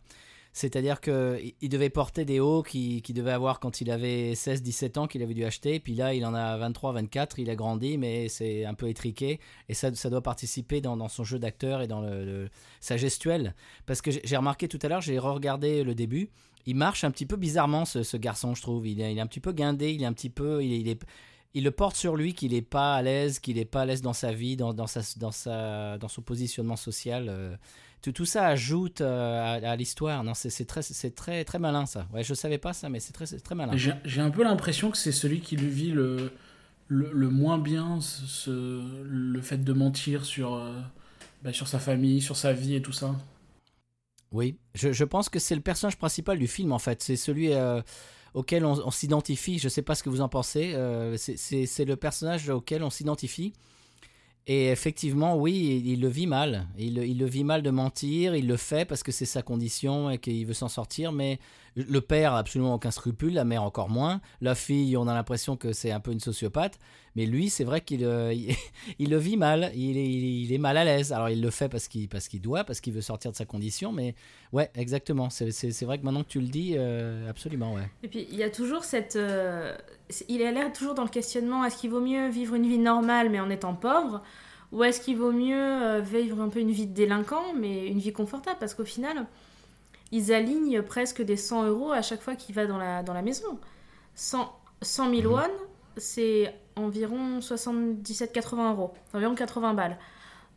C'est-à-dire 0.53 1.01
qu'il 1.01 1.53
il 1.61 1.69
devait 1.69 1.91
porter 1.91 2.25
des 2.25 2.39
hauts 2.39 2.63
qu'il 2.63 3.03
qui 3.03 3.13
devait 3.13 3.31
avoir 3.31 3.59
quand 3.59 3.79
il 3.79 3.91
avait 3.91 4.33
16-17 4.33 4.97
ans, 4.97 5.07
qu'il 5.07 5.21
avait 5.21 5.35
dû 5.35 5.45
acheter. 5.45 5.79
Puis 5.79 5.93
là, 5.93 6.15
il 6.15 6.25
en 6.25 6.33
a 6.33 6.57
23-24, 6.69 7.35
il 7.37 7.49
a 7.51 7.55
grandi, 7.55 7.97
mais 7.99 8.27
c'est 8.27 8.65
un 8.65 8.73
peu 8.73 8.87
étriqué. 8.87 9.39
Et 9.69 9.75
ça, 9.75 9.93
ça 9.93 10.09
doit 10.09 10.23
participer 10.23 10.81
dans, 10.81 11.07
son 11.09 11.23
jeu 11.23 11.37
d'acteur 11.37 11.81
et 11.81 11.87
dans 11.87 12.03
sa 12.79 12.97
gestuelle. 12.97 13.53
Parce 13.85 14.01
que 14.01 14.09
j'ai 14.09 14.37
remarqué 14.37 14.67
tout 14.67 14.79
à 14.81 14.87
l'heure, 14.87 15.01
j'ai 15.01 15.19
regardé 15.19 15.83
le 15.83 15.93
début. 15.93 16.31
Il 16.67 16.75
marche 16.75 17.03
un 17.03 17.11
petit 17.11 17.25
peu 17.25 17.35
bizarrement, 17.37 17.85
ce, 17.85 18.03
ce 18.03 18.17
garçon, 18.17 18.53
je 18.53 18.61
trouve. 18.61 18.85
Il 18.87 19.01
est, 19.01 19.11
il 19.13 19.17
est 19.17 19.21
un 19.21 19.27
petit 19.27 19.39
peu 19.39 19.51
guindé, 19.53 19.91
il 19.93 20.03
est 20.03 20.05
un 20.05 20.13
petit 20.13 20.29
peu. 20.29 20.63
Il 20.63 20.95
il 21.53 21.63
le 21.63 21.71
porte 21.71 21.95
sur 21.95 22.15
lui 22.15 22.33
qu'il 22.35 22.51
n'est 22.51 22.61
pas 22.61 22.93
à 22.95 23.01
l'aise, 23.01 23.39
qu'il 23.39 23.55
n'est 23.55 23.65
pas 23.65 23.81
à 23.81 23.85
l'aise 23.85 24.01
dans 24.03 24.13
sa 24.13 24.31
vie, 24.31 24.57
dans, 24.57 24.73
dans, 24.73 24.85
sa, 24.85 24.99
dans, 25.17 25.31
sa, 25.31 25.97
dans 25.97 26.07
son 26.09 26.21
positionnement 26.21 26.75
social. 26.75 27.27
euh, 27.29 27.55
tout, 28.03 28.11
tout 28.11 28.25
ça 28.25 28.45
ajoute 28.47 29.01
euh, 29.01 29.59
à, 29.63 29.75
l'histoire. 29.75 30.23
Non, 30.23 30.33
c'est 30.35 30.65
très, 30.65 30.81
très, 31.09 31.43
très 31.45 31.57
malin 31.57 31.87
ça. 31.87 32.05
Ouais, 32.13 32.23
je 32.23 32.35
savais 32.35 32.59
pas 32.59 32.73
ça, 32.73 32.89
mais 32.89 32.99
c'est 32.99 33.13
très, 33.13 33.25
très 33.25 33.55
malin. 33.55 33.75
J'ai 34.05 34.21
un 34.21 34.29
peu 34.29 34.43
l'impression 34.43 34.91
que 34.91 34.97
c'est 34.97 35.11
celui 35.11 35.39
qui 35.39 35.55
lui 35.55 35.69
vit 35.69 35.91
le, 35.91 36.31
le, 36.89 37.29
moins 37.29 37.57
bien 37.57 37.99
ce- 38.01 38.83
le 39.03 39.41
fait 39.41 39.63
de 39.63 39.73
mentir 39.73 40.25
sur, 40.25 40.53
euh, 40.53 40.73
bah, 41.43 41.53
sur 41.53 41.67
sa 41.67 41.79
famille, 41.79 42.21
sur 42.21 42.35
sa 42.37 42.53
vie 42.53 42.75
et 42.75 42.81
tout 42.83 42.91
ça. 42.93 43.15
Oui, 44.31 44.57
je, 44.75 45.03
pense 45.03 45.29
que 45.29 45.39
c'est 45.39 45.55
le 45.55 45.61
personnage 45.61 45.97
principal 45.97 46.37
du 46.37 46.47
film 46.47 46.71
en 46.71 46.79
fait. 46.79 47.01
C'est 47.01 47.15
celui 47.15 47.53
euh, 47.53 47.81
auquel 48.33 48.65
on, 48.65 48.91
s'identifie. 48.91 49.57
Je 49.57 49.69
sais 49.69 49.81
pas 49.81 49.95
ce 49.95 50.03
que 50.03 50.09
vous 50.09 50.21
en 50.21 50.29
pensez. 50.29 50.73
euh, 50.75 51.15
c'est 51.17 51.85
le 51.85 51.95
personnage 51.95 52.49
auquel 52.49 52.83
on 52.83 52.89
s'identifie. 52.89 53.53
Et 54.49 54.69
effectivement, 54.69 55.35
oui, 55.35 55.83
il, 55.85 55.99
le 55.99 56.07
vit 56.07 56.25
mal. 56.25 56.67
Il, 56.77 57.17
le 57.17 57.25
vit 57.25 57.43
mal 57.43 57.61
de 57.61 57.69
mentir. 57.69 58.33
Il 58.33 58.47
le 58.47 58.55
fait 58.55 58.85
parce 58.85 59.03
que 59.03 59.11
c'est 59.11 59.25
sa 59.25 59.41
condition 59.41 60.09
et 60.09 60.19
qu'il 60.19 60.45
veut 60.45 60.53
s'en 60.53 60.69
sortir. 60.69 61.11
Mais 61.11 61.37
le 61.75 61.99
père 61.99 62.31
a 62.33 62.39
absolument 62.39 62.73
aucun 62.73 62.91
scrupule, 62.91 63.33
la 63.33 63.43
mère 63.43 63.61
encore 63.61 63.89
moins. 63.89 64.21
La 64.39 64.55
fille, 64.55 64.95
on 64.95 65.05
a 65.09 65.13
l'impression 65.13 65.57
que 65.57 65.73
c'est 65.73 65.91
un 65.91 65.99
peu 65.99 66.13
une 66.13 66.21
sociopathe. 66.21 66.79
Mais 67.17 67.25
lui, 67.25 67.49
c'est 67.49 67.65
vrai 67.65 67.81
qu'il 67.81 68.05
euh, 68.05 68.33
le 68.99 69.17
vit 69.17 69.35
mal. 69.35 69.69
Il 69.75 70.53
est, 70.53 70.57
mal 70.57 70.77
à 70.77 70.85
l'aise. 70.85 71.11
Alors 71.11 71.29
il 71.29 71.41
le 71.41 71.49
fait 71.49 71.67
parce 71.67 71.89
qu'il 71.89 72.07
parce 72.07 72.29
qu'il 72.29 72.39
doit, 72.39 72.63
parce 72.63 72.79
qu'il 72.79 72.93
veut 72.93 73.01
sortir 73.01 73.31
de 73.31 73.35
sa 73.35 73.43
condition. 73.45 73.91
Mais 73.91 74.15
ouais, 74.53 74.71
exactement. 74.75 75.29
C'est- 75.29 75.83
vrai 75.83 75.99
que 75.99 76.05
maintenant 76.05 76.23
que 76.23 76.29
tu 76.29 76.39
le 76.39 76.47
dis, 76.47 76.75
euh, 76.77 77.29
absolument, 77.29 77.73
ouais. 77.73 77.89
Et 78.01 78.07
puis 78.07 78.27
il 78.31 78.37
y 78.37 78.43
a 78.43 78.49
toujours 78.49 78.85
cette. 78.85 79.17
euh, 79.17 79.75
il 80.27 80.41
a 80.43 80.51
l'air 80.51 80.71
toujours 80.73 80.93
dans 80.93 81.03
le 81.03 81.09
questionnement 81.09 81.65
est-ce 81.65 81.77
qu'il 81.77 81.89
vaut 81.89 81.99
mieux 81.99 82.29
vivre 82.29 82.55
une 82.55 82.67
vie 82.67 82.77
normale 82.77 83.29
mais 83.29 83.39
en 83.39 83.49
étant 83.49 83.73
pauvre 83.73 84.21
Ou 84.71 84.83
est-ce 84.83 85.01
qu'il 85.01 85.17
vaut 85.17 85.31
mieux 85.31 85.55
euh, 85.55 85.99
vivre 85.99 86.41
un 86.41 86.49
peu 86.49 86.59
une 86.59 86.71
vie 86.71 86.87
de 86.87 86.93
délinquant 86.93 87.53
mais 87.55 87.87
une 87.87 87.99
vie 87.99 88.13
confortable? 88.13 88.57
Parce 88.59 88.73
qu'au 88.73 88.85
final, 88.85 89.25
ils 90.11 90.33
alignent 90.33 90.81
presque 90.81 91.21
des 91.21 91.37
100 91.37 91.65
euros 91.67 91.91
à 91.91 92.01
chaque 92.01 92.21
fois 92.21 92.35
qu'il 92.35 92.55
va 92.55 92.65
dans 92.65 92.77
la, 92.77 93.03
dans 93.03 93.13
la 93.13 93.21
maison. 93.21 93.59
100, 94.15 94.51
100 94.81 95.15
000 95.15 95.33
won, 95.33 95.41
c'est 95.97 96.53
environ 96.75 97.39
77-80 97.39 98.71
euros, 98.71 98.93
environ 99.13 99.35
80 99.35 99.73
balles. 99.73 99.97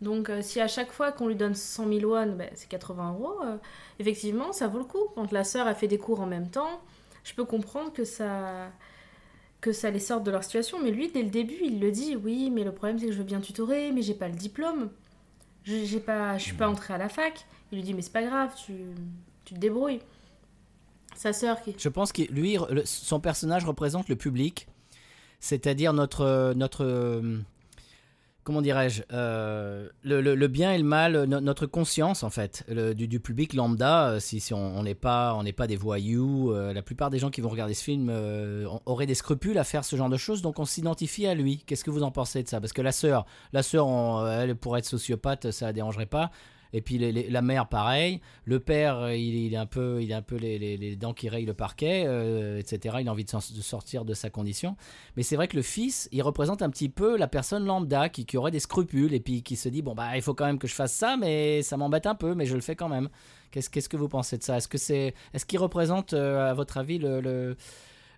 Donc 0.00 0.30
euh, 0.30 0.40
si 0.42 0.60
à 0.60 0.68
chaque 0.68 0.92
fois 0.92 1.12
qu'on 1.12 1.28
lui 1.28 1.36
donne 1.36 1.54
100 1.54 1.88
000 1.88 2.10
won, 2.10 2.36
ben, 2.36 2.50
c'est 2.54 2.68
80 2.68 3.12
euros, 3.12 3.34
euh, 3.44 3.56
effectivement, 3.98 4.52
ça 4.52 4.66
vaut 4.66 4.78
le 4.78 4.84
coup. 4.84 5.08
Quand 5.14 5.30
la 5.32 5.44
sœur 5.44 5.66
a 5.66 5.74
fait 5.74 5.88
des 5.88 5.98
cours 5.98 6.20
en 6.20 6.26
même 6.26 6.50
temps, 6.50 6.80
je 7.24 7.34
peux 7.34 7.44
comprendre 7.44 7.92
que 7.92 8.04
ça 8.04 8.70
que 9.60 9.72
ça 9.72 9.90
les 9.90 9.98
sorte 10.00 10.24
de 10.24 10.30
leur 10.30 10.42
situation, 10.44 10.78
mais 10.82 10.90
lui, 10.90 11.10
dès 11.10 11.22
le 11.22 11.28
début, 11.30 11.58
il 11.62 11.80
le 11.80 11.90
dit, 11.90 12.16
oui, 12.16 12.50
mais 12.50 12.64
le 12.64 12.72
problème 12.72 12.98
c'est 12.98 13.06
que 13.06 13.12
je 13.12 13.18
veux 13.18 13.24
bien 13.24 13.40
tutorer, 13.40 13.92
mais 13.92 14.02
j'ai 14.02 14.14
pas 14.14 14.28
le 14.28 14.34
diplôme, 14.34 14.90
Je- 15.64 15.98
pas, 15.98 16.38
je 16.38 16.44
suis 16.44 16.54
pas 16.54 16.68
entré 16.68 16.94
à 16.94 16.98
la 16.98 17.08
fac. 17.08 17.46
Il 17.70 17.76
lui 17.76 17.84
dit, 17.84 17.94
mais 17.94 18.02
c'est 18.02 18.12
pas 18.12 18.22
grave, 18.24 18.54
tu, 18.64 18.72
tu 19.44 19.54
te 19.54 19.58
débrouilles. 19.58 20.00
Sa 21.14 21.32
sœur 21.32 21.60
qui... 21.60 21.74
Je 21.78 21.88
pense 21.88 22.12
que 22.12 22.22
lui, 22.22 22.56
son 22.84 23.20
personnage 23.20 23.64
représente 23.64 24.08
le 24.08 24.16
public, 24.16 24.66
c'est-à-dire 25.40 25.92
notre, 25.92 26.54
notre, 26.56 26.84
euh, 26.84 27.38
comment 28.44 28.62
dirais-je, 28.62 29.02
euh, 29.12 29.88
le, 30.02 30.46
bien 30.48 30.72
et 30.72 30.78
le 30.78 30.84
mal, 30.84 31.24
no- 31.24 31.40
notre 31.40 31.66
conscience 31.66 32.22
en 32.22 32.30
fait, 32.30 32.64
du, 32.96 33.06
du 33.08 33.20
public 33.20 33.54
lambda. 33.54 34.10
euh, 34.10 34.20
Si, 34.20 34.42
on 34.52 34.82
n'est 34.82 34.94
pas, 34.94 35.34
on 35.34 35.42
n'est 35.42 35.52
pas 35.52 35.66
des 35.66 35.76
voyous, 35.76 36.52
euh, 36.52 36.72
la 36.72 36.82
plupart 36.82 37.10
des 37.10 37.18
gens 37.18 37.30
qui 37.30 37.40
vont 37.40 37.48
regarder 37.50 37.74
ce 37.74 37.84
film 37.84 38.10
auraient 38.86 39.06
des 39.06 39.14
scrupules 39.14 39.58
à 39.58 39.64
faire 39.64 39.84
ce 39.84 39.96
genre 39.96 40.08
de 40.08 40.16
choses, 40.16 40.42
donc 40.42 40.58
on 40.58 40.64
s'identifie 40.64 41.26
à 41.26 41.34
lui. 41.34 41.62
Qu'est-ce 41.66 41.84
que 41.84 41.90
vous 41.90 42.02
en 42.02 42.10
pensez 42.10 42.42
de 42.42 42.48
ça? 42.48 42.60
Parce 42.60 42.72
que 42.72 42.82
la 42.82 42.92
sœur, 42.92 43.26
la 43.52 43.62
sœur, 43.62 43.86
on- 43.86 44.26
elle 44.26 44.54
pour 44.56 44.76
être 44.76 44.84
sociopathe, 44.86 45.50
ça 45.50 45.66
la 45.66 45.72
dérangerait 45.72 46.06
pas. 46.06 46.30
Et 46.72 46.80
puis 46.80 46.98
les- 46.98 47.28
la 47.28 47.42
mère, 47.42 47.68
pareil. 47.68 48.20
Le 48.44 48.60
père, 48.60 48.98
euh, 48.98 49.16
il, 49.16 49.52
est 49.52 49.56
un 49.56 49.66
peu, 49.66 50.02
il 50.02 50.12
a 50.12 50.18
un 50.18 50.22
peu 50.22 50.36
les, 50.36 50.96
dents 50.96 51.12
qui 51.12 51.28
rayent 51.28 51.46
le 51.46 51.54
parquet, 51.54 52.04
euh, 52.06 52.58
etc. 52.58 52.96
Il 53.00 53.08
a 53.08 53.12
envie 53.12 53.24
de, 53.24 53.30
sortir 53.30 54.04
de 54.04 54.14
sa 54.14 54.30
condition. 54.30 54.76
Mais 55.16 55.22
c'est 55.22 55.36
vrai 55.36 55.48
que 55.48 55.56
le 55.56 55.62
fils, 55.62 56.08
il 56.12 56.22
représente 56.22 56.62
un 56.62 56.70
petit 56.70 56.88
peu 56.88 57.16
la 57.16 57.28
personne 57.28 57.64
lambda 57.64 58.08
qui, 58.08 58.26
aurait 58.36 58.50
des 58.50 58.60
scrupules 58.60 59.12
et 59.14 59.20
puis 59.20 59.42
qui 59.42 59.56
se 59.56 59.68
dit 59.68 59.82
bon 59.82 59.94
bah 59.94 60.16
il 60.16 60.22
faut 60.22 60.34
quand 60.34 60.46
même 60.46 60.58
que 60.58 60.68
je 60.68 60.74
fasse 60.74 60.92
ça, 60.92 61.16
mais 61.16 61.62
ça 61.62 61.76
m'embête 61.76 62.06
un 62.06 62.14
peu, 62.14 62.34
mais 62.34 62.46
je 62.46 62.54
le 62.54 62.60
fais 62.60 62.76
quand 62.76 62.88
même. 62.88 63.08
Qu'est-ce 63.50 63.88
que 63.88 63.96
vous 63.96 64.08
pensez 64.08 64.38
de 64.38 64.44
ça? 64.44 64.58
Est-ce 64.58 64.68
que 64.68 64.78
c'est, 64.78 65.14
est-ce 65.34 65.44
qu'il 65.44 65.58
représente 65.58 66.12
euh, 66.12 66.50
à 66.50 66.54
votre 66.54 66.78
avis 66.78 66.98
le- 66.98 67.56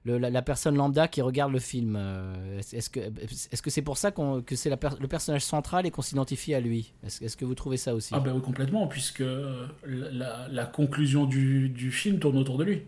le- 0.05 0.19
la, 0.19 0.31
la 0.31 0.43
personne 0.43 0.77
lambda 0.77 1.09
qui 1.09 1.23
regarde 1.23 1.53
le 1.53 1.59
film 1.61 1.97
euh, 1.97 2.59
Est-ce 2.59 2.91
que 2.91 3.01
est-ce 3.01 3.63
que 3.63 3.71
c'est 3.71 3.83
pour 3.83 3.97
ça 3.97 4.11
qu'on, 4.11 4.43
que 4.43 4.57
c'est 4.57 4.77
per- 4.77 4.99
le 5.01 5.09
personnage 5.09 5.45
central 5.45 5.87
et 5.87 5.91
qu'on 5.91 6.03
s'identifie 6.03 6.55
à 6.55 6.61
lui? 6.61 6.93
Est-ce, 7.05 7.37
que 7.37 7.45
vous 7.45 7.55
trouvez 7.55 7.77
ça 7.77 7.95
aussi? 7.95 8.13
Ah 8.13 8.21
ben 8.21 8.33
oui, 8.35 8.43
complètement, 8.43 8.87
puisque 8.89 9.21
euh, 9.21 9.67
la, 9.85 10.67
conclusion 10.67 11.25
du, 11.27 11.69
du 11.69 11.91
film 11.93 12.19
tourne 12.19 12.37
autour 12.39 12.59
de 12.59 12.65
lui. 12.65 12.83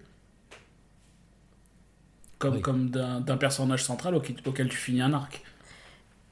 Comme, 2.38 2.54
Oui. 2.56 2.60
comme 2.62 2.90
d'un 2.90 3.20
d'un 3.20 3.36
personnage 3.36 3.84
central 3.84 4.14
auquel, 4.14 4.36
auquel 4.46 4.68
tu 4.68 4.76
finis 4.76 5.00
un 5.00 5.12
arc. 5.12 5.42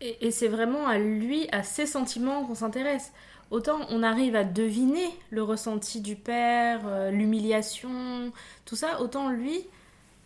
Et, 0.00 0.26
et 0.26 0.30
c'est 0.30 0.48
vraiment 0.48 0.86
à 0.86 0.98
lui, 0.98 1.48
à 1.52 1.62
ses 1.62 1.86
sentiments 1.86 2.44
qu'on 2.44 2.54
s'intéresse. 2.56 3.12
Autant 3.50 3.80
on 3.90 4.02
arrive 4.02 4.34
à 4.34 4.44
deviner 4.44 5.06
le 5.30 5.42
ressenti 5.42 6.00
du 6.00 6.16
père, 6.16 6.80
euh, 6.86 7.10
l'humiliation, 7.10 8.32
tout 8.64 8.76
ça, 8.76 9.00
autant 9.00 9.30
lui, 9.30 9.60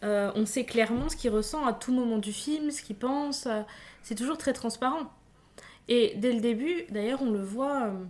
euh, 0.05 0.31
on 0.35 0.47
sait 0.47 0.65
clairement 0.65 1.09
ce 1.09 1.17
qu'il 1.17 1.31
ressent 1.31 1.65
à 1.67 1.73
tout 1.73 1.93
moment 1.93 2.19
du 2.19 2.33
film, 2.33 2.71
ce 2.71 2.83
qu'il 2.83 2.97
pense. 2.97 3.47
euh, 3.47 3.63
c'est 4.03 4.15
toujours 4.15 4.39
très 4.39 4.53
transparent. 4.53 5.11
Et 5.89 6.15
dès 6.17 6.33
le 6.33 6.41
début, 6.41 6.85
d'ailleurs, 6.91 7.23
on 7.23 7.31
le 7.31 7.43
voit, 7.43 7.85
euh, 7.87 8.05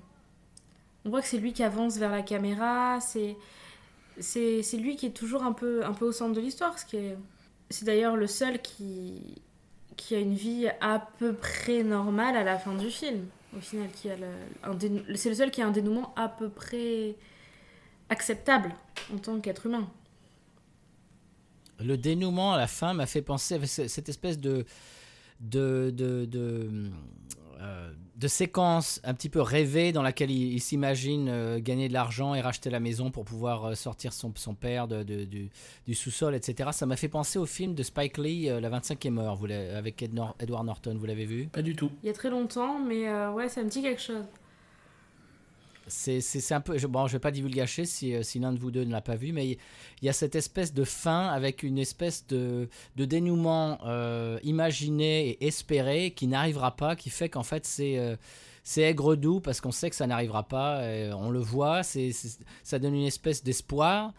on 1.05 1.11
voit 1.11 1.21
que 1.23 1.29
c'est 1.29 1.39
lui 1.39 1.53
qui 1.53 1.63
avance 1.63 1.97
vers 1.99 2.11
la 2.11 2.23
caméra. 2.23 2.99
C'est 3.01 3.37
c'est 4.19 4.63
lui 4.79 4.97
qui 4.97 5.07
est 5.07 5.11
toujours 5.11 5.43
un 5.43 5.53
peu 5.53 5.85
un 5.85 5.93
peu 5.93 6.07
au 6.07 6.13
centre 6.13 6.35
de 6.35 6.41
l'histoire. 6.41 6.79
ce 6.79 6.87
qui 6.87 6.97
est- 6.97 7.17
C'est 7.71 7.85
d'ailleurs 7.85 8.17
le 8.17 8.27
seul 8.27 8.61
qui 8.63 9.43
qui 9.97 10.15
a 10.15 10.19
une 10.19 10.35
vie 10.35 10.69
à 10.81 10.99
peu 11.19 11.33
près 11.35 11.83
normale 11.83 12.37
à 12.37 12.45
la 12.45 12.59
fin 12.59 12.75
du 12.75 12.91
film. 12.91 13.27
Au 13.57 13.61
final, 13.61 13.89
qui 13.91 14.11
a 14.11 14.17
c'est 15.17 15.29
le 15.31 15.35
seul 15.35 15.51
qui 15.51 15.63
a 15.63 15.67
un 15.67 15.71
dénouement 15.71 16.13
à 16.17 16.29
peu 16.29 16.49
près 16.49 17.15
acceptable 18.11 18.75
en 19.15 19.19
tant 19.19 19.39
qu'être 19.41 19.67
humain. 19.67 19.89
Le 21.85 21.97
dénouement 21.97 22.53
à 22.55 22.59
la 22.59 22.67
fin 22.67 22.95
m'a 22.95 23.07
fait 23.07 23.23
penser 23.23 23.55
à 23.57 23.67
ce- 23.67 23.89
cette 23.89 24.09
espèce 24.09 24.39
de 24.39 24.65
de 25.41 25.91
de, 25.95 26.25
de, 26.25 26.71
euh, 27.61 27.93
de 28.17 28.29
séquence 28.29 29.01
un 29.05 29.13
petit 29.13 29.29
peu 29.29 29.41
rêvée 29.43 29.93
dans 29.93 30.03
laquelle 30.03 30.31
il, 30.31 30.55
il 30.55 30.61
s'imagine 30.61 31.29
euh, 31.29 31.59
gagner 31.61 31.89
de 31.89 31.93
l'argent 31.93 32.35
et 32.35 32.41
racheter 32.41 32.71
la 32.71 32.81
maison 32.81 33.11
pour 33.11 33.25
pouvoir 33.27 33.65
euh, 33.67 33.75
sortir 33.75 34.13
son, 34.15 34.33
son 34.37 34.55
père 34.55 34.89
de, 34.89 35.03
de- 35.03 35.25
du, 35.25 35.51
du 35.87 35.95
sous-sol, 35.95 36.35
etc. 36.35 36.71
Ça 36.73 36.87
m'a 36.87 36.97
fait 36.97 37.09
penser 37.09 37.39
au 37.39 37.45
film 37.47 37.75
de 37.75 37.83
Spike 37.83 38.17
Lee, 38.19 38.49
euh, 38.49 38.61
La 38.61 38.71
25e 38.71 39.19
heure, 39.19 39.37
vous 39.37 39.47
avec 39.47 40.03
Ed 40.03 40.15
Nor- 40.15 40.35
Edward 40.41 40.65
Norton, 40.65 40.97
vous 40.99 41.07
l'avez 41.07 41.27
vu? 41.27 41.49
Pas 41.49 41.61
du 41.63 41.77
tout. 41.77 41.91
Il 42.03 42.07
y 42.07 42.11
a 42.11 42.15
très 42.15 42.31
longtemps, 42.31 42.79
mais 42.79 43.07
euh, 43.09 43.31
ouais, 43.33 43.49
ça 43.51 43.63
me 43.63 43.69
dit 43.69 43.83
quelque 43.83 44.01
chose. 44.03 44.25
C'est 45.89 46.53
un 46.53 46.61
peu. 46.61 46.79
Je, 46.79 46.87
bon, 46.87 47.07
je 47.07 47.13
vais 47.13 47.19
pas 47.21 47.31
divulgacher 47.31 47.85
si, 47.85 48.15
euh, 48.15 48.23
si 48.23 48.39
l'un 48.41 48.53
de 48.53 48.59
vous 48.59 48.71
deux 48.71 48.85
ne 48.85 48.91
l'a 48.93 49.01
pas 49.01 49.15
vu, 49.17 49.33
mais 49.33 49.47
il 49.47 49.59
y 50.03 50.09
a 50.09 50.13
cette 50.13 50.35
espèce 50.35 50.75
de 50.75 50.85
fin 50.85 51.29
avec 51.29 51.63
une 51.63 51.79
espèce 51.79 52.27
de, 52.27 52.69
dénouement 52.97 53.79
euh, 53.87 54.39
imaginé 54.43 55.29
et 55.31 55.47
espéré 55.47 56.11
qui 56.13 56.27
n'arrivera 56.27 56.75
pas, 56.77 56.97
qui 56.97 57.11
fait 57.11 57.29
qu'en 57.29 57.43
fait 57.45 57.65
c'est. 57.67 57.99
euh, 57.99 58.17
c'est 58.69 58.83
aigre 58.83 59.15
doux 59.15 59.39
parce 59.39 59.61
qu'on 59.61 59.71
sait 59.71 59.91
que 59.91 59.95
ça 59.97 60.09
n'arrivera 60.09 60.43
pas, 60.43 60.81
on 61.15 61.31
le 61.31 61.39
voit, 61.39 61.85
c'est 61.85 62.11
ça 62.65 62.81
donne 62.81 62.97
une 62.97 63.05
espèce 63.07 63.45
d'espoir 63.45 64.13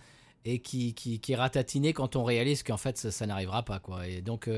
et 0.45 0.59
qui, 0.59 0.93
qui, 0.93 1.20
est 1.30 1.36
ratatiné 1.36 1.91
quand 1.91 2.15
on 2.15 2.24
réalise 2.24 2.63
qu'en 2.63 2.78
fait 2.78 2.97
ça, 2.97 3.26
n'arrivera 3.26 3.63
pas. 3.63 3.80
Quoi. 3.80 4.07
Et 4.07 4.22
donc, 4.22 4.49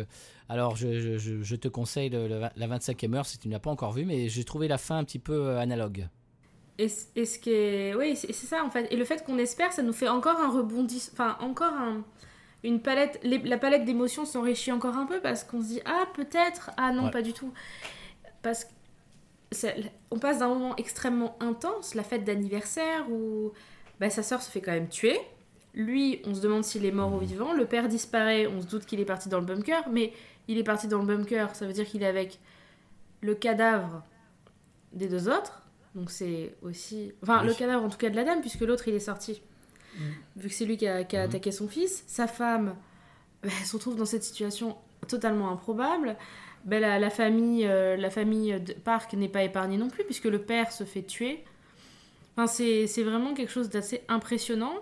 alors 0.48 0.76
je, 0.76 1.18
je- 1.18 1.56
te 1.56 1.68
conseille 1.68 2.10
le- 2.10 2.28
le- 2.28 2.50
la 2.56 2.68
25e 2.68 3.16
heure 3.16 3.26
si 3.26 3.40
tu 3.40 3.48
ne 3.48 3.54
l'as 3.54 3.60
pas 3.60 3.72
encore 3.72 3.94
vu, 3.94 4.06
mais 4.06 4.30
j'ai 4.30 4.44
trouvé 4.44 4.68
la 4.68 4.78
fin 4.78 5.00
un 5.00 5.04
petit 5.04 5.18
peu 5.18 5.58
analogue. 5.58 6.08
Et, 6.80 6.88
ce 7.26 7.38
qui 7.40 7.52
est. 7.52 7.94
Oui, 7.94 8.16
c'est 8.16 8.32
c'est 8.32 8.48
ça 8.48 8.64
en 8.64 8.70
fait. 8.72 8.88
Et 8.92 8.96
le 8.96 9.04
fait 9.04 9.24
qu'on 9.26 9.38
espère, 9.38 9.74
ça 9.74 9.82
nous 9.84 9.92
fait 9.94 10.08
encore 10.08 10.40
un 10.40 10.50
rebondissement. 10.50 11.14
Enfin, 11.14 11.38
encore 11.46 11.74
un. 11.74 12.04
Une 12.64 12.82
palette. 12.82 13.20
les- 13.24 13.38
la 13.40 13.58
palette 13.58 13.84
d'émotions 13.86 14.24
s'enrichit 14.26 14.72
encore 14.72 14.96
un 14.98 15.06
peu 15.06 15.20
parce 15.20 15.44
qu'on 15.44 15.62
se 15.62 15.68
dit 15.68 15.82
Ah, 15.86 16.06
peut-être. 16.14 16.72
Ah 16.78 16.92
non, 16.94 17.06
Ouais. 17.06 17.12
pas 17.12 17.22
du 17.22 17.34
tout. 17.34 17.52
Parce 18.42 18.64
que. 18.66 18.70
c'est- 19.52 19.92
On 20.12 20.20
passe 20.20 20.40
d'un 20.40 20.48
moment 20.48 20.76
extrêmement 20.78 21.36
intense, 21.42 21.96
la 21.96 22.04
fête 22.04 22.24
d'anniversaire 22.24 23.10
où 23.12 23.52
bah, 24.00 24.10
sa 24.10 24.24
sœur 24.24 24.42
se 24.42 24.50
fait 24.50 24.62
quand 24.62 24.72
même 24.72 24.88
tuer. 24.90 25.20
Lui, 25.74 26.22
on 26.26 26.34
se 26.34 26.40
demande 26.42 26.64
s'il 26.64 26.86
est 26.86 26.92
mort 26.92 27.14
ou 27.14 27.20
vivant. 27.20 27.52
Le 27.54 27.66
père 27.66 27.88
disparaît, 27.90 28.48
on 28.48 28.62
se 28.62 28.68
doute 28.68 28.86
qu'il 28.86 29.00
est 29.02 29.06
parti 29.06 29.28
dans 29.30 29.40
le 29.40 29.46
bunker. 29.46 29.84
Mais 29.92 30.14
il 30.48 30.58
est 30.58 30.64
parti 30.64 30.88
dans 30.88 31.00
le 31.00 31.06
bunker, 31.06 31.54
ça 31.56 31.66
veut 31.68 31.74
dire 31.74 31.86
qu'il 31.86 32.02
est 32.04 32.08
avec 32.08 32.40
le 33.22 33.36
cadavre 33.36 34.02
des 34.94 35.08
deux 35.10 35.28
autres. 35.30 35.62
Donc 35.96 36.12
c'est 36.12 36.56
aussi... 36.62 37.12
Enfin, 37.24 37.42
Oui. 37.42 37.48
le 37.48 37.54
cadavre 37.54 37.84
en 37.84 37.90
tout 37.90 37.98
cas 37.98 38.10
de 38.10 38.16
la 38.16 38.24
dame, 38.24 38.42
puisque 38.42 38.62
l'autre 38.62 38.88
il 38.88 38.94
est 38.96 39.00
sorti. 39.00 39.42
Vu 40.38 40.48
que 40.50 40.54
c'est 40.54 40.66
lui 40.66 40.78
qui 40.78 40.88
a, 40.88 41.04
qui 41.04 41.18
a 41.18 41.22
Mhm. 41.24 41.30
attaqué 41.30 41.52
son 41.52 41.68
fils. 41.68 42.04
Sa 42.08 42.28
femme, 42.28 42.76
bah, 43.44 43.50
elle 43.60 43.66
se 43.66 43.74
retrouve 43.76 43.96
dans 43.96 44.06
cette 44.06 44.24
situation 44.24 44.78
totalement 45.08 45.50
improbable. 45.52 46.16
Ben, 46.66 46.80
la, 46.82 47.00
la 47.00 47.10
famille, 47.10 47.66
euh, 47.66 47.98
la 47.98 48.10
famille 48.10 48.60
de 48.60 48.74
Park 48.74 49.14
n'est 49.14 49.30
pas 49.30 49.44
épargnée 49.44 49.78
non 49.78 49.90
plus, 49.90 50.04
puisque 50.04 50.26
le 50.26 50.40
père 50.40 50.72
se 50.72 50.84
fait 50.84 51.02
tuer. 51.04 51.44
Enfin, 52.36 52.48
c'est 52.48 52.86
c'est 52.88 53.04
vraiment 53.04 53.34
quelque 53.34 53.52
chose 53.52 53.70
d'assez 53.70 54.02
impressionnant. 54.08 54.76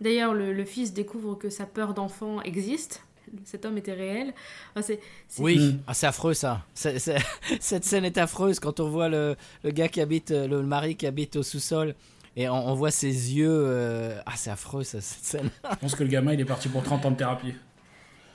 D'ailleurs, 0.00 0.32
le, 0.32 0.52
le 0.52 0.64
fils 0.64 0.92
découvre 0.94 1.34
que 1.34 1.50
sa 1.50 1.66
peur 1.66 1.92
d'enfant 1.92 2.40
existe. 2.42 3.02
Cet 3.44 3.64
homme 3.64 3.78
était 3.78 3.92
réel. 3.92 4.32
Enfin, 4.76 4.94
Oui, 5.38 5.58
Mm. 5.58 5.78
ah, 5.86 5.94
c'est 5.94 6.06
affreux 6.06 6.34
ça. 6.34 6.64
Cette 6.74 7.84
scène 7.84 8.04
est 8.04 8.18
affreuse 8.18 8.60
quand 8.60 8.80
on 8.80 8.88
voit 8.88 9.08
le, 9.08 9.36
le 9.64 9.70
gars 9.70 9.88
qui 9.88 10.00
habite, 10.00 10.30
euh, 10.30 10.46
le 10.46 10.62
mari 10.62 10.96
qui 10.96 11.06
habite 11.06 11.36
au 11.36 11.42
sous-sol. 11.42 11.94
Et 12.36 12.48
on, 12.48 12.68
on 12.68 12.74
voit 12.74 12.90
ses 12.92 13.08
yeux. 13.34 13.48
euh, 13.50 14.20
Ah, 14.26 14.32
c'est 14.36 14.50
affreux 14.50 14.84
ça, 14.84 15.00
cette 15.00 15.24
scène. 15.24 15.50
Je 15.70 15.76
pense 15.76 15.94
que 15.94 16.04
le 16.04 16.08
gamin, 16.10 16.32
il 16.34 16.40
est 16.40 16.44
parti 16.44 16.68
pour 16.68 16.82
30 16.82 17.04
ans 17.06 17.10
de 17.10 17.16
thérapie. 17.16 17.54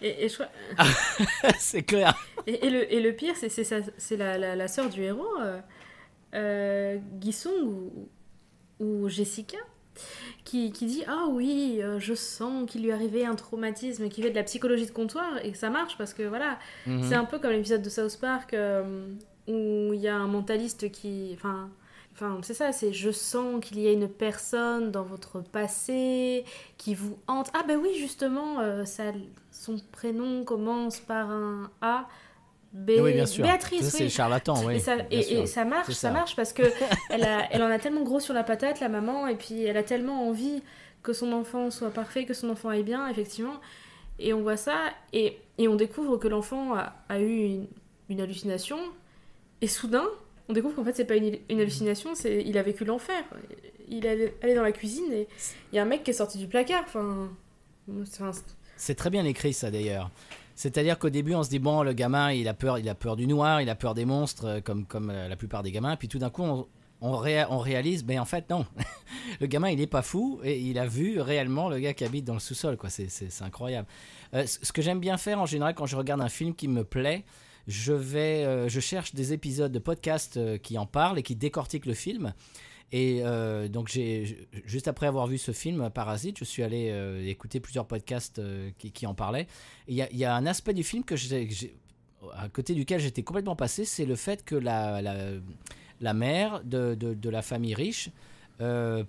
Et, 0.02 0.26
et 0.26 0.30
je 0.30 0.34
crois- 0.34 0.50
c'est 1.60 1.84
clair. 1.84 2.14
Et, 2.46 2.66
et 2.66 2.70
le, 2.70 2.94
et 2.94 3.00
le 3.00 3.14
pire, 3.14 3.36
c'est 3.38 4.18
la, 4.18 4.38
la, 4.38 4.56
la 4.58 4.68
sœur 4.68 4.90
du 4.90 5.02
héros, 5.04 5.26
euh, 5.42 5.60
euh, 6.34 6.98
ou 8.80 9.08
Jessica, 9.08 9.58
qui, 10.46 10.72
qui 10.72 10.86
dit 10.86 11.04
Ah 11.08 11.26
oui, 11.30 11.80
euh, 11.82 12.00
je 12.00 12.14
sens 12.14 12.70
qu'il 12.70 12.84
lui 12.84 12.92
arrivait 12.92 13.26
un 13.26 13.36
traumatisme, 13.36 14.10
qui 14.10 14.22
fait 14.22 14.30
de 14.32 14.36
la 14.36 14.44
psychologie 14.44 14.86
de 14.86 14.92
comptoir, 14.92 15.38
et 15.44 15.52
que 15.52 15.58
ça 15.58 15.70
marche 15.70 15.98
parce 15.98 16.14
que 16.14 16.24
voilà, 16.24 16.58
Mhm. 16.88 17.04
c'est 17.04 17.16
un 17.16 17.26
peu 17.26 17.40
comme 17.40 17.52
l'épisode 17.52 17.82
de 17.82 17.90
South 17.90 18.18
Park 18.20 18.54
euh, 18.54 19.08
où 19.48 19.94
il 19.94 20.00
y 20.00 20.08
a 20.08 20.16
un 20.16 20.28
mentaliste 20.28 20.92
qui. 20.92 21.32
Enfin, 21.36 21.70
enfin 22.14 22.40
c'est 22.44 22.54
ça, 22.54 22.72
c'est 22.72 22.94
je 22.94 23.12
sens 23.12 23.64
qu'il 23.64 23.80
y 23.80 23.88
a 23.88 23.92
une 23.92 24.08
personne 24.10 24.92
dans 24.92 25.04
votre 25.04 25.42
passé 25.42 26.46
qui 26.78 26.96
vous 26.96 27.18
hante. 27.28 27.50
Ah, 27.54 27.64
ben 27.68 27.78
oui, 27.82 27.90
justement, 27.98 28.60
euh, 28.60 28.86
ça, 28.86 29.06
son 29.52 29.78
prénom 29.92 30.44
commence 30.44 31.00
par 31.00 31.30
un 31.30 31.70
A. 31.82 32.08
B... 32.74 32.92
oui, 33.00 33.14
bien 33.14 33.26
sûr. 33.28 33.44
Béatrice, 33.44 33.90
Ça, 33.90 34.04
oui. 34.04 34.10
charlatan, 34.10 34.56
oui. 34.66 34.76
et, 34.76 34.80
ça, 34.80 34.96
bien 34.96 35.06
et, 35.12 35.22
sûr. 35.22 35.42
et 35.44 35.46
ça 35.46 35.64
marche, 35.64 35.88
ça. 35.94 35.94
ça. 35.94 36.12
marche 36.12 36.36
parce 36.36 36.54
que 36.54 36.64
elle, 37.10 37.24
a, 37.24 37.48
elle 37.52 37.62
en 37.62 37.70
a 37.70 37.78
tellement 37.80 38.02
gros 38.02 38.20
sur 38.20 38.34
la 38.34 38.44
patate, 38.44 38.80
la 38.80 38.90
maman, 38.90 39.28
et 39.28 39.36
puis 39.36 39.64
elle 39.64 39.78
a 39.78 39.84
tellement 39.84 40.28
envie 40.28 40.64
que 41.04 41.14
son 41.14 41.32
enfant 41.34 41.70
soit 41.70 41.92
parfait, 41.92 42.26
que 42.26 42.34
son 42.34 42.50
enfant 42.50 42.70
aille 42.70 42.84
bien, 42.84 43.08
effectivement. 43.08 43.56
Et 44.20 44.34
on 44.34 44.42
voit 44.42 44.58
ça, 44.58 44.76
et, 45.12 45.38
et 45.58 45.68
on 45.68 45.76
découvre 45.76 46.18
que 46.18 46.28
l'enfant 46.28 46.74
a, 46.76 46.94
a 47.10 47.20
eu 47.20 47.44
une, 47.46 47.68
une 48.10 48.22
hallucination, 48.22 48.80
et 49.62 49.68
soudain, 49.68 50.06
on 50.50 50.54
découvre 50.54 50.76
qu'en 50.76 50.84
fait, 50.84 50.96
c'est 50.96 51.06
pas 51.06 51.16
une, 51.16 51.38
une 51.50 51.60
hallucination, 51.60 52.16
c'est 52.16 52.42
il 52.44 52.58
a 52.58 52.64
vécu 52.64 52.86
l'enfer. 52.86 53.24
Il 53.88 54.06
est 54.06 54.34
allé 54.42 54.56
dans 54.56 54.64
la 54.64 54.72
cuisine, 54.72 55.12
et 55.12 55.28
il 55.72 55.76
y 55.76 55.80
a 55.80 55.84
un 55.84 55.86
mec 55.86 56.04
qui 56.04 56.10
est 56.12 56.14
sorti 56.16 56.38
du 56.38 56.48
placard, 56.48 56.84
enfin, 56.88 57.30
C'est 58.78 58.96
très 58.96 59.10
bien 59.10 59.26
écrit 59.26 59.54
ça 59.54 59.70
d'ailleurs. 59.70 60.10
C'est-à-dire 60.56 61.00
qu'au 61.00 61.10
début, 61.10 61.34
on 61.36 61.44
se 61.44 61.50
dit 61.50 61.60
bon, 61.60 61.82
le 61.84 61.94
gamin, 61.94 62.32
il 62.32 62.48
a 62.48 62.54
peur, 62.54 62.78
il 62.80 62.88
a 62.90 62.96
peur 62.96 63.16
du 63.16 63.28
noir, 63.28 63.62
il 63.62 63.70
a 63.70 63.76
peur 63.76 63.94
des 63.94 64.06
monstres, 64.06 64.46
euh, 64.46 64.62
comme 64.62 64.86
comme 64.86 65.10
euh, 65.10 65.28
la 65.28 65.36
plupart 65.36 65.64
des 65.64 65.72
gamins. 65.72 65.96
Puis 65.96 66.08
tout 66.08 66.20
d'un 66.20 66.30
coup, 66.30 66.44
on, 66.44 66.68
on, 67.02 67.18
ré- 67.18 67.46
on 67.50 67.58
réalise, 67.58 68.04
ben 68.04 68.20
en 68.20 68.26
fait 68.26 68.50
non, 68.50 68.66
le 69.42 69.48
gamin, 69.48 69.70
il 69.70 69.82
est 69.82 69.88
pas 69.88 70.02
fou 70.04 70.40
et 70.44 70.60
il 70.60 70.78
a 70.80 70.86
vu 70.86 71.20
réellement 71.20 71.70
le 71.70 71.80
gars 71.80 71.94
qui 71.94 72.06
habite 72.06 72.26
dans 72.26 72.34
le 72.36 72.40
sous-sol. 72.40 72.78
Quoi, 72.78 72.90
c'est 72.90 73.10
incroyable. 73.42 73.88
Euh, 74.34 74.46
ce 74.46 74.72
que 74.72 74.82
j'aime 74.82 75.00
bien 75.00 75.18
faire 75.18 75.40
en 75.42 75.46
général 75.46 75.74
quand 75.76 75.86
je 75.86 75.96
regarde 75.96 76.22
un 76.22 76.30
film 76.30 76.54
qui 76.56 76.68
me 76.68 76.84
plaît, 76.84 77.24
je 77.68 77.94
vais, 77.94 78.68
je 78.70 78.80
cherche 78.82 79.14
des 79.16 79.32
épisodes 79.32 79.72
de 79.72 79.80
podcast 79.80 80.36
euh, 80.38 80.58
qui 80.58 80.78
en 80.78 80.86
parlent 80.86 81.18
et 81.20 81.24
qui 81.24 81.36
décortiquent 81.36 81.86
le 81.86 81.94
film. 81.94 82.34
Et 82.96 83.22
euh, 83.24 83.68
donc, 83.68 83.88
j'ai, 83.88 84.24
ju- 84.24 84.48
juste 84.66 84.88
après 84.88 85.08
avoir 85.08 85.26
vu 85.26 85.40
ce 85.40 85.52
film, 85.52 85.90
Parasite, 85.90 86.38
je 86.38 86.44
suis 86.44 86.62
allé 86.62 86.92
euh, 86.92 87.28
écouter 87.28 87.60
plusieurs 87.60 87.88
podcasts 87.88 88.38
euh, 88.38 88.70
qui, 88.78 89.08
en 89.08 89.16
parlaient. 89.16 89.48
Il 89.88 89.96
y 89.96 90.26
a, 90.26 90.36
un 90.36 90.46
aspect 90.46 90.76
du 90.76 90.84
film 90.84 91.04
que 91.04 91.16
à 92.38 92.48
côté 92.50 92.76
duquel 92.76 93.00
j'étais 93.00 93.24
complètement 93.24 93.56
passé, 93.56 93.84
c'est 93.84 94.06
le 94.06 94.16
fait 94.16 94.46
que 94.46 94.54
la, 94.56 95.02
la, 95.02 96.14
mère 96.14 96.62
de, 96.64 96.94
de, 96.94 97.30
la 97.30 97.42
famille 97.42 97.74
riche 97.74 98.12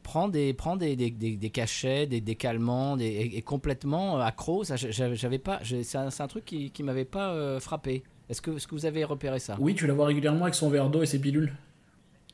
prend 0.03 0.29
des, 0.29 0.55
prend 0.55 0.77
des, 0.77 0.97
des, 0.97 1.51
cachets, 1.51 2.07
des, 2.07 2.23
des 2.23 2.35
calmants, 2.37 2.97
des, 2.97 3.05
est, 3.05 3.37
est 3.37 3.43
complètement 3.43 4.19
accro. 4.19 4.65
Ça, 4.65 4.77
j'avais 4.77 5.39
pas, 5.39 5.61
c'est, 5.63 5.97
un, 5.97 6.27
truc 6.27 6.47
qui, 6.47 6.71
qui 6.71 6.83
m'avait 6.83 7.05
pas 7.05 7.61
frappé. 7.61 8.03
Est-ce 8.31 8.41
que, 8.41 8.53
est-ce 8.53 8.67
que 8.67 8.75
vous 8.75 8.87
avez 8.87 9.05
repéré 9.05 9.39
ça? 9.39 9.59
Oui, 9.61 9.75
tu 9.75 9.87
la 9.87 9.93
vois 9.93 10.07
régulièrement 10.07 10.45
avec 10.45 10.55
son 10.55 10.71
verre 10.71 10.89
d'eau 10.89 11.03
et 11.03 11.07
ses 11.07 11.21
pilules. 11.21 11.53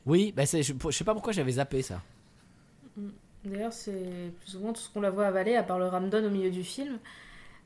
Oui, 0.05 0.31
bah 0.35 0.45
c'est, 0.45 0.63
je, 0.63 0.73
je 0.73 0.91
sais 0.91 1.03
pas 1.03 1.13
pourquoi 1.13 1.33
j'avais 1.33 1.53
zappé 1.53 1.81
ça. 1.81 2.01
D'ailleurs, 3.43 3.73
c'est 3.73 4.31
plus 4.39 4.51
souvent 4.51 4.73
tout 4.73 4.81
ce 4.81 4.89
qu'on 4.89 5.01
la 5.01 5.09
voit 5.09 5.25
avaler, 5.25 5.55
à 5.55 5.63
part 5.63 5.79
le 5.79 5.87
Ramdon 5.87 6.25
au 6.25 6.29
milieu 6.29 6.51
du 6.51 6.63
film. 6.63 6.99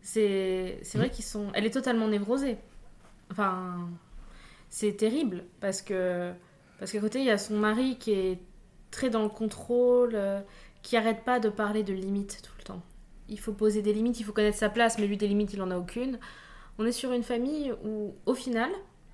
C'est 0.02 0.80
c'est 0.84 0.98
vrai 0.98 1.10
qu'ils 1.10 1.26
sont. 1.26 1.48
Elle 1.54 1.66
est 1.66 1.72
totalement 1.72 2.08
névrosée. 2.08 2.58
Enfin, 3.32 3.90
c'est 4.70 4.94
terrible 4.94 5.46
parce 5.60 5.82
que 5.82 6.32
parce 6.80 6.92
qu'à 6.92 7.00
côté 7.00 7.20
il 7.20 7.26
y 7.26 7.32
a 7.32 7.38
son 7.38 7.58
mari 7.58 7.98
qui 7.98 8.12
est 8.12 8.40
très 8.92 9.10
dans 9.10 9.24
le 9.24 9.30
contrôle, 9.30 10.12
euh, 10.14 10.42
qui 10.84 10.96
arrête 10.98 11.24
pas 11.24 11.40
de 11.40 11.50
parler 11.50 11.84
de 11.84 11.94
limites 11.94 12.42
tout 12.44 12.54
le 12.60 12.64
temps. 12.64 12.84
Il 13.28 13.40
faut 13.40 13.54
poser 13.54 13.82
des 13.82 13.94
limites, 13.94 14.20
il 14.20 14.24
faut 14.24 14.34
connaître 14.34 14.58
sa 14.58 14.70
place, 14.70 15.00
mais 15.00 15.08
lui 15.08 15.18
des 15.18 15.28
limites 15.28 15.54
il 15.54 15.62
en 15.62 15.72
a 15.72 15.78
aucune. 15.78 16.20
On 16.78 16.86
est 16.86 16.92
sur 16.92 17.12
une 17.12 17.24
famille 17.24 17.74
où 17.84 18.16
au 18.26 18.36
final 18.36 18.70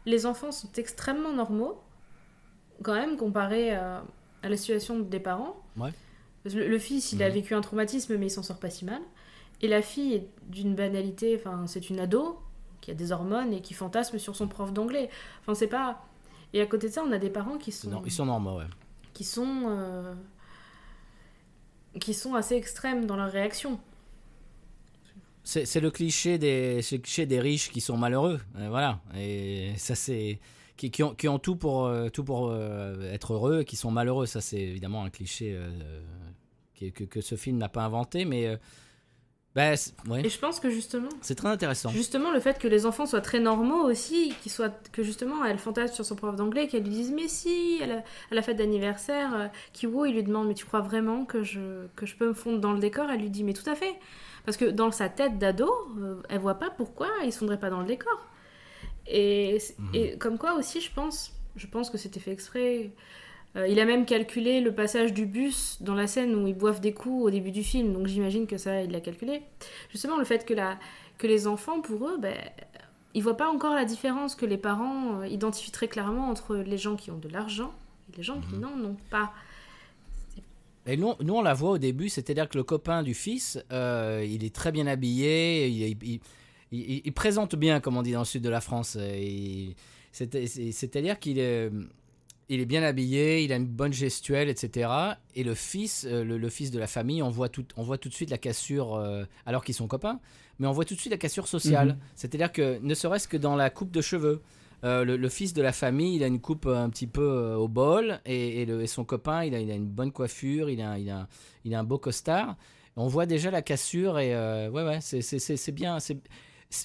les 0.05 0.25
enfants 0.25 0.51
sont 0.51 0.71
extrêmement 0.77 1.33
normaux 1.33 1.81
quand 2.81 2.93
même 2.93 3.17
comparé 3.17 3.71
à, 3.71 4.03
à 4.43 4.49
la 4.49 4.57
situation 4.57 4.99
des 4.99 5.19
parents. 5.19 5.55
Ouais. 5.77 5.91
Le, 6.45 6.67
le 6.67 6.79
fils, 6.79 7.11
il 7.13 7.21
a 7.23 7.27
Mhm. 7.27 7.33
vécu 7.35 7.53
un 7.55 7.61
traumatisme, 7.61 8.17
mais 8.17 8.27
il 8.27 8.31
s'en 8.31 8.43
sort 8.43 8.59
pas 8.59 8.69
si 8.69 8.85
mal. 8.85 9.01
Et 9.61 9.67
la 9.67 9.81
fille 9.81 10.13
est 10.15 10.27
d'une 10.47 10.73
banalité, 10.73 11.35
enfin, 11.39 11.65
c'est 11.67 11.89
une 11.89 11.99
ado 11.99 12.39
qui 12.81 12.89
a 12.89 12.93
des 12.95 13.11
hormones 13.11 13.53
et 13.53 13.61
qui 13.61 13.75
fantasme 13.75 14.17
sur 14.17 14.35
son 14.35 14.47
prof 14.47 14.73
d'anglais. 14.73 15.09
Enfin, 15.41 15.53
c'est 15.53 15.67
pas. 15.67 16.03
Et 16.53 16.61
à 16.61 16.65
côté 16.65 16.87
de 16.89 16.93
ça, 16.93 17.03
on 17.07 17.11
a 17.11 17.19
des 17.19 17.29
parents 17.29 17.57
qui 17.59 17.71
sont, 17.71 17.89
Non, 17.91 18.01
ils 18.05 18.11
sont 18.11 18.25
normaux, 18.25 18.57
ouais. 18.57 18.65
qui 19.13 19.23
sont, 19.23 19.65
euh, 19.67 20.13
qui 21.99 22.13
sont 22.15 22.33
assez 22.33 22.55
extrêmes 22.55 23.05
dans 23.05 23.15
leur 23.15 23.31
réaction. 23.31 23.79
C'est 25.43 25.79
le 25.81 25.89
cliché 25.91 26.37
des, 26.37 26.81
le 26.91 26.97
cliché 26.99 27.25
des 27.25 27.39
riches 27.39 27.71
qui 27.71 27.81
sont 27.81 27.97
malheureux, 27.97 28.39
euh, 28.57 28.69
voilà. 28.69 28.99
Et 29.17 29.73
ça 29.77 29.95
c'est 29.95 30.39
qui, 30.81 30.89
qui 30.89 31.03
ont, 31.03 31.13
qui 31.13 31.27
ont 31.27 31.37
tout 31.37 31.55
pour 31.55 31.85
euh, 31.85 32.09
tout 32.09 32.23
pour 32.23 32.49
euh, 32.49 33.11
être 33.11 33.33
heureux, 33.33 33.61
et 33.61 33.65
qui 33.65 33.75
sont 33.75 33.91
malheureux. 33.91 34.25
Ça 34.25 34.41
c'est 34.41 34.59
évidemment 34.59 35.03
un 35.03 35.11
cliché 35.11 35.53
euh, 35.55 36.01
que, 36.79 37.03
que 37.03 37.21
ce 37.21 37.35
film 37.35 37.57
n'a 37.57 37.69
pas 37.69 37.83
inventé, 37.83 38.25
mais 38.25 38.57
bah, 39.53 39.73
ouais, 40.09 40.25
Et 40.25 40.29
je 40.29 40.39
pense 40.39 40.59
que 40.59 40.71
justement, 40.71 41.09
c'est 41.21 41.35
très 41.35 41.49
intéressant. 41.49 41.89
Justement, 41.89 42.31
le 42.31 42.39
fait 42.39 42.57
que 42.57 42.67
les 42.67 42.87
enfants 42.87 43.05
soient 43.05 43.21
très 43.21 43.39
normaux 43.39 43.83
aussi, 43.83 44.33
qu'ils 44.41 44.51
soient, 44.51 44.73
que 44.91 45.03
justement 45.03 45.45
elle 45.45 45.59
fantasme 45.59 45.93
sur 45.93 46.05
son 46.05 46.15
prof 46.15 46.35
d'anglais, 46.35 46.67
qu'elle 46.67 46.83
lui 46.83 46.89
dise 46.89 47.11
mais 47.11 47.27
si, 47.27 47.79
à 47.83 47.85
la, 47.85 47.97
à 47.97 48.35
la 48.35 48.41
fête 48.41 48.57
d'anniversaire, 48.57 49.51
Kiwo 49.73 50.05
il 50.05 50.15
lui 50.15 50.23
demande 50.23 50.47
mais 50.47 50.55
tu 50.55 50.65
crois 50.65 50.81
vraiment 50.81 51.25
que 51.25 51.43
je, 51.43 51.85
que 51.95 52.07
je 52.07 52.15
peux 52.15 52.29
me 52.29 52.33
fondre 52.33 52.59
dans 52.59 52.73
le 52.73 52.79
décor? 52.79 53.07
Elle 53.11 53.21
lui 53.21 53.29
dit 53.29 53.43
mais 53.43 53.53
tout 53.53 53.69
à 53.69 53.75
fait. 53.75 53.93
Parce 54.45 54.57
que 54.57 54.65
dans 54.65 54.89
sa 54.89 55.09
tête 55.09 55.37
d'ado, 55.37 55.71
elle 56.29 56.39
voit 56.39 56.55
pas 56.55 56.71
pourquoi 56.71 57.09
il 57.23 57.31
se 57.31 57.37
fondrait 57.37 57.59
pas 57.59 57.69
dans 57.69 57.81
le 57.81 57.85
décor. 57.85 58.19
Et, 59.07 59.57
et 59.93 60.17
comme 60.17 60.37
quoi 60.37 60.53
aussi, 60.55 60.79
je 60.81 60.91
pense, 60.91 61.33
je 61.55 61.67
pense 61.67 61.89
que 61.89 61.97
c'était 61.97 62.19
fait 62.19 62.31
exprès. 62.31 62.91
Euh, 63.57 63.67
il 63.67 63.79
a 63.81 63.85
même 63.85 64.05
calculé 64.05 64.61
le 64.61 64.73
passage 64.73 65.11
du 65.13 65.25
bus 65.25 65.77
dans 65.81 65.95
la 65.95 66.07
scène 66.07 66.33
où 66.35 66.47
ils 66.47 66.53
boivent 66.57 66.79
des 66.79 66.93
coups 66.93 67.25
au 67.25 67.29
début 67.29 67.51
du 67.51 67.63
film, 67.63 67.91
donc 67.91 68.07
j'imagine 68.07 68.47
que 68.47 68.57
ça, 68.57 68.81
il 68.81 68.91
l'a 68.91 69.01
calculé. 69.01 69.41
Justement, 69.91 70.17
le 70.17 70.23
fait 70.23 70.45
que, 70.45 70.53
la, 70.53 70.79
que 71.17 71.27
les 71.27 71.47
enfants, 71.47 71.81
pour 71.81 72.07
eux, 72.07 72.17
ben, 72.17 72.33
ils 73.13 73.21
voient 73.21 73.35
pas 73.35 73.49
encore 73.49 73.73
la 73.75 73.83
différence 73.83 74.35
que 74.35 74.45
les 74.45 74.57
parents 74.57 75.19
euh, 75.21 75.27
identifient 75.27 75.71
très 75.71 75.89
clairement 75.89 76.29
entre 76.29 76.55
les 76.55 76.77
gens 76.77 76.95
qui 76.95 77.11
ont 77.11 77.17
de 77.17 77.27
l'argent 77.27 77.73
et 78.13 78.15
les 78.17 78.23
gens 78.23 78.39
qui 78.39 78.55
n'en 78.55 78.79
ont 78.85 78.95
pas. 79.09 79.33
Et 80.87 80.97
nous, 80.97 81.13
nous, 81.21 81.35
on 81.35 81.41
la 81.41 81.53
voit 81.53 81.71
au 81.71 81.77
début, 81.77 82.09
c'est-à-dire 82.09 82.49
que 82.49 82.57
le 82.57 82.63
copain 82.63 83.03
du 83.03 83.13
fils, 83.13 83.61
euh, 83.71 84.25
il 84.27 84.43
est 84.43 84.53
très 84.55 84.71
bien 84.71 84.87
habillé, 84.87 85.67
il, 85.67 85.97
il- 86.07 86.19
il- 86.71 87.13
présente 87.13 87.55
bien, 87.55 87.79
comme 87.79 87.97
on 87.97 88.01
dit 88.01 88.11
dans 88.13 88.19
le 88.19 88.25
sud 88.25 88.43
de 88.43 88.49
la 88.49 88.61
France. 88.61 88.97
C'est- 90.11 90.71
C'est-à-dire 90.71 91.19
qu'il 91.19 91.39
est, 91.39 91.69
il 92.49 92.59
est 92.59 92.65
bien 92.65 92.83
habillé, 92.83 93.43
il 93.43 93.53
a 93.53 93.55
une 93.55 93.67
bonne 93.67 93.93
gestuelle, 93.93 94.49
etc. 94.49 94.89
Et 95.35 95.43
le 95.43 95.53
fils, 95.55 96.05
euh, 96.09 96.23
le, 96.23 96.37
le 96.37 96.49
fils 96.49 96.71
de 96.71 96.79
la 96.79 96.87
famille, 96.87 97.21
on 97.23 97.29
voit 97.29 97.49
tout, 97.49 97.65
on 97.77 97.83
voit 97.83 97.97
tout 97.97 98.09
de 98.09 98.13
suite 98.13 98.29
la 98.29 98.37
cassure, 98.37 98.95
euh, 98.95 99.23
alors 99.45 99.63
qu'ils 99.63 99.75
sont 99.75 99.87
copains, 99.87 100.19
mais 100.59 100.67
on 100.67 100.71
voit 100.73 100.83
tout 100.85 100.93
de 100.95 100.99
suite 100.99 101.11
la 101.11 101.17
cassure 101.17 101.47
sociale. 101.47 101.89
Mhm. 101.89 101.97
C'est-à-dire 102.15 102.51
que, 102.51 102.79
ne 102.81 102.93
serait-ce 102.93 103.27
que 103.27 103.37
dans 103.37 103.55
la 103.55 103.69
coupe 103.69 103.91
de 103.91 104.01
cheveux. 104.01 104.41
Euh, 104.83 105.05
le, 105.05 105.15
le 105.15 105.29
fils 105.29 105.53
de 105.53 105.61
la 105.61 105.71
famille, 105.73 106.15
il 106.15 106.23
a 106.23 106.27
une 106.27 106.41
coupe 106.41 106.65
un 106.65 106.89
petit 106.89 107.05
peu 107.05 107.21
euh, 107.21 107.55
au 107.55 107.67
bol, 107.67 108.19
et, 108.25 108.63
et 108.63 108.65
le- 108.65 108.81
et 108.81 108.87
son 108.87 109.05
copain, 109.05 109.43
il 109.43 109.53
a, 109.53 109.59
il 109.59 109.69
a 109.69 109.75
une 109.75 109.85
bonne 109.87 110.11
coiffure, 110.11 110.71
il 110.71 110.81
a, 110.81 110.97
il 110.97 111.07
a, 111.11 111.27
il 111.65 111.75
a 111.75 111.79
un 111.79 111.83
beau 111.83 111.99
costard. 111.99 112.57
On 112.95 113.07
voit 113.07 113.27
déjà 113.27 113.51
la 113.51 113.61
cassure, 113.61 114.17
et 114.17 114.33
euh, 114.35 114.69
ouais, 114.71 114.83
ouais, 114.83 114.97
c'est- 114.99 115.21
bien. 115.71 115.99
c'est- 115.99 116.17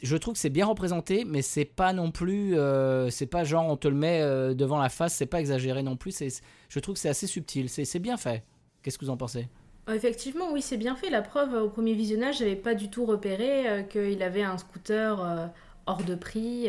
Je 0.03 0.16
trouve 0.16 0.34
que 0.34 0.41
c'est 0.41 0.51
bien 0.51 0.66
représenté, 0.66 1.24
mais 1.24 1.43
c'est 1.43 1.64
pas 1.64 1.93
non 1.93 2.11
plus. 2.11 2.59
euh, 2.59 3.09
c'est 3.11 3.26
pas 3.26 3.45
genre 3.45 3.66
on 3.68 3.76
te 3.76 3.87
le 3.87 3.95
met 3.95 4.20
euh, 4.20 4.53
devant 4.55 4.78
la 4.78 4.89
face, 4.89 5.14
c'est 5.14 5.26
pas 5.26 5.39
exagéré 5.41 5.82
non 5.82 5.97
plus. 5.97 6.11
c'est- 6.11 6.43
Je 6.68 6.78
trouve 6.80 6.95
que 6.97 7.01
c'est 7.01 7.09
assez 7.09 7.26
subtil, 7.28 7.68
c'est 7.68 7.99
bien 8.01 8.16
fait. 8.16 8.43
Qu'est-ce 8.82 8.99
que 8.99 9.05
vous 9.05 9.11
en 9.11 9.16
pensez? 9.16 9.49
Euh, 9.89 9.95
Effectivement, 9.95 10.51
oui, 10.53 10.61
c'est 10.62 10.76
bien 10.76 10.97
fait. 10.97 11.09
La 11.11 11.22
preuve, 11.22 11.55
au 11.55 11.68
premier 11.68 11.95
visionnage, 11.95 12.39
j'avais 12.39 12.57
pas 12.57 12.74
du 12.74 12.91
tout 12.91 13.07
repéré 13.07 13.87
qu'il 13.89 14.22
avait 14.24 14.43
un 14.43 14.59
scooter 14.59 15.51
hors 15.87 16.03
de 16.03 16.14
prix. 16.16 16.64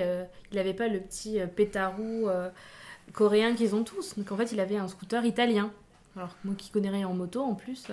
il 0.51 0.55
n'avait 0.55 0.76
pas 0.76 0.88
le 0.88 0.99
petit 0.99 1.39
pétarou 1.55 2.28
coréen 3.13 3.55
qu'ils 3.55 3.74
ont 3.74 3.84
tous. 3.84 4.15
Donc 4.18 4.32
en 4.32 4.38
fait, 4.38 4.51
il 4.51 4.59
avait 4.59 4.78
un 4.78 4.88
scooter 4.88 5.26
italien. 5.26 5.72
Alors 6.15 6.36
moi 6.43 6.53
qui 6.55 6.70
connais 6.70 6.89
rien 6.89 7.07
en 7.07 7.13
moto, 7.13 7.41
en 7.41 7.55
plus, 7.55 7.86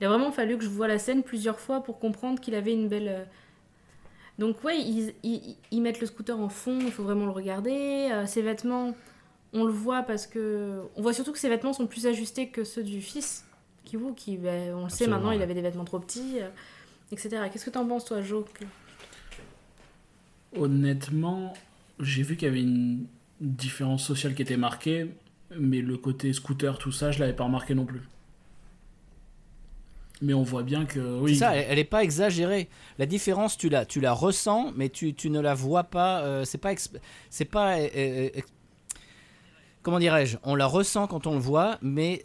il 0.00 0.06
a 0.06 0.08
vraiment 0.08 0.32
fallu 0.32 0.58
que 0.58 0.64
je 0.64 0.68
voie 0.68 0.88
la 0.88 0.98
scène 0.98 1.22
plusieurs 1.22 1.60
fois 1.60 1.82
pour 1.82 1.98
comprendre 2.00 2.40
qu'il 2.40 2.54
avait 2.56 2.72
une 2.72 2.88
belle. 2.88 3.26
Donc 4.38 4.62
ouais, 4.64 4.78
ils, 4.80 5.12
ils- 5.24 5.56
ils 5.72 5.82
mettent 5.82 6.00
le 6.00 6.06
scooter 6.06 6.38
en 6.38 6.48
fond, 6.48 6.78
il 6.80 6.92
faut 6.92 7.02
vraiment 7.02 7.24
le 7.26 7.32
regarder. 7.32 8.08
Euh, 8.12 8.26
ses 8.26 8.42
vêtements, 8.42 8.94
on 9.52 9.64
le 9.64 9.72
voit 9.72 10.02
parce 10.02 10.26
que 10.26 10.82
on 10.96 11.02
voit 11.02 11.12
surtout 11.12 11.32
que 11.32 11.38
ses 11.38 11.48
vêtements 11.48 11.72
sont 11.72 11.86
plus 11.86 12.06
ajustés 12.06 12.48
que 12.48 12.62
ceux 12.64 12.84
du 12.84 13.00
fils, 13.00 13.44
qui 13.84 13.96
vous, 13.96 14.12
qui 14.14 14.36
ben, 14.36 14.74
on 14.74 14.84
le 14.84 14.88
sait 14.90 15.06
maintenant, 15.08 15.30
il 15.32 15.42
avait 15.42 15.54
des 15.54 15.62
vêtements 15.62 15.84
trop 15.84 15.98
petits, 15.98 16.40
euh, 16.40 16.48
etc. 17.10 17.42
Qu'est-ce 17.52 17.64
que 17.64 17.70
t'en 17.70 17.86
penses 17.86 18.04
toi, 18.04 18.22
Jo 18.22 18.44
que- 18.54 18.64
Honnêtement, 20.56 21.52
j'ai 22.00 22.22
vu 22.22 22.36
qu'il 22.36 22.46
y 22.48 22.50
avait 22.50 22.62
une 22.62 23.06
différence 23.40 24.04
sociale 24.04 24.34
qui 24.34 24.42
était 24.42 24.56
marquée, 24.56 25.10
mais 25.58 25.80
le 25.80 25.96
côté 25.96 26.32
scooter, 26.32 26.78
tout 26.78 26.92
ça, 26.92 27.10
je 27.10 27.18
l'avais 27.20 27.32
pas 27.34 27.44
remarqué 27.44 27.74
non 27.74 27.84
plus. 27.84 28.00
Mais 30.20 30.34
on 30.34 30.42
voit 30.42 30.62
bien 30.64 30.84
que 30.84 30.98
oui. 31.20 31.34
C'est 31.34 31.40
ça, 31.40 31.54
elle, 31.56 31.66
elle 31.70 31.78
est 31.78 31.84
pas 31.84 32.02
exagérée. 32.02 32.68
La 32.98 33.06
différence, 33.06 33.56
tu 33.56 33.68
la, 33.68 33.86
tu 33.86 34.00
la 34.00 34.12
ressens, 34.12 34.72
mais 34.76 34.88
tu, 34.88 35.14
tu 35.14 35.30
ne 35.30 35.40
la 35.40 35.54
vois 35.54 35.84
pas. 35.84 36.20
euh, 36.22 36.44
c'est 36.44 36.58
pas, 36.58 36.72
c'est 37.30 37.44
pas. 37.44 37.78
euh, 37.78 37.88
euh, 37.94 38.28
comment 39.82 39.98
dirais-je 39.98 40.36
On 40.42 40.54
la 40.54 40.66
ressent 40.66 41.06
quand 41.06 41.26
on 41.26 41.34
le 41.34 41.38
voit, 41.40 41.78
mais 41.82 42.24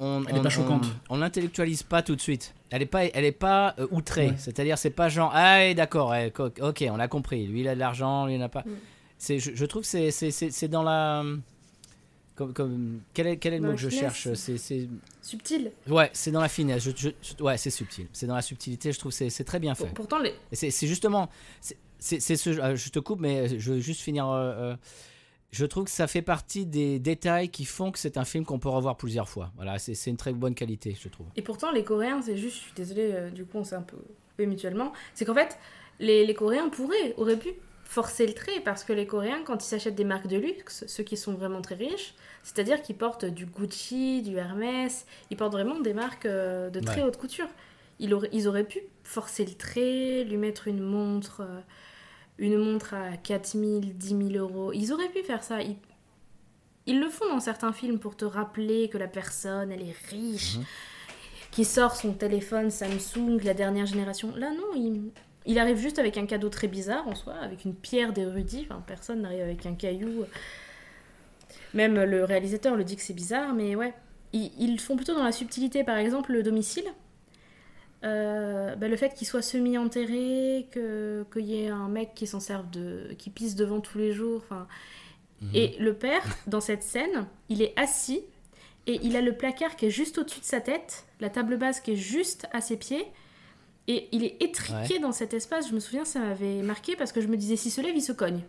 on, 0.00 0.24
Elle 0.26 0.36
est 0.36 0.38
on, 0.38 0.42
pas 0.42 0.48
on- 0.48 0.50
choquante. 0.50 0.86
on 1.10 1.18
l'intellectualise 1.18 1.82
pas 1.82 2.02
tout 2.02 2.16
de 2.16 2.20
suite. 2.20 2.54
Elle 2.70 2.82
est 2.82 2.86
pas, 2.86 3.04
elle 3.04 3.24
est 3.24 3.30
pas 3.32 3.74
euh, 3.78 3.86
outrée. 3.90 4.28
Ouais. 4.28 4.34
C'est-à-dire, 4.38 4.78
c'est 4.78 4.90
pas 4.90 5.08
genre, 5.08 5.30
ah, 5.34 5.56
ouais, 5.58 5.74
d'accord, 5.74 6.14
ok, 6.60 6.84
on 6.90 6.98
a 6.98 7.08
compris. 7.08 7.46
Lui, 7.46 7.60
il 7.60 7.68
a 7.68 7.74
de 7.74 7.80
l'argent, 7.80 8.26
lui, 8.26 8.34
il 8.34 8.38
n'a 8.40 8.48
pas. 8.48 8.62
Mm. 8.62 8.70
C'est, 9.18 9.38
je, 9.38 9.52
je 9.54 9.64
trouve 9.66 9.82
que 9.82 9.88
c'est, 9.88 10.10
c'est, 10.10 10.30
c'est, 10.30 10.50
c'est 10.50 10.68
dans 10.68 10.82
la. 10.82 11.22
Comme, 12.34 12.52
comme, 12.52 13.00
quel, 13.12 13.28
est, 13.28 13.36
quel 13.36 13.52
est 13.54 13.58
le 13.58 13.62
Dans 13.62 13.68
mot 13.70 13.74
que 13.76 13.80
je 13.80 13.88
cherche? 13.88 14.32
C'est, 14.34 14.88
Subtil. 15.22 15.70
Ouais, 15.88 16.10
c'est 16.12 16.32
dans 16.32 16.40
la 16.40 16.48
finesse. 16.48 16.82
Je, 16.82 16.90
je- 16.96 17.08
je- 17.22 17.42
ouais, 17.42 17.56
c'est 17.56 17.70
subtil. 17.70 18.08
C'est 18.12 18.26
dans 18.26 18.34
la 18.34 18.42
subtilité. 18.42 18.90
Je 18.92 18.98
trouve 18.98 19.12
c'est, 19.12 19.30
c'est 19.30 19.44
très 19.44 19.60
bien 19.60 19.74
fait. 19.76 19.84
Pour- 19.84 19.94
pourtant, 19.94 20.18
les... 20.18 20.34
C'est, 20.52 20.86
justement, 20.88 21.28
c'est, 21.60 22.18
ce, 22.20 22.50
euh, 22.50 22.74
je 22.76 22.90
te 22.90 22.98
coupe, 22.98 23.20
mais 23.20 23.58
je 23.60 23.72
veux 23.74 23.80
juste 23.80 24.00
finir. 24.00 24.28
euh, 24.28 24.72
euh, 24.72 24.76
je 25.52 25.64
trouve 25.64 25.84
que 25.84 25.90
ça 25.92 26.08
fait 26.08 26.22
partie 26.22 26.66
des 26.66 26.98
détails 26.98 27.48
qui 27.48 27.64
font 27.64 27.92
que 27.92 27.98
c'est 28.00 28.16
un 28.16 28.24
film 28.24 28.44
qu'on 28.44 28.58
peut 28.58 28.68
revoir 28.68 28.96
plusieurs 28.96 29.28
fois. 29.28 29.52
Voilà, 29.54 29.78
c'est, 29.78 29.94
une 30.10 30.16
très 30.16 30.32
bonne 30.32 30.56
qualité, 30.56 30.96
je 31.00 31.08
trouve. 31.08 31.26
Et 31.36 31.42
pourtant, 31.42 31.70
les 31.70 31.84
Coréens, 31.84 32.20
c'est 32.22 32.36
juste, 32.36 32.56
je 32.56 32.62
suis 32.62 32.72
désolée, 32.74 33.10
euh, 33.12 33.30
du 33.30 33.44
coup, 33.44 33.58
on 33.58 33.64
s'est 33.64 33.76
un 33.76 33.82
peu 33.82 33.96
mutuellement. 34.44 34.92
C'est 35.14 35.24
qu'en 35.24 35.34
fait, 35.34 35.56
les, 36.00 36.26
les 36.26 36.34
Coréens 36.34 36.68
pourraient, 36.68 37.14
auraient 37.16 37.38
pu 37.38 37.50
forcer 37.94 38.26
le 38.26 38.34
trait 38.34 38.58
parce 38.64 38.82
que 38.82 38.92
les 38.92 39.06
Coréens, 39.06 39.42
quand 39.44 39.64
ils 39.64 39.68
s'achètent 39.68 39.94
des 39.94 40.04
marques 40.04 40.26
de 40.26 40.36
luxe, 40.36 40.84
ceux 40.88 41.04
qui 41.04 41.16
sont 41.16 41.32
vraiment 41.34 41.60
très 41.62 41.76
riches, 41.76 42.14
c'est-à-dire 42.42 42.82
qu'ils 42.82 42.96
portent 42.96 43.24
du 43.24 43.46
Gucci, 43.46 44.20
du 44.22 44.36
Hermès, 44.36 45.06
ils 45.30 45.36
portent 45.36 45.52
vraiment 45.52 45.78
des 45.78 45.94
marques 45.94 46.26
euh, 46.26 46.70
de 46.70 46.80
très 46.80 47.02
Ouais. 47.02 47.06
haute 47.06 47.16
couture. 47.16 47.46
Ils 48.00 48.12
auraient, 48.12 48.30
ils 48.32 48.48
auraient 48.48 48.64
pu 48.64 48.80
forcer 49.04 49.44
le 49.44 49.54
trait, 49.54 50.24
lui 50.24 50.36
mettre 50.36 50.66
une 50.66 50.80
montre, 50.80 51.42
euh, 51.42 51.60
une 52.38 52.58
montre 52.58 52.94
à 52.94 53.16
4000, 53.16 53.96
10 53.96 54.08
000 54.08 54.44
euros. 54.44 54.72
Ils 54.72 54.92
auraient 54.92 55.08
pu 55.10 55.22
faire 55.22 55.44
ça. 55.44 55.62
Ils, 55.62 55.76
ils 56.86 56.98
le 56.98 57.08
font 57.08 57.28
dans 57.28 57.38
certains 57.40 57.72
films 57.72 58.00
pour 58.00 58.16
te 58.16 58.24
rappeler 58.24 58.88
que 58.88 58.98
la 58.98 59.06
personne, 59.08 59.70
elle 59.70 59.82
est 59.82 59.96
riche, 60.10 60.56
qui 61.52 61.64
sort 61.64 61.94
son 61.94 62.12
téléphone 62.12 62.70
Samsung, 62.72 63.38
la 63.44 63.54
dernière 63.54 63.86
génération. 63.86 64.34
Là, 64.34 64.50
non, 64.50 64.74
il, 64.74 65.12
il 65.46 65.58
arrive 65.58 65.76
juste 65.78 65.98
avec 65.98 66.16
un 66.18 66.26
cadeau 66.26 66.48
très 66.48 66.68
bizarre 66.68 67.06
en 67.08 67.14
soi, 67.14 67.34
avec 67.34 67.64
une 67.64 67.74
pierre 67.74 68.12
d'érudit. 68.12 68.66
Enfin, 68.70 68.82
personne 68.86 69.22
n'arrive 69.22 69.42
avec 69.42 69.66
un 69.66 69.74
caillou. 69.74 70.24
Même 71.74 71.94
le 72.02 72.24
réalisateur 72.24 72.76
le 72.76 72.84
dit 72.84 72.96
que 72.96 73.02
c'est 73.02 73.14
bizarre, 73.14 73.52
mais 73.54 73.74
ouais. 73.76 73.92
Ils, 74.32 74.50
ils 74.58 74.80
font 74.80 74.96
plutôt 74.96 75.14
dans 75.14 75.24
la 75.24 75.32
subtilité. 75.32 75.84
Par 75.84 75.96
exemple, 75.98 76.32
le 76.32 76.42
domicile. 76.42 76.84
Euh, 78.04 78.74
bah, 78.76 78.88
le 78.88 78.96
fait 78.96 79.14
qu'il 79.14 79.26
soit 79.26 79.42
semi-enterré, 79.42 80.66
que- 80.70 81.24
qu'il 81.32 81.46
y 81.46 81.62
ait 81.64 81.68
un 81.68 81.88
mec 81.88 82.14
qui 82.14 82.26
s'en 82.26 82.40
serve 82.40 82.68
de. 82.70 83.14
qui 83.18 83.30
pisse 83.30 83.54
devant 83.54 83.80
tous 83.80 83.98
les 83.98 84.12
jours. 84.12 84.42
Enfin. 84.44 84.66
Et 85.52 85.76
le 85.78 85.92
père, 85.92 86.22
dans 86.46 86.60
cette 86.62 86.82
scène, 86.82 87.26
il 87.50 87.60
est 87.60 87.78
assis 87.78 88.22
et 88.86 88.98
il 89.02 89.14
a 89.14 89.20
le 89.20 89.34
placard 89.36 89.76
qui 89.76 89.86
est 89.86 89.90
juste 89.90 90.16
au-dessus 90.16 90.40
de 90.40 90.44
sa 90.44 90.60
tête, 90.60 91.04
la 91.20 91.28
table 91.28 91.58
basse 91.58 91.80
qui 91.80 91.92
est 91.92 91.96
juste 91.96 92.46
à 92.52 92.62
ses 92.62 92.78
pieds. 92.78 93.04
Et 93.86 94.08
il 94.12 94.24
est 94.24 94.42
étriqué 94.42 94.98
dans 94.98 95.12
cet 95.12 95.34
espace. 95.34 95.68
Je 95.68 95.74
me 95.74 95.80
souviens, 95.80 96.04
ça 96.04 96.18
m'avait 96.20 96.62
marqué 96.62 96.96
parce 96.96 97.12
que 97.12 97.20
je 97.20 97.28
me 97.28 97.36
disais, 97.36 97.56
s'il 97.56 97.70
se 97.72 97.80
lève, 97.80 97.94
il 97.94 98.00
se 98.02 98.12
cogne. 98.12 98.40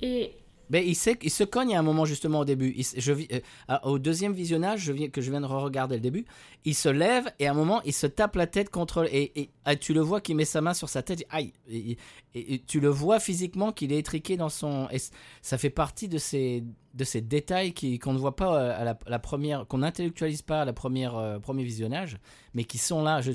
Et 0.00 0.32
Mais 0.70 0.86
il, 0.86 0.94
sait, 0.94 1.18
il 1.22 1.30
se 1.30 1.44
cogne 1.44 1.76
à 1.76 1.78
un 1.78 1.82
moment 1.82 2.06
justement 2.06 2.40
au 2.40 2.44
début. 2.46 2.72
Il 2.74 2.84
je, 2.96 3.12
euh, 3.12 3.78
au 3.82 3.98
deuxième 3.98 4.32
visionnage, 4.32 4.80
je 4.80 4.92
viens, 4.92 5.08
que 5.10 5.20
je 5.20 5.30
viens 5.30 5.42
de 5.42 5.46
re-regarder 5.46 5.96
le 5.96 6.00
début, 6.00 6.24
il 6.64 6.74
se 6.74 6.88
lève 6.88 7.30
et 7.38 7.46
à 7.46 7.50
un 7.50 7.54
moment 7.54 7.82
il 7.84 7.92
se 7.92 8.06
tape 8.06 8.36
la 8.36 8.46
tête 8.46 8.70
contre 8.70 9.06
et, 9.14 9.38
et- 9.38 9.50
ah, 9.66 9.76
tu 9.76 9.92
le 9.92 10.00
vois 10.00 10.22
qu'il 10.22 10.36
met 10.36 10.46
sa 10.46 10.62
main 10.62 10.72
sur 10.72 10.88
sa 10.88 11.02
tête. 11.02 11.22
Aïe 11.28 11.52
et, 11.68 11.98
et- 12.34 12.54
et 12.54 12.58
tu 12.60 12.80
le 12.80 12.88
vois 12.88 13.20
physiquement 13.20 13.72
qu'il 13.72 13.92
est 13.92 13.98
étriqué 13.98 14.38
dans 14.38 14.48
son. 14.48 14.88
Et 14.90 14.96
ça 15.42 15.58
fait 15.58 15.70
partie 15.70 16.08
de 16.08 16.16
ces 16.18 16.64
de 16.94 17.04
ces 17.04 17.20
détails 17.20 17.74
qui 17.74 17.98
qu'on 17.98 18.14
ne 18.14 18.18
voit 18.18 18.36
pas 18.36 18.56
euh, 18.58 18.80
à 18.80 18.84
la, 18.84 18.90
à 19.06 19.10
la 19.10 19.18
première, 19.18 19.66
qu'on 19.66 19.78
n'intellectualise 19.78 20.40
pas 20.42 20.62
à 20.62 20.64
la 20.64 20.72
première 20.72 21.16
euh, 21.16 21.38
premier 21.40 21.64
visionnage, 21.64 22.16
mais 22.54 22.64
qui 22.64 22.78
sont 22.78 23.02
là. 23.02 23.20
Je- 23.20 23.32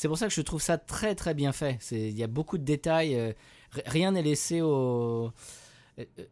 c'est 0.00 0.08
pour 0.08 0.16
ça 0.16 0.28
que 0.28 0.32
je 0.32 0.40
trouve 0.40 0.62
ça 0.62 0.78
très 0.78 1.14
très 1.14 1.34
bien 1.34 1.52
fait. 1.52 1.76
Il 1.90 2.18
y 2.18 2.22
a 2.22 2.26
beaucoup 2.26 2.56
de 2.56 2.64
détails. 2.64 3.14
euh, 3.16 3.34
rien 3.84 4.12
n'est 4.12 4.22
laissé 4.22 4.62
au 4.62 5.30
euh, 5.98 6.04
euh, 6.18 6.24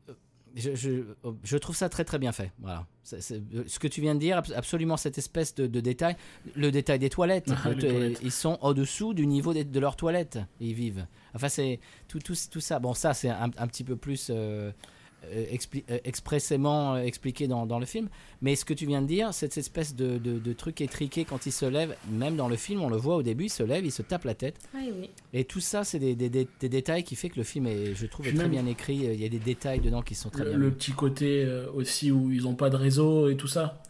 je, 0.57 0.75
je- 0.75 1.03
je 1.45 1.57
trouve 1.59 1.77
ça 1.77 1.91
très 1.91 2.03
très 2.07 2.19
bien 2.19 2.33
fait. 2.33 2.51
Voilà. 2.61 2.87
Ce 3.05 3.79
que 3.79 3.87
tu 3.89 4.01
viens 4.01 4.15
de 4.15 4.21
dire, 4.21 4.39
abs- 4.39 4.55
absolument 4.57 4.97
cette 4.97 5.19
espèce 5.19 5.55
de, 5.55 5.67
de 5.67 5.81
détail. 5.81 6.17
Le 6.57 6.71
détail 6.71 6.99
des 6.99 7.11
toilettes. 7.11 7.51
Ah, 7.63 7.69
Le- 7.69 7.75
les 7.75 7.89
toilettes. 7.91 8.19
Ils 8.23 8.33
sont 8.33 8.59
au-dessous 8.63 9.13
du 9.13 9.27
niveau 9.27 9.53
des- 9.53 9.65
de 9.65 9.81
leurs 9.81 9.97
toilettes. 9.97 10.39
Ils 10.61 10.73
vivent. 10.73 11.07
Enfin, 11.35 11.51
c'est 11.51 11.79
tout, 12.09 12.21
tout, 12.21 12.35
tout 12.51 12.61
ça. 12.61 12.79
Bon, 12.79 12.95
ça, 12.95 13.13
c'est 13.13 13.29
un, 13.29 13.51
un 13.59 13.67
petit 13.67 13.85
peu 13.85 13.97
plus 13.97 14.29
euh, 14.31 14.73
expli- 15.53 15.85
euh, 15.91 15.99
expressément 16.05 16.95
euh, 16.95 17.03
expliqué 17.03 17.47
dans, 17.49 17.67
dans 17.67 17.79
le 17.79 17.87
film. 17.87 18.09
Mais 18.43 18.57
ce 18.57 18.65
que 18.65 18.75
tu 18.75 18.87
viens 18.87 19.03
de 19.03 19.07
dire, 19.07 19.35
cette 19.35 19.57
espèce 19.59 19.95
de, 19.95 20.19
de, 20.19 20.39
de 20.39 20.53
truc 20.53 20.81
étriqué 20.81 21.25
quand 21.25 21.47
il 21.47 21.53
se 21.53 21.67
lève, 21.67 21.95
même 22.11 22.37
dans 22.37 22.49
le 22.49 22.57
film, 22.57 22.83
on 22.83 22.89
le 22.89 22.97
voit 22.97 23.17
au 23.17 23.23
début, 23.23 23.45
il 23.45 23.51
se 23.51 23.63
lève, 23.63 23.85
il 23.85 23.93
se 23.93 24.03
tape 24.03 24.25
la 24.25 24.35
tête. 24.35 24.57
ah 24.75 24.79
oui. 25.01 25.11
Et 25.33 25.45
tout 25.45 25.61
ça, 25.61 25.85
c'est 25.85 25.99
des, 25.99 26.15
des- 26.15 26.31
des- 26.31 26.49
des 26.61 26.69
détails 26.69 27.05
qui 27.05 27.17
fait 27.17 27.29
que 27.31 27.37
le 27.37 27.45
film 27.45 27.67
est, 27.67 27.95
je 27.95 28.07
trouve, 28.07 28.27
est 28.29 28.33
très 28.33 28.49
bien 28.49 28.67
écrit. 28.67 28.97
Il 28.97 29.21
y 29.21 29.25
a 29.25 29.29
des 29.29 29.39
détails 29.39 29.81
dedans 29.81 30.03
qui 30.03 30.15
sont 30.15 30.31
très 30.31 30.45
le, 30.45 30.51
bien. 30.51 30.59
le 30.59 30.71
petit 30.71 30.93
côté 30.93 31.45
euh, 31.45 31.67
aussi 31.75 32.11
où 32.11 32.31
ils 32.31 32.47
ont 32.47 32.55
pas 32.55 32.71
de 32.71 32.77
réseau 32.77 33.29
et 33.29 33.37
tout 33.37 33.49
ça 33.49 33.83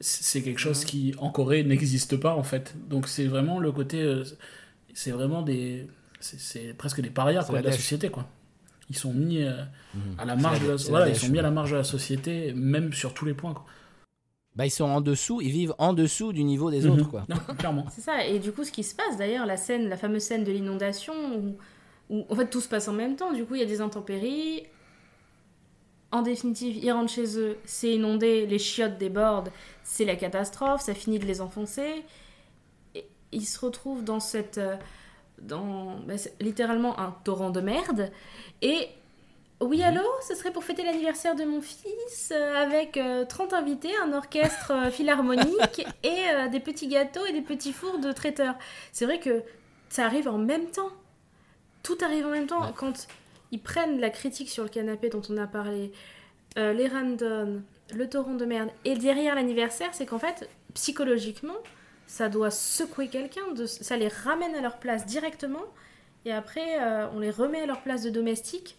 c'est 0.00 0.42
quelque 0.42 0.58
chose 0.58 0.84
qui 0.84 1.14
en 1.18 1.30
Corée 1.30 1.62
n'existe 1.62 2.16
pas 2.16 2.34
en 2.34 2.42
fait 2.42 2.74
donc 2.88 3.06
c'est 3.06 3.26
vraiment 3.26 3.60
le 3.60 3.70
côté 3.70 4.00
euh, 4.02 4.24
c'est 4.94 5.12
vraiment 5.12 5.42
des 5.42 5.86
c'est- 6.18 6.74
presque 6.76 7.00
des 7.00 7.10
parias 7.10 7.44
quoi, 7.44 7.56
la 7.56 7.60
de 7.62 7.66
la 7.68 7.72
société 7.72 8.08
quoi 8.08 8.28
ils 8.92 8.96
sont 8.98 9.12
mis 9.12 9.42
euh, 9.42 9.62
à 10.18 10.24
la 10.24 10.36
marge 10.36 10.60
la- 10.60 10.66
de 10.66 10.70
la, 10.72 10.78
c'est 10.78 10.84
la 10.84 10.90
voilà, 10.90 11.06
ils 11.08 11.12
dèche, 11.12 11.20
sont 11.22 11.28
mis 11.28 11.38
à 11.38 11.42
ouais. 11.42 11.42
la 11.42 11.50
marge 11.50 11.70
de 11.72 11.76
la 11.76 11.84
société 11.84 12.52
même 12.54 12.92
sur 12.92 13.14
tous 13.14 13.24
les 13.24 13.34
points 13.34 13.54
quoi. 13.54 13.64
Bah, 14.54 14.66
ils 14.66 14.70
sont 14.70 14.84
en 14.84 15.00
dessous, 15.00 15.40
ils 15.40 15.50
vivent 15.50 15.74
en 15.78 15.94
dessous 15.94 16.32
du 16.34 16.44
niveau 16.44 16.70
des 16.70 16.82
Mhm. 16.84 16.90
autres, 16.90 17.08
quoi. 17.08 17.24
Non, 17.30 17.36
clairement 17.58 17.86
C'est 17.90 18.02
ça, 18.02 18.26
et 18.26 18.38
du 18.38 18.52
coup, 18.52 18.64
ce 18.64 18.70
qui 18.70 18.84
se 18.84 18.94
passe 18.94 19.16
d'ailleurs, 19.16 19.46
la 19.46 19.56
scène, 19.56 19.88
la 19.88 19.96
fameuse 19.96 20.22
scène 20.22 20.44
de 20.44 20.52
l'inondation, 20.52 21.14
où, 21.38 21.56
où, 22.10 22.26
en 22.28 22.34
fait 22.36 22.50
tout 22.50 22.60
se 22.60 22.68
passe 22.68 22.86
en 22.86 22.92
même 22.92 23.16
temps, 23.16 23.32
du 23.32 23.44
coup 23.46 23.54
il 23.54 23.60
y 23.60 23.64
a 23.64 23.66
des 23.66 23.80
intempéries. 23.80 24.64
En 26.10 26.20
définitive, 26.20 26.76
ils 26.76 26.92
rentrent 26.92 27.10
chez 27.12 27.38
eux, 27.38 27.56
c'est 27.64 27.94
inondé, 27.94 28.44
les 28.46 28.58
chiottes 28.58 28.98
débordent, 28.98 29.48
c'est 29.82 30.04
la 30.04 30.16
catastrophe, 30.16 30.82
ça 30.82 30.92
finit 30.94 31.18
de 31.18 31.24
les 31.24 31.40
enfoncer. 31.40 32.04
Et 32.94 33.06
ils 33.32 33.46
se 33.46 33.58
retrouvent 33.58 34.04
dans 34.04 34.20
cette. 34.20 34.58
euh, 34.58 34.76
dans 35.42 35.96
bah, 36.06 36.16
c'est 36.16 36.40
littéralement 36.40 36.98
un 36.98 37.14
torrent 37.24 37.50
de 37.50 37.60
merde. 37.60 38.10
Et. 38.60 38.88
Oui, 39.60 39.80
allô 39.80 40.02
Ce 40.26 40.34
serait 40.34 40.50
pour 40.50 40.64
fêter 40.64 40.82
l'anniversaire 40.82 41.36
de 41.36 41.44
mon 41.44 41.60
fils 41.60 42.32
euh, 42.32 42.56
avec 42.56 42.96
euh, 42.96 43.24
30 43.24 43.52
invités, 43.52 43.92
un 44.04 44.12
orchestre 44.12 44.72
euh, 44.72 44.90
philharmonique 44.90 45.86
et 46.02 46.24
euh, 46.34 46.48
des 46.48 46.58
petits 46.58 46.88
gâteaux 46.88 47.24
et 47.26 47.32
des 47.32 47.42
petits 47.42 47.72
fours 47.72 48.00
de 48.00 48.10
traiteur. 48.10 48.56
C'est 48.90 49.04
vrai 49.04 49.20
que 49.20 49.44
ça 49.88 50.04
arrive 50.04 50.26
en 50.26 50.38
même 50.38 50.66
temps. 50.66 50.90
Tout 51.84 51.96
arrive 52.02 52.26
en 52.26 52.30
même 52.30 52.48
temps. 52.48 52.62
Ouais. 52.62 52.72
Quand 52.76 53.06
ils 53.52 53.60
prennent 53.60 54.00
la 54.00 54.10
critique 54.10 54.50
sur 54.50 54.64
le 54.64 54.68
canapé 54.68 55.10
dont 55.10 55.22
on 55.30 55.36
a 55.36 55.46
parlé, 55.46 55.92
les 56.56 56.88
randoms, 56.88 57.62
le 57.94 58.08
torrent 58.08 58.34
de 58.34 58.44
merde, 58.44 58.70
et 58.84 58.96
derrière 58.96 59.36
l'anniversaire, 59.36 59.90
c'est 59.92 60.06
qu'en 60.06 60.18
fait, 60.18 60.48
psychologiquement, 60.74 61.56
ça 62.12 62.28
doit 62.28 62.50
secouer 62.50 63.08
quelqu'un, 63.08 63.52
de- 63.56 63.64
ça 63.64 63.96
les 63.96 64.08
ramène 64.08 64.54
à 64.54 64.60
leur 64.60 64.78
place 64.78 65.06
directement, 65.06 65.64
et 66.26 66.32
après, 66.32 66.78
euh, 66.78 67.08
on 67.14 67.20
les 67.20 67.30
remet 67.30 67.60
à 67.62 67.66
leur 67.66 67.80
place 67.82 68.02
de 68.02 68.10
domestique. 68.10 68.76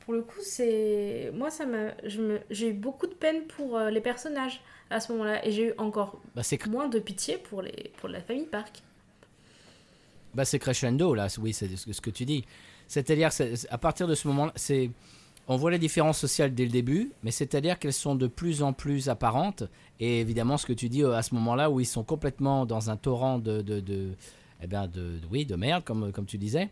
Pour 0.00 0.14
le 0.14 0.22
coup, 0.22 0.40
c'est. 0.42 1.30
Moi, 1.34 1.50
ça 1.50 1.66
m'a. 1.66 1.92
me- 2.18 2.40
J'ai 2.50 2.68
eu 2.70 2.72
beaucoup 2.72 3.06
de 3.06 3.12
peine 3.14 3.42
pour 3.54 3.76
euh, 3.76 3.90
les 3.90 4.00
personnages 4.00 4.62
à 4.88 4.98
ce 5.00 5.12
moment-là, 5.12 5.46
et 5.46 5.52
j'ai 5.52 5.68
eu 5.68 5.74
encore 5.76 6.20
Bah, 6.34 6.42
moins 6.70 6.88
de 6.88 6.98
pitié 6.98 7.36
pour, 7.36 7.60
les... 7.60 7.92
pour 7.98 8.08
la 8.08 8.20
famille 8.22 8.46
Park. 8.46 8.82
bah, 10.34 10.44
c'est 10.46 10.58
crescendo, 10.58 11.14
là. 11.14 11.26
Oui, 11.38 11.52
c'est 11.52 11.68
ce 11.76 12.00
que- 12.00 12.10
tu 12.10 12.24
dis. 12.24 12.44
C'est-à-dire, 12.88 13.30
c'est- 13.32 13.56
c'est- 13.56 13.68
à 13.70 13.78
partir 13.78 14.06
de 14.08 14.14
ce 14.14 14.26
moment-là, 14.28 14.52
c'est, 14.56 14.90
on 15.48 15.56
voit 15.56 15.70
les 15.70 15.78
différences 15.78 16.18
sociales 16.18 16.54
dès 16.54 16.64
le 16.64 16.70
début, 16.70 17.12
mais 17.22 17.30
c'est-à-dire 17.30 17.78
qu'elles 17.78 17.92
sont 17.92 18.14
de 18.14 18.26
plus 18.26 18.62
en 18.62 18.72
plus 18.72 19.08
apparentes. 19.08 19.64
Et 20.00 20.20
évidemment, 20.20 20.56
ce 20.56 20.66
que 20.66 20.72
tu 20.72 20.88
dis 20.88 21.02
euh, 21.02 21.12
à 21.14 21.22
ce 21.22 21.34
moment-là, 21.34 21.70
où 21.70 21.80
ils 21.80 21.86
sont 21.86 22.04
complètement 22.04 22.66
dans 22.66 22.90
un 22.90 22.96
torrent 22.96 23.38
de, 23.38 23.60
de, 23.60 23.80
de- 23.80 24.12
eh 24.62 24.66
ben 24.66 24.86
de, 24.88 25.20
oui, 25.30 25.44
de 25.44 25.56
merde, 25.56 25.84
comme, 25.84 26.12
comme 26.12 26.26
tu 26.26 26.38
disais. 26.38 26.70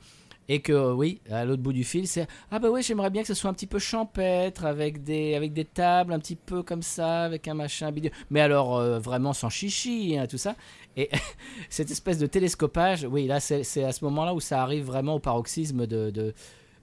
Et 0.49 0.61
que 0.61 0.73
euh, 0.73 0.93
oui, 0.93 1.21
à 1.31 1.45
l'autre 1.45 1.63
bout 1.63 1.73
du 1.73 1.85
fil, 1.85 2.09
c'est 2.09 2.27
ah 2.51 2.59
bah 2.59 2.69
oui, 2.71 2.83
j'aimerais 2.83 3.11
bien 3.11 3.23
que 3.23 3.29
ce 3.29 3.35
soit 3.35 3.49
un 3.49 3.55
petit 3.55 3.67
peu 3.69 3.79
champêtre, 3.79 4.65
avec 4.65 5.05
des, 5.05 5.35
avec 5.37 5.53
des 5.53 5.65
tables 5.65 6.13
un 6.13 6.19
petit 6.19 6.35
peu 6.35 6.63
comme 6.65 6.83
ça, 6.83 7.23
avec 7.25 7.47
un 7.47 7.55
machin 7.55 7.93
bidule. 7.93 8.11
Mais 8.31 8.41
alors 8.41 8.77
euh, 8.77 8.99
vraiment 8.99 9.33
sans 9.35 9.51
chichi, 9.51 10.17
hein, 10.19 10.27
tout 10.27 10.39
ça. 10.39 10.57
Et 10.97 11.11
cette 11.71 11.91
espèce 11.93 12.19
de 12.19 12.27
télescopage, 12.27 13.05
oui, 13.09 13.27
là 13.27 13.39
c'est 13.39 13.85
à 13.85 13.93
ce 13.93 14.05
moment-là 14.05 14.35
où 14.35 14.41
ça 14.41 14.63
arrive 14.63 14.85
vraiment 14.85 15.15
au 15.15 15.21
paroxysme 15.21 15.87
de, 15.87 16.35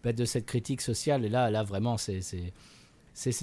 de 0.04 0.26
cette 0.26 0.46
critique 0.46 0.82
sociale. 0.82 1.26
Et 1.26 1.30
là, 1.30 1.50
là 1.50 1.64
vraiment, 1.64 1.98
c'est 1.98 2.22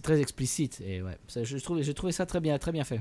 très 0.02 0.20
explicite. 0.20 0.80
Et 0.86 1.02
ouais, 1.02 1.18
je 1.42 1.58
trouve, 1.58 1.82
j'ai 1.82 1.94
trouvé 1.94 2.12
ça 2.12 2.26
très 2.26 2.40
bien, 2.40 2.58
très 2.58 2.72
bien 2.72 2.84
fait. 2.84 3.00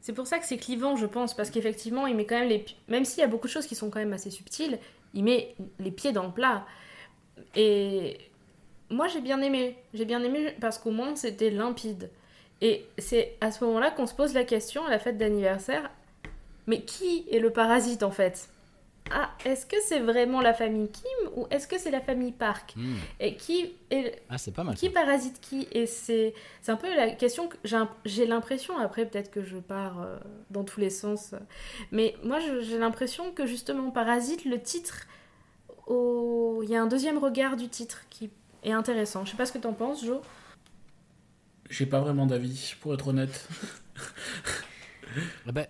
C'est 0.00 0.12
pour 0.12 0.26
ça 0.26 0.38
que 0.38 0.46
c'est 0.46 0.58
clivant, 0.58 0.94
je 0.96 1.06
pense, 1.06 1.34
parce 1.34 1.50
qu'effectivement, 1.50 2.06
il 2.06 2.16
met 2.16 2.24
quand 2.24 2.38
même 2.38 2.48
les. 2.48 2.64
Même 2.88 3.04
s'il 3.04 3.20
y 3.20 3.24
a 3.24 3.26
beaucoup 3.26 3.48
de 3.48 3.52
choses 3.52 3.66
qui 3.66 3.74
sont 3.74 3.90
quand 3.90 3.98
même 3.98 4.12
assez 4.12 4.30
subtiles, 4.30 4.78
il 5.14 5.24
met 5.24 5.54
les 5.80 5.90
pieds 5.90 6.12
dans 6.12 6.24
le 6.24 6.32
plat. 6.32 6.66
Et 7.56 8.18
moi, 8.90 9.08
j'ai 9.08 9.20
bien 9.20 9.40
aimé. 9.42 9.76
J'ai 9.94 10.04
bien 10.04 10.22
aimé 10.22 10.54
parce 10.60 10.78
qu'au 10.78 10.92
moins, 10.92 11.16
c'était 11.16 11.50
limpide. 11.50 12.10
Et 12.60 12.84
c'est 12.98 13.36
à 13.40 13.50
ce 13.50 13.64
moment-là 13.64 13.90
qu'on 13.90 14.06
se 14.06 14.14
pose 14.14 14.34
la 14.34 14.44
question 14.44 14.84
à 14.84 14.90
la 14.90 14.98
fête 14.98 15.18
d'anniversaire 15.18 15.90
mais 16.68 16.82
qui 16.82 17.24
est 17.32 17.40
le 17.40 17.50
parasite 17.50 18.04
en 18.04 18.12
fait? 18.12 18.48
Ah, 19.10 19.30
est-ce 19.44 19.66
que 19.66 19.76
c'est 19.86 20.00
vraiment 20.00 20.40
la 20.40 20.52
famille 20.54 20.90
Kim 20.90 21.30
ou 21.36 21.46
est-ce 21.50 21.66
que 21.66 21.78
c'est 21.78 21.90
la 21.90 22.00
famille 22.00 22.32
Park 22.32 22.74
Hmm. 22.76 22.96
Et 23.20 23.36
qui 23.36 23.72
est 23.90 24.22
Ah, 24.28 24.38
c'est 24.38 24.52
pas 24.52 24.64
mal. 24.64 24.74
qui 24.76 24.86
ça. 24.86 24.92
parasite 24.92 25.40
qui 25.40 25.66
Et 25.72 25.86
c'est 25.86 26.34
c'est 26.62 26.72
un 26.72 26.76
peu 26.76 26.94
la 26.94 27.10
question 27.10 27.48
que 27.48 27.56
j'ai 28.04 28.26
l'impression, 28.26 28.76
après 28.78 29.06
peut-être 29.06 29.30
que 29.30 29.42
je 29.42 29.56
pars 29.58 30.00
euh, 30.02 30.16
dans 30.50 30.64
tous 30.64 30.80
les 30.80 30.90
sens, 30.90 31.34
mais 31.92 32.16
moi 32.22 32.38
j'ai 32.40 32.78
l'impression 32.78 33.32
que 33.32 33.46
justement 33.46 33.90
Parasite, 33.90 34.44
le 34.44 34.60
titre, 34.60 35.06
au- 35.86 36.60
il 36.62 36.70
y 36.70 36.76
a 36.76 36.82
un 36.82 36.86
deuxième 36.86 37.18
regard 37.18 37.56
du 37.56 37.68
titre 37.68 38.04
qui 38.10 38.30
est 38.62 38.72
intéressant. 38.72 39.24
Je 39.24 39.30
sais 39.30 39.36
pas 39.36 39.46
ce 39.46 39.52
que 39.52 39.58
t'en 39.58 39.72
penses, 39.72 40.04
Jo. 40.04 40.20
J'ai 41.70 41.86
pas 41.86 42.00
vraiment 42.00 42.26
d'avis, 42.26 42.74
pour 42.80 42.94
être 42.94 43.08
honnête. 43.08 43.46
Ah 45.46 45.52
bah, 45.52 45.66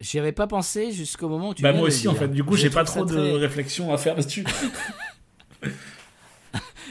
J'y 0.00 0.18
avais 0.18 0.32
pas 0.32 0.46
pensé 0.46 0.92
jusqu'au 0.92 1.28
moment 1.28 1.48
où 1.50 1.54
tu 1.54 1.62
bah 1.62 1.72
moi 1.72 1.86
aussi 1.88 2.06
en 2.08 2.14
fait, 2.14 2.28
du 2.28 2.44
coup 2.44 2.54
j'ai 2.56 2.68
pas 2.70 2.84
trop 2.84 3.04
de 3.04 3.14
très- 3.14 3.32
réflexion 3.32 3.92
à 3.92 3.96
faire 3.98 4.14
là-dessus. 4.16 4.44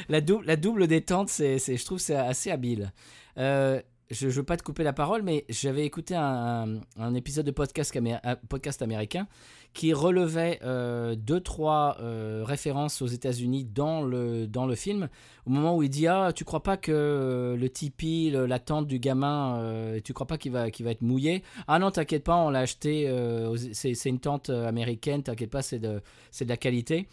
La, 0.09 0.21
dou- 0.21 0.41
la 0.41 0.55
double 0.55 0.87
détente, 0.87 1.29
c'est, 1.29 1.57
je 1.57 1.85
trouve 1.85 1.97
c'est 1.99 2.15
assez 2.15 2.51
habile. 2.51 2.91
Euh, 3.37 3.81
je 4.11 4.27
ne 4.27 4.31
veux 4.31 4.43
pas 4.43 4.55
te 4.57 4.61
couper 4.61 4.83
la 4.83 4.93
parole, 4.93 5.23
mais 5.23 5.45
j'avais 5.49 5.83
écouté 5.85 6.15
un, 6.15 6.79
un 6.99 7.13
épisode 7.15 7.45
de 7.45 7.51
podcast, 7.51 7.97
un 8.23 8.35
podcast 8.49 8.81
américain 8.83 9.27
qui 9.75 9.93
relevait 9.93 10.59
euh, 10.63 11.15
deux, 11.15 11.41
trois 11.41 11.97
euh, 11.99 12.43
références 12.45 13.01
aux 13.01 13.07
États-Unis 13.07 13.65
dans 13.65 14.01
le, 14.01 14.47
dans 14.47 14.65
le 14.65 14.73
film. 14.73 15.09
Au 15.45 15.49
moment 15.49 15.75
où 15.75 15.83
il 15.83 15.89
dit 15.89 16.07
Ah, 16.07 16.31
tu 16.33 16.45
crois 16.45 16.63
pas 16.63 16.77
que 16.77 16.93
euh, 16.93 17.57
le 17.57 17.69
tipi, 17.69 18.31
la 18.31 18.57
tente 18.57 18.87
du 18.87 18.99
gamin, 18.99 19.59
euh, 19.59 19.99
tu 20.01 20.13
crois 20.13 20.27
pas 20.27 20.37
qu'il 20.37 20.53
va, 20.53 20.71
qu'il 20.71 20.85
va 20.85 20.91
être 20.91 21.01
mouillé? 21.01 21.43
Ah 21.67 21.77
non, 21.77 21.91
t'inquiète 21.91 22.23
pas, 22.23 22.37
on 22.37 22.49
l'a 22.49 22.59
acheté, 22.59 23.09
euh, 23.09 23.55
c'est, 23.73 24.05
une 24.05 24.19
tente 24.19 24.49
euh, 24.49 24.65
américaine, 24.65 25.23
t'inquiète 25.23 25.51
pas, 25.51 25.61
c'est 25.61 25.79
de, 25.79 26.01
de 26.39 26.45
la 26.47 26.57
qualité. 26.57 27.09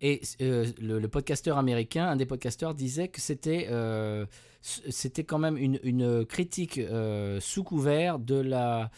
Et 0.00 0.20
le, 0.38 1.00
le 1.00 1.08
podcasteur 1.08 1.58
américain, 1.58 2.06
un 2.06 2.16
des 2.16 2.26
podcasteurs, 2.26 2.74
disait 2.74 3.08
que 3.08 3.20
c'était 3.20 3.64
quand 5.24 5.38
même 5.38 5.56
une, 5.56 5.80
une 5.82 6.24
critique 6.24 6.78
sous 7.40 7.64
couvert 7.64 8.18
de 8.18 8.36
la, 8.36 8.90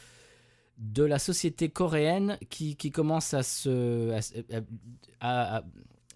de 0.79 1.03
la 1.05 1.19
société 1.19 1.69
coréenne 1.69 2.39
qui, 2.49 2.77
qui 2.77 2.91
commence 2.91 3.35
à 3.35 3.43
se. 3.43 4.19
à 5.21 5.63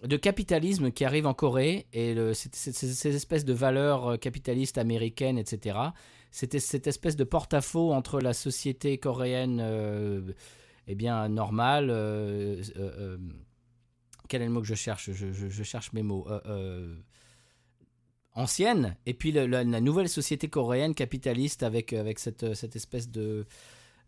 de 0.03 0.17
capitalisme 0.17 0.91
qui 0.91 1.05
arrive 1.05 1.25
en 1.25 1.33
Corée 1.33 1.87
et 1.93 2.15
ces 2.33 3.15
espèces 3.15 3.45
de 3.45 3.53
valeurs 3.53 4.07
euh, 4.07 4.17
capitalistes 4.17 4.77
américaines, 4.77 5.37
etc. 5.37 5.79
C'était 6.29 6.59
cette 6.59 6.87
espèce 6.87 7.15
de 7.15 7.23
porte-à-faux 7.23 7.93
entre 7.93 8.19
la 8.19 8.33
société 8.33 8.97
coréenne 8.97 9.59
euh, 9.61 10.33
eh 10.87 10.95
bien, 10.95 11.29
normale. 11.29 11.89
euh, 11.89 12.61
euh, 12.75 13.17
quel 14.27 14.41
est 14.41 14.45
le 14.45 14.51
mot 14.51 14.61
que 14.61 14.67
je 14.67 14.73
cherche? 14.73 15.11
Je, 15.11 15.63
cherche 15.63 15.93
mes 15.93 16.03
mots. 16.03 16.27
Ancienne, 18.35 18.97
et 19.05 19.13
puis 19.13 19.31
la, 19.31 19.45
la 19.45 19.79
nouvelle 19.79 20.09
société 20.09 20.49
coréenne 20.49 20.95
capitaliste 20.95 21.61
avec, 21.61 21.93
avec 21.93 22.17
cette, 22.17 22.55
cette 22.55 22.75
espèce 22.75 23.11
de, 23.11 23.45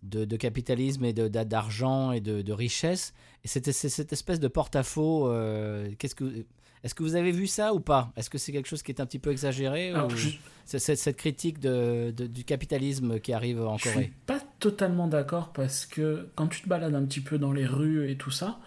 de, 0.10 0.26
de 0.26 0.38
capitalisme 0.38 1.03
et 1.06 1.14
d'argent 1.14 2.11
et 2.11 2.22
de, 2.22 2.41
de 2.41 2.53
richesse. 2.53 3.14
Et 3.44 3.48
c'est 3.48 3.72
cette 3.72 4.14
espèce 4.14 4.40
de 4.40 4.48
porte-à-faux. 4.48 5.27
euh, 5.30 5.90
qu'est-ce 5.99 6.15
que, 6.15 6.45
est-ce 6.84 6.94
que 6.95 7.03
vous 7.03 7.15
avez 7.15 7.32
vu 7.32 7.48
ça 7.48 7.73
ou 7.73 7.80
pas? 7.80 8.11
Est-ce 8.15 8.30
que 8.30 8.38
c'est 8.38 8.52
quelque 8.52 8.68
chose 8.68 8.84
qui 8.84 8.91
est 8.91 9.02
un 9.02 9.06
petit 9.06 9.19
peu 9.19 9.32
exagéré 9.32 9.90
Alors, 9.90 10.07
ou- 10.07 10.15
je, 10.15 10.30
c'est- 10.65 10.80
c'est- 10.80 10.95
cette 10.95 11.18
critique 11.18 11.60
de, 11.60 12.11
de- 12.11 12.27
du 12.27 12.44
capitalisme 12.44 13.19
qui 13.19 13.34
arrive 13.34 13.61
en 13.61 13.77
je 13.77 13.82
suis 13.84 13.91
Corée 13.94 14.11
pas 14.26 14.40
totalement 14.60 15.07
d'accord 15.07 15.52
parce 15.53 15.86
que 15.86 16.27
quand 16.36 16.48
tu 16.48 16.61
te 16.61 16.68
balades 16.69 16.95
un 16.95 17.03
petit 17.06 17.22
peu 17.22 17.38
dans 17.38 17.52
les 17.52 17.65
rues 17.65 18.10
et 18.10 18.15
tout 18.18 18.32
ça, 18.32 18.60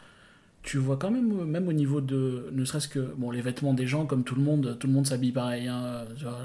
tu 0.62 0.78
vois 0.78 0.97
quand 0.97 1.10
même, 1.10 1.44
même 1.44 1.66
au 1.69 1.73
niveau 1.73 2.01
de, 2.01 2.51
ne 2.52 2.65
serait-ce 2.65 2.89
que, 2.89 2.98
bon, 3.16 3.31
les 3.31 3.40
vêtements 3.40 3.73
des 3.74 3.86
gens, 3.86 4.05
comme 4.06 4.23
tout 4.23 4.35
le 4.35 4.43
monde, 4.43 4.77
tout 4.78 4.86
le 4.86 4.93
monde 4.93 5.06
s'habille 5.06 5.32
pareil. 5.32 5.66
hein, 5.69 6.05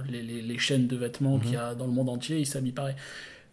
les, 0.09 0.21
les- 0.21 0.41
les 0.41 0.57
chaînes 0.59 0.87
de 0.87 0.95
vêtements 0.95 1.39
qu'il 1.39 1.53
y 1.53 1.57
a 1.57 1.75
dans 1.75 1.87
le 1.87 1.91
monde 1.93 2.09
entier, 2.09 2.39
ils 2.39 2.45
s'habillent 2.45 2.71
pareil. 2.71 2.95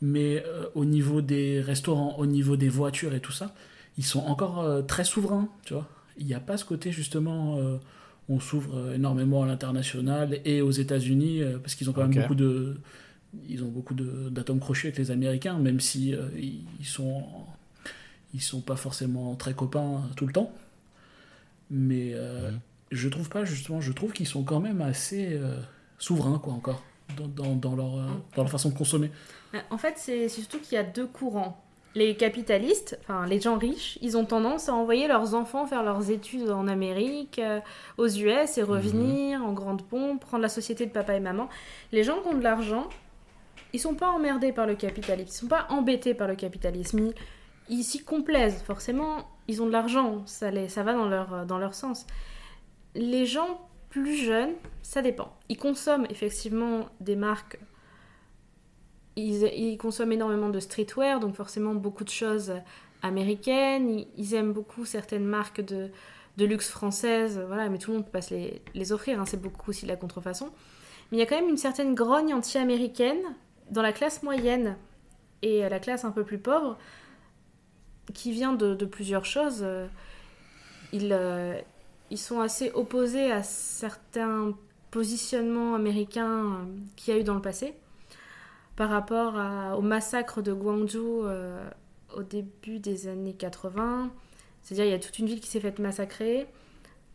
Mais 0.03 0.43
euh, 0.47 0.67
au 0.75 0.85
niveau 0.85 1.21
des 1.21 1.61
restaurants, 1.61 2.17
au 2.19 2.27
niveau 2.27 2.57
des 2.57 2.69
voitures 2.69 3.15
et 3.15 3.21
tout 3.21 3.33
ça, 3.33 3.55
ils 3.99 4.05
sont 4.05 4.21
encore 4.21 4.61
euh, 4.61 4.83
très 4.83 5.05
souverains, 5.05 5.49
tu 5.65 5.75
vois. 5.75 5.89
Il 6.19 6.27
n'y 6.27 6.35
a 6.35 6.41
pas 6.41 6.57
ce 6.57 6.65
côté 6.65 6.91
justement, 6.93 7.59
euh, 7.59 7.77
on 8.29 8.41
s'ouvre 8.41 8.95
énormément 8.95 9.43
à 9.43 9.47
l'international 9.47 10.41
et 10.45 10.63
aux 10.63 10.71
États-Unis 10.71 11.43
parce 11.63 11.75
qu'ils 11.75 11.89
ont 11.89 11.93
quand 11.93 12.07
même 12.07 12.23
beaucoup 12.23 12.35
de, 12.35 12.79
ils 13.49 13.63
ont 13.65 13.69
beaucoup 13.69 13.95
d'atomes 13.95 14.61
crochus 14.61 14.89
avec 14.89 14.99
les 14.99 15.11
Américains, 15.11 15.59
même 15.59 15.81
si 15.81 16.15
ils, 16.37 16.65
ils 16.79 16.87
sont, 16.87 17.25
ils 18.35 18.43
sont 18.43 18.61
pas 18.61 18.77
forcément 18.77 19.35
très 19.35 19.55
copains 19.55 20.03
tout 20.17 20.27
le 20.27 20.33
temps. 20.33 20.53
Mais 21.71 22.15
je 22.91 23.09
trouve 23.09 23.31
pas 23.31 23.45
justement, 23.45 23.81
je 23.81 23.93
trouve 23.93 24.13
qu'ils 24.13 24.29
sont 24.29 24.45
quand 24.45 24.61
même 24.61 24.83
assez 24.83 25.41
souverains 25.99 26.39
quoi 26.39 26.53
encore 26.53 26.83
dans, 27.17 27.29
dans, 27.29 27.55
dans 27.57 27.77
leur, 27.77 27.95
euh, 27.97 28.07
dans 28.37 28.43
leur 28.43 28.51
façon 28.51 28.71
de 28.71 28.75
consommer. 28.79 29.11
Euh, 29.55 29.59
En 29.71 29.79
fait, 29.79 29.95
c'est 29.97 30.29
surtout 30.29 30.59
qu'il 30.59 30.75
y 30.75 30.79
a 30.79 30.83
deux 30.85 31.07
courants. 31.07 31.61
Les 31.97 32.15
capitalistes, 32.17 32.97
enfin 33.03 33.27
les 33.27 33.41
gens 33.41 33.59
riches, 33.59 33.99
ils 34.01 34.17
ont 34.17 34.25
tendance 34.25 34.69
à 34.69 34.75
envoyer 34.75 35.09
leurs 35.09 35.35
enfants 35.35 35.67
faire 35.67 35.83
leurs 35.83 36.09
études 36.13 36.49
en 36.51 36.69
Amérique, 36.69 37.41
euh, 37.41 37.59
aux 37.99 38.07
US 38.07 38.59
et 38.59 38.63
revenir 38.63 39.45
en 39.45 39.53
grande 39.53 39.83
pompe, 39.83 40.21
prendre 40.21 40.43
la 40.43 40.49
société 40.49 40.87
de 40.87 40.93
papa 40.93 41.15
et 41.17 41.21
maman. 41.21 41.49
Les 41.91 42.05
gens 42.05 42.21
qui 42.23 42.29
ont 42.29 42.39
de 42.39 42.45
l'argent, 42.45 42.89
ils 43.73 43.81
sont 43.81 43.95
pas 43.95 44.09
emmerdés 44.11 44.53
par 44.53 44.67
le 44.67 44.77
capitalisme, 44.77 45.31
ils 45.33 45.39
sont 45.41 45.47
pas 45.49 45.67
embêtés 45.69 46.15
par 46.15 46.29
le 46.29 46.37
capitalisme. 46.37 47.11
Ils- 47.69 47.83
s'y 47.85 48.05
complaisent, 48.05 48.63
forcément, 48.63 49.29
ils 49.49 49.61
ont 49.61 49.67
de 49.67 49.73
l'argent, 49.73 50.23
ça, 50.27 50.53
les- 50.53 50.69
ça 50.69 50.85
va 50.85 50.93
dans 50.95 51.09
leur, 51.09 51.35
euh, 51.35 51.45
dans 51.45 51.59
leur 51.59 51.75
sens. 51.75 52.07
Les 52.95 53.27
gens 53.27 53.61
plus 53.91 54.17
jeunes, 54.17 54.55
ça 54.83 55.03
dépend. 55.03 55.37
Ils 55.49 55.59
consomment 55.59 56.07
effectivement 56.09 56.89
des 57.01 57.17
marques 57.17 57.59
ils, 59.17 59.77
consomment 59.79 60.13
énormément 60.13 60.49
de 60.49 60.61
streetwear, 60.61 61.21
donc 61.21 61.35
forcément 61.35 61.75
beaucoup 61.75 62.05
de 62.05 62.11
choses 62.11 62.55
américaines. 63.03 64.05
Ils, 64.17 64.35
aiment 64.35 64.53
beaucoup 64.53 64.85
certaines 64.85 65.25
marques 65.25 65.61
de, 65.61 65.91
luxe 66.39 66.71
françaises, 66.71 67.39
voilà, 67.47 67.69
mais 67.69 67.77
tout 67.77 67.91
le 67.91 67.99
monde 67.99 68.07
peut 68.07 68.13
pas 68.13 68.23
se 68.23 68.35
les, 68.75 68.93
offrir, 68.93 69.21
hein, 69.21 69.27
c'est 69.27 69.41
beaucoup 69.41 69.71
aussi 69.71 69.85
de 69.85 69.91
la 69.91 69.97
contrefaçon. 69.97 70.51
Mais 71.11 71.19
il 71.19 71.21
y 71.21 71.23
a 71.23 71.27
quand 71.27 71.37
même 71.37 71.51
une 71.51 71.59
certaine 71.59 71.95
grogne 71.95 72.33
anti-américaine 72.33 73.21
dans 73.71 73.83
la 73.83 73.93
classe 73.93 74.23
moyenne 74.23 74.77
et 75.43 75.69
la 75.69 75.79
classe 75.81 76.05
un 76.05 76.13
peu 76.13 76.25
plus 76.25 76.39
pauvre 76.39 76.79
qui 78.15 78.33
vient 78.33 78.55
de, 78.55 78.85
plusieurs 78.87 79.27
choses. 79.27 79.67
Ils, 80.93 81.13
euh, 81.13 81.61
ils 82.11 82.19
sont 82.19 82.41
assez 82.41 82.71
opposés 82.73 83.31
à 83.31 83.43
certains 83.43 84.55
positionnements 84.91 85.75
américains 85.75 86.45
euh, 86.45 86.65
qu'il 86.97 87.15
y 87.15 87.17
a 87.17 87.21
eu 87.21 87.25
dans 87.25 87.35
le 87.35 87.41
passé 87.43 87.75
par 88.77 88.89
rapport 88.91 89.37
à- 89.39 89.77
au 89.77 89.83
massacre 89.83 90.43
de 90.43 90.53
Gwangju 90.53 90.99
euh, 90.99 91.63
au 92.17 92.23
début 92.23 92.79
des 92.81 93.07
années 93.09 93.35
80. 93.35 94.11
C'est-à-dire 94.63 94.85
il 94.87 94.91
y 94.91 94.95
a 94.95 94.99
toute 94.99 95.19
une 95.19 95.27
ville 95.27 95.41
qui 95.41 95.49
s'est 95.49 95.61
faite 95.61 95.79
massacrer 95.79 96.47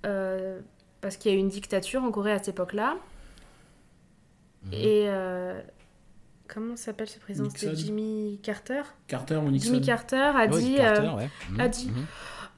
euh, 0.06 0.60
parce 1.02 1.18
qu'il 1.18 1.32
y 1.32 1.36
a 1.36 1.38
eu 1.38 1.42
une 1.42 1.50
dictature 1.50 2.04
en 2.04 2.12
Corée 2.12 2.32
à 2.32 2.38
cette 2.38 2.50
époque-là. 2.50 2.96
Mhm. 4.66 4.74
Et 4.74 5.04
euh, 5.08 5.62
comment 6.48 6.76
s'appelle 6.78 7.10
ce 7.10 7.20
président? 7.20 7.50
C'était. 7.50 7.76
Jimmy 7.76 8.40
Carter? 8.42 8.82
Carter 9.08 9.36
ou 9.36 9.52
Nixon 9.52 9.74
Jimmy 9.74 9.86
Carter 9.86 10.16
a 10.36 10.46
Oui, 10.48 10.64
dit, 10.64 10.76
Carter, 10.78 11.10
ouais. 11.16 11.30
Mhm, 11.52 11.60
a 11.60 11.68
dit- 11.68 11.92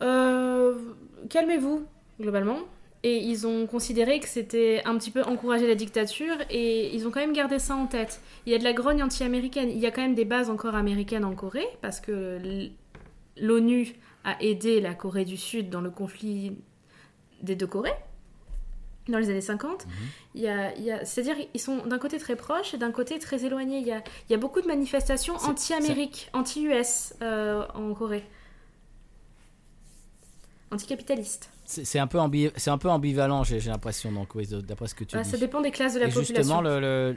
mhm. 0.01 1.27
calmez-vous 1.30 1.85
globalement. 2.19 2.60
et 3.03 3.18
ils 3.18 3.45
ont 3.45 3.68
considéré 3.68 4.19
que 4.19 4.27
c'était 4.27 4.81
un 4.85 4.98
petit 4.98 5.11
peu 5.11 5.22
encourager 5.23 5.68
la 5.68 5.76
dictature 5.76 6.35
et 6.49 6.94
ils 6.95 7.07
ont 7.07 7.11
quand 7.11 7.19
même 7.19 7.34
gardé 7.34 7.60
ça 7.60 7.76
en 7.76 7.85
tête. 7.85 8.19
Il 8.45 8.52
y 8.52 8.56
a 8.56 8.57
de 8.57 8.64
la 8.64 8.73
grogne 8.73 9.03
anti-américaine. 9.03 9.69
Il 9.69 9.77
y 9.77 9.85
a 9.85 9.91
quand 9.91 10.02
même 10.02 10.15
des 10.15 10.26
bases 10.26 10.49
encore 10.49 10.76
américaines 10.76 11.23
en 11.23 11.35
Corée 11.35 11.68
parce 11.81 11.99
que 12.02 12.69
l'ONU 13.38 13.94
a 14.23 14.41
aidé 14.44 14.81
la 14.81 14.94
Corée 14.95 15.26
du 15.26 15.38
Sud 15.38 15.69
dans 15.69 15.80
le 15.81 15.91
conflit 15.91 16.57
des 17.44 17.56
deux 17.56 17.68
Corées 17.68 17.94
dans 19.07 19.19
les 19.19 19.30
années 19.30 19.39
50. 19.41 19.85
Il 20.35 20.41
y 20.41 20.48
a, 20.49 20.76
il 20.76 20.84
y 20.84 20.91
a- 20.91 21.06
C'est-à-dire 21.06 21.35
ils 21.53 21.61
sont 21.61 21.85
d'un 21.85 21.99
côté 21.99 22.18
très 22.18 22.35
proches 22.35 22.73
et 22.73 22.77
d'un 22.77 22.91
côté 22.91 23.19
très 23.19 23.45
éloignés. 23.45 23.77
Il 23.77 23.88
y 23.88 23.91
a, 23.94 23.99
il 24.27 24.31
y 24.31 24.35
a 24.35 24.38
beaucoup 24.38 24.60
de 24.60 24.68
manifestations 24.68 25.35
anti-Amérique, 25.35 26.30
anti-US 26.34 27.14
euh, 27.22 27.64
en 27.76 27.94
Corée. 27.94 28.23
Anticapitalistes. 30.72 31.49
C'est 31.69 31.99
un, 31.99 32.07
peu 32.07 32.18
ambi- 32.18 32.52
c'est 32.56 32.69
un 32.69 32.77
peu 32.77 32.89
ambivalent, 32.89 33.44
j'ai 33.44 33.60
l'impression, 33.60 34.10
donc, 34.11 34.34
oui, 34.35 34.48
d'après 34.48 34.88
ce 34.88 34.95
que 34.95 35.03
tu 35.03 35.18
Ah, 35.18 35.23
dis. 35.23 35.30
ça 35.30 35.35
dépend 35.38 35.60
des 35.60 35.72
classes 35.72 35.95
de 35.95 35.99
la 35.99 36.06
et 36.07 36.10
population. 36.10 36.35
justement, 36.41 36.61
le, 36.61 36.80
le- 36.80 37.15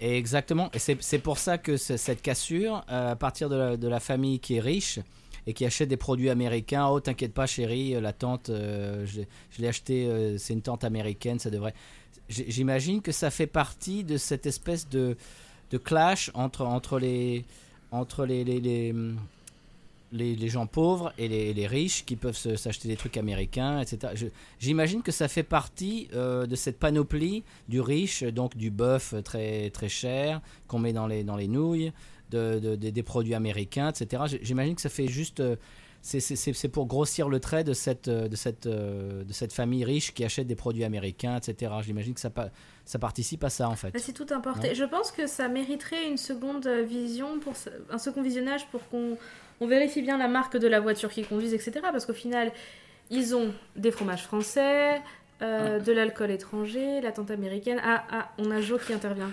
et 0.00 0.18
exactement, 0.18 0.70
et 0.74 0.80
c'est 0.80 1.18
pour 1.20 1.38
ça 1.38 1.56
que 1.56 1.76
ce- 1.76 1.96
cette 1.96 2.20
cassure, 2.20 2.84
euh, 2.90 3.12
à 3.12 3.16
partir 3.16 3.48
de 3.48 3.54
la, 3.54 3.76
de 3.76 3.86
la 3.86 4.00
famille 4.00 4.40
qui 4.40 4.56
est 4.56 4.60
riche 4.60 4.98
et 5.46 5.52
qui 5.52 5.64
achète 5.64 5.88
des 5.88 5.96
produits 5.96 6.30
américains, 6.30 6.88
oh 6.88 6.98
t'inquiète 6.98 7.32
pas 7.32 7.46
chérie, 7.46 7.94
euh, 7.94 8.00
la 8.00 8.12
tante, 8.12 8.50
euh, 8.50 9.06
je, 9.06 9.20
l'ai- 9.20 9.28
je 9.52 9.62
l'ai 9.62 9.68
acheté, 9.68 10.06
euh, 10.06 10.36
c'est 10.36 10.52
une 10.52 10.62
tante 10.62 10.82
américaine, 10.82 11.38
ça 11.38 11.48
devrait. 11.50 11.74
J'imagine 12.28 13.02
que 13.02 13.12
ça 13.12 13.30
fait 13.30 13.46
partie 13.46 14.02
de 14.02 14.16
cette 14.16 14.46
espèce 14.46 14.88
de, 14.88 15.16
de 15.70 15.78
clash 15.78 16.30
entre, 16.34 16.62
entre 16.62 16.98
les 16.98 17.44
entre 17.92 18.26
les, 18.26 18.42
les, 18.42 18.60
les, 18.60 18.92
les- 20.14 20.34
les 20.36 20.48
gens 20.48 20.66
pauvres 20.66 21.12
et 21.18 21.28
les, 21.28 21.52
les 21.52 21.66
riches 21.66 22.04
qui 22.06 22.16
peuvent 22.16 22.36
s'acheter 22.36 22.88
des 22.88 22.96
trucs 22.96 23.16
américains, 23.18 23.80
etc. 23.80 24.14
J'imagine 24.58 25.02
que 25.02 25.12
ça 25.12 25.28
fait 25.28 25.42
partie 25.42 26.08
euh, 26.14 26.46
de 26.46 26.56
cette 26.56 26.78
panoplie 26.78 27.42
du 27.68 27.80
riche, 27.80 28.22
donc 28.22 28.56
du 28.56 28.70
bœuf 28.70 29.14
très, 29.24 29.68
très 29.70 29.88
cher 29.88 30.40
qu'on 30.68 30.78
met 30.78 30.92
dans 30.92 31.06
les, 31.06 31.24
dans 31.24 31.36
les 31.36 31.48
nouilles, 31.48 31.92
de, 32.30 32.58
de- 32.58 32.76
de- 32.76 32.90
des 32.90 33.02
produits 33.02 33.34
américains, 33.34 33.90
etc. 33.90 34.22
J'imagine 34.42 34.74
que 34.74 34.80
ça 34.82 34.88
fait 34.88 35.08
juste. 35.08 35.40
euh, 35.40 35.56
c'est- 36.06 36.68
pour 36.68 36.84
grossir 36.86 37.30
le 37.30 37.40
trait 37.40 37.64
de 37.64 37.72
cette, 37.72 38.08
euh, 38.08 38.28
de, 38.28 38.36
cette, 38.36 38.68
de 38.68 39.24
cette 39.32 39.54
famille 39.54 39.84
riche 39.86 40.12
qui 40.12 40.22
achète 40.22 40.46
des 40.46 40.54
produits 40.54 40.84
américains, 40.84 41.36
etc. 41.38 41.72
J'imagine 41.82 42.12
que 42.12 42.20
ça, 42.20 42.30
ça 42.84 42.98
participe 42.98 43.42
à 43.42 43.48
ça, 43.48 43.70
en 43.70 43.74
fait. 43.74 43.90
Là, 43.94 44.00
c'est 44.00 44.12
tout 44.12 44.26
importé. 44.30 44.74
Je 44.74 44.84
pense 44.84 45.10
que 45.10 45.26
ça 45.26 45.48
mériterait 45.48 46.06
une 46.08 46.18
seconde 46.18 46.66
vision, 46.86 47.40
pour 47.40 47.54
un 47.90 47.96
second 47.98 48.20
visionnage 48.22 48.66
pour 48.70 48.86
qu'on 48.90 49.16
on 49.60 49.66
vérifie 49.66 50.02
bien 50.02 50.18
la 50.18 50.28
marque 50.28 50.56
de 50.56 50.66
la 50.68 50.80
voiture 50.80 51.10
qu'ils 51.10 51.26
conduisent, 51.26 51.54
etc. 51.54 51.80
Parce 51.92 52.06
qu'au 52.06 52.12
final, 52.14 52.52
ils 53.10 53.34
ont 53.34 53.52
des 53.76 53.90
fromages 53.90 54.22
français, 54.24 55.00
euh, 55.42 55.78
de 55.80 55.92
l'alcool 55.92 56.30
étranger, 56.30 57.00
la 57.00 57.12
tente 57.12 57.30
américaine. 57.30 57.80
Ah, 57.84 58.04
ah, 58.10 58.32
on 58.38 58.50
a 58.50 58.60
Joe 58.60 58.84
qui 58.84 58.92
intervient. 58.92 59.30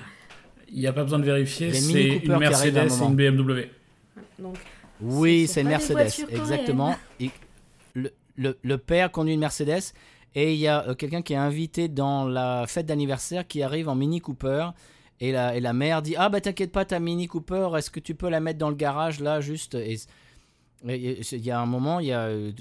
Il 0.69 0.79
n'y 0.79 0.87
a 0.87 0.93
pas 0.93 1.03
besoin 1.03 1.19
de 1.19 1.25
vérifier, 1.25 1.73
c'est 1.73 2.07
une 2.23 2.31
un 2.31 2.39
Mercedes 2.39 2.77
et 2.77 3.03
une 3.05 3.15
BMW. 3.15 3.69
Donc, 4.39 4.55
Oui, 5.01 5.47
c'est 5.47 5.61
une 5.61 5.67
Mercedes, 5.67 6.25
exactement. 6.29 6.95
Le, 7.93 8.11
le- 8.37 8.57
le 8.61 8.77
père 8.77 9.11
conduit 9.11 9.33
une 9.33 9.39
Mercedes 9.41 9.93
et 10.33 10.53
il 10.53 10.59
y 10.59 10.67
a 10.67 10.87
euh, 10.87 10.95
quelqu'un 10.95 11.21
qui 11.21 11.33
est 11.33 11.37
invité 11.37 11.89
dans 11.89 12.23
la 12.25 12.65
fête 12.67 12.85
d'anniversaire 12.85 13.45
qui 13.45 13.61
arrive 13.63 13.89
en 13.89 13.95
Mini 13.95 14.21
Cooper. 14.21 14.67
Et 15.21 15.31
la, 15.31 15.55
et 15.55 15.59
la 15.59 15.71
mère 15.71 16.01
dit 16.01 16.15
Ah, 16.17 16.29
bah 16.29 16.41
t'inquiète 16.41 16.71
pas, 16.71 16.83
ta 16.83 16.99
Mini 16.99 17.27
Cooper, 17.27 17.69
est-ce 17.77 17.91
que 17.91 17.99
tu 17.99 18.15
peux 18.15 18.27
la 18.27 18.39
mettre 18.39 18.57
dans 18.57 18.69
le 18.69 18.75
garage 18.75 19.19
là, 19.19 19.39
juste? 19.39 19.75
Et, 19.75 19.99
il 20.83 21.45
y 21.45 21.51
a 21.51 21.59
un 21.59 21.67
moment, 21.67 21.99
il 21.99 22.07
y 22.07 22.11
a 22.11 22.21
euh, 22.23 22.51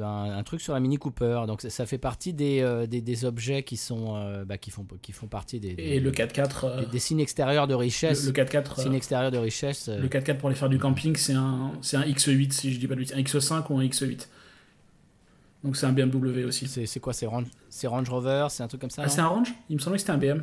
un, 0.00 0.42
truc 0.44 0.62
sur 0.62 0.72
la 0.72 0.80
Mini 0.80 0.96
Cooper. 0.96 1.42
Donc 1.46 1.60
ça, 1.60 1.68
ça 1.68 1.84
fait 1.84 1.98
partie 1.98 2.32
des, 2.32 2.60
euh, 2.62 2.86
des, 2.86 3.02
des 3.02 3.26
objets 3.26 3.64
qui, 3.64 3.76
sont, 3.76 4.16
euh, 4.16 4.46
bah, 4.46 4.56
qui, 4.56 4.70
font, 4.70 4.86
qui 5.02 5.12
font 5.12 5.26
partie 5.26 5.60
des, 5.60 5.74
des, 5.74 5.82
Et 5.82 6.00
le 6.00 6.10
4x4, 6.10 6.64
euh, 6.64 6.86
des- 6.86 6.98
signes 6.98 7.20
extérieurs 7.20 7.66
de 7.66 7.74
richesse. 7.74 8.24
le 8.24 8.32
4x4, 8.32 8.78
euh, 8.78 8.82
signes 8.82 8.94
extérieurs 8.94 9.30
de 9.30 9.36
richesse. 9.36 9.88
le 9.88 10.08
4x4 10.08 10.38
pour 10.38 10.48
aller 10.48 10.56
faire 10.56 10.70
du 10.70 10.78
camping, 10.78 11.16
c'est 11.16 11.34
un, 11.34 11.72
c'est 11.82 11.98
un 11.98 12.04
X8 12.04 12.50
si 12.52 12.72
je 12.72 12.80
dis 12.80 12.86
pas 12.86 12.94
de 12.94 13.00
bêtises, 13.00 13.14
un 13.14 13.20
X5 13.20 13.66
ou 13.68 13.78
un 13.78 13.84
X8. 13.84 14.26
Donc 15.62 15.76
c'est 15.76 15.84
un 15.84 15.92
BMW 15.92 16.44
aussi. 16.46 16.66
c'est 16.66 17.00
quoi 17.00 17.12
C'est 17.12 17.26
Range, 17.26 17.46
c'est 17.68 17.88
Range 17.88 18.08
Rover 18.08 18.46
C'est 18.48 18.62
un 18.62 18.68
truc 18.68 18.80
comme 18.80 18.90
ça 18.90 19.02
Ah, 19.04 19.08
c'est 19.10 19.20
un 19.20 19.26
Range? 19.26 19.52
Il 19.68 19.76
me 19.76 19.80
semblait 19.82 19.98
que 19.98 20.00
c'était 20.00 20.12
un 20.12 20.18
BM. 20.18 20.42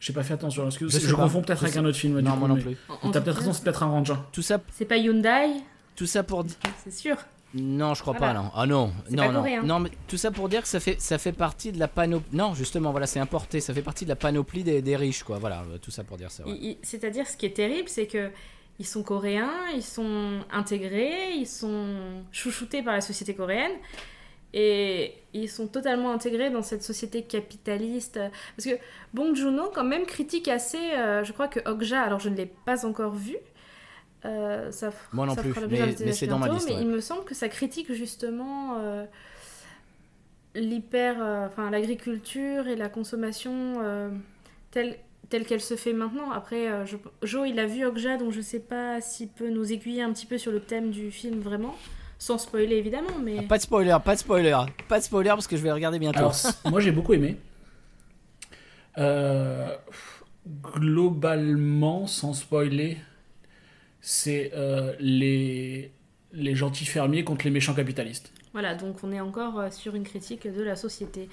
J'ai 0.00 0.12
pas 0.12 0.22
fait 0.22 0.34
attention. 0.34 0.62
Parce 0.64 0.76
que 0.78 0.88
Je 0.88 0.98
je, 0.98 1.14
confonds 1.14 1.42
peut-être 1.42 1.62
avec 1.64 1.76
un 1.76 1.84
autre 1.84 1.96
film. 1.98 2.16
du 2.18 2.22
Non, 2.22 2.32
coup, 2.32 2.38
moi 2.38 2.48
non 2.48 2.56
plus. 2.56 2.76
T'as 3.12 3.20
peut-être 3.20 3.38
raison, 3.38 3.52
c'est 3.52 3.62
peut-être 3.64 3.82
un 3.82 3.86
Range. 3.86 4.12
Tout 4.32 4.42
ça, 4.42 4.60
C'est 4.72 4.84
pas 4.84 4.96
Hyundai, 4.98 5.48
tout 5.94 6.06
ça 6.06 6.22
pour 6.22 6.44
c'est 6.84 6.90
sûr. 6.92 7.16
non, 7.54 7.94
je 7.94 8.02
crois 8.02 8.14
Voilà. 8.18 8.34
pas 8.34 8.40
non. 8.42 8.50
Ah 8.54 8.66
non, 8.66 8.92
C'est 9.08 9.16
non 9.16 9.22
pas 9.26 9.32
non. 9.32 9.38
coréen. 9.40 9.62
Non 9.62 9.80
mais 9.80 9.90
tout 10.08 10.18
ça 10.18 10.30
pour 10.30 10.48
dire 10.50 10.60
que 10.62 10.68
ça 10.68 10.78
fait 10.80 11.00
ça 11.00 11.16
fait 11.16 11.32
partie 11.32 11.72
de 11.72 11.78
la 11.78 11.88
panoplie. 11.88 12.36
Non, 12.36 12.52
justement, 12.54 12.90
voilà, 12.90 13.06
c'est 13.06 13.20
importé, 13.20 13.60
ça 13.60 13.72
fait 13.72 13.80
partie 13.82 14.04
de 14.04 14.10
la 14.10 14.16
panoplie 14.16 14.62
des, 14.64 14.82
des 14.82 14.96
riches 14.96 15.22
quoi. 15.22 15.38
Voilà, 15.38 15.62
euh, 15.72 15.78
tout 15.78 15.90
ça 15.90 16.04
pour 16.04 16.18
dire 16.18 16.30
ça. 16.30 16.46
ouais. 16.46 16.76
C'est-à-dire, 16.82 17.26
ce 17.26 17.36
qui 17.36 17.46
est 17.46 17.56
terrible, 17.56 17.88
c'est 17.88 18.06
que 18.06 18.30
ils 18.78 18.86
sont 18.86 19.02
coréens, 19.02 19.50
ils 19.74 19.82
sont 19.82 20.40
intégrés, 20.52 21.32
ils 21.34 21.46
sont 21.46 21.86
chouchoutés 22.30 22.82
par 22.82 22.92
la 22.92 23.00
société 23.00 23.34
coréenne. 23.34 23.72
Et 24.58 25.12
ils 25.34 25.50
sont 25.50 25.66
totalement 25.68 26.12
intégrés 26.12 26.48
dans 26.48 26.62
cette 26.62 26.82
société 26.82 27.22
capitaliste. 27.22 28.18
Parce 28.56 28.66
que 28.66 28.78
Bong 29.12 29.34
Joon-ho, 29.36 29.70
quand 29.74 29.84
même, 29.84 30.06
critique 30.06 30.48
assez. 30.48 30.78
euh, 30.94 31.24
je 31.24 31.32
crois 31.34 31.46
que 31.46 31.60
Okja, 31.68 32.00
alors 32.00 32.20
je 32.20 32.30
ne 32.30 32.36
l'ai 32.36 32.46
pas 32.64 32.86
encore 32.86 33.14
vu. 33.14 33.36
euh, 34.24 34.70
ça, 34.72 34.90
Moi 35.12 35.26
non 35.26 35.34
ça 35.34 35.42
plus, 35.42 35.52
mais- 35.68 35.94
mais 36.00 36.12
c'est 36.12 36.26
dans 36.26 36.38
ma 36.38 36.48
liste, 36.48 36.68
Mais 36.70 36.76
ouais. 36.76 36.80
il 36.80 36.88
me 36.88 37.00
semble 37.00 37.24
que 37.24 37.34
ça 37.34 37.48
critique 37.50 37.92
justement 37.92 38.78
euh, 38.78 39.04
l'hyper. 40.54 41.16
euh, 41.22 41.46
Enfin, 41.46 41.70
l'agriculture 41.70 42.66
et 42.66 42.76
la 42.76 42.88
consommation 42.88 43.74
telle 44.70 44.96
telle 45.28 45.44
qu'elle 45.44 45.60
se 45.60 45.74
fait 45.74 45.92
maintenant. 45.92 46.30
Après, 46.30 46.86
je- 46.86 46.96
Joe, 47.24 47.48
il 47.48 47.58
a 47.58 47.66
vu 47.66 47.84
Okja, 47.84 48.16
donc 48.16 48.30
je 48.32 48.40
sais 48.40 48.60
pas 48.60 49.00
s'il 49.00 49.28
peut 49.28 49.50
nous 49.50 49.72
aiguiller 49.72 50.02
un 50.02 50.12
petit 50.12 50.24
peu 50.26 50.38
sur 50.38 50.52
le 50.52 50.60
thème 50.60 50.90
du 50.90 51.10
film 51.10 51.40
vraiment, 51.40 51.74
sans 52.18 52.38
spoiler 52.38 52.76
évidemment, 52.76 53.18
mais 53.22 53.36
Ah, 53.40 53.42
Pas 53.48 53.58
de 53.58 53.62
spoiler, 53.62 53.96
pas 54.04 54.14
de 54.14 54.20
spoiler, 54.20 54.58
pas 54.88 54.98
de 54.98 55.04
spoiler 55.04 55.30
parce 55.30 55.46
que 55.46 55.56
je 55.56 55.62
vais 55.62 55.72
regarder 55.72 55.98
bientôt. 55.98 56.18
Alors, 56.18 56.34
moi 56.70 56.80
j'ai 56.80 56.92
beaucoup 56.92 57.12
aimé. 57.14 57.36
Euh, 58.98 59.74
globalement, 60.74 62.06
sans 62.06 62.32
spoiler, 62.34 62.98
c'est 64.00 64.52
euh, 64.54 64.94
les, 65.00 65.92
les 66.32 66.54
gentils 66.54 66.86
fermiers 66.86 67.24
contre 67.24 67.44
les 67.44 67.50
méchants 67.50 67.74
capitalistes. 67.74 68.32
voilà, 68.52 68.74
donc 68.74 68.96
on 69.02 69.12
est 69.12 69.20
encore 69.20 69.58
euh, 69.58 69.70
sur 69.70 69.94
une 69.94 70.04
critique 70.04 70.46
de 70.46 70.62
la 70.62 70.76
société. 70.76 71.28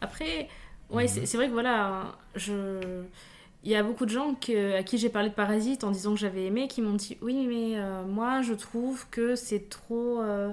Après, 0.00 0.48
ouais, 0.90 1.06
c'est 1.08 1.26
c'est 1.26 1.36
vrai 1.36 1.48
que 1.48 1.52
voilà, 1.52 2.16
je... 2.34 3.02
il 3.64 3.70
y 3.70 3.74
a 3.76 3.82
beaucoup 3.82 4.06
de 4.06 4.10
gens 4.10 4.34
que- 4.34 4.76
à 4.76 4.82
qui 4.82 4.98
j'ai 4.98 5.08
parlé 5.08 5.28
de 5.28 5.34
Parasite 5.34 5.84
en 5.84 5.90
disant 5.92 6.12
que 6.14 6.18
j'avais 6.20 6.44
aimé 6.46 6.68
qui 6.68 6.82
m'ont 6.82 6.94
dit 6.94 7.16
oui, 7.22 7.46
mais 7.46 7.78
euh, 7.78 8.04
moi 8.04 8.42
je 8.42 8.54
trouve 8.54 9.06
que 9.10 9.36
c'est 9.36 9.68
trop. 9.68 10.20
euh, 10.20 10.52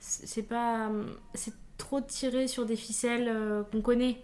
c'est 0.00 0.42
pas. 0.42 0.90
C'est 1.34 1.54
trop 1.78 2.00
tiré 2.00 2.46
sur 2.48 2.66
des 2.66 2.76
ficelles 2.76 3.28
euh, 3.28 3.62
qu'on 3.64 3.80
connaît. 3.82 4.18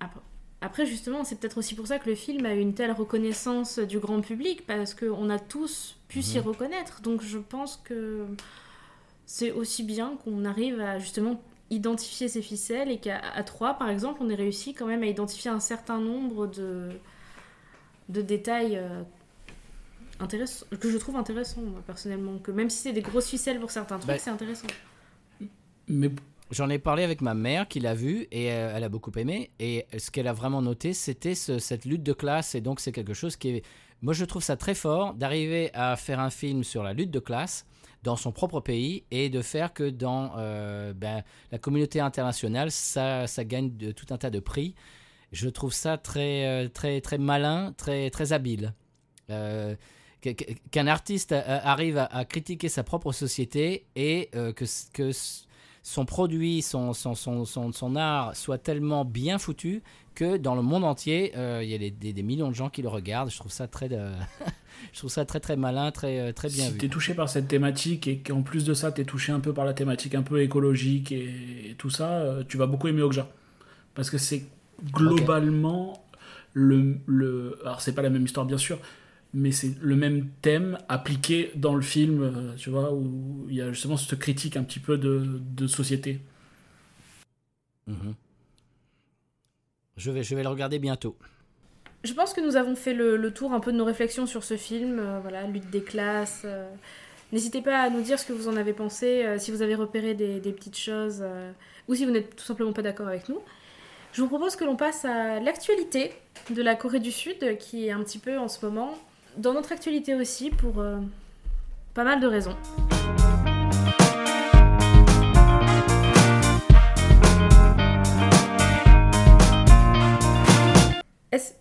Après, 0.00 0.20
après, 0.60 0.86
justement, 0.86 1.24
c'est 1.24 1.36
peut-être 1.36 1.58
aussi 1.58 1.74
pour 1.74 1.86
ça 1.86 1.98
que 1.98 2.08
le 2.08 2.14
film 2.16 2.44
a 2.46 2.54
eu 2.54 2.60
une 2.60 2.74
telle 2.74 2.92
reconnaissance 2.92 3.78
du 3.78 3.98
grand 3.98 4.20
public, 4.20 4.66
parce 4.66 4.94
qu'on 4.94 5.30
a 5.30 5.38
tous 5.38 5.96
pu 6.08 6.22
s'y 6.22 6.38
reconnaître. 6.38 7.00
Donc 7.02 7.22
je 7.22 7.38
pense 7.38 7.76
que 7.84 8.26
c'est 9.26 9.52
aussi 9.52 9.82
bien 9.82 10.16
qu'on 10.24 10.44
arrive 10.44 10.80
à 10.80 10.98
justement 10.98 11.40
identifier 11.70 12.28
ces 12.28 12.42
ficelles 12.42 12.90
et 12.90 12.98
qu'à 12.98 13.20
trois, 13.44 13.74
par 13.74 13.88
exemple, 13.90 14.20
on 14.22 14.28
ait 14.30 14.34
réussi 14.36 14.72
quand 14.74 14.86
même 14.86 15.02
à 15.02 15.06
identifier 15.06 15.50
un 15.50 15.60
certain 15.60 15.98
nombre 16.00 16.46
de, 16.46 16.90
de 18.08 18.22
détails 18.22 18.76
euh, 18.76 19.02
intéressants, 20.20 20.66
que 20.80 20.90
je 20.90 20.96
trouve 20.98 21.16
intéressants, 21.16 21.62
moi, 21.62 21.82
personnellement. 21.86 22.38
Que 22.38 22.50
même 22.52 22.70
si 22.70 22.78
c'est 22.78 22.92
des 22.92 23.02
grosses 23.02 23.28
ficelles 23.28 23.60
pour 23.60 23.70
certains 23.70 23.98
trucs, 23.98 24.08
Bah, 24.08 24.18
c'est 24.18 24.30
intéressant. 24.30 24.68
Mais 25.88 26.10
J'en 26.52 26.70
ai 26.70 26.78
parlé 26.78 27.02
avec 27.02 27.22
ma 27.22 27.34
mère 27.34 27.66
qui 27.66 27.80
l'a 27.80 27.94
vu 27.94 28.28
et 28.30 28.52
euh, 28.52 28.72
elle 28.76 28.84
a 28.84 28.88
beaucoup 28.88 29.10
aimé. 29.16 29.50
Et 29.58 29.84
ce 29.98 30.12
qu'elle 30.12 30.28
a 30.28 30.32
vraiment 30.32 30.62
noté, 30.62 30.92
c'était 30.92 31.34
ce- 31.34 31.58
cette 31.58 31.84
lutte 31.84 32.04
de 32.04 32.12
classe. 32.12 32.54
Et 32.54 32.60
donc, 32.60 32.78
c'est 32.78 32.92
quelque 32.92 33.14
chose 33.14 33.34
qui 33.34 33.48
est. 33.48 33.62
Moi, 34.00 34.12
je 34.14 34.24
trouve 34.24 34.44
ça 34.44 34.56
très 34.56 34.76
fort 34.76 35.14
d'arriver 35.14 35.70
à 35.74 35.96
faire 35.96 36.20
un 36.20 36.30
film 36.30 36.62
sur 36.62 36.84
la 36.84 36.92
lutte 36.92 37.10
de 37.10 37.18
classe 37.18 37.66
dans 38.06 38.14
son 38.14 38.30
propre 38.30 38.60
pays 38.60 39.02
et 39.10 39.28
de 39.28 39.42
faire 39.42 39.74
que 39.74 39.90
dans 39.90 40.30
euh, 40.38 40.94
ben, 40.94 41.24
la 41.50 41.58
communauté 41.58 41.98
internationale, 41.98 42.70
ça, 42.70 43.26
ça 43.26 43.44
gagne 43.44 43.76
de, 43.76 43.90
tout 43.90 44.06
un 44.10 44.16
tas 44.16 44.30
de 44.30 44.38
prix. 44.38 44.76
Je 45.32 45.48
trouve 45.48 45.72
ça 45.72 45.98
très, 45.98 46.46
euh, 46.46 46.68
très, 46.68 47.00
très 47.00 47.18
malin, 47.18 47.74
très, 47.76 48.08
très 48.10 48.32
habile. 48.32 48.72
Euh, 49.30 49.74
Qu'un 50.72 50.88
artiste 50.88 51.32
arrive 51.32 51.98
à, 51.98 52.06
à 52.06 52.24
critiquer 52.24 52.68
sa 52.68 52.82
propre 52.82 53.12
société 53.12 53.86
et 53.94 54.28
euh, 54.34 54.52
que, 54.52 54.64
que 54.92 55.12
son 55.86 56.04
produit, 56.04 56.62
son, 56.62 56.92
son, 56.92 57.14
son, 57.14 57.44
son, 57.44 57.70
son 57.70 57.94
art 57.94 58.34
soit 58.34 58.58
tellement 58.58 59.04
bien 59.04 59.38
foutu 59.38 59.84
que 60.16 60.36
dans 60.36 60.56
le 60.56 60.62
monde 60.62 60.82
entier, 60.82 61.32
euh, 61.36 61.60
il 61.62 61.70
y 61.70 61.74
a 61.76 62.12
des, 62.12 62.22
millions 62.24 62.48
de 62.48 62.56
gens 62.56 62.70
qui 62.70 62.82
le 62.82 62.88
regardent. 62.88 63.30
Je 63.30 63.36
trouve 63.36 63.52
ça 63.52 63.68
très, 63.68 63.88
euh, 63.92 64.12
je 64.92 64.98
trouve 64.98 65.10
ça 65.10 65.24
très 65.24 65.38
très 65.38 65.54
malin, 65.54 65.92
très, 65.92 66.18
euh, 66.18 66.32
très 66.32 66.48
bien 66.48 66.64
si 66.64 66.72
vu. 66.72 66.78
t'es 66.78 66.88
touché 66.88 67.14
par 67.14 67.28
cette 67.28 67.46
thématique 67.46 68.08
et 68.08 68.18
qu'en 68.18 68.42
plus 68.42 68.64
de 68.64 68.74
ça, 68.74 68.90
t'es 68.90 69.04
touché 69.04 69.30
un 69.30 69.38
peu 69.38 69.54
par 69.54 69.64
la 69.64 69.74
thématique 69.74 70.16
un 70.16 70.22
peu 70.22 70.42
écologique 70.42 71.12
et, 71.12 71.76
tout 71.78 71.90
ça, 71.90 72.38
tu 72.48 72.56
vas 72.56 72.66
beaucoup 72.66 72.88
aimer 72.88 73.02
Okja. 73.02 73.28
Parce 73.94 74.10
que 74.10 74.18
c'est 74.18 74.44
globalement 74.92 76.04
le, 76.52 76.96
le. 77.06 77.60
Alors, 77.64 77.80
c'est 77.80 77.94
pas 77.94 78.02
la 78.02 78.10
même 78.10 78.24
histoire, 78.24 78.44
bien 78.44 78.58
sûr, 78.58 78.80
mais 79.38 79.52
c'est 79.52 79.74
le 79.80 79.96
même 79.96 80.30
thème 80.40 80.78
appliqué 80.88 81.52
dans 81.54 81.74
le 81.74 81.82
film, 81.82 82.22
euh, 82.22 82.54
tu 82.56 82.70
vois, 82.70 82.92
où 82.94 83.46
il 83.50 83.54
y 83.56 83.60
a 83.60 83.70
justement 83.70 83.98
cette 83.98 84.18
critique 84.18 84.56
un 84.56 84.64
petit 84.64 84.80
peu 84.80 84.96
de, 84.96 85.40
de 85.60 85.66
société. 85.66 86.20
Mhm. 87.86 88.14
Je 89.98 90.10
vais, 90.10 90.22
je 90.22 90.34
vais 90.34 90.42
le 90.42 90.48
regarder 90.48 90.78
bientôt. 90.78 91.14
Je 92.02 92.14
pense 92.14 92.32
que 92.32 92.40
nous 92.40 92.56
avons 92.56 92.76
fait 92.76 92.94
le, 92.94 93.16
le 93.16 93.30
tour 93.30 93.52
un 93.52 93.60
peu 93.60 93.72
de 93.72 93.76
nos 93.76 93.84
réflexions 93.84 94.24
sur 94.26 94.42
ce 94.42 94.56
film, 94.56 94.98
euh, 94.98 95.20
voilà, 95.20 95.46
lutte 95.46 95.68
des 95.70 95.82
classes. 95.82 96.42
euh. 96.44 96.68
N'hésitez 97.32 97.60
pas 97.60 97.82
à 97.82 97.90
nous 97.90 98.00
dire 98.00 98.18
ce 98.18 98.24
que 98.26 98.32
vous 98.32 98.48
en 98.48 98.56
avez 98.56 98.72
pensé, 98.72 99.24
euh, 99.24 99.38
si 99.38 99.50
vous 99.50 99.60
avez 99.60 99.74
repéré 99.74 100.14
des, 100.14 100.40
des 100.40 100.52
petites 100.52 100.78
choses, 100.78 101.18
euh, 101.20 101.52
ou 101.88 101.94
si 101.94 102.06
vous 102.06 102.10
n'êtes 102.10 102.36
tout 102.36 102.44
simplement 102.44 102.72
pas 102.72 102.82
d'accord 102.82 103.08
avec 103.08 103.28
nous. 103.28 103.40
Je 104.12 104.22
vous 104.22 104.28
propose 104.28 104.56
que 104.56 104.64
l'on 104.64 104.76
passe 104.76 105.04
à 105.04 105.40
l'actualité 105.40 106.12
de 106.50 106.62
la 106.62 106.74
Corée 106.74 107.00
du 107.00 107.12
Sud, 107.12 107.58
qui 107.58 107.86
est 107.86 107.90
un 107.90 108.02
petit 108.02 108.18
peu 108.18 108.38
en 108.38 108.48
ce 108.48 108.64
moment 108.64 108.96
dans 109.36 109.52
notre 109.52 109.72
actualité 109.72 110.14
aussi, 110.14 110.50
pour 110.50 110.80
euh, 110.80 110.98
pas 111.94 112.04
mal 112.04 112.20
de 112.20 112.26
raisons. 112.26 112.56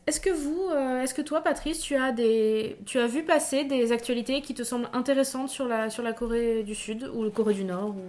Est-ce 0.08 0.20
que 0.20 0.30
vous, 0.30 0.70
euh, 0.72 1.02
est-ce 1.02 1.14
que 1.16 1.22
toi, 1.22 1.42
Patrice, 1.42 1.80
tu 1.80 1.96
as 1.96 2.12
des, 2.12 2.78
tu 2.86 3.00
as 3.00 3.08
vu 3.08 3.24
passer 3.24 3.64
des 3.64 3.92
actualités 3.92 4.42
qui 4.42 4.54
te 4.54 4.64
semblent 4.64 4.90
intéressantes 4.94 5.50
sur 5.50 5.68
la, 5.68 5.90
sur 5.90 6.04
la 6.04 6.14
Corée 6.14 6.64
du 6.64 6.76
Sud 6.76 7.10
ou 7.14 7.24
la 7.24 7.32
Corée 7.32 7.56
du 7.56 7.64
Nord 7.64 7.90
ou 7.90 8.04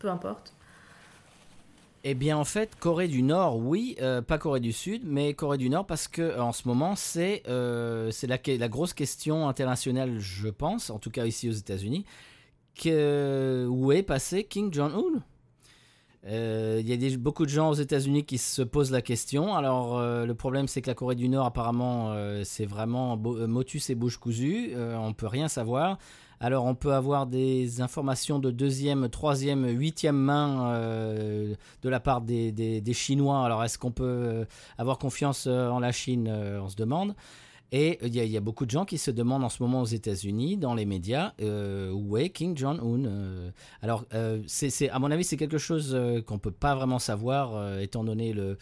peu 0.00 0.08
importe? 0.08 0.52
Eh 2.04 2.14
bien, 2.14 2.36
en 2.36 2.44
fait, 2.44 2.76
Corée 2.78 3.08
du 3.08 3.22
Nord, 3.22 3.58
oui, 3.58 3.96
euh, 4.00 4.22
pas 4.22 4.38
Corée 4.38 4.60
du 4.60 4.72
Sud, 4.72 5.02
mais 5.04 5.34
Corée 5.34 5.58
du 5.58 5.68
Nord 5.68 5.84
parce 5.84 6.06
que 6.06 6.22
euh, 6.22 6.42
en 6.42 6.52
ce 6.52 6.68
moment, 6.68 6.94
c'est 6.94 7.42
euh, 7.48 8.12
la, 8.22 8.68
grosse 8.68 8.92
question 8.94 9.48
internationale, 9.48 10.18
je 10.20 10.48
pense, 10.48 10.90
en 10.90 10.98
tout 10.98 11.10
cas 11.10 11.26
ici 11.26 11.48
aux 11.48 11.52
États-Unis, 11.52 12.04
où 12.86 13.92
est 13.92 14.04
passé 14.04 14.44
Kim 14.44 14.72
Jong-un? 14.72 15.22
Il 16.30 16.88
y 16.88 16.92
a 16.92 17.16
beaucoup 17.16 17.46
de 17.46 17.50
gens 17.50 17.70
aux 17.70 17.74
États-Unis 17.74 18.24
qui 18.24 18.38
se 18.38 18.62
posent 18.62 18.92
la 18.92 19.02
question. 19.02 19.56
Alors, 19.56 20.00
le 20.00 20.34
problème, 20.34 20.68
c'est 20.68 20.82
que 20.82 20.88
la 20.88 20.94
Corée 20.94 21.16
du 21.16 21.28
Nord, 21.28 21.46
apparemment, 21.46 22.14
c'est 22.44 22.66
vraiment 22.66 23.16
motus 23.16 23.90
et 23.90 23.94
bouche 23.94 24.18
cousue. 24.18 24.74
On 24.76 25.14
peut 25.14 25.26
rien 25.26 25.48
savoir. 25.48 25.98
Alors, 26.40 26.66
on 26.66 26.74
peut 26.74 26.92
avoir 26.92 27.26
des 27.26 27.80
informations 27.80 28.38
de 28.38 28.50
deuxième, 28.50 29.08
troisième, 29.08 29.66
huitième 29.66 30.16
main 30.16 30.72
euh, 30.72 31.54
de 31.82 31.88
la 31.88 31.98
part 32.00 32.20
des, 32.20 32.52
des- 32.52 32.80
Chinois. 32.94 33.44
Alors, 33.44 33.64
est-ce 33.64 33.78
qu'on 33.78 33.90
peut 33.90 34.04
euh, 34.04 34.44
avoir 34.76 34.98
confiance 34.98 35.46
euh, 35.48 35.68
en 35.68 35.80
la 35.80 35.90
Chine? 35.92 36.28
On 36.28 36.68
se 36.68 36.76
demande. 36.76 37.14
Et 37.70 37.98
il 38.02 38.14
y, 38.14 38.36
a- 38.36 38.40
beaucoup 38.40 38.64
de 38.66 38.70
gens 38.70 38.84
qui 38.84 38.98
se 38.98 39.10
demandent 39.10 39.44
en 39.44 39.48
ce 39.50 39.62
moment 39.62 39.82
aux 39.82 39.86
États-Unis, 39.86 40.56
dans 40.56 40.74
les 40.74 40.86
médias, 40.86 41.32
où 41.92 42.16
est 42.16 42.30
Kim 42.30 42.56
Jong-un? 42.56 43.04
Euh, 43.04 43.50
Alors, 43.82 44.04
c'est, 44.46 44.88
à 44.90 44.98
mon 44.98 45.10
avis, 45.10 45.24
c'est 45.24 45.36
quelque 45.36 45.58
chose 45.58 45.90
qu'on 46.26 46.34
ne 46.34 46.40
peut 46.40 46.50
pas 46.50 46.74
vraiment 46.74 46.98
savoir, 46.98 47.78
étant 47.80 48.04
donné 48.04 48.32
le- 48.32 48.56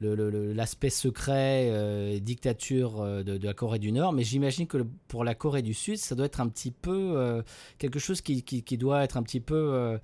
l'aspect 0.00 0.90
secret 0.90 1.68
euh, 1.70 2.18
dictature 2.18 3.00
euh, 3.00 3.22
de, 3.22 3.44
la 3.44 3.54
Corée 3.54 3.78
du 3.78 3.92
Nord. 3.92 4.12
Mais 4.12 4.24
j'imagine 4.24 4.66
que 4.66 4.78
pour 5.08 5.24
la 5.24 5.34
Corée 5.34 5.62
du 5.62 5.74
Sud, 5.74 5.96
ça 5.96 6.14
doit 6.14 6.26
être 6.26 6.40
un 6.40 6.48
petit 6.48 6.70
peu 6.70 7.14
euh, 7.16 7.42
quelque 7.78 7.98
chose 7.98 8.20
qui, 8.20 8.42
qui- 8.42 8.78
doit 8.78 9.04
être 9.04 9.16
un 9.16 9.22
petit 9.22 9.40
peu. 9.40 9.98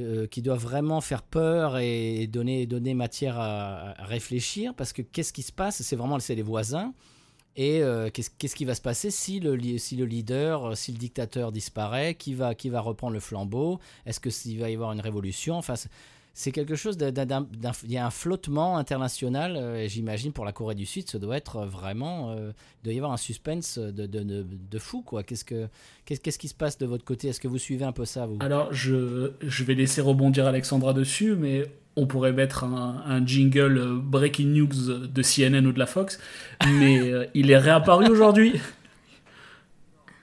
euh, 0.00 0.26
qui 0.26 0.42
doit 0.42 0.56
vraiment 0.56 1.00
faire 1.00 1.22
peur 1.22 1.78
et 1.78 2.26
donner, 2.26 2.66
donner 2.66 2.94
matière 2.94 3.38
à, 3.38 3.92
réfléchir 4.00 4.74
parce 4.74 4.92
que 4.92 5.02
qu'est-ce 5.02 5.32
qui 5.32 5.42
se 5.42 5.52
passe? 5.52 5.82
C'est 5.82 5.94
vraiment 5.94 6.18
c'est 6.18 6.34
les 6.34 6.42
voisins. 6.42 6.92
Et 7.56 7.82
euh, 7.82 8.10
qu'est-ce 8.10 8.56
qui 8.56 8.64
va 8.64 8.74
se 8.74 8.80
passer 8.80 9.12
si 9.12 9.38
le, 9.38 9.78
si 9.78 9.94
le 9.94 10.04
leader, 10.04 10.76
si 10.76 10.90
le 10.90 10.98
dictateur 10.98 11.52
disparaît? 11.52 12.16
Qui 12.16 12.34
va, 12.34 12.56
qui 12.56 12.68
va 12.68 12.80
reprendre 12.80 13.12
le 13.12 13.20
flambeau? 13.20 13.78
Est-ce 14.06 14.18
qu'il 14.18 14.58
va 14.58 14.68
y 14.70 14.74
avoir 14.74 14.90
une 14.90 15.00
révolution? 15.00 15.56
Enfin, 15.56 15.74
c'est- 16.34 16.52
quelque 16.52 16.74
chose 16.74 16.96
d'un- 16.98 17.46
Il 17.84 17.92
y 17.92 17.96
a 17.96 18.04
un 18.06 18.10
flottement 18.10 18.76
international, 18.76 19.56
euh, 19.56 19.86
j'imagine, 19.88 20.32
pour 20.32 20.44
la 20.44 20.52
Corée 20.52 20.74
du 20.74 20.84
Sud, 20.84 21.08
ça 21.08 21.18
doit 21.18 21.36
être 21.36 21.64
vraiment. 21.64 22.32
euh, 22.32 22.50
il 22.82 22.84
doit 22.84 22.92
y 22.92 22.96
avoir 22.98 23.12
un 23.12 23.16
suspense 23.16 23.78
de, 23.78 24.06
de, 24.06 24.22
de, 24.22 24.44
de 24.70 24.78
fou, 24.78 25.00
quoi. 25.02 25.22
Qu'est-ce, 25.22 25.44
que, 25.44 25.68
qu'est-ce, 26.04 26.20
qu'est-ce 26.20 26.38
qui 26.38 26.48
se 26.48 26.54
passe 26.54 26.76
de 26.76 26.86
votre 26.86 27.04
côté? 27.04 27.28
Est-ce 27.28 27.40
que 27.40 27.48
vous 27.48 27.58
suivez 27.58 27.84
un 27.84 27.92
peu 27.92 28.04
ça, 28.04 28.26
vous? 28.26 28.36
Alors, 28.40 28.72
je, 28.72 29.30
je 29.40 29.64
vais 29.64 29.74
laisser 29.74 30.00
rebondir 30.00 30.46
Alexandra 30.46 30.92
dessus, 30.92 31.34
mais 31.36 31.64
on 31.96 32.06
pourrait 32.06 32.32
mettre 32.32 32.64
un, 32.64 33.04
un 33.06 33.24
jingle 33.24 33.78
euh, 33.78 33.94
Breaking 34.02 34.46
News 34.48 35.06
de 35.06 35.22
CNN 35.22 35.64
ou 35.66 35.72
de 35.72 35.78
la 35.78 35.86
Fox, 35.86 36.18
mais 36.66 36.98
euh, 36.98 37.24
il 37.34 37.50
est 37.52 37.58
réapparu 37.58 38.08
aujourd'hui. 38.08 38.60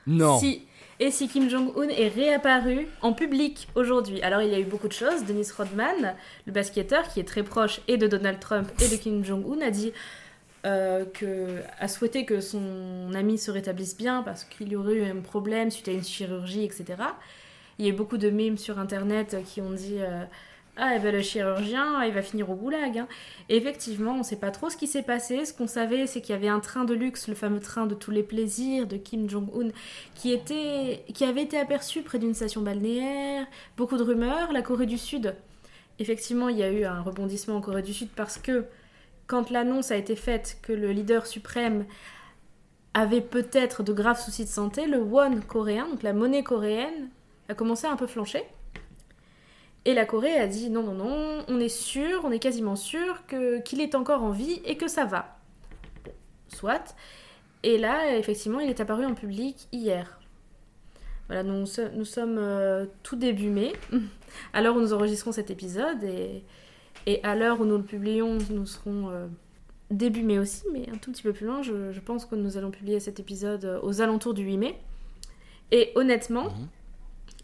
Non 0.07 0.39
Si, 0.39 0.63
et 1.01 1.09
si 1.09 1.27
Kim 1.27 1.49
Jong-un 1.49 1.89
est 1.89 2.09
réapparu 2.09 2.87
en 3.01 3.11
public 3.13 3.67
aujourd'hui. 3.73 4.21
Alors 4.21 4.43
il 4.43 4.51
y 4.51 4.53
a 4.53 4.59
eu 4.59 4.65
beaucoup 4.65 4.87
de 4.87 4.93
choses. 4.93 5.25
Dennis 5.25 5.47
Rodman, 5.57 6.13
le 6.45 6.51
basketteur 6.51 7.07
qui 7.07 7.19
est 7.19 7.27
très 7.27 7.41
proche 7.41 7.81
et 7.87 7.97
de 7.97 8.05
Donald 8.05 8.39
Trump 8.39 8.71
et 8.79 8.87
de 8.87 8.95
Kim 8.95 9.25
Jong-un, 9.25 9.61
a 9.65 9.71
dit 9.71 9.93
euh, 10.63 11.03
que 11.11 11.63
souhaité 11.87 12.23
que 12.23 12.39
son 12.39 13.11
ami 13.15 13.39
se 13.39 13.49
rétablisse 13.49 13.97
bien 13.97 14.21
parce 14.21 14.43
qu'il 14.43 14.71
y 14.71 14.75
aurait 14.75 14.93
eu 14.93 15.03
un 15.03 15.21
problème 15.21 15.71
suite 15.71 15.87
à 15.87 15.91
une 15.91 16.03
chirurgie, 16.03 16.63
etc. 16.63 16.85
Il 17.79 17.85
y 17.85 17.89
a 17.89 17.91
eu 17.91 17.95
beaucoup 17.95 18.19
de 18.19 18.29
mimes 18.29 18.59
sur 18.59 18.77
internet 18.77 19.37
qui 19.43 19.59
ont 19.59 19.71
dit 19.71 19.97
euh, 19.97 20.23
ah 20.77 20.93
eh 20.95 20.99
ben, 20.99 21.13
le 21.13 21.21
chirurgien 21.21 22.03
il 22.05 22.13
va 22.13 22.21
finir 22.21 22.49
au 22.49 22.55
goulag. 22.55 22.97
hein. 22.97 23.07
Effectivement, 23.49 24.13
on 24.13 24.19
ne 24.19 24.23
sait 24.23 24.37
pas 24.37 24.51
trop 24.51 24.69
ce 24.69 24.77
qui 24.77 24.87
s'est 24.87 25.03
passé. 25.03 25.45
Ce 25.45 25.53
qu'on 25.53 25.67
savait, 25.67 26.07
c'est 26.07 26.21
qu'il 26.21 26.33
y 26.33 26.37
avait 26.37 26.47
un 26.47 26.61
train 26.61 26.85
de 26.85 26.93
luxe, 26.93 27.27
le 27.27 27.35
fameux 27.35 27.59
train 27.59 27.85
de 27.85 27.93
tous 27.93 28.11
les 28.11 28.23
plaisirs 28.23 28.87
de 28.87 28.97
Kim 28.97 29.29
Jong-un, 29.29 29.69
qui, 30.15 30.31
était, 30.31 31.03
qui 31.13 31.25
avait 31.25 31.43
été 31.43 31.57
aperçu 31.59 32.01
près 32.03 32.19
d'une 32.19 32.33
station 32.33 32.61
balnéaire. 32.61 33.45
Beaucoup 33.77 33.97
de 33.97 34.03
rumeurs. 34.03 34.53
La 34.53 34.61
Corée 34.61 34.85
du 34.85 34.97
Sud, 34.97 35.35
effectivement, 35.99 36.49
il 36.49 36.57
y 36.57 36.63
a 36.63 36.71
eu 36.71 36.85
un 36.85 37.01
rebondissement 37.01 37.57
en 37.57 37.61
Corée 37.61 37.81
du 37.83 37.93
Sud 37.93 38.09
parce 38.15 38.37
que 38.37 38.65
quand 39.27 39.49
l'annonce 39.49 39.91
a 39.91 39.97
été 39.97 40.15
faite 40.15 40.57
que 40.61 40.73
le 40.73 40.91
leader 40.91 41.27
suprême 41.27 41.85
avait 42.93 43.21
peut-être 43.21 43.83
de 43.83 43.93
graves 43.93 44.21
soucis 44.21 44.45
de 44.45 44.49
santé, 44.49 44.87
le 44.87 44.99
won 44.99 45.39
coréen, 45.47 45.87
donc 45.87 46.03
la 46.03 46.13
monnaie 46.13 46.43
coréenne, 46.43 47.09
a 47.49 47.53
commencé 47.53 47.87
à 47.87 47.91
un 47.91 47.95
peu 47.95 48.07
flancher. 48.07 48.43
Et 49.85 49.93
la 49.93 50.05
Corée 50.05 50.37
a 50.37 50.47
dit 50.47 50.69
non, 50.69 50.83
non, 50.83 50.93
non, 50.93 51.43
on 51.47 51.59
est 51.59 51.69
sûr, 51.69 52.21
on 52.23 52.31
est 52.31 52.39
quasiment 52.39 52.75
sûr 52.75 53.25
que, 53.25 53.59
qu'il 53.61 53.81
est 53.81 53.95
encore 53.95 54.23
en 54.23 54.31
vie 54.31 54.61
et 54.65 54.77
que 54.77 54.87
ça 54.87 55.05
va. 55.05 55.37
Bon, 56.05 56.11
soit. 56.47 56.95
Et 57.63 57.77
là, 57.77 58.15
effectivement, 58.17 58.59
il 58.59 58.69
est 58.69 58.79
apparu 58.79 59.05
en 59.05 59.15
public 59.15 59.67
hier. 59.71 60.19
Voilà, 61.27 61.43
nous, 61.43 61.65
nous 61.95 62.05
sommes 62.05 62.37
euh, 62.37 62.85
tout 63.03 63.15
début 63.15 63.49
mai, 63.49 63.73
à 64.53 64.61
l'heure 64.61 64.75
où 64.75 64.81
nous 64.81 64.93
enregistrons 64.93 65.31
cet 65.31 65.49
épisode, 65.49 66.03
et, 66.03 66.43
et 67.07 67.23
à 67.23 67.35
l'heure 67.35 67.61
où 67.61 67.65
nous 67.65 67.77
le 67.77 67.83
publions, 67.83 68.37
nous 68.49 68.65
serons 68.65 69.09
euh, 69.09 69.27
début 69.89 70.23
mai 70.23 70.39
aussi, 70.39 70.63
mais 70.73 70.89
un 70.93 70.97
tout 70.97 71.11
petit 71.11 71.23
peu 71.23 71.33
plus 71.33 71.45
loin. 71.47 71.63
Je, 71.63 71.91
je 71.91 71.99
pense 72.01 72.25
que 72.25 72.35
nous 72.35 72.57
allons 72.57 72.69
publier 72.69 72.99
cet 72.99 73.19
épisode 73.19 73.65
euh, 73.65 73.79
aux 73.81 74.01
alentours 74.01 74.33
du 74.33 74.43
8 74.43 74.57
mai. 74.57 74.77
Et 75.71 75.91
honnêtement, 75.95 76.49
Mhm. 76.49 76.67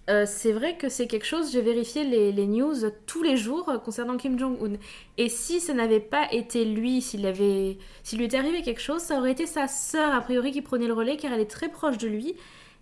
Euh, 0.09 0.25
c'est 0.25 0.53
vrai 0.53 0.77
que 0.77 0.87
c'est 0.87 1.05
quelque 1.05 1.25
chose, 1.25 1.51
j'ai 1.51 1.61
vérifié 1.61 2.05
les, 2.05 2.47
news 2.47 2.75
tous 3.05 3.23
les 3.23 3.35
jours 3.35 3.69
concernant 3.83 4.15
Kim 4.15 4.39
Jong-un. 4.39 4.77
Et 5.17 5.27
si 5.27 5.59
ça 5.59 5.73
n'avait 5.73 5.99
pas 5.99 6.31
été 6.31 6.63
lui, 6.63 7.01
s'il 7.01 7.25
avait, 7.25 7.77
s'il 8.03 8.19
lui 8.19 8.25
était 8.25 8.37
arrivé 8.37 8.61
quelque 8.61 8.79
chose, 8.79 9.01
ça 9.01 9.17
aurait 9.17 9.33
été 9.33 9.45
sa 9.45 9.67
sœur, 9.67 10.15
a 10.15 10.21
priori, 10.21 10.51
qui 10.51 10.61
prenait 10.61 10.87
le 10.87 10.93
relais, 10.93 11.17
car 11.17 11.33
elle 11.33 11.41
est 11.41 11.49
très 11.51 11.67
proche 11.67 11.97
de 11.97 12.07
lui. 12.07 12.35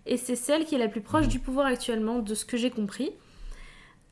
Et 0.06 0.16
c'est 0.16 0.36
celle 0.36 0.64
qui 0.64 0.76
est 0.76 0.78
la 0.78 0.86
plus 0.86 1.00
proche 1.00 1.26
du 1.26 1.40
pouvoir 1.40 1.66
actuellement, 1.66 2.20
de 2.20 2.34
ce 2.34 2.44
que 2.44 2.56
j'ai 2.56 2.70
compris. 2.70 3.10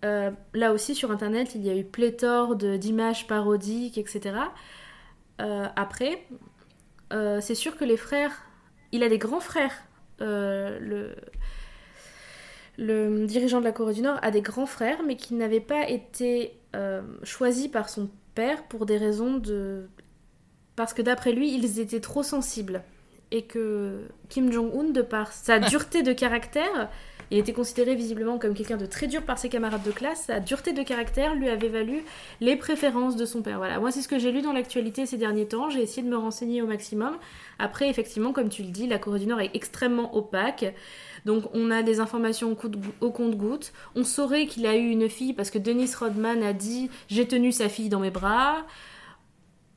Euh, 0.04 0.32
là 0.52 0.72
aussi, 0.72 0.96
sur 0.96 1.12
Internet, 1.12 1.54
il 1.54 1.64
y 1.64 1.70
a 1.70 1.76
eu 1.76 1.84
pléthore 1.84 2.56
d'images 2.56 3.28
parodiques, 3.28 3.96
etc. 3.96 4.38
Euh, 5.40 5.68
après, 5.76 6.26
c'est 7.40 7.54
sûr 7.54 7.76
que 7.76 7.84
les 7.84 7.96
frères... 7.96 8.32
Il 8.90 9.02
a 9.02 9.08
des 9.08 9.18
grands 9.18 9.40
frères. 9.40 9.84
Le 12.78 13.26
dirigeant 13.26 13.60
de 13.60 13.64
la 13.64 13.72
Corée 13.72 13.94
du 13.94 14.02
Nord 14.02 14.18
a 14.22 14.30
des 14.30 14.42
grands 14.42 14.66
frères, 14.66 14.98
mais 15.06 15.16
qui 15.16 15.34
n'avaient 15.34 15.60
pas 15.60 15.88
été 15.88 16.58
euh, 16.74 17.02
choisis 17.22 17.68
par 17.68 17.88
son 17.88 18.08
père 18.34 18.64
pour 18.64 18.86
des 18.86 18.96
raisons 18.96 19.34
de... 19.38 19.88
Parce 20.76 20.92
que 20.92 21.02
d'après 21.02 21.32
lui, 21.32 21.54
ils 21.54 21.78
étaient 21.78 22.00
trop 22.00 22.22
sensibles. 22.22 22.82
Et 23.30 23.42
que 23.42 24.02
Kim 24.28 24.52
Jong-un, 24.52 24.90
de 24.90 25.02
par 25.02 25.32
sa 25.32 25.58
dureté 25.58 26.02
de 26.02 26.12
caractère, 26.12 26.90
Il 27.30 27.38
était 27.38 27.52
considéré 27.52 27.94
visiblement 27.94 28.38
comme 28.38 28.54
quelqu'un 28.54 28.76
de 28.76 28.86
très 28.86 29.06
dur 29.06 29.22
par 29.22 29.38
ses 29.38 29.48
camarades 29.48 29.82
de 29.82 29.90
classe. 29.90 30.24
Sa 30.26 30.40
dureté 30.40 30.72
de 30.72 30.82
caractère 30.82 31.34
lui 31.34 31.48
avait 31.48 31.68
valu 31.68 32.04
les 32.40 32.56
préférences 32.56 33.16
de 33.16 33.24
son 33.24 33.42
père. 33.42 33.58
Voilà, 33.58 33.78
moi 33.80 33.90
c'est 33.90 34.02
ce 34.02 34.08
que 34.08 34.18
j'ai 34.18 34.30
lu 34.30 34.42
dans 34.42 34.52
l'actualité 34.52 35.06
ces 35.06 35.16
derniers 35.16 35.46
temps. 35.46 35.70
J'ai 35.70 35.82
essayé 35.82 36.02
de 36.02 36.08
me 36.08 36.16
renseigner 36.16 36.62
au 36.62 36.66
maximum. 36.66 37.16
Après, 37.58 37.88
effectivement, 37.88 38.32
comme 38.32 38.48
tu 38.48 38.62
le 38.62 38.68
dis, 38.68 38.86
la 38.86 38.98
Corée 38.98 39.20
du 39.20 39.26
Nord 39.26 39.40
est 39.40 39.50
extrêmement 39.54 40.14
opaque. 40.16 40.74
Donc 41.24 41.44
on 41.54 41.70
a 41.70 41.82
des 41.82 42.00
informations 42.00 42.56
au, 43.00 43.10
compte-gouttes. 43.10 43.72
On 43.94 44.04
saurait 44.04 44.46
qu'il 44.46 44.66
a 44.66 44.76
eu 44.76 44.88
une 44.88 45.08
fille 45.08 45.32
parce 45.32 45.50
que 45.50 45.58
Dennis 45.58 45.92
Rodman 45.98 46.42
a 46.42 46.52
dit 46.52 46.90
j'ai 47.08 47.26
tenu 47.26 47.50
sa 47.52 47.68
fille 47.68 47.88
dans 47.88 48.00
mes 48.00 48.10
bras. 48.10 48.66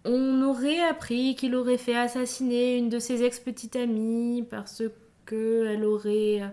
On 0.03 0.41
aurait 0.41 0.82
appris 0.82 1.36
qu'il 1.36 1.56
aurait 1.56 1.78
fait 1.78 1.95
assassiner 1.95 2.78
une 2.78 2.90
de 2.90 2.99
ses 2.99 3.24
ex-petites 3.24 3.76
amies 3.76 4.45
parce 4.49 4.84
que 5.26 5.68
elle 5.68 5.86
aurait 5.86 6.41
euh, 6.41 6.48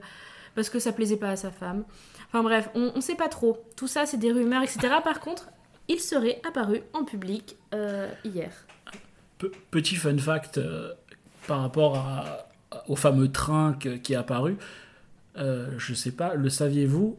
parce 0.54 0.70
que 0.70 0.78
ça 0.78 0.92
plaisait 0.92 1.16
pas 1.16 1.30
à 1.30 1.36
sa 1.36 1.50
femme. 1.50 1.84
Enfin 2.28 2.42
bref, 2.42 2.68
on, 2.74 2.92
on 2.94 3.00
sait 3.00 3.14
pas 3.14 3.28
trop. 3.28 3.58
Tout 3.76 3.88
ça 3.88 4.06
c'est 4.06 4.16
des 4.16 4.32
rumeurs, 4.32 4.62
etc. 4.62 4.94
Par 5.02 5.20
contre, 5.20 5.48
il 5.88 6.00
serait 6.00 6.40
apparu 6.46 6.82
en 6.92 7.04
public 7.04 7.56
euh, 7.74 8.10
hier. 8.24 8.50
Pe- 9.38 9.52
petit 9.70 9.96
fun 9.96 10.16
fact 10.18 10.58
euh, 10.58 10.92
par 11.46 11.60
rapport 11.60 12.04
au 12.88 12.96
fameux 12.96 13.30
train 13.30 13.74
qui 13.74 14.12
est 14.12 14.16
apparu. 14.16 14.56
Euh, 15.36 15.70
je 15.78 15.94
sais 15.94 16.12
pas, 16.12 16.34
le 16.34 16.48
saviez-vous 16.48 17.16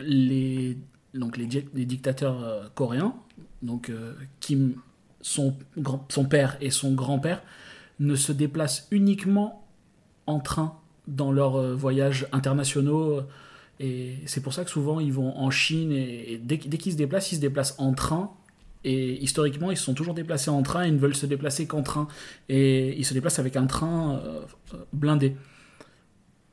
les, 0.00 0.78
donc 1.14 1.36
les, 1.36 1.46
di- 1.46 1.64
les 1.74 1.84
dictateurs 1.84 2.42
euh, 2.44 2.66
coréens, 2.74 3.14
donc 3.62 3.90
euh, 3.90 4.14
Kim, 4.40 4.74
son, 5.20 5.54
père 6.30 6.56
et 6.60 6.70
son 6.70 6.94
grand-père, 6.94 7.42
ne 7.98 8.14
se 8.14 8.30
déplacent 8.30 8.86
uniquement 8.92 9.66
en 10.26 10.38
train 10.38 10.78
dans 11.08 11.32
leurs 11.32 11.56
euh, 11.56 11.74
voyages 11.74 12.28
internationaux. 12.32 13.22
Et 13.80 14.14
c'est 14.26 14.40
pour 14.40 14.52
ça 14.52 14.64
que 14.64 14.70
souvent 14.70 15.00
ils 15.00 15.12
vont 15.12 15.36
en 15.36 15.50
Chine 15.50 15.90
et, 15.90 16.40
dès, 16.42 16.58
qu'- 16.58 16.68
dès 16.68 16.78
qu'ils 16.78 16.92
se 16.92 16.96
déplacent, 16.96 17.32
ils 17.32 17.36
se 17.36 17.40
déplacent 17.40 17.74
en 17.78 17.92
train. 17.92 18.30
Et 18.84 19.20
historiquement, 19.20 19.72
ils 19.72 19.76
se 19.76 19.82
sont 19.82 19.94
toujours 19.94 20.14
déplacés 20.14 20.50
en 20.50 20.62
train 20.62 20.84
et 20.84 20.90
ne 20.92 20.98
veulent 20.98 21.16
se 21.16 21.26
déplacer 21.26 21.66
qu'en 21.66 21.82
train. 21.82 22.06
Et 22.48 22.96
ils 22.96 23.04
se 23.04 23.12
déplacent 23.12 23.40
avec 23.40 23.56
un 23.56 23.66
train 23.66 24.22
blindé. 24.92 25.34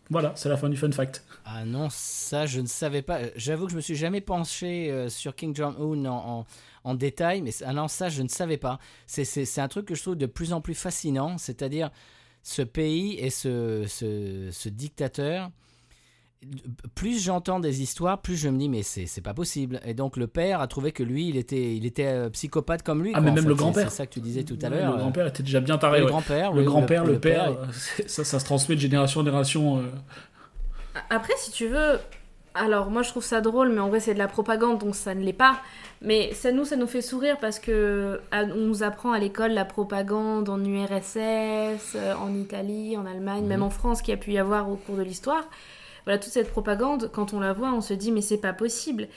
Voilà, 0.09 0.33
c'est 0.35 0.49
la 0.49 0.57
fin 0.57 0.69
du 0.69 0.77
fun 0.77 0.91
fact. 0.91 1.23
Ah 1.45 1.65
non, 1.65 1.87
ça 1.89 2.45
je 2.45 2.61
ne 2.61 2.67
savais 2.67 3.01
pas. 3.01 3.19
J'avoue 3.35 3.65
que 3.65 3.71
je 3.71 3.75
me 3.77 3.81
suis 3.81 3.95
jamais 3.95 4.21
penché 4.21 4.91
euh, 4.91 5.09
sur 5.09 5.35
King 5.35 5.55
Jong-un 5.55 6.05
en, 6.09 6.45
en- 6.83 6.93
détail, 6.93 7.41
mais 7.41 7.51
ah 7.65 7.73
non, 7.73 7.87
ça 7.87 8.09
je 8.09 8.21
ne 8.21 8.27
savais 8.27 8.57
pas. 8.57 8.77
C'est 9.07 9.59
un 9.59 9.67
truc 9.67 9.87
que 9.87 9.95
je 9.95 10.01
trouve 10.03 10.15
de 10.15 10.27
plus 10.27 10.53
en 10.53 10.61
plus 10.61 10.75
fascinant, 10.75 11.37
c'est-à-dire 11.39 11.89
ce 12.43 12.61
pays 12.61 13.17
et 13.19 13.31
ce, 13.31 13.85
ce, 13.87 14.49
ce 14.51 14.69
dictateur. 14.69 15.49
Plus 16.95 17.23
j'entends 17.23 17.59
des 17.59 17.81
histoires, 17.81 18.21
plus 18.21 18.35
je 18.35 18.49
me 18.49 18.57
dis 18.57 18.69
mais 18.69 18.83
c'est 18.83 19.05
c'est 19.07 19.21
pas 19.21 19.33
possible. 19.33 19.79
Et 19.85 19.93
donc 19.93 20.15
le 20.17 20.27
père 20.27 20.61
a 20.61 20.67
trouvé 20.67 20.91
que 20.91 21.03
lui, 21.03 21.27
il 21.29 21.37
était, 21.37 21.75
il 21.75 21.85
était 21.85 22.05
euh, 22.07 22.29
psychopathe 22.29 22.83
comme 22.83 23.01
lui. 23.03 23.11
Ah, 23.13 23.19
quoi, 23.19 23.21
mais 23.21 23.31
même 23.31 23.43
fait. 23.43 23.49
le 23.49 23.55
C'est- 23.55 23.59
grand-père. 23.61 23.89
C'est 23.91 23.97
ça 23.97 24.05
que 24.05 24.13
tu 24.13 24.21
disais 24.21 24.43
tout 24.43 24.57
à 24.61 24.69
l'heure. 24.69 24.91
Le 24.91 24.97
euh, 24.97 24.99
grand-père 24.99 25.27
était 25.27 25.43
déjà 25.43 25.59
bien 25.59 25.77
taré. 25.77 25.99
le 25.99 26.05
ouais. 26.05 26.11
grand-père, 26.11 26.53
Le 26.53 26.59
oui, 26.59 26.65
grand-père, 26.65 27.03
le, 27.05 27.19
père, 27.19 27.45
père. 27.45 27.59
euh, 27.61 27.65
ça, 28.07 28.23
ça 28.23 28.39
se 28.39 28.45
transmet 28.45 28.75
de 28.75 28.81
génération 28.81 29.21
en 29.21 29.25
génération. 29.25 29.77
euh. 29.79 29.81
Après, 31.09 31.33
si 31.37 31.51
tu 31.51 31.67
veux, 31.67 31.99
alors 32.53 32.89
moi 32.89 33.01
je 33.01 33.09
trouve 33.09 33.23
ça 33.23 33.41
drôle, 33.41 33.69
mais 33.73 33.79
en 33.81 33.89
vrai 33.89 33.99
c'est 33.99 34.13
de 34.13 34.19
la 34.19 34.27
propagande, 34.29 34.79
donc 34.79 34.95
ça 34.95 35.13
ne 35.15 35.23
l'est 35.23 35.33
pas. 35.33 35.59
Mais 36.01 36.33
ça 36.33 36.51
nous, 36.51 36.65
ça 36.65 36.75
nous 36.75 36.87
fait 36.87 37.01
sourire 37.01 37.37
parce 37.39 37.59
que 37.59 38.21
à- 38.31 38.43
on 38.43 38.65
nous 38.67 38.83
apprend 38.83 39.11
à 39.11 39.19
l'école 39.19 39.51
la 39.51 39.65
propagande 39.65 40.47
en 40.49 40.63
URSS, 40.63 41.97
en 42.21 42.33
Italie, 42.35 42.95
en 42.97 43.05
Allemagne, 43.05 43.43
Mhm. 43.43 43.47
même 43.49 43.63
en 43.63 43.69
France, 43.69 44.01
qu'il 44.01 44.11
y 44.11 44.17
a 44.17 44.19
pu 44.19 44.31
y 44.33 44.37
avoir 44.37 44.69
au 44.69 44.75
cours 44.75 44.95
de 44.97 45.03
l'histoire. 45.03 45.43
Voilà, 46.05 46.19
toute 46.19 46.31
cette 46.31 46.51
propagande, 46.51 47.09
quand 47.11 47.33
on 47.33 47.39
la 47.39 47.53
voit, 47.53 47.73
on 47.73 47.81
se 47.81 47.93
dit 47.93 48.11
mais 48.11 48.21
c'est 48.21 48.37
pas 48.37 48.53
possible. 48.53 49.07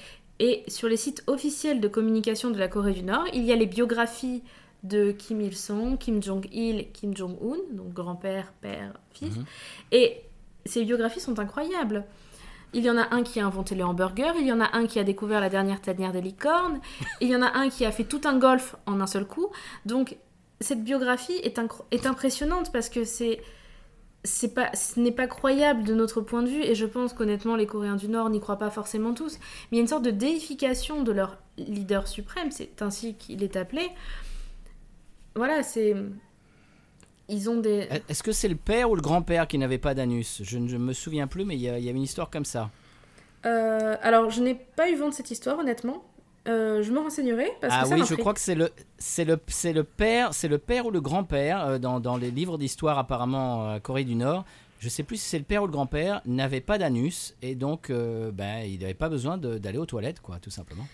Et 0.40 0.64
sur 0.68 0.88
les 0.88 0.96
sites 0.96 1.22
officiels 1.26 1.80
de 1.80 1.88
communication 1.88 2.50
de 2.50 2.58
la 2.58 2.68
Corée 2.68 2.92
du 2.92 3.02
Nord, 3.02 3.24
il 3.32 3.44
y 3.44 3.52
a 3.52 3.56
les 3.56 3.66
biographies 3.66 4.42
de 4.84 5.10
Kim 5.10 5.40
Il-sung, 5.40 5.98
Kim 5.98 6.22
Jong-il, 6.22 6.90
Kim 6.92 7.16
Jong-un, 7.16 7.74
donc 7.76 7.92
grand-père, 7.92 8.52
père, 8.60 8.92
fils. 9.10 9.36
Mhm. 9.36 9.44
Et 9.92 10.22
ces 10.64 10.84
biographies 10.84 11.20
sont 11.20 11.38
incroyables. 11.38 12.04
Il 12.74 12.84
y 12.84 12.90
en 12.90 12.98
a 12.98 13.14
un 13.14 13.22
qui 13.22 13.40
a 13.40 13.46
inventé 13.46 13.74
le 13.74 13.84
hamburger, 13.84 14.34
il 14.38 14.46
y 14.46 14.52
en 14.52 14.60
a 14.60 14.76
un 14.76 14.86
qui 14.86 14.98
a 14.98 15.04
découvert 15.04 15.40
la 15.40 15.48
dernière 15.48 15.80
tanière 15.80 16.12
des 16.12 16.20
licornes, 16.20 16.80
il 17.20 17.28
y 17.28 17.34
en 17.34 17.42
a 17.42 17.56
un 17.56 17.70
qui 17.70 17.84
a 17.84 17.90
fait 17.90 18.04
tout 18.04 18.20
un 18.24 18.38
golf 18.38 18.76
en 18.86 19.00
un 19.00 19.06
seul 19.06 19.26
coup. 19.26 19.48
Donc 19.86 20.16
cette 20.60 20.84
biographie 20.84 21.40
est, 21.42 21.58
est 21.90 22.06
impressionnante 22.06 22.70
parce 22.72 22.88
que 22.88 23.04
c'est 23.04 23.40
c'est 24.24 24.52
pas 24.54 24.74
ce 24.74 24.98
n'est 25.00 25.12
pas 25.12 25.26
croyable 25.26 25.84
de 25.84 25.94
notre 25.94 26.20
point 26.20 26.42
de 26.42 26.48
vue 26.48 26.62
et 26.62 26.74
je 26.74 26.86
pense 26.86 27.12
qu'honnêtement 27.12 27.54
les 27.56 27.66
Coréens 27.66 27.96
du 27.96 28.08
Nord 28.08 28.30
n'y 28.30 28.40
croient 28.40 28.58
pas 28.58 28.70
forcément 28.70 29.14
tous 29.14 29.38
mais 29.70 29.72
il 29.72 29.76
y 29.76 29.78
a 29.78 29.82
une 29.82 29.88
sorte 29.88 30.04
de 30.04 30.10
déification 30.10 31.02
de 31.02 31.12
leur 31.12 31.38
leader 31.56 32.06
suprême 32.08 32.50
c'est 32.50 32.82
ainsi 32.82 33.14
qu'il 33.14 33.42
est 33.42 33.56
appelé 33.56 33.88
voilà 35.34 35.62
c'est 35.62 35.94
ils 37.28 37.50
ont 37.50 37.58
des 37.60 37.86
Est-ce 38.08 38.22
que 38.22 38.32
c'est 38.32 38.48
le 38.48 38.54
père 38.56 38.90
ou 38.90 38.96
le 38.96 39.02
grand-père 39.02 39.46
qui 39.46 39.58
n'avait 39.58 39.76
pas 39.78 39.94
d'anus? 39.94 40.40
Je 40.42 40.56
ne 40.58 40.78
me 40.78 40.94
souviens 40.94 41.26
plus, 41.26 41.44
mais 41.44 41.56
il 41.56 41.60
y, 41.60 41.68
a- 41.68 41.78
il 41.78 41.84
y 41.84 41.90
avait 41.90 41.98
une 41.98 42.02
histoire 42.04 42.30
comme 42.30 42.46
ça. 42.46 42.70
Euh, 43.44 43.96
alors, 44.00 44.30
je 44.30 44.40
n'ai 44.42 44.54
pas 44.54 44.88
eu 44.90 44.94
vent 44.96 45.10
de 45.10 45.14
cette 45.14 45.30
histoire, 45.30 45.58
honnêtement. 45.58 46.02
Euh, 46.48 46.82
je 46.82 46.90
me 46.92 46.98
renseignerai 46.98 47.50
parce 47.60 47.74
ah 47.76 47.82
que 47.82 47.88
ça 47.88 47.94
oui, 47.94 48.02
je 48.08 48.14
crois 48.14 48.32
que 48.32 48.40
c'est 48.40 48.54
le 48.54 48.70
c'est 48.98 49.26
le 49.26 49.38
c'est 49.48 49.74
le 49.74 49.84
père 49.84 50.32
c'est 50.32 50.48
le 50.48 50.56
père 50.56 50.86
ou 50.86 50.90
le 50.90 51.00
grand-père 51.00 51.66
euh, 51.66 51.78
dans, 51.78 52.00
dans 52.00 52.16
les 52.16 52.30
livres 52.30 52.56
d'histoire 52.56 52.98
apparemment 52.98 53.70
à 53.70 53.80
Corée 53.80 54.04
du 54.04 54.14
Nord. 54.14 54.44
Je 54.78 54.88
sais 54.88 55.02
plus 55.02 55.16
si 55.16 55.28
c'est 55.28 55.38
le 55.38 55.44
père 55.44 55.62
ou 55.62 55.66
le 55.66 55.72
grand-père 55.72 56.22
n'avait 56.24 56.60
pas 56.60 56.78
d'anus 56.78 57.34
et 57.42 57.54
donc 57.54 57.90
euh, 57.90 58.30
ben 58.32 58.60
il 58.60 58.80
n'avait 58.80 58.94
pas 58.94 59.10
besoin 59.10 59.36
d'aller 59.36 59.78
aux 59.78 59.86
toilettes 59.86 60.20
quoi 60.20 60.38
tout 60.40 60.50
simplement. 60.50 60.86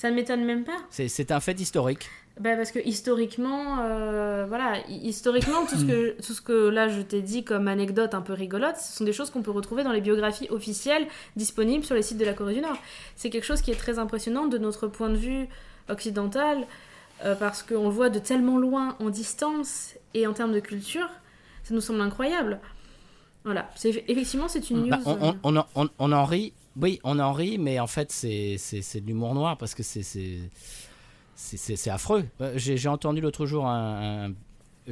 Ça 0.00 0.10
ne 0.10 0.14
m'étonne 0.16 0.44
même 0.46 0.64
pas. 0.64 0.78
C'est 0.88 1.30
un 1.30 1.40
fait 1.40 1.60
historique. 1.60 2.08
Bah, 2.38 2.56
parce 2.56 2.70
que 2.70 2.78
historiquement, 2.78 3.80
euh, 3.82 4.46
voilà, 4.48 4.78
hi- 4.88 5.08
historiquement, 5.08 5.66
tout 5.68 5.76
ce, 5.76 5.84
que, 5.84 6.16
tout 6.26 6.32
ce 6.32 6.40
que 6.40 6.68
là 6.70 6.88
je 6.88 7.02
t'ai 7.02 7.20
dit 7.20 7.44
comme 7.44 7.68
anecdote 7.68 8.14
un 8.14 8.22
peu 8.22 8.32
rigolote, 8.32 8.76
ce 8.78 8.96
sont 8.96 9.04
des 9.04 9.12
choses 9.12 9.28
qu'on 9.28 9.42
peut 9.42 9.50
retrouver 9.50 9.82
dans 9.84 9.92
les 9.92 10.00
biographies 10.00 10.48
officielles 10.48 11.06
disponibles 11.36 11.84
sur 11.84 11.94
les 11.94 12.00
sites 12.02 12.16
de 12.16 12.24
la 12.24 12.32
Corée 12.32 12.54
du 12.54 12.62
Nord. 12.62 12.78
C'est 13.14 13.28
quelque 13.28 13.44
chose 13.44 13.60
qui 13.60 13.72
est 13.72 13.76
très 13.76 13.98
impressionnant 13.98 14.46
de 14.46 14.56
notre 14.56 14.86
point 14.86 15.10
de 15.10 15.16
vue 15.16 15.48
occidental, 15.90 16.66
euh, 17.26 17.34
parce 17.34 17.62
qu'on 17.62 17.84
le 17.84 17.94
voit 17.94 18.08
de 18.08 18.18
tellement 18.20 18.56
loin 18.56 18.96
en 19.00 19.10
distance 19.10 19.94
et 20.14 20.26
en 20.26 20.32
termes 20.32 20.52
de 20.54 20.60
culture, 20.60 21.10
ça 21.62 21.74
nous 21.74 21.82
semble 21.82 22.00
incroyable. 22.00 22.58
Voilà, 23.44 23.68
effectivement 23.84 24.48
c'est 24.48 24.70
une 24.70 24.82
news. 24.84 24.88
Bah, 24.88 24.98
on, 25.04 25.12
euh, 25.16 25.32
on, 25.42 25.54
on 25.54 25.56
en, 25.58 25.66
on- 25.74 25.88
on 25.98 26.12
en 26.12 26.24
rit, 26.24 26.54
oui, 26.80 27.00
on 27.04 27.18
en 27.18 27.32
rit, 27.32 27.58
mais 27.58 27.80
en 27.80 27.86
fait, 27.86 28.10
c'est 28.12 28.56
de 29.00 29.06
l'humour 29.06 29.34
noir 29.34 29.56
parce 29.58 29.74
que 29.74 29.82
c'est 29.82 30.48
affreux. 31.90 32.24
Euh, 32.40 32.52
J'ai 32.56 32.88
entendu 32.88 33.20
l'autre 33.20 33.46
jour 33.46 33.66
un- 33.66 34.32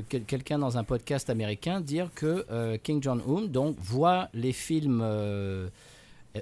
quel- 0.09 0.25
quelqu'un 0.25 0.59
dans 0.59 0.79
un 0.79 0.85
podcast 0.85 1.31
américain 1.31 1.81
dire 1.81 2.11
que 2.15 2.47
euh, 2.51 2.77
King 2.79 3.03
Jong-un 3.03 3.47
donc 3.47 3.77
voit 3.79 4.29
les 4.35 4.53
films 4.53 5.01
euh, 5.03 5.69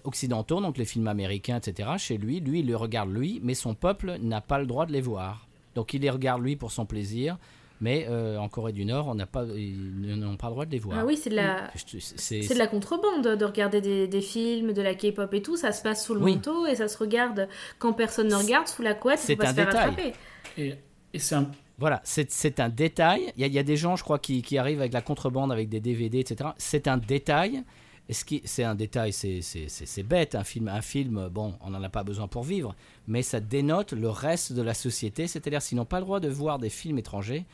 occidentaux, 0.05 0.61
donc 0.61 0.79
les 0.79 0.85
films 0.85 1.09
américains, 1.09 1.59
etc. 1.59 1.91
Chez 1.99 2.19
lui, 2.19 2.41
lui, 2.41 2.61
il 2.61 2.67
les 2.67 2.75
regarde 2.75 3.11
lui, 3.13 3.41
mais 3.43 3.55
son 3.55 3.75
peuple 3.75 4.19
n'a 4.21 4.41
pas 4.41 4.59
le 4.59 4.67
droit 4.67 4.87
de 4.87 4.93
les 4.93 5.01
voir. 5.01 5.47
Donc 5.75 5.95
il 5.95 6.03
les 6.03 6.11
regarde 6.11 6.43
lui 6.43 6.57
pour 6.57 6.73
son 6.73 6.87
plaisir. 6.87 7.39
Mais 7.81 8.07
euh, 8.09 8.39
en 8.39 8.49
Corée 8.49 8.73
du 8.73 8.85
Nord, 8.87 9.07
on 9.09 9.15
n'a 9.15 9.27
pas, 9.27 9.45
ils 9.55 10.17
n'ont 10.19 10.37
pas 10.37 10.47
le 10.47 10.53
droit 10.53 10.65
de 10.65 10.71
les 10.71 10.79
voir. 10.79 10.99
Ah 11.01 11.05
oui, 11.05 11.17
c'est 11.17 11.29
de 11.31 11.35
la, 11.37 11.71
c'est- 11.77 12.43
C'est 12.43 12.55
de 12.55 12.59
la 12.59 12.67
contrebande 12.69 13.27
de 13.37 13.45
regarder 13.45 13.81
des, 13.83 14.09
des 14.09 14.21
films, 14.23 14.73
de 14.73 14.81
la 14.81 14.95
K-pop 14.95 15.33
et 15.35 15.43
tout. 15.43 15.57
Ça 15.57 15.73
se 15.73 15.83
passe 15.83 16.05
sous 16.07 16.15
le 16.15 16.21
Oui. 16.23 16.35
manteau 16.37 16.67
et 16.67 16.75
ça 16.77 16.89
se 16.89 16.97
regarde 16.97 17.49
quand 17.79 17.93
personne 17.93 18.29
ne 18.29 18.35
regarde, 18.35 18.67
sous 18.67 18.83
la 18.83 18.95
couette. 18.95 19.19
C'est 19.19 19.39
un 19.45 19.49
se 19.51 19.55
faire 19.55 19.67
détail. 19.67 19.83
attraper. 19.91 20.13
Et, 20.57 20.75
et 21.13 21.19
c'est 21.19 21.35
un. 21.35 21.51
Voilà, 21.79 22.01
c'est 22.05 22.31
c'est 22.31 22.61
un 22.61 22.71
détail. 22.71 23.31
Il 23.37 23.43
y, 23.43 23.45
a, 23.45 23.47
il 23.49 23.53
y 23.53 23.59
a 23.59 23.63
des 23.63 23.77
gens, 23.77 23.97
je 23.97 24.03
crois, 24.05 24.19
qui, 24.19 24.41
qui 24.41 24.57
arrivent 24.57 24.81
avec 24.81 24.95
la 24.95 25.03
contrebande, 25.03 25.53
avec 25.53 25.69
des 25.69 25.81
DVD, 25.81 26.21
etc. 26.21 26.51
C'est 26.57 26.89
un 26.89 26.97
détail. 26.97 27.63
Et 28.09 28.15
ce 28.15 28.25
qui, 28.25 28.41
c'est 28.47 28.65
un 28.65 28.75
détail, 28.77 29.13
c'est 29.13 29.43
c'est- 29.43 29.69
c'est- 29.69 29.85
c'est 29.85 30.03
bête. 30.05 30.35
Un 30.37 30.45
film, 30.45 30.69
un 30.69 30.81
film, 30.81 31.29
bon, 31.31 31.55
on 31.61 31.69
n'en 31.71 31.83
a 31.83 31.89
pas 31.91 32.05
besoin 32.05 32.29
pour 32.29 32.45
vivre, 32.45 32.75
mais 33.09 33.21
ça 33.21 33.41
dénote 33.41 33.93
le 33.93 34.09
reste 34.09 34.55
de 34.55 34.63
la 34.63 34.73
société. 34.75 35.27
C'est-à-dire, 35.27 35.61
s'ils 35.61 35.77
n'ont 35.77 35.85
pas 35.85 35.99
le 35.99 36.07
droit 36.07 36.21
de 36.21 36.29
voir 36.29 36.59
des 36.59 36.71
films 36.71 36.99
étrangers, 36.99 37.45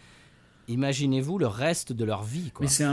imaginez-vous 0.69 1.39
le 1.39 1.47
reste 1.47 1.93
de 1.93 2.05
leur 2.05 2.23
vie. 2.23 2.51
c'est 2.67 2.85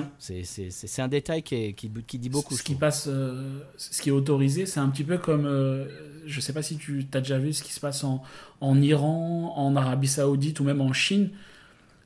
un, 1.02 1.08
détail 1.08 1.44
qui, 1.44 1.56
est- 1.56 1.74
qui, 1.74 1.90
qui 2.08 2.20
dit 2.20 2.30
beaucoup. 2.30 2.56
ce 2.56 2.64
qui 2.64 2.76
passe, 2.76 3.08
euh, 3.08 3.60
ce 3.78 4.02
qui 4.02 4.10
est 4.10 4.12
autorisé, 4.12 4.66
c'est 4.66 4.80
un 4.80 4.90
petit 4.90 5.04
peu 5.04 5.18
comme, 5.18 5.46
euh, 5.46 5.86
je 6.26 6.40
sais 6.42 6.54
pas 6.54 6.62
si 6.62 6.78
tu 6.78 7.06
as 7.14 7.20
déjà 7.22 7.38
vu 7.38 7.54
ce 7.54 7.64
qui 7.64 7.74
se 7.74 7.80
passe 7.80 8.04
en, 8.04 8.24
en 8.62 8.82
Iran, 8.82 9.54
en 9.56 9.76
Arabie 9.76 10.08
Saoudite 10.08 10.60
ou 10.60 10.64
même 10.64 10.82
en 10.82 10.94
Chine. 10.94 11.30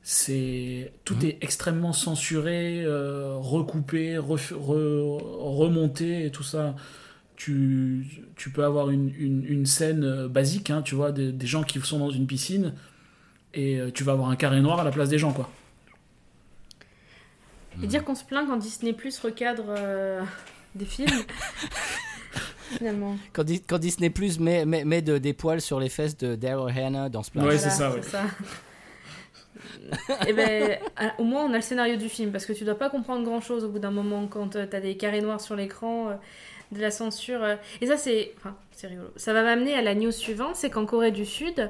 C'est 0.05 0.91
tout 1.05 1.15
Mhm. 1.15 1.25
est 1.25 1.37
extrêmement 1.41 1.93
censuré, 1.93 2.83
euh, 2.83 3.35
recoupé, 3.37 4.17
ref- 4.17 4.51
re- 4.51 5.17
remonté 5.39 6.25
et 6.25 6.31
tout 6.31 6.43
ça. 6.43 6.75
Tu, 7.37 8.05
tu 8.35 8.49
peux 8.51 8.63
avoir 8.65 8.89
une, 8.89 9.09
une, 9.17 9.45
une 9.45 9.65
scène 9.65 10.27
basique, 10.27 10.69
hein, 10.69 10.81
tu 10.81 10.93
vois, 10.95 11.11
des, 11.11 11.31
des 11.31 11.47
gens 11.47 11.63
qui 11.63 11.79
sont 11.81 11.99
dans 11.99 12.11
une 12.11 12.27
piscine 12.27 12.73
et 13.53 13.77
euh, 13.79 13.91
tu 13.91 14.03
vas 14.03 14.13
avoir 14.13 14.29
un 14.29 14.35
carré 14.35 14.61
noir 14.61 14.79
à 14.79 14.83
la 14.83 14.91
place 14.91 15.09
des 15.09 15.17
gens, 15.17 15.31
quoi. 15.33 15.49
Et 17.81 17.87
dire 17.87 18.03
qu'on 18.03 18.15
se 18.15 18.23
plaint 18.23 18.47
quand 18.47 18.57
Disney 18.57 18.93
Plus 18.93 19.17
recadre 19.19 19.65
euh, 19.69 20.21
des 20.75 20.85
films. 20.85 21.09
finalement. 22.77 23.17
Quand, 23.33 23.43
Di- 23.43 23.61
quand 23.61 23.79
Disney 23.79 24.09
Plus 24.09 24.39
met, 24.39 24.65
met, 24.65 24.83
met 24.85 25.01
de- 25.01 25.17
des 25.17 25.33
poils 25.33 25.61
sur 25.61 25.79
les 25.79 25.89
fesses 25.89 26.17
de 26.17 26.35
Daryl 26.35 26.75
Hannah 26.77 27.09
dans 27.09 27.23
Splash. 27.23 27.45
Ouais, 27.45 27.57
c'est 27.57 27.69
ça, 27.71 27.91
ouais. 27.91 28.01
Et 30.27 30.33
ben, 30.33 30.77
à- 30.97 31.19
au 31.19 31.23
moins 31.23 31.43
on 31.45 31.51
a 31.53 31.57
le 31.57 31.61
scénario 31.61 31.95
du 31.95 32.09
film 32.09 32.31
parce 32.31 32.45
que 32.45 32.53
tu 32.53 32.63
dois 32.63 32.77
pas 32.77 32.89
comprendre 32.89 33.23
grand 33.23 33.41
chose 33.41 33.63
au 33.63 33.69
bout 33.69 33.79
d'un 33.79 33.91
moment 33.91 34.27
quand 34.27 34.49
tu 34.49 34.57
t'as 34.69 34.79
des 34.79 34.97
carrés 34.97 35.21
noirs 35.21 35.41
sur 35.41 35.55
l'écran, 35.55 36.09
euh, 36.09 36.13
de 36.71 36.81
la 36.81 36.91
censure. 36.91 37.43
euh. 37.43 37.55
Et 37.81 37.87
ça 37.87 37.97
c'est, 37.97 38.33
enfin, 38.37 38.55
c'est 38.71 38.87
rigolo. 38.87 39.09
Ça 39.15 39.33
va 39.33 39.43
m'amener 39.43 39.73
à 39.75 39.81
la 39.81 39.93
news 39.95 40.11
suivante, 40.11 40.55
c'est 40.55 40.69
qu'en 40.69 40.85
Corée 40.85 41.11
du 41.11 41.25
Sud, 41.25 41.69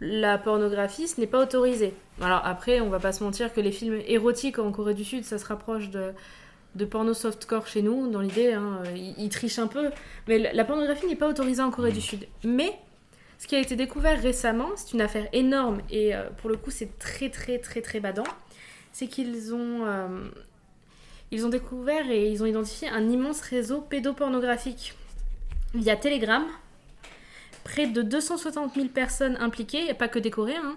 la 0.00 0.38
pornographie 0.38 1.08
ce 1.08 1.20
n'est 1.20 1.26
pas 1.26 1.42
autorisé. 1.42 1.94
Alors 2.20 2.42
après, 2.44 2.80
on 2.80 2.88
va 2.88 3.00
pas 3.00 3.12
se 3.12 3.22
mentir 3.22 3.52
que 3.52 3.60
les 3.60 3.72
films 3.72 4.00
érotiques 4.06 4.58
en 4.58 4.72
Corée 4.72 4.94
du 4.94 5.04
Sud, 5.04 5.24
ça 5.24 5.38
se 5.38 5.46
rapproche 5.46 5.90
de 5.90 6.12
de 6.74 6.84
porno 6.84 7.14
softcore 7.14 7.66
chez 7.66 7.82
nous, 7.82 8.10
dans 8.10 8.20
l'idée, 8.20 8.52
hein, 8.52 8.82
ils, 8.94 9.30
trichent 9.30 9.58
un 9.58 9.66
peu, 9.66 9.90
mais 10.28 10.38
la 10.38 10.52
la 10.52 10.64
pornographie 10.64 11.06
n'est 11.06 11.16
pas 11.16 11.28
autorisée 11.28 11.62
en 11.62 11.70
Corée 11.70 11.92
du 11.92 12.00
Sud. 12.00 12.28
Mais 12.44 12.78
ce 13.38 13.46
qui 13.46 13.56
a 13.56 13.58
été 13.60 13.74
découvert 13.76 14.20
récemment, 14.20 14.70
c'est 14.76 14.92
une 14.92 15.00
affaire 15.00 15.28
énorme 15.32 15.80
et 15.90 16.14
euh, 16.14 16.28
pour 16.38 16.50
le 16.50 16.56
coup 16.56 16.70
c'est 16.70 16.98
très 16.98 17.30
très 17.30 17.58
très 17.58 17.80
très 17.80 18.00
badant, 18.00 18.26
c'est 18.92 19.06
qu'ils 19.06 19.54
ont, 19.54 19.86
euh, 19.86 20.28
ils 21.30 21.46
ont 21.46 21.48
découvert 21.48 22.10
et 22.10 22.28
ils 22.28 22.42
ont 22.42 22.46
identifié 22.46 22.88
un 22.88 23.08
immense 23.08 23.40
réseau 23.40 23.80
pédopornographique 23.80 24.94
via 25.74 25.96
Telegram. 25.96 26.44
Près 27.72 27.86
de 27.86 28.02
260 28.02 28.74
000 28.74 28.88
personnes 28.88 29.36
impliquées, 29.40 29.88
et 29.90 29.94
pas 29.94 30.08
que 30.08 30.18
des 30.18 30.30
Coréens. 30.30 30.60
hein. 30.64 30.76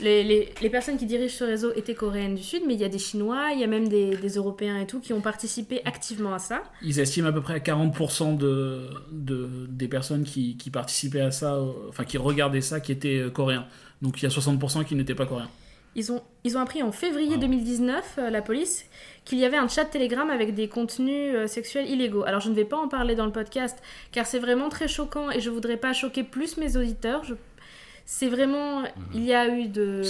Les, 0.00 0.24
les- 0.24 0.48
les 0.60 0.70
personnes 0.70 0.96
qui 0.98 1.06
dirigent 1.06 1.34
ce 1.36 1.44
réseau 1.44 1.72
étaient 1.76 1.94
coréennes 1.94 2.34
du 2.34 2.42
Sud, 2.42 2.62
mais 2.66 2.74
il 2.74 2.80
y 2.80 2.84
a 2.84 2.88
des 2.88 2.98
Chinois, 2.98 3.50
il 3.54 3.60
y 3.60 3.64
a 3.64 3.68
même 3.68 3.86
des, 3.88 4.16
des 4.16 4.28
Européens 4.34 4.80
et 4.80 4.86
tout 4.88 4.98
qui 4.98 5.12
ont 5.12 5.20
participé 5.20 5.82
activement 5.84 6.34
à 6.34 6.40
ça. 6.40 6.64
Ils 6.82 6.98
estiment 6.98 7.28
à 7.28 7.32
peu 7.32 7.40
près 7.40 7.54
à 7.54 7.58
40% 7.60 8.36
de, 8.36 8.88
de, 9.12 9.48
des 9.68 9.86
personnes 9.86 10.24
qui, 10.24 10.56
qui 10.56 10.70
participaient 10.70 11.20
à 11.20 11.30
ça, 11.30 11.54
euh, 11.54 11.70
enfin 11.90 12.04
qui 12.04 12.18
regardaient 12.18 12.60
ça, 12.60 12.80
qui 12.80 12.90
étaient 12.90 13.18
euh, 13.20 13.30
coréens. 13.30 13.66
Donc 14.02 14.20
il 14.20 14.24
y 14.24 14.26
a 14.26 14.30
60% 14.30 14.84
qui 14.84 14.96
n'étaient 14.96 15.14
pas 15.14 15.26
coréens. 15.26 15.50
Ils 15.94 16.10
ont, 16.10 16.22
ils 16.42 16.56
ont 16.58 16.60
appris 16.60 16.82
en 16.82 16.90
février 16.90 17.34
Wow. 17.36 17.42
2019, 17.42 18.14
euh, 18.18 18.30
la 18.30 18.42
police, 18.42 18.86
qu'il 19.24 19.38
y 19.38 19.44
avait 19.44 19.56
un 19.56 19.68
chat 19.68 19.86
Telegram 19.86 20.28
avec 20.30 20.54
des 20.54 20.68
contenus 20.68 21.34
euh, 21.34 21.46
sexuels 21.46 21.88
illégaux. 21.88 22.24
Alors 22.24 22.40
je 22.40 22.50
ne 22.50 22.54
vais 22.54 22.64
pas 22.66 22.76
en 22.76 22.88
parler 22.88 23.14
dans 23.14 23.26
le 23.26 23.32
podcast, 23.32 23.78
car 24.12 24.26
c'est 24.26 24.38
vraiment 24.38 24.68
très 24.68 24.88
choquant 24.88 25.30
et 25.30 25.40
je 25.40 25.48
voudrais 25.50 25.76
pas 25.78 25.92
choquer 25.92 26.22
plus 26.24 26.56
mes 26.58 26.76
auditeurs. 26.76 27.24
Je- 27.24 27.34
C'est 28.06 28.28
vraiment... 28.28 28.82
Il 29.14 29.24
y 29.24 29.32
a 29.32 29.48
eu 29.48 29.66
de... 29.68 30.02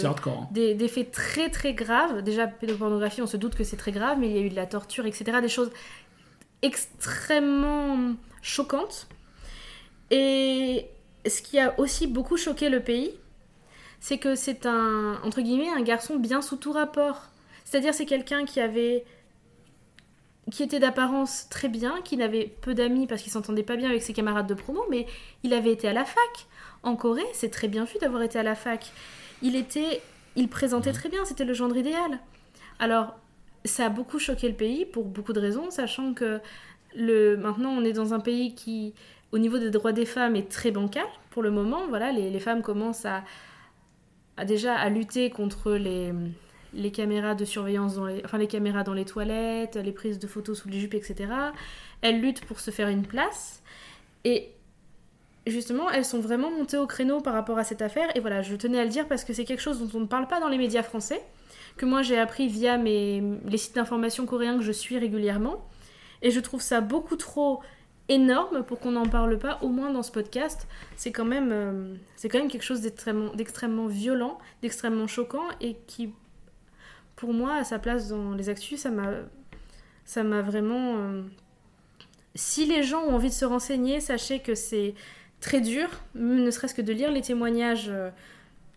Hein. 0.43 0.49
des, 0.51 0.75
des 0.75 0.89
faits 0.89 1.13
très 1.13 1.49
très 1.49 1.75
graves. 1.75 2.23
Déjà, 2.23 2.49
pédopornographie, 2.49 3.23
on 3.23 3.29
se 3.29 3.37
doute 3.37 3.55
que 3.55 3.63
c'est 3.63 3.77
très 3.77 3.93
grave, 3.93 4.19
mais 4.19 4.29
il 4.29 4.37
y 4.37 4.39
a 4.39 4.43
eu 4.43 4.49
de 4.51 4.57
la 4.57 4.67
torture, 4.67 5.07
etc. 5.07 5.39
Des 5.41 5.49
choses 5.49 5.71
extrêmement 6.63 8.15
choquantes. 8.43 9.07
Et 10.11 10.87
ce 11.27 11.41
qui 11.43 11.59
a 11.59 11.79
aussi 11.79 12.07
beaucoup 12.07 12.37
choqué 12.37 12.69
le 12.69 12.81
pays, 12.81 13.13
c'est 14.01 14.19
que 14.19 14.35
c'est 14.35 14.67
un, 14.67 15.19
entre 15.25 15.41
guillemets, 15.41 15.71
un 15.71 15.83
garçon 15.83 16.17
bien 16.17 16.43
sous 16.43 16.57
tout 16.57 16.73
rapport. 16.73 17.29
C'est-à-dire, 17.65 17.95
c'est 17.95 18.07
quelqu'un 18.07 18.45
qui 18.45 18.61
avait 18.61 19.05
qui 20.51 20.63
était 20.63 20.79
d'apparence 20.79 21.49
très 21.49 21.69
bien, 21.69 22.01
qui 22.03 22.17
n'avait 22.17 22.55
peu 22.61 22.75
d'amis 22.75 23.07
parce 23.07 23.23
qu'il 23.23 23.33
s'entendait 23.33 23.63
pas 23.63 23.77
bien 23.77 23.89
avec 23.89 24.03
ses 24.03 24.13
camarades 24.13 24.47
de 24.47 24.55
promo, 24.55 24.85
mais 24.91 25.07
il 25.43 25.55
avait 25.55 25.73
été 25.73 25.89
à 25.89 25.93
la 25.93 26.05
fac. 26.05 26.47
En 26.83 26.97
Corée, 26.97 27.25
c'est 27.33 27.51
très 27.51 27.69
bien 27.69 27.85
vu 27.85 27.99
d'avoir 27.99 28.23
été 28.23 28.39
à 28.39 28.43
la 28.43 28.55
fac. 28.55 28.93
Il 29.41 29.57
était, 29.57 30.03
il 30.37 30.49
présentait 30.49 30.93
très 30.93 31.09
bien, 31.09 31.25
c'était 31.25 31.45
le 31.45 31.55
genre 31.55 31.75
idéal. 31.75 32.21
Alors, 32.79 33.19
ça 33.65 33.87
a 33.87 33.89
beaucoup 33.89 34.19
choqué 34.19 34.49
le 34.49 34.55
pays 34.55 34.85
pour 34.85 35.05
beaucoup 35.05 35.33
de 35.33 35.41
raisons, 35.41 35.71
sachant 35.71 36.13
que 36.13 36.41
le, 36.95 37.37
maintenant 37.37 37.71
on 37.71 37.85
est 37.85 37.95
dans 37.95 38.13
un 38.13 38.21
pays 38.21 38.55
qui, 38.55 38.93
au 39.33 39.39
niveau 39.39 39.59
des 39.59 39.71
droits 39.71 39.93
des 39.93 40.05
femmes, 40.05 40.37
est 40.37 40.51
très 40.51 40.71
bancal 40.71 41.07
pour 41.31 41.43
le 41.43 41.51
moment. 41.51 41.87
Voilà, 41.89 42.13
les, 42.13 42.29
les 42.31 42.41
femmes 42.41 42.61
commencent 42.61 43.07
à, 43.07 43.25
à 44.37 44.45
déjà 44.45 44.75
à 44.75 44.91
lutter 44.91 45.31
contre 45.31 45.73
les, 45.73 46.13
les 46.75 46.91
caméras 46.91 47.35
de 47.35 47.45
surveillance, 47.45 47.97
dans 47.97 48.07
les, 48.07 48.23
enfin 48.25 48.39
les 48.39 48.47
caméras 48.47 48.85
dans 48.85 48.95
les 48.95 49.05
toilettes, 49.05 49.77
les 49.77 49.93
prises 49.93 50.19
de 50.19 50.27
photos 50.27 50.59
sous 50.61 50.69
les 50.69 50.81
jupes, 50.81 50.95
etc. 50.95 51.33
Elles 52.01 52.21
luttent 52.21 52.45
pour 52.45 52.61
se 52.61 52.71
faire 52.71 52.89
une 52.89 53.05
place. 53.05 53.63
Et 54.25 54.51
justement, 55.47 55.91
elles 55.91 56.05
sont 56.05 56.21
vraiment 56.21 56.51
montées 56.51 56.79
au 56.79 56.87
créneau 56.87 57.21
par 57.21 57.35
rapport 57.35 57.59
à 57.59 57.65
cette 57.65 57.83
affaire. 57.83 58.09
Et 58.17 58.21
voilà, 58.21 58.43
je 58.43 58.55
tenais 58.57 58.79
à 58.79 58.85
le 58.85 58.91
dire 58.91 59.07
parce 59.07 59.25
que 59.25 59.33
c'est 59.33 59.45
quelque 59.45 59.63
chose 59.63 59.81
dont 59.81 59.99
on 59.99 60.03
ne 60.03 60.07
parle 60.07 60.27
pas 60.27 60.41
dans 60.41 60.49
les 60.49 60.59
médias 60.59 60.83
français, 60.83 61.23
que 61.77 61.87
moi 61.87 62.03
j'ai 62.03 62.19
appris 62.19 62.49
via 62.49 62.77
mes, 62.79 63.23
les 63.47 63.59
sites 63.59 63.75
d'information 63.75 64.27
coréens 64.27 64.57
que 64.59 64.65
je 64.65 64.73
suis 64.73 64.99
régulièrement. 64.99 65.67
Et 66.23 66.31
je 66.31 66.41
trouve 66.41 66.63
ça 66.63 66.81
beaucoup 66.81 67.17
trop 67.17 67.61
énorme 68.09 68.65
pour 68.65 68.81
qu'on 68.81 68.93
n'en 68.93 69.07
parle 69.07 69.39
pas, 69.39 69.59
au 69.63 69.69
moins 69.69 69.91
dans 69.91 70.03
ce 70.03 70.13
podcast. 70.13 70.67
C'est 70.97 71.13
quand 71.13 71.25
même, 71.25 71.51
euh, 71.53 71.95
quand 72.23 72.39
même 72.39 72.49
quelque 72.49 72.65
chose 72.65 72.81
d'extrêmement 72.81 73.87
violent, 73.87 74.39
d'extrêmement 74.63 75.07
choquant 75.07 75.45
et 75.61 75.77
qui, 75.87 76.13
pour 77.25 77.33
moi, 77.33 77.55
à 77.55 77.65
sa 77.65 77.79
place 77.79 78.09
dans 78.09 78.35
les 78.35 78.49
actus, 78.51 78.81
ça 78.81 78.91
m'a, 78.91 79.11
ça 80.05 80.23
m'a 80.23 80.43
vraiment. 80.43 80.97
euh, 80.99 81.23
Si 82.35 82.67
les 82.67 82.83
gens 82.83 83.03
ont 83.05 83.15
envie 83.15 83.29
de 83.29 83.35
se 83.35 83.47
renseigner, 83.47 84.01
sachez 84.01 84.41
que 84.41 84.55
c'est 84.55 84.95
très 85.41 85.61
dur, 85.61 85.89
ne 86.15 86.51
serait-ce 86.51 86.75
que 86.75 86.83
de 86.83 86.93
lire 86.93 87.11
les 87.11 87.23
témoignages, 87.23 87.89
euh, 87.89 88.11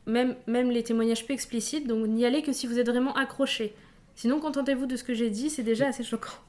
même, 0.06 0.36
même 0.48 0.72
les 0.72 0.84
témoignages 0.84 1.26
peu 1.26 1.34
explicites. 1.34 1.88
Donc 1.88 2.08
n'y 2.08 2.26
allez 2.26 2.42
que 2.42 2.54
si 2.54 2.68
vous 2.68 2.80
êtes 2.80 2.88
vraiment 2.88 3.16
accroché. 3.16 3.74
Sinon, 4.16 4.40
contentez-vous 4.40 4.86
de 4.86 4.96
ce 4.96 5.04
que 5.04 5.14
j'ai 5.14 5.30
dit, 5.30 5.50
c'est 5.50 5.64
déjà 5.64 5.88
assez 5.88 6.04
choquant. 6.04 6.47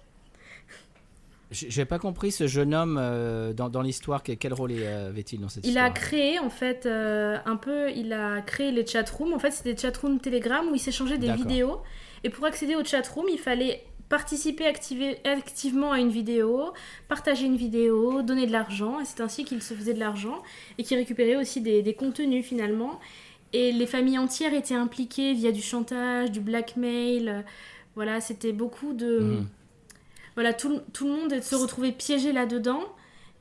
J'ai 1.51 1.87
pas 1.87 1.99
compris 1.99 2.31
ce 2.31 2.47
jeune 2.47 2.75
homme 2.75 2.99
euh, 3.01 3.55
dans, 3.55 3.71
dans 3.71 3.81
l'histoire. 3.81 4.23
Quel, 4.23 4.53
rôle 4.53 4.73
avait-il 4.73 5.41
dans 5.41 5.49
cette 5.49 5.65
Il 5.65 5.71
histoire 5.71 5.87
a 5.87 5.91
créé 5.91 6.39
en 6.39 6.51
fait 6.51 6.85
euh, 6.85 7.39
un 7.47 7.57
peu, 7.57 7.91
il 7.91 8.13
a 8.13 8.43
créé 8.43 8.71
les 8.71 8.87
chatrooms. 8.87 9.33
En 9.33 9.39
fait, 9.39 9.51
c'était 9.51 9.73
des 9.73 9.81
chatrooms 9.81 10.19
Telegram 10.21 10.67
où 10.71 10.75
il 10.75 10.79
s'échangeait 10.79 11.17
des 11.17 11.29
vidéos. 11.33 11.79
Et 12.25 12.29
pour 12.31 12.45
accéder 12.45 12.75
aux 12.77 12.85
chatrooms, 12.85 13.29
il 13.33 13.39
fallait 13.39 13.83
participer 14.11 14.65
activer- 14.65 15.19
activement 15.27 15.93
à 15.93 16.01
une 16.01 16.11
vidéo, 16.11 16.73
partager 17.09 17.47
une 17.47 17.57
vidéo, 17.57 18.21
donner 18.23 18.47
de 18.47 18.53
l'argent. 18.53 19.01
Et 19.01 19.05
c'est 19.05 19.23
ainsi 19.23 19.45
qu'il 19.45 19.63
se 19.63 19.73
faisait 19.75 19.95
de 19.95 20.01
l'argent 20.01 20.43
et 20.77 20.83
qu'il 20.83 20.99
récupérait 20.99 21.37
aussi 21.37 21.61
des, 21.63 21.83
des 21.83 21.95
contenus 21.95 22.45
finalement. 22.45 23.01
Et 23.55 23.73
les 23.73 23.87
familles 23.87 24.19
entières 24.19 24.53
étaient 24.53 24.75
impliquées 24.75 25.33
via 25.33 25.51
du 25.53 25.63
chantage, 25.63 26.31
du 26.31 26.41
blackmail. 26.41 27.45
Voilà, 27.95 28.21
c'était 28.21 28.53
beaucoup 28.53 28.93
de. 28.93 29.19
Mhm. 29.21 29.47
Voilà, 30.39 30.53
tout, 30.53 30.69
le- 30.69 31.11
monde 31.11 31.43
se 31.43 31.57
retrouvait 31.57 31.91
piégé 31.91 32.31
là-dedans. 32.31 32.85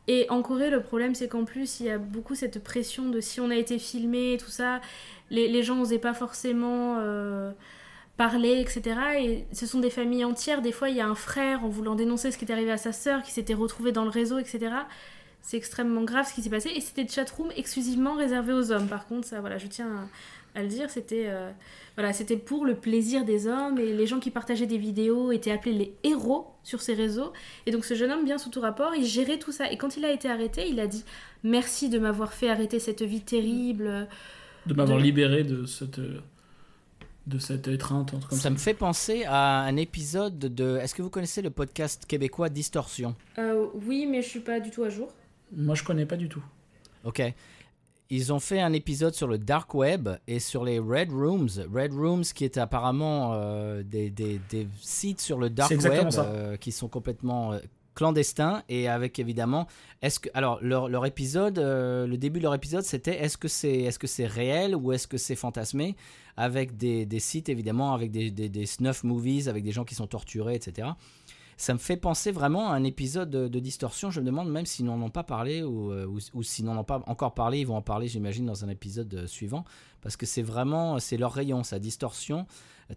Et 0.07 0.25
en 0.31 0.41
Corée, 0.41 0.71
le 0.71 0.81
problème, 0.81 1.13
c'est 1.13 1.27
qu'en 1.27 1.45
plus, 1.45 1.79
il 1.79 1.85
y 1.85 1.91
a 1.91 1.99
beaucoup 1.99 2.33
cette 2.33 2.63
pression 2.63 3.09
de 3.09 3.21
si 3.21 3.39
on 3.39 3.51
a 3.51 3.55
été 3.55 3.77
filmé 3.77 4.35
tout 4.43 4.49
ça, 4.49 4.81
les, 5.29 5.61
gens 5.61 5.75
n'osaient 5.75 5.99
pas 5.99 6.15
forcément 6.15 6.95
euh, 6.97 7.51
parler, 8.17 8.59
etc. 8.61 8.81
Et 9.19 9.45
ce 9.53 9.67
sont 9.67 9.79
des 9.79 9.91
familles 9.91 10.25
entières. 10.25 10.63
Des 10.63 10.71
fois, 10.71 10.89
il 10.89 10.95
y 10.95 10.99
a 10.99 11.05
un 11.07 11.13
frère, 11.13 11.63
en 11.63 11.67
voulant 11.69 11.93
dénoncer 11.93 12.31
ce 12.31 12.37
qui 12.39 12.45
est 12.45 12.51
arrivé 12.51 12.71
à 12.71 12.77
sa 12.77 12.91
sœur, 12.91 13.21
qui 13.21 13.31
s'était 13.31 13.53
retrouvé 13.53 13.91
dans 13.91 14.03
le 14.03 14.09
réseau, 14.09 14.39
etc. 14.39 14.71
C'est 15.43 15.57
extrêmement 15.57 16.01
grave 16.01 16.27
ce 16.27 16.33
qui 16.33 16.41
s'est 16.41 16.49
passé. 16.49 16.71
Et 16.75 16.81
c'était 16.81 17.03
des 17.03 17.13
chatrooms 17.13 17.51
exclusivement 17.55 18.15
réservés 18.15 18.53
aux 18.53 18.71
hommes. 18.71 18.87
Par 18.87 19.05
contre, 19.05 19.27
ça, 19.27 19.39
voilà, 19.39 19.59
je 19.59 19.67
tiens 19.67 20.09
à, 20.55 20.59
à 20.61 20.63
le 20.63 20.67
dire, 20.67 20.89
c'était 20.89 21.25
euh, 21.27 21.51
voilà, 21.97 22.13
c'était 22.13 22.37
pour 22.37 22.63
le 22.65 22.75
plaisir 22.75 23.25
des 23.25 23.47
hommes. 23.47 23.77
Et 23.79 23.91
les 23.93 24.07
gens 24.07 24.19
qui 24.19 24.29
partageaient 24.31 24.67
des 24.67 24.77
vidéos 24.77 25.31
étaient 25.31 25.51
appelés 25.51 25.73
les 25.73 25.93
héros 26.03 26.47
sur 26.63 26.79
ces 26.81 26.93
réseaux. 26.93 27.33
Et 27.65 27.71
donc 27.71 27.83
ce 27.85 27.93
jeune 27.95 28.11
homme, 28.11 28.23
bien 28.23 28.37
sous 28.37 28.49
tout 28.49 28.61
rapport, 28.61 28.93
il 28.95 29.03
gérait 29.05 29.39
tout 29.39 29.51
ça. 29.51 29.71
Et 29.71 29.77
quand 29.77 29.97
il 29.97 30.05
a 30.05 30.11
été 30.11 30.29
arrêté, 30.29 30.67
il 30.69 30.79
a 30.79 30.87
dit 30.87 31.03
merci 31.43 31.89
de 31.89 31.97
m'avoir 31.99 32.33
fait 32.33 32.49
arrêter 32.49 32.79
cette 32.79 33.01
vie 33.01 33.21
terrible. 33.21 34.07
De 34.67 34.73
m'avoir 34.73 34.97
De- 34.99 35.03
libéré 35.03 35.43
de 35.43 35.65
cette, 35.65 35.99
de 37.25 37.39
cette 37.39 37.67
étreinte, 37.67 38.11
comme 38.11 38.21
ça. 38.37 38.43
Ça 38.43 38.49
me 38.49 38.57
fait 38.57 38.73
penser 38.73 39.23
à 39.25 39.61
un 39.61 39.75
épisode 39.75 40.37
de. 40.37 40.77
Est-ce 40.77 40.93
que 40.95 41.01
vous 41.01 41.09
connaissez 41.09 41.41
le 41.41 41.49
podcast 41.49 42.05
québécois 42.05 42.49
Distorsion 42.49 43.15
Euh, 43.37 43.65
oui, 43.85 44.05
mais 44.05 44.21
je 44.21 44.27
suis 44.27 44.39
pas 44.39 44.59
du 44.59 44.69
tout 44.71 44.83
à 44.83 44.89
jour. 44.89 45.09
Moi, 45.55 45.75
je 45.75 45.83
connais 45.83 46.05
pas 46.05 46.15
du 46.17 46.29
tout. 46.29 46.43
Ok. 47.03 47.21
Ils 48.09 48.31
ont 48.31 48.39
fait 48.39 48.61
un 48.61 48.71
épisode 48.73 49.13
sur 49.13 49.27
le 49.27 49.37
dark 49.37 49.73
web 49.73 50.07
et 50.27 50.39
sur 50.39 50.63
les 50.63 50.79
red 50.79 51.11
rooms. 51.11 51.49
Red 51.73 51.93
rooms 51.93 52.23
qui 52.23 52.45
est 52.45 52.57
apparemment 52.57 53.33
euh, 53.33 53.83
des, 53.83 54.09
des- 54.09 54.39
des 54.49 54.67
sites 54.79 55.19
sur 55.19 55.37
le 55.37 55.49
dark 55.49 55.69
web 55.89 56.05
euh, 56.25 56.55
qui 56.57 56.71
sont 56.71 56.87
complètement 56.87 57.53
euh, 57.53 57.59
clandestins 57.95 58.63
et 58.69 58.87
avec 58.87 59.19
évidemment. 59.19 59.67
Est-ce 60.01 60.19
que 60.21 60.29
alors 60.33 60.59
leur, 60.61 60.87
leur 60.87 61.05
épisode, 61.05 61.57
le 61.59 62.15
début 62.15 62.39
de 62.39 62.43
leur 62.43 62.53
épisode, 62.53 62.83
c'était 62.83 63.19
est-ce 63.23 63.37
que 63.37 63.47
c'est 63.47 63.73
est-ce 63.81 63.97
que 63.99 64.07
c'est 64.07 64.27
réel 64.27 64.75
ou 64.75 64.91
est-ce 64.93 65.07
que 65.07 65.17
c'est 65.17 65.35
fantasmé 65.35 65.95
avec 66.37 66.77
des, 66.77 67.07
des 67.07 67.19
sites 67.19 67.49
évidemment 67.49 67.93
avec 67.95 68.11
des, 68.11 68.29
des 68.29 68.65
snuff 68.67 69.03
movies 69.03 69.49
avec 69.49 69.63
des 69.63 69.71
gens 69.71 69.83
qui 69.83 69.95
sont 69.95 70.05
torturés 70.05 70.53
etc. 70.53 70.89
Ça 71.57 71.73
me 71.73 71.79
fait 71.79 71.97
penser 71.97 72.31
vraiment 72.31 72.69
à 72.69 72.75
un 72.75 72.83
épisode 72.83 73.31
de, 73.31 73.59
Distorsion. 73.59 74.11
Je 74.11 74.21
me 74.21 74.25
demande 74.25 74.51
même 74.51 74.67
s'ils 74.67 74.85
n'en 74.85 75.01
ont 75.01 75.09
pas 75.09 75.23
parlé 75.23 75.63
ou, 75.63 75.91
euh, 75.91 76.05
ou, 76.05 76.19
ou 76.35 76.43
s'ils 76.43 76.65
n'en 76.65 76.77
ont 76.77 76.83
pas 76.83 77.01
encore 77.07 77.33
parlé. 77.33 77.59
Ils 77.59 77.67
vont 77.67 77.75
en 77.75 77.81
parler, 77.81 78.07
j'imagine, 78.07 78.45
dans 78.45 78.63
un 78.63 78.69
épisode 78.69 79.11
euh, 79.15 79.27
suivant. 79.27 79.65
parce 80.01 80.15
que 80.15 80.27
c'est 80.27 80.43
vraiment, 80.43 80.99
c'est 80.99 81.17
leur 81.17 81.33
rayon, 81.33 81.63
sa 81.63 81.79
distorsion. 81.79 82.45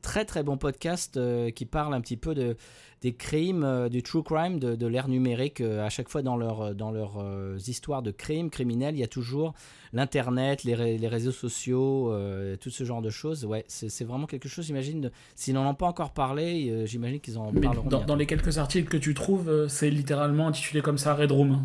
Très 0.03 0.25
très 0.25 0.45
bon 0.45 0.57
podcast 0.57 1.17
euh, 1.17 1.51
qui 1.51 1.67
parle 1.67 1.95
un 1.95 2.01
petit 2.01 2.17
peu 2.17 2.33
de, 2.33 2.57
des 3.03 3.12
crimes, 3.12 3.65
euh, 3.65 3.89
du 3.89 4.05
true 4.05 4.23
crime, 4.23 4.61
de, 4.61 4.77
de 4.77 4.87
l'ère 4.87 5.09
numérique. 5.09 5.61
euh, 5.61 5.85
à 5.85 5.89
chaque 5.91 6.09
fois 6.09 6.23
dans 6.23 6.37
leurs 6.37 6.77
dans 6.77 6.93
leurs 6.93 7.19
euh, 7.19 7.59
histoires 7.67 8.01
de 8.01 8.12
crimes 8.12 8.51
criminels, 8.51 8.95
il 8.95 9.01
y 9.01 9.03
a 9.03 9.09
toujours 9.09 9.53
l'internet, 9.93 10.62
les, 10.62 10.77
ré- 10.77 10.97
les 10.97 11.09
réseaux 11.09 11.33
sociaux, 11.33 12.12
euh, 12.12 12.55
tout 12.57 12.71
ce 12.71 12.85
genre 12.85 13.03
de 13.03 13.11
choses. 13.11 13.45
Ouais, 13.45 13.65
c'est 13.67 13.89
c'est 13.89 14.05
vraiment 14.05 14.27
quelque 14.27 14.49
chose. 14.49 14.65
J'imagine, 14.67 15.11
s'ils 15.35 15.55
n'en 15.55 15.69
ont 15.69 15.75
pas 15.75 15.87
encore 15.87 16.12
parlé, 16.12 16.71
euh, 16.71 16.87
j'imagine 16.87 17.19
qu'ils 17.19 17.37
en 17.37 17.51
Mais 17.51 17.61
parleront. 17.62 17.89
dans, 17.89 18.05
dans 18.05 18.17
les 18.17 18.27
quelques 18.27 18.59
articles 18.59 18.89
que 18.89 18.97
tu 18.97 19.12
trouves, 19.15 19.49
euh, 19.49 19.67
c'est 19.67 19.91
littéralement 19.91 20.47
intitulé 20.47 20.83
comme 20.83 20.99
ça 20.99 21.15
Red 21.15 21.33
Room. 21.33 21.65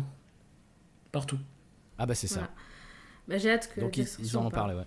Partout. 1.12 1.38
Ah 1.96 2.06
bah 2.06 2.16
c'est 2.16 2.26
ça. 2.26 2.40
Voilà. 2.40 2.50
Bah, 3.28 3.38
j'ai 3.38 3.50
hâte 3.52 3.70
que 3.74 3.80
Donc 3.80 3.96
ils, 3.96 4.36
en 4.36 4.46
ont 4.46 4.50
parlé, 4.50 4.74
ouais. 4.74 4.84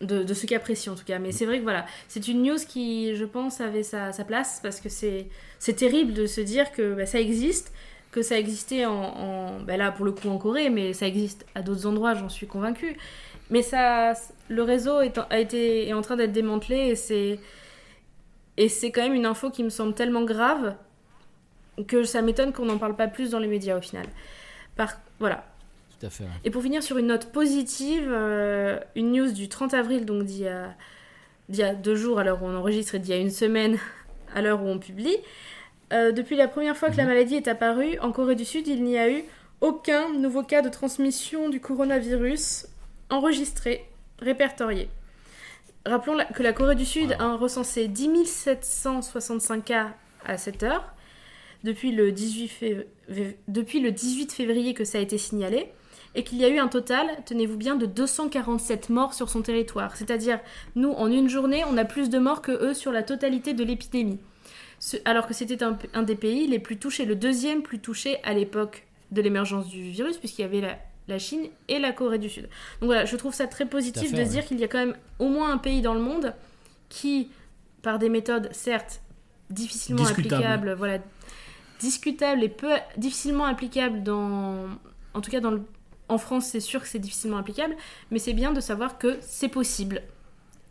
De, 0.00 0.32
ce 0.32 0.46
qu'apprécie 0.46 0.90
en 0.90 0.94
tout 0.94 1.04
cas. 1.04 1.18
Mais 1.18 1.32
c'est 1.32 1.46
vrai 1.46 1.58
que 1.58 1.62
voilà, 1.62 1.86
c'est 2.08 2.28
une 2.28 2.42
news 2.42 2.58
qui, 2.68 3.16
je 3.16 3.24
pense, 3.24 3.60
avait 3.60 3.82
sa, 3.82 4.12
place 4.26 4.60
parce 4.62 4.80
que 4.80 4.88
c'est 4.88 5.28
terrible 5.76 6.12
de 6.12 6.26
se 6.26 6.40
dire 6.40 6.72
que 6.72 6.94
bah, 6.94 7.06
ça 7.06 7.20
existe, 7.20 7.72
que 8.10 8.22
ça 8.22 8.38
existait 8.38 8.86
en, 8.86 9.60
bah, 9.60 9.76
là 9.76 9.90
pour 9.90 10.04
le 10.04 10.12
coup 10.12 10.28
en 10.28 10.38
Corée, 10.38 10.70
mais 10.70 10.92
ça 10.92 11.06
existe 11.06 11.46
à 11.54 11.62
d'autres 11.62 11.86
endroits, 11.86 12.14
j'en 12.14 12.28
suis 12.28 12.46
convaincue. 12.46 12.96
Mais 13.50 13.62
ça, 13.62 14.12
le 14.48 14.62
réseau 14.62 15.00
est 15.00 15.18
a 15.30 15.38
été, 15.38 15.88
est 15.88 15.94
en 15.94 16.02
train 16.02 16.16
d'être 16.16 16.32
démantelé 16.32 16.76
et 16.76 16.96
c'est 16.96 17.40
et 18.58 18.68
c'est 18.68 18.90
quand 18.90 19.02
même 19.02 19.14
une 19.14 19.24
info 19.24 19.50
qui 19.50 19.62
me 19.62 19.70
semble 19.70 19.94
tellement 19.94 20.24
grave 20.24 20.74
que 21.86 22.02
ça 22.02 22.22
m'étonne 22.22 22.52
qu'on 22.52 22.64
n'en 22.64 22.76
parle 22.76 22.96
pas 22.96 23.06
plus 23.06 23.30
dans 23.30 23.38
les 23.38 23.46
médias 23.46 23.78
au 23.78 23.80
final. 23.80 24.06
Par, 24.74 24.94
voilà, 25.20 25.44
Tout 26.00 26.06
à 26.06 26.10
fait. 26.10 26.24
ouais. 26.24 26.30
et 26.44 26.50
pour 26.50 26.62
finir 26.62 26.82
sur 26.82 26.96
une 26.98 27.08
note 27.08 27.26
positive, 27.32 28.08
euh, 28.10 28.78
une 28.94 29.12
news 29.12 29.32
du 29.32 29.48
30 29.48 29.74
avril, 29.74 30.04
donc 30.06 30.24
d'il 30.24 30.42
y 30.42 30.48
a, 30.48 30.74
d'il 31.48 31.60
y 31.60 31.64
a 31.64 31.74
deux 31.74 31.96
jours 31.96 32.18
à 32.20 32.24
l'heure 32.24 32.42
où 32.42 32.46
on 32.46 32.54
enregistre 32.56 32.94
et 32.94 32.98
d'il 32.98 33.10
y 33.10 33.14
a 33.14 33.20
une 33.20 33.30
semaine 33.30 33.78
à 34.34 34.42
l'heure 34.42 34.62
où 34.62 34.66
on 34.68 34.78
publie. 34.78 35.16
Euh, 35.92 36.12
depuis 36.12 36.36
la 36.36 36.48
première 36.48 36.76
fois 36.76 36.90
que 36.90 36.96
la 36.98 37.04
maladie 37.06 37.34
est 37.36 37.48
apparue, 37.48 37.98
en 38.00 38.12
Corée 38.12 38.34
du 38.36 38.44
Sud, 38.44 38.68
il 38.68 38.84
n'y 38.84 38.98
a 38.98 39.10
eu 39.10 39.24
aucun 39.60 40.12
nouveau 40.12 40.42
cas 40.42 40.62
de 40.62 40.68
transmission 40.68 41.48
du 41.48 41.60
coronavirus 41.60 42.66
enregistré, 43.10 43.84
répertorié. 44.20 44.88
Rappelons 45.86 46.14
la- 46.14 46.26
que 46.26 46.42
la 46.42 46.52
Corée 46.52 46.74
du 46.74 46.84
Sud 46.84 47.16
a 47.18 47.34
recensé 47.36 47.88
10 47.88 48.26
765 48.26 49.64
cas 49.64 49.94
à 50.26 50.36
cette 50.36 50.62
heure, 50.62 50.92
depuis 51.64 51.90
le 51.92 52.12
18, 52.12 52.46
fév- 52.48 52.84
vév- 53.10 53.34
depuis 53.48 53.80
le 53.80 53.90
18 53.90 54.30
février 54.32 54.74
que 54.74 54.84
ça 54.84 54.98
a 54.98 55.00
été 55.00 55.16
signalé, 55.18 55.72
et 56.14 56.24
qu'il 56.24 56.38
y 56.38 56.44
a 56.44 56.48
eu 56.48 56.58
un 56.58 56.68
total, 56.68 57.06
tenez-vous 57.26 57.56
bien, 57.56 57.76
de 57.76 57.86
247 57.86 58.90
morts 58.90 59.14
sur 59.14 59.28
son 59.28 59.42
territoire. 59.42 59.96
C'est-à-dire, 59.96 60.40
nous, 60.74 60.90
en 60.90 61.10
une 61.10 61.28
journée, 61.28 61.64
on 61.70 61.76
a 61.76 61.84
plus 61.84 62.10
de 62.10 62.18
morts 62.18 62.42
que 62.42 62.52
eux 62.52 62.74
sur 62.74 62.92
la 62.92 63.02
totalité 63.02 63.54
de 63.54 63.64
l'épidémie. 63.64 64.18
Alors 65.04 65.26
que 65.26 65.34
c'était 65.34 65.62
un, 65.62 65.76
un 65.94 66.02
des 66.02 66.14
pays 66.14 66.46
les 66.46 66.58
plus 66.58 66.78
touchés, 66.78 67.04
le 67.04 67.16
deuxième 67.16 67.62
plus 67.62 67.80
touché 67.80 68.18
à 68.24 68.32
l'époque 68.32 68.86
de 69.10 69.20
l'émergence 69.20 69.68
du 69.68 69.90
virus, 69.90 70.18
puisqu'il 70.18 70.42
y 70.42 70.44
avait 70.44 70.60
la, 70.60 70.78
la 71.08 71.18
Chine 71.18 71.48
et 71.68 71.78
la 71.78 71.92
Corée 71.92 72.18
du 72.18 72.28
Sud. 72.28 72.44
Donc 72.80 72.86
voilà, 72.86 73.04
je 73.04 73.16
trouve 73.16 73.34
ça 73.34 73.46
très 73.46 73.66
positif 73.66 74.10
fait, 74.10 74.16
de 74.16 74.22
ouais. 74.22 74.28
dire 74.28 74.44
qu'il 74.44 74.60
y 74.60 74.64
a 74.64 74.68
quand 74.68 74.78
même 74.78 74.96
au 75.18 75.28
moins 75.28 75.50
un 75.50 75.58
pays 75.58 75.82
dans 75.82 75.94
le 75.94 76.00
monde 76.00 76.34
qui, 76.88 77.30
par 77.82 77.98
des 77.98 78.08
méthodes 78.08 78.48
certes 78.52 79.00
difficilement 79.50 80.04
applicables, 80.04 80.74
voilà, 80.74 80.98
discutables 81.80 82.42
et 82.42 82.48
peu 82.48 82.70
difficilement 82.96 83.46
applicables 83.46 84.02
dans, 84.02 84.66
en 85.14 85.20
tout 85.20 85.30
cas 85.30 85.40
dans 85.40 85.50
le, 85.50 85.62
en 86.08 86.18
France, 86.18 86.46
c'est 86.46 86.60
sûr 86.60 86.80
que 86.82 86.88
c'est 86.88 86.98
difficilement 86.98 87.36
applicable, 87.38 87.76
mais 88.10 88.18
c'est 88.18 88.32
bien 88.32 88.52
de 88.52 88.60
savoir 88.60 88.98
que 88.98 89.18
c'est 89.20 89.48
possible 89.48 90.02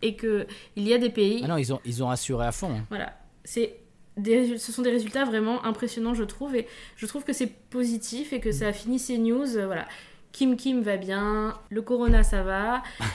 et 0.01 0.15
que 0.15 0.47
il 0.75 0.87
y 0.87 0.93
a 0.93 0.97
des 0.97 1.09
pays. 1.09 1.41
Ah 1.43 1.47
non, 1.47 1.57
ils 1.57 1.73
ont, 1.73 1.79
ils 1.85 2.03
ont 2.03 2.09
assuré 2.09 2.45
à 2.45 2.51
fond. 2.51 2.71
hein. 2.71 2.85
Voilà, 2.89 3.13
c'est 3.43 3.75
des 4.17 4.57
ce 4.57 4.71
sont 4.71 4.81
des 4.81 4.89
résultats 4.91 5.25
vraiment 5.25 5.63
impressionnants, 5.65 6.13
je 6.15 6.23
trouve, 6.23 6.55
et 6.55 6.67
je 6.95 7.05
trouve 7.05 7.23
que 7.23 7.33
c'est 7.33 7.51
positif 7.69 8.33
et 8.33 8.39
que 8.39 8.51
ça 8.51 8.67
a 8.67 8.73
fini 8.73 8.97
ces 8.99 9.17
news. 9.17 9.57
euh, 9.57 9.65
voilà, 9.67 9.85
Kim 10.31 10.55
Kim 10.57 10.81
va 10.81 10.97
bien, 10.97 11.55
le 11.69 11.81
Corona 11.81 12.23
ça 12.23 12.41
va. 12.43 12.83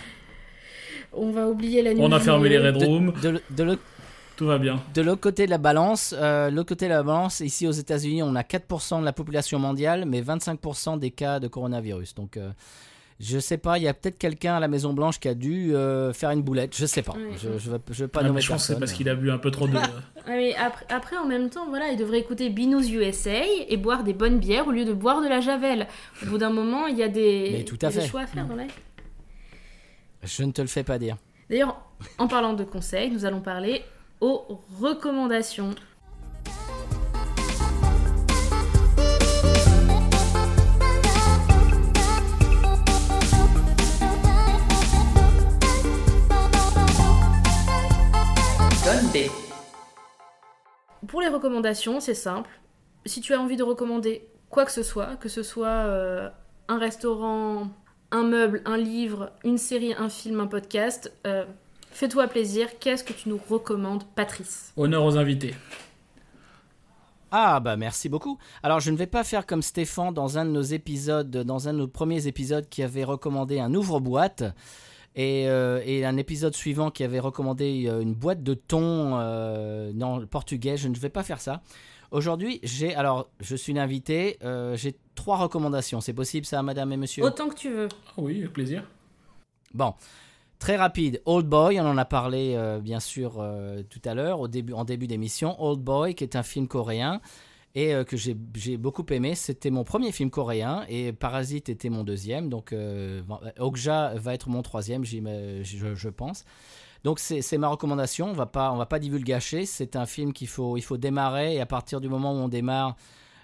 On 1.14 1.30
va 1.30 1.46
oublier 1.48 1.82
la 1.82 1.92
nuit. 1.92 2.00
On 2.02 2.10
a 2.12 2.20
fermé 2.20 2.48
les 2.48 2.58
Red 2.58 2.78
De, 2.78 2.86
Rooms, 2.86 3.12
de, 3.22 3.42
de 3.50 3.62
l'autre- 3.62 3.82
tout 4.36 4.46
va 4.46 4.58
bien. 4.58 4.82
de 4.94 5.02
l'autre 5.02 5.20
côté 5.20 5.46
de 5.46 5.50
la 5.50 5.58
balance, 5.58 6.14
euh, 6.18 6.50
l'autre 6.50 6.70
côté 6.70 6.86
de 6.86 6.90
la 6.92 7.02
balance, 7.02 7.40
ici 7.40 7.66
aux 7.66 7.72
États-Unis, 7.72 8.22
on 8.22 8.34
a 8.34 8.42
4% 8.42 9.00
de 9.00 9.04
la 9.04 9.12
population 9.12 9.58
mondiale, 9.58 10.04
mais 10.06 10.20
25% 10.22 10.98
des 10.98 11.10
cas 11.10 11.38
de 11.40 11.48
coronavirus. 11.48 12.14
Donc, 12.14 12.36
euh, 12.36 12.50
je 13.20 13.38
sais 13.38 13.58
pas, 13.58 13.78
il 13.78 13.84
y 13.84 13.88
a 13.88 13.94
peut-être 13.94 14.18
quelqu'un 14.18 14.54
à 14.56 14.60
la 14.60 14.66
Maison 14.68 14.92
Blanche 14.94 15.20
qui 15.20 15.28
a 15.28 15.34
dû 15.34 15.74
euh, 15.76 16.12
faire 16.12 16.30
une 16.30 16.42
boulette. 16.42 16.74
Je 16.76 16.86
sais 16.86 17.02
pas. 17.02 17.14
Je, 17.36 17.56
je 17.58 17.70
veux, 17.70 17.78
je 17.90 18.02
veux 18.04 18.08
pas 18.08 18.20
Ah, 18.22 18.26
nommer 18.26 18.40
je 18.40 18.48
pense 18.48 18.66
que 18.66 18.72
c'est 18.72 18.78
parce 18.80 18.92
qu'il 18.92 19.08
a 19.08 19.14
bu 19.14 19.30
un 19.30 19.38
peu 19.38 19.50
trop 19.52 19.68
de. 19.68 19.76
Ah, 19.76 19.88
mais 20.26 20.54
après, 20.56 20.86
après, 20.88 21.16
en 21.16 21.26
même 21.26 21.48
temps, 21.50 21.68
voilà, 21.68 21.88
il 21.92 21.96
devrait 21.98 22.18
écouter 22.18 22.50
Binous 22.50 22.88
USA 22.90 23.42
et 23.68 23.76
boire 23.76 24.02
des 24.02 24.12
bonnes 24.14 24.38
bières 24.40 24.66
au 24.66 24.72
lieu 24.72 24.84
de 24.84 24.92
boire 24.92 25.22
de 25.22 25.28
la 25.28 25.40
javel. 25.40 25.86
Au 26.22 26.26
bout 26.26 26.38
d'un 26.38 26.50
moment, 26.50 26.86
il 26.88 26.96
y 26.98 27.02
a 27.04 27.08
des, 27.08 27.50
Mais 27.52 27.64
tout 27.64 27.78
à 27.82 27.88
des 27.90 28.00
fait. 28.00 28.06
choix 28.08 28.22
à 28.22 28.26
faire 28.26 28.46
dans 28.46 28.56
la 28.56 28.64
vie. 28.64 28.70
Je 30.24 30.42
ne 30.44 30.52
te 30.52 30.62
le 30.62 30.68
fais 30.68 30.84
pas 30.84 30.98
dire. 30.98 31.16
D'ailleurs, 31.50 31.80
en 32.18 32.28
parlant 32.28 32.54
de 32.54 32.64
conseils, 32.64 33.10
nous 33.10 33.24
allons 33.24 33.40
parler 33.40 33.82
aux 34.22 34.60
recommandations. 34.80 35.74
Pour 51.08 51.20
les 51.20 51.28
recommandations, 51.28 52.00
c'est 52.00 52.14
simple. 52.14 52.48
Si 53.04 53.20
tu 53.20 53.34
as 53.34 53.40
envie 53.40 53.56
de 53.56 53.62
recommander 53.62 54.28
quoi 54.48 54.64
que 54.64 54.72
ce 54.72 54.82
soit, 54.82 55.16
que 55.16 55.28
ce 55.28 55.42
soit 55.42 55.66
euh, 55.66 56.30
un 56.68 56.78
restaurant, 56.78 57.68
un 58.12 58.22
meuble, 58.22 58.62
un 58.64 58.76
livre, 58.76 59.32
une 59.44 59.58
série, 59.58 59.94
un 59.94 60.08
film, 60.08 60.40
un 60.40 60.46
podcast, 60.46 61.12
euh, 61.26 61.44
fais-toi 61.92 62.26
plaisir. 62.28 62.68
Qu'est-ce 62.80 63.04
que 63.04 63.12
tu 63.12 63.28
nous 63.28 63.40
recommandes, 63.48 64.04
Patrice? 64.14 64.72
Honneur 64.76 65.04
aux 65.04 65.16
invités. 65.16 65.54
Ah 67.34 67.60
bah 67.60 67.76
merci 67.78 68.10
beaucoup. 68.10 68.38
Alors 68.62 68.80
je 68.80 68.90
ne 68.90 68.96
vais 68.98 69.06
pas 69.06 69.24
faire 69.24 69.46
comme 69.46 69.62
Stéphane 69.62 70.12
dans 70.12 70.36
un 70.36 70.44
de 70.44 70.50
nos 70.50 70.60
épisodes, 70.60 71.30
dans 71.30 71.66
un 71.66 71.72
de 71.72 71.78
nos 71.78 71.88
premiers 71.88 72.26
épisodes 72.26 72.68
qui 72.68 72.82
avait 72.82 73.04
recommandé 73.04 73.58
un 73.58 73.72
ouvre-boîte 73.74 74.44
et, 75.14 75.48
euh, 75.48 75.80
et 75.86 76.04
un 76.04 76.18
épisode 76.18 76.54
suivant 76.54 76.90
qui 76.90 77.04
avait 77.04 77.20
recommandé 77.20 77.86
euh, 77.86 78.00
une 78.02 78.12
boîte 78.14 78.42
de 78.42 78.52
thon 78.52 79.12
euh, 79.14 79.92
non 79.94 80.26
portugais. 80.26 80.76
Je 80.76 80.88
ne 80.88 80.94
vais 80.94 81.08
pas 81.08 81.22
faire 81.22 81.40
ça. 81.40 81.62
Aujourd'hui 82.10 82.60
j'ai 82.64 82.94
alors 82.94 83.30
je 83.40 83.56
suis 83.56 83.72
l'invité. 83.72 84.36
euh, 84.44 84.76
j'ai 84.76 84.94
trois 85.14 85.38
recommandations. 85.38 86.02
C'est 86.02 86.12
possible 86.12 86.44
ça, 86.44 86.62
Madame 86.62 86.92
et 86.92 86.98
Monsieur? 86.98 87.24
Autant 87.24 87.48
que 87.48 87.54
tu 87.54 87.70
veux. 87.70 87.88
Ah 88.08 88.12
oui, 88.18 88.40
avec 88.40 88.52
plaisir. 88.52 88.84
Bon, 89.72 89.94
très 90.62 90.76
rapide. 90.76 91.20
Old 91.26 91.46
Boy, 91.48 91.80
on 91.80 91.86
en 91.86 91.98
a 91.98 92.04
parlé 92.04 92.54
euh, 92.54 92.78
bien 92.78 93.00
sûr 93.00 93.38
euh, 93.40 93.82
tout 93.82 94.00
à 94.04 94.14
l'heure, 94.14 94.38
au 94.38 94.46
début, 94.46 94.74
en 94.74 94.84
début 94.84 95.08
d'émission. 95.08 95.60
Old 95.60 95.80
Boy, 95.80 96.14
qui 96.14 96.22
est 96.22 96.36
un 96.36 96.44
film 96.44 96.68
coréen 96.68 97.20
et 97.74 97.92
euh, 97.92 98.04
que 98.04 98.16
j'ai 98.16 98.36
beaucoup 98.76 99.04
aimé. 99.10 99.34
C'était 99.34 99.70
mon 99.70 99.82
premier 99.82 100.12
film 100.12 100.30
coréen 100.30 100.84
et 100.88 101.12
Parasite 101.12 101.68
était 101.68 101.90
mon 101.90 102.04
deuxième. 102.04 102.48
Donc 102.48 102.72
Okja 103.58 104.12
va 104.14 104.34
être 104.34 104.48
mon 104.48 104.62
troisième, 104.62 105.04
je, 105.04 106.08
pense. 106.10 106.44
Donc 107.02 107.18
c'est 107.18 107.58
ma 107.58 107.66
recommandation. 107.66 108.30
On 108.30 108.32
va 108.32 108.46
pas, 108.46 108.72
va 108.76 108.86
pas 108.86 109.00
divulgacher. 109.00 109.66
C'est 109.66 109.96
un 109.96 110.06
film 110.06 110.32
qu'il 110.32 110.46
faut, 110.46 110.76
il 110.76 110.82
faut 110.82 110.96
démarrer 110.96 111.56
et 111.56 111.60
à 111.60 111.66
partir 111.66 112.00
du 112.00 112.08
moment 112.08 112.32
où 112.34 112.36
on 112.36 112.48
démarre. 112.48 112.96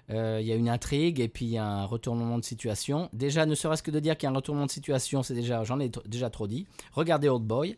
Euh, 0.09 0.39
Il 0.41 0.47
y 0.47 0.51
a 0.51 0.55
une 0.55 0.69
intrigue 0.69 1.19
et 1.19 1.27
puis 1.27 1.45
y 1.45 1.57
a 1.57 1.65
un 1.65 1.85
retournement 1.85 2.37
de 2.37 2.43
situation. 2.43 3.09
Déjà, 3.13 3.45
ne 3.45 3.55
serait-ce 3.55 3.83
que 3.83 3.91
de 3.91 3.99
dire 3.99 4.17
qu'il 4.17 4.27
y 4.27 4.27
a 4.27 4.31
un 4.31 4.35
retournement 4.35 4.65
de 4.65 4.71
situation, 4.71 5.23
c'est 5.23 5.33
déjà, 5.33 5.63
j'en 5.63 5.79
ai 5.79 5.91
déjà 6.05 6.29
trop 6.29 6.47
dit. 6.47 6.67
Regardez 6.93 7.29
Old 7.29 7.43
Boy. 7.43 7.77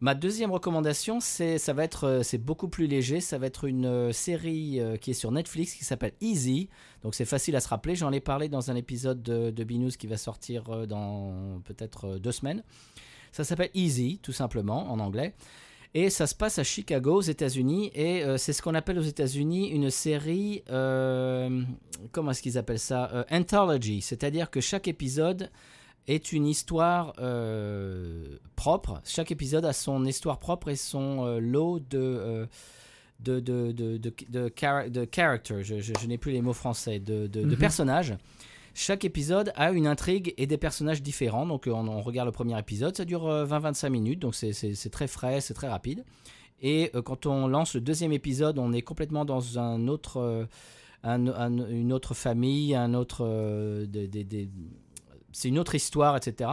Ma 0.00 0.14
deuxième 0.14 0.52
recommandation, 0.52 1.18
c'est, 1.18 1.58
ça 1.58 1.72
va 1.72 1.82
être, 1.82 2.04
euh, 2.04 2.22
c'est 2.22 2.38
beaucoup 2.38 2.68
plus 2.68 2.86
léger. 2.86 3.20
Ça 3.20 3.36
va 3.36 3.46
être 3.46 3.64
une 3.64 3.86
euh, 3.86 4.12
série 4.12 4.80
qui 5.00 5.10
est 5.10 5.14
sur 5.14 5.32
Netflix 5.32 5.74
qui 5.74 5.84
s'appelle 5.84 6.12
Easy. 6.20 6.68
Donc 7.02 7.14
c'est 7.14 7.24
facile 7.24 7.56
à 7.56 7.60
se 7.60 7.68
rappeler. 7.68 7.96
J'en 7.96 8.12
ai 8.12 8.20
parlé 8.20 8.48
dans 8.48 8.70
un 8.70 8.76
épisode 8.76 9.22
de, 9.22 9.50
de 9.50 9.64
Binous 9.64 9.92
qui 9.98 10.06
va 10.06 10.16
sortir 10.16 10.86
dans 10.86 11.60
peut-être 11.64 12.18
deux 12.18 12.32
semaines. 12.32 12.62
Ça 13.32 13.44
s'appelle 13.44 13.70
Easy, 13.74 14.20
tout 14.22 14.32
simplement, 14.32 14.90
en 14.90 14.98
anglais. 15.00 15.34
Et 15.94 16.10
ça 16.10 16.26
se 16.26 16.34
passe 16.34 16.58
à 16.58 16.64
Chicago, 16.64 17.14
aux 17.16 17.20
États-Unis. 17.22 17.90
Et 17.94 18.22
euh, 18.22 18.36
c'est 18.36 18.52
ce 18.52 18.60
qu'on 18.62 18.74
appelle 18.74 18.98
aux 18.98 19.02
États-Unis 19.02 19.68
une 19.70 19.90
série. 19.90 20.62
euh, 20.70 21.62
comment 22.12 22.30
est-ce 22.32 22.42
qu'ils 22.42 22.58
appellent 22.58 22.78
ça 22.78 23.10
Euh, 23.14 23.24
Anthology. 23.30 24.00
C'est-à-dire 24.02 24.50
que 24.50 24.60
chaque 24.60 24.86
épisode 24.86 25.50
est 26.06 26.32
une 26.32 26.46
histoire 26.46 27.12
propre. 28.56 29.00
Chaque 29.04 29.30
épisode 29.30 29.64
a 29.64 29.72
son 29.72 30.04
histoire 30.04 30.38
propre 30.38 30.68
et 30.68 30.76
son 30.76 31.38
lot 31.40 31.80
de. 31.90 32.46
de, 33.20 33.40
de, 33.40 33.72
de, 33.72 33.96
de, 33.98 34.12
de, 34.28 34.48
chara- 34.54 34.88
de 34.88 35.06
character, 35.12 35.62
je, 35.64 35.80
je- 35.80 35.92
je 36.00 36.06
n'ai 36.06 36.18
plus 36.18 36.30
les 36.32 36.40
mots 36.40 36.52
français, 36.52 37.00
de, 37.00 37.26
de, 37.26 37.42
de 37.42 37.46
Mhm. 37.46 37.56
personnages. 37.56 38.14
Chaque 38.80 39.04
épisode 39.04 39.52
a 39.56 39.72
une 39.72 39.88
intrigue 39.88 40.34
et 40.36 40.46
des 40.46 40.56
personnages 40.56 41.02
différents. 41.02 41.46
Donc 41.46 41.64
on, 41.66 41.88
on 41.88 42.00
regarde 42.00 42.26
le 42.28 42.32
premier 42.32 42.56
épisode, 42.56 42.96
ça 42.96 43.04
dure 43.04 43.26
euh, 43.26 43.44
20-25 43.44 43.90
minutes, 43.90 44.20
donc 44.20 44.36
c'est- 44.36 44.88
très 44.92 45.08
frais, 45.08 45.40
c'est 45.40 45.52
très 45.52 45.66
rapide. 45.68 46.04
Et 46.62 46.92
euh, 46.94 47.02
quand 47.02 47.26
on 47.26 47.48
lance 47.48 47.74
le 47.74 47.80
deuxième 47.80 48.12
épisode, 48.12 48.56
on 48.56 48.72
est 48.72 48.82
complètement 48.82 49.24
dans 49.24 49.58
un 49.58 49.88
autre, 49.88 50.18
euh, 50.18 50.44
un- 51.02 51.26
un- 51.26 51.68
une 51.68 51.92
autre 51.92 52.14
famille, 52.14 52.76
un 52.76 52.94
autre, 52.94 53.24
euh, 53.26 53.84
c'est 55.32 55.48
une 55.48 55.58
autre 55.58 55.74
histoire, 55.74 56.16
etc. 56.16 56.48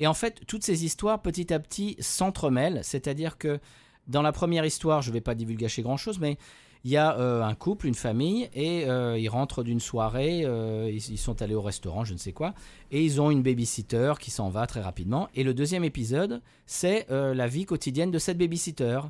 Et 0.00 0.06
en 0.06 0.14
fait, 0.14 0.40
toutes 0.46 0.64
ces 0.64 0.86
histoires, 0.86 1.20
petit 1.20 1.52
à 1.52 1.58
petit, 1.60 1.96
s'entremêlent. 2.00 2.80
C'est-à-dire 2.82 3.36
que 3.36 3.60
dans 4.08 4.22
la 4.22 4.32
première 4.32 4.64
histoire, 4.64 5.02
je 5.02 5.10
ne 5.10 5.14
vais 5.14 5.20
pas 5.20 5.34
divulgacher 5.34 5.82
grand-chose, 5.82 6.18
mais 6.18 6.38
il 6.84 6.90
y 6.90 6.96
a 6.96 7.18
euh, 7.18 7.42
un 7.42 7.54
couple, 7.54 7.86
une 7.86 7.94
famille, 7.94 8.48
et 8.54 8.88
euh, 8.88 9.18
ils 9.18 9.28
rentrent 9.28 9.62
d'une 9.62 9.80
soirée, 9.80 10.42
euh, 10.44 10.90
ils, 10.90 11.18
sont 11.18 11.42
allés 11.42 11.54
au 11.54 11.62
restaurant, 11.62 12.04
je 12.04 12.12
ne 12.12 12.18
sais 12.18 12.32
quoi, 12.32 12.54
et 12.90 13.04
ils 13.04 13.20
ont 13.20 13.30
une 13.30 13.42
babysitter 13.42 14.14
qui 14.20 14.30
s'en 14.30 14.48
va 14.48 14.66
très 14.66 14.80
rapidement. 14.80 15.28
Et 15.34 15.42
le 15.42 15.54
deuxième 15.54 15.84
épisode, 15.84 16.40
c'est 16.66 17.06
la 17.10 17.46
vie 17.46 17.66
quotidienne 17.66 18.10
de 18.10 18.18
cette 18.18 18.38
babysitter. 18.38 19.00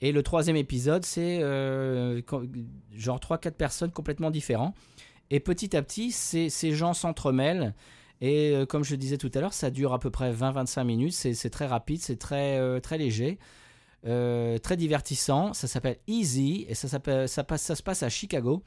Et 0.00 0.12
le 0.12 0.22
troisième 0.22 0.56
épisode, 0.56 1.04
c'est 1.04 1.40
genre 1.40 3.18
3-4 3.18 3.50
personnes 3.52 3.90
complètement 3.90 4.30
différentes. 4.30 4.74
Et 5.30 5.40
petit 5.40 5.76
à 5.76 5.82
petit, 5.82 6.12
ces, 6.12 6.50
ces 6.50 6.72
gens 6.72 6.92
s'entremêlent. 6.92 7.74
Et 8.20 8.54
comme 8.68 8.84
je 8.84 8.94
disais 8.96 9.16
tout 9.16 9.30
à 9.34 9.40
l'heure, 9.40 9.54
ça 9.54 9.70
dure 9.70 9.92
à 9.92 9.98
peu 9.98 10.10
près 10.10 10.32
20-25 10.32 10.84
minutes. 10.84 11.14
C'est 11.14 11.50
très 11.50 11.66
rapide, 11.66 12.00
c'est 12.00 12.18
très, 12.18 12.80
très 12.80 12.98
léger, 12.98 13.38
très 14.04 14.76
divertissant. 14.76 15.52
Ça 15.54 15.66
s'appelle 15.66 15.96
Easy 16.06 16.66
et 16.68 16.74
ça 16.74 16.88
se 16.88 17.82
passe 17.82 18.02
à 18.02 18.08
Chicago. 18.08 18.62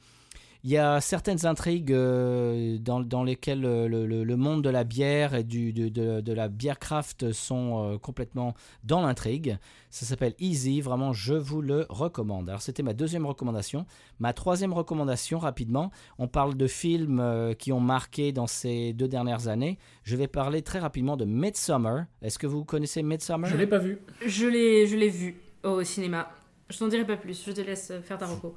Il 0.64 0.70
y 0.70 0.76
a 0.76 1.00
certaines 1.00 1.46
intrigues 1.46 1.92
euh, 1.92 2.78
dans, 2.78 2.98
dans 3.00 3.22
lesquelles 3.22 3.64
euh, 3.64 3.86
le, 3.86 4.06
le- 4.06 4.24
le 4.24 4.36
monde 4.36 4.62
de 4.64 4.68
la 4.70 4.82
bière 4.82 5.36
et 5.36 5.44
du, 5.44 5.72
de, 5.72 5.88
de- 5.88 6.20
de 6.20 6.32
la 6.32 6.48
bière 6.48 6.80
craft 6.80 7.32
sont 7.32 7.92
euh, 7.92 7.96
complètement 7.98 8.54
dans 8.82 9.00
l'intrigue. 9.00 9.56
Ça 9.90 10.04
s'appelle 10.04 10.34
Easy, 10.40 10.80
vraiment 10.80 11.12
je 11.12 11.34
vous 11.34 11.62
le 11.62 11.86
recommande. 11.88 12.48
Alors 12.48 12.60
c'était 12.60 12.82
ma 12.82 12.92
deuxième 12.92 13.24
recommandation. 13.24 13.86
Ma 14.18 14.32
troisième 14.32 14.72
recommandation, 14.72 15.38
rapidement, 15.38 15.92
on 16.18 16.26
parle 16.26 16.56
de 16.56 16.66
films 16.66 17.20
euh, 17.20 17.54
qui 17.54 17.70
ont 17.70 17.80
marqué 17.80 18.32
dans 18.32 18.48
ces 18.48 18.92
deux 18.92 19.08
dernières 19.08 19.46
années. 19.46 19.78
Je 20.02 20.16
vais 20.16 20.26
parler 20.26 20.62
très 20.62 20.80
rapidement 20.80 21.16
de 21.16 21.24
Midsummer. 21.24 22.06
Est-ce 22.20 22.38
que 22.38 22.48
vous 22.48 22.64
connaissez 22.64 23.04
Midsummer? 23.04 23.46
Je 23.48 23.56
l'ai 23.56 23.66
pas 23.68 23.78
vu. 23.78 23.98
Je 24.26 24.46
l'ai, 24.46 24.88
je 24.88 24.96
l'ai 24.96 25.08
vu 25.08 25.36
au 25.62 25.84
cinéma. 25.84 26.30
Je 26.68 26.78
t'en 26.78 26.88
dirai 26.88 27.06
pas 27.06 27.16
plus, 27.16 27.44
je 27.46 27.52
te 27.52 27.60
laisse 27.62 27.92
faire 28.02 28.18
ta 28.18 28.26
reco. 28.26 28.54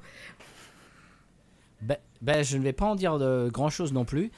Ben, 1.82 1.96
ben, 2.20 2.42
je 2.42 2.56
ne 2.56 2.62
vais 2.62 2.72
pas 2.72 2.86
en 2.86 2.94
dire 2.94 3.18
grand 3.52 3.70
chose 3.70 3.92
non 3.92 4.04
plus. 4.04 4.30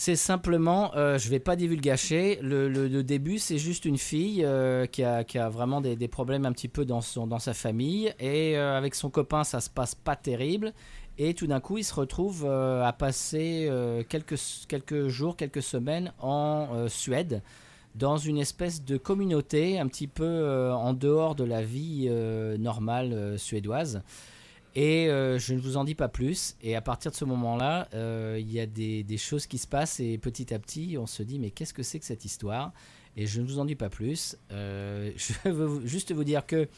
C'est 0.00 0.14
simplement, 0.14 0.94
euh, 0.94 1.18
je 1.18 1.28
vais 1.28 1.40
pas 1.40 1.56
divulgacher. 1.56 2.38
Le, 2.40 3.02
début, 3.02 3.40
c'est 3.40 3.58
juste 3.58 3.84
une 3.84 3.98
fille 3.98 4.44
euh, 4.44 4.86
qui, 4.86 5.02
a, 5.02 5.48
vraiment 5.48 5.80
des, 5.80 6.06
problèmes 6.06 6.46
un 6.46 6.52
petit 6.52 6.68
peu 6.68 6.84
dans, 6.84 7.00
sa 7.00 7.52
famille. 7.52 8.14
Et 8.20 8.56
euh, 8.56 8.78
avec 8.78 8.94
son 8.94 9.10
copain, 9.10 9.42
ça 9.42 9.60
se 9.60 9.68
passe 9.68 9.96
pas 9.96 10.14
terrible. 10.14 10.72
Et 11.18 11.34
tout 11.34 11.48
d'un 11.48 11.58
coup, 11.58 11.78
il 11.78 11.84
se 11.84 11.94
retrouve 11.94 12.46
euh, 12.46 12.84
à 12.84 12.92
passer 12.92 13.68
quelques, 14.08 15.08
jours, 15.08 15.36
quelques 15.36 15.62
semaines 15.62 16.12
en 16.20 16.86
Suède, 16.86 17.42
dans 17.96 18.18
une 18.18 18.38
espèce 18.38 18.84
de 18.84 18.98
communauté 18.98 19.80
un 19.80 19.88
petit 19.88 20.06
peu 20.06 20.70
en 20.72 20.94
dehors 20.94 21.34
de 21.34 21.42
la 21.42 21.60
vie 21.60 22.08
normale 22.56 23.36
suédoise. 23.36 24.00
Et 24.74 25.08
euh, 25.08 25.38
je 25.38 25.54
ne 25.54 25.60
vous 25.60 25.76
en 25.76 25.84
dis 25.84 25.94
pas 25.94 26.08
plus. 26.08 26.56
Et 26.62 26.76
à 26.76 26.80
partir 26.80 27.10
de 27.10 27.16
ce 27.16 27.24
moment-là, 27.24 27.88
euh, 27.94 28.36
il 28.40 28.52
y 28.52 28.60
a 28.60 28.66
des, 28.66 29.16
choses 29.16 29.46
qui 29.46 29.58
se 29.58 29.66
passent 29.66 30.00
et 30.00 30.18
petit 30.18 30.52
à 30.54 30.58
petit, 30.58 30.96
on 30.98 31.06
se 31.06 31.22
dit 31.22 31.38
mais 31.38 31.50
qu'est-ce 31.50 31.74
que 31.74 31.82
c'est 31.82 31.98
que 31.98 32.04
cette 32.04 32.24
histoire? 32.24 32.72
Et 33.16 33.26
je 33.26 33.40
ne 33.40 33.46
vous 33.46 33.58
en 33.58 33.64
dis 33.64 33.74
pas 33.74 33.88
plus. 33.88 34.36
Euh, 34.52 35.10
je 35.16 35.48
veux 35.48 35.86
juste 35.86 36.12
vous 36.12 36.24
dire 36.24 36.46
que 36.46 36.68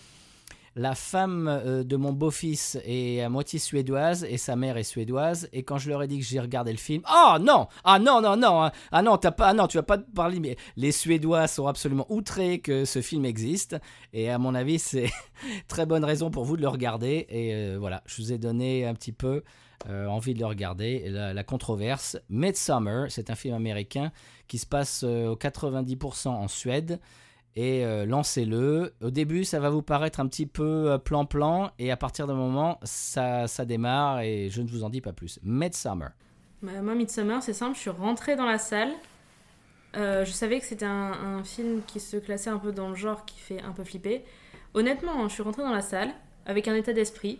la 0.77 0.95
femme 0.95 1.49
euh, 1.49 1.83
de 1.83 1.97
mon 1.97 2.13
beau-fils 2.13 2.79
est 2.85 3.21
à 3.21 3.29
moitié 3.29 3.59
suédoise 3.59 4.25
et 4.29 4.39
sa 4.39 4.55
mère 4.57 4.77
est 4.77 4.85
suédoise. 4.85 5.49
Et 5.53 5.63
quand 5.63 5.79
je 5.79 5.89
leur 5.89 6.03
ai 6.03 6.09
dit 6.09 6.19
que 6.19 6.25
j'ai 6.25 6.39
regardé 6.39 6.71
le 6.71 6.79
film, 6.79 7.03
oh 7.13 7.37
non, 7.41 7.67
ah 7.85 7.99
non 7.99 8.21
non 8.21 8.37
non, 8.37 8.63
hein. 8.63 8.73
ah 8.93 9.03
non 9.03 9.17
t'as 9.17 9.33
pas, 9.33 9.49
ah 9.49 9.55
non 9.55 9.67
tu 9.67 9.79
vas 9.79 9.83
pas 9.83 9.99
parler. 9.99 10.39
Mais 10.39 10.57
les 10.77 10.93
Suédois 10.93 11.49
sont 11.49 11.67
absolument 11.67 12.07
outrés 12.09 12.61
que 12.61 12.85
ce 12.85 13.03
film 13.03 13.25
existe. 13.25 13.77
Et 14.13 14.31
à 14.31 14.39
mon 14.39 14.55
avis, 14.55 14.79
c'est 14.79 15.11
très 15.69 15.87
bonne 15.87 16.05
raison 16.05 16.31
pour 16.31 16.45
vous 16.45 16.57
de 16.57 16.63
le 16.63 16.69
regarder. 16.69 17.27
Et 17.29 17.55
euh, 17.55 17.77
voilà, 17.79 18.03
je 18.07 18.23
vous 18.23 18.33
ai 18.33 18.39
donné 18.39 18.87
un 18.87 18.95
petit 18.95 19.13
peu 19.13 19.43
euh, 19.89 20.07
envie 20.07 20.35
de 20.35 20.39
le 20.39 20.47
regarder. 20.47 21.09
La, 21.09 21.45
controverse, 21.45 22.17
Midsummer, 22.29 23.07
c'est 23.09 23.31
un 23.31 23.35
film 23.35 23.55
américain 23.55 24.13
qui 24.47 24.59
se 24.59 24.67
passe 24.67 25.03
au 25.03 25.35
90% 25.35 26.29
en 26.29 26.49
Suède. 26.49 27.01
Et 27.57 27.85
euh, 27.85 28.07
lancez-le. 28.07 28.95
Au 29.03 29.11
début, 29.11 29.45
ça 29.45 29.59
va 29.59 29.71
vous 29.71 29.83
paraître 29.83 30.21
un 30.21 30.27
petit 30.27 30.47
peu 30.47 30.91
euh, 30.91 30.99
plan-plan. 30.99 31.73
Et 31.79 31.91
à 31.91 31.97
partir 31.97 32.27
d'un 32.27 32.35
moment, 32.35 32.79
ça, 32.85 33.49
ça 33.49 33.65
démarre. 33.65 34.21
Et 34.21 34.49
je 34.51 34.63
ne 34.63 34.69
vous 34.69 34.85
en 34.85 34.91
dis 34.91 35.01
pas 35.01 35.13
plus. 35.13 35.41
Midsummer. 35.43 36.11
Bah, 36.63 36.83
moi, 36.83 36.95
Midsummer, 36.95 37.43
c'est 37.43 37.53
simple, 37.53 37.75
je 37.75 37.81
suis 37.81 37.91
rentrée 37.91 38.37
dans 38.37 38.47
la 38.47 38.59
salle. 38.59 38.93
Euh, 39.97 40.25
je 40.25 40.31
savais 40.31 40.61
que 40.61 40.67
c'était 40.67 40.87
un, 40.87 41.43
film 41.43 41.83
qui 41.87 41.99
se 41.99 42.17
classait 42.17 42.51
un 42.51 42.59
peu 42.59 42.71
dans 42.71 42.91
le 42.91 42.95
genre 42.95 43.25
qui 43.25 43.41
fait 43.41 43.61
un 43.63 43.73
peu 43.73 43.83
flipper. 43.83 44.23
Honnêtement, 44.75 45.27
je 45.29 45.35
suis 45.35 45.43
rentrée 45.43 45.63
dans 45.63 45.73
la 45.73 45.83
salle 45.83 46.11
avec 46.47 46.69
un 46.69 46.75
état 46.75 46.93
d'esprit. 46.93 47.39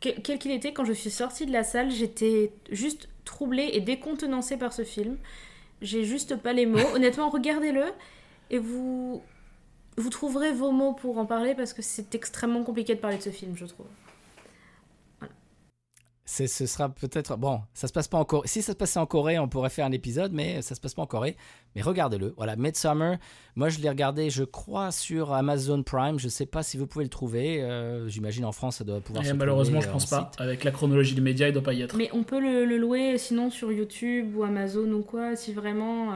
Que- 0.00 0.20
quel 0.20 0.38
qu'il 0.38 0.52
était, 0.52 0.72
quand 0.72 0.84
je 0.84 0.92
suis 0.92 1.10
sortie 1.10 1.44
de 1.44 1.52
la 1.52 1.64
salle, 1.64 1.90
j'étais 1.90 2.52
juste 2.70 3.08
troublée 3.24 3.70
et 3.74 3.80
décontenancée 3.80 4.56
par 4.56 4.72
ce 4.72 4.84
film. 4.84 5.18
J'ai 5.82 6.04
juste 6.04 6.36
pas 6.36 6.54
les 6.54 6.64
mots. 6.64 6.78
Honnêtement, 6.94 7.28
regardez-le 7.28 7.84
et 8.52 8.58
vous, 8.58 9.22
vous 9.96 10.10
trouverez 10.10 10.52
vos 10.52 10.70
mots 10.70 10.92
pour 10.92 11.18
en 11.18 11.26
parler 11.26 11.54
parce 11.56 11.72
que 11.72 11.82
c'est 11.82 12.14
extrêmement 12.14 12.62
compliqué 12.62 12.94
de 12.94 13.00
parler 13.00 13.16
de 13.18 13.22
ce 13.22 13.30
film, 13.30 13.56
je 13.56 13.64
trouve. 13.66 13.86
C'est- 16.24 16.46
ce 16.46 16.66
sera 16.66 16.88
peut-être 16.88 17.36
bon. 17.36 17.60
Ça 17.74 17.88
se 17.88 17.92
passe 17.92 18.06
pas 18.08 18.16
en 18.16 18.24
Corée. 18.24 18.46
Si 18.48 18.62
ça 18.62 18.72
se 18.72 18.76
passait 18.76 19.00
en 19.00 19.06
Corée, 19.06 19.38
on 19.40 19.48
pourrait 19.48 19.68
faire 19.70 19.84
un 19.84 19.92
épisode, 19.92 20.32
mais 20.32 20.62
ça 20.62 20.74
se 20.74 20.80
passe 20.80 20.94
pas 20.94 21.02
en 21.02 21.06
Corée. 21.06 21.36
Mais 21.74 21.82
regardez-le. 21.82 22.32
Voilà, 22.36 22.54
Midsummer. 22.56 23.16
Moi, 23.56 23.68
je 23.70 23.80
l'ai 23.80 23.88
regardé, 23.88 24.30
je 24.30 24.44
crois, 24.44 24.92
sur 24.92 25.32
Amazon 25.34 25.82
Prime. 25.82 26.18
Je 26.18 26.28
sais 26.28 26.46
pas 26.46 26.62
si 26.62 26.78
vous 26.78 26.86
pouvez 26.86 27.04
le 27.04 27.10
trouver. 27.10 27.60
Euh, 27.62 28.08
J'imagine 28.08 28.44
en 28.46 28.52
France, 28.52 28.76
ça 28.76 28.84
doit 28.84 29.00
pouvoir. 29.00 29.24
Et 29.24 29.28
se 29.28 29.32
malheureusement, 29.34 29.80
je 29.80 29.88
euh, 29.88 29.92
pense 29.92 30.10
en 30.12 30.16
pas. 30.22 30.30
site. 30.32 30.40
Avec 30.40 30.64
la 30.64 30.70
chronologie 30.70 31.14
des 31.16 31.20
médias, 31.20 31.48
il 31.48 31.52
doit 31.52 31.62
pas 31.62 31.74
y 31.74 31.82
être. 31.82 31.96
Mais 31.96 32.08
on 32.12 32.22
peut 32.22 32.40
le, 32.40 32.64
le 32.66 32.78
louer 32.78 33.18
sinon 33.18 33.50
sur 33.50 33.70
YouTube 33.72 34.34
ou 34.36 34.44
Amazon 34.44 34.90
ou 34.92 35.02
quoi, 35.02 35.34
si 35.36 35.52
vraiment. 35.52 36.14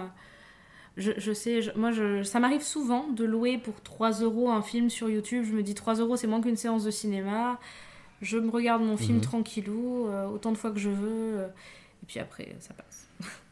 Je, 0.97 1.13
je 1.17 1.33
sais, 1.33 1.63
je- 1.63 1.71
moi 1.77 1.91
je, 1.93 2.23
ça 2.23 2.41
m'arrive 2.41 2.63
souvent 2.63 3.09
de 3.09 3.25
louer 3.25 3.59
pour 3.59 3.81
3 3.83 4.13
euros 4.23 4.51
un 4.51 4.63
film 4.63 4.89
sur 4.91 5.09
YouTube. 5.09 5.45
Je 5.47 5.53
me 5.53 5.63
dis 5.63 5.75
3 5.75 5.95
euros 5.97 6.17
c'est 6.17 6.27
moins 6.27 6.41
qu'une 6.41 6.57
séance 6.57 6.85
de 6.85 6.91
cinéma. 6.91 7.59
Je 8.23 8.39
me 8.39 8.51
regarde 8.51 8.83
mon 8.83 8.97
film 8.97 9.17
Mhm. 9.19 9.23
tranquillou, 9.25 10.07
euh, 10.09 10.27
autant 10.27 10.53
de 10.53 10.57
fois 10.57 10.71
que 10.71 10.79
je 10.79 10.89
veux. 10.91 11.39
euh, 11.41 11.49
et 12.03 12.07
puis 12.07 12.19
après, 12.19 12.57
ça 12.61 12.73
passe. 12.75 13.09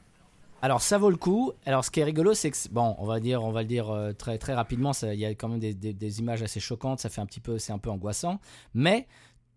Alors 0.63 0.81
ça 0.81 0.97
vaut 0.97 1.11
le 1.11 1.17
coup. 1.19 1.53
Alors 1.67 1.85
ce 1.85 1.91
qui 1.91 2.01
est 2.01 2.05
rigolo, 2.05 2.33
c'est 2.33 2.51
que 2.51 2.57
bon, 2.71 2.97
on 2.99 3.05
va 3.05 3.21
dire, 3.21 3.43
on 3.43 3.53
va 3.53 3.61
le 3.61 3.69
dire 3.69 3.91
euh, 3.91 4.13
très 4.13 4.39
très 4.39 4.55
rapidement. 4.55 4.93
Il 5.03 5.19
y 5.19 5.27
a 5.27 5.31
quand 5.35 5.49
même 5.49 5.59
des, 5.59 5.75
des- 5.75 5.93
des 5.93 6.21
images 6.21 6.43
assez 6.43 6.61
choquantes. 6.61 7.01
Ça 7.01 7.11
fait 7.11 7.21
un 7.21 7.27
petit 7.27 7.41
peu, 7.41 7.59
c'est 7.59 7.73
un 7.75 7.79
peu 7.79 7.91
angoissant. 7.91 8.41
Mais 8.73 9.07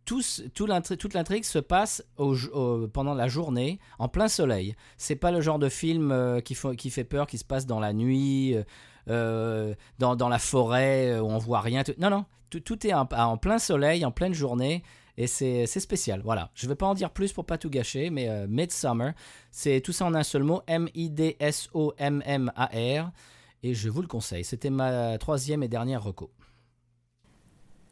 toute 0.08 1.14
l'intrigue 1.14 1.44
se 1.44 1.60
passe 1.60 2.04
pendant 2.94 3.14
la 3.14 3.28
journée, 3.28 3.80
en 4.00 4.08
plein 4.08 4.30
soleil. 4.30 4.76
C'est 4.98 5.18
pas 5.18 5.32
le 5.32 5.42
genre 5.42 5.60
de 5.60 5.70
film 5.70 6.12
euh, 6.12 6.40
qui, 6.40 6.56
fait 6.56 7.04
peur, 7.04 7.28
qui 7.28 7.38
se 7.38 7.44
passe 7.46 7.68
dans 7.68 7.80
la 7.80 7.94
nuit, 7.94 8.56
euh, 8.56 8.64
euh, 9.10 9.76
dans, 10.00 10.30
la 10.30 10.40
forêt 10.40 11.20
où 11.20 11.26
on 11.26 11.38
voit 11.38 11.62
rien. 11.62 11.84
Non 12.00 12.10
non, 12.10 12.26
tout, 12.50 12.88
est 12.88 12.94
en, 12.94 13.06
plein 13.38 13.60
soleil, 13.60 14.06
en 14.06 14.12
pleine 14.12 14.34
journée. 14.34 14.82
Et 15.20 15.28
c'est 15.28 15.66
spécial, 15.66 16.22
voilà. 16.24 16.52
Je 16.54 16.68
vais 16.68 16.76
pas 16.76 16.86
en 16.86 16.94
dire 16.94 17.10
plus 17.10 17.34
pour 17.34 17.46
pas 17.46 17.58
tout 17.58 17.72
gâcher, 17.72 18.12
mais 18.12 18.48
Midsummer, 18.48 19.14
c'est 19.52 19.82
tout 19.82 19.92
ça 19.92 20.06
en 20.06 20.14
un 20.14 20.22
seul 20.22 20.44
mot, 20.44 20.62
M-I-D-S-O-M-M-A-R. 20.68 21.42
Et 23.64 23.74
je 23.74 23.90
vous 23.90 24.04
le 24.04 24.08
conseille. 24.08 24.44
C'était 24.44 24.70
ma 24.70 25.18
troisième 25.18 25.64
et 25.64 25.68
dernière 25.68 26.04
reco. 26.04 26.30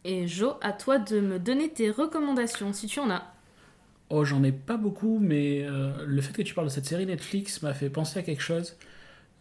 Et 0.07 0.27
Jo, 0.27 0.53
à 0.61 0.71
toi 0.71 0.99
de 0.99 1.19
me 1.19 1.39
donner 1.39 1.69
tes 1.69 1.89
recommandations 1.89 2.73
si 2.73 2.85
tu 2.85 2.99
en 2.99 3.09
as. 3.09 3.23
Oh, 4.11 4.23
j'en 4.23 4.43
ai 4.43 4.51
pas 4.51 4.77
beaucoup, 4.77 5.17
mais 5.19 5.63
euh, 5.63 5.93
le 6.05 6.21
fait 6.21 6.31
que 6.31 6.43
tu 6.43 6.53
parles 6.53 6.67
de 6.67 6.71
cette 6.71 6.85
série 6.85 7.07
Netflix 7.07 7.63
m'a 7.63 7.73
fait 7.73 7.89
penser 7.89 8.19
à 8.19 8.21
quelque 8.21 8.43
chose. 8.43 8.77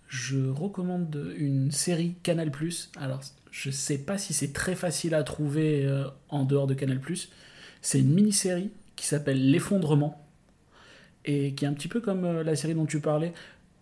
Je 0.08 0.48
recommande 0.48 1.34
une 1.36 1.70
série 1.70 2.14
Canal+. 2.22 2.50
Alors, 2.96 3.20
je 3.50 3.70
sais 3.70 3.98
pas 3.98 4.16
si 4.16 4.32
c'est 4.32 4.54
très 4.54 4.74
facile 4.74 5.14
à 5.14 5.22
trouver 5.22 5.84
euh, 5.84 6.06
en 6.30 6.44
dehors 6.44 6.66
de 6.66 6.72
Canal+. 6.72 6.98
C'est 7.82 8.00
une 8.00 8.14
mini-série 8.14 8.70
qui 8.96 9.06
s'appelle 9.06 9.50
L'effondrement 9.50 10.26
et 11.26 11.54
qui 11.54 11.66
est 11.66 11.68
un 11.68 11.74
petit 11.74 11.88
peu 11.88 12.00
comme 12.00 12.24
euh, 12.24 12.42
la 12.42 12.56
série 12.56 12.74
dont 12.74 12.86
tu 12.86 13.00
parlais, 13.00 13.34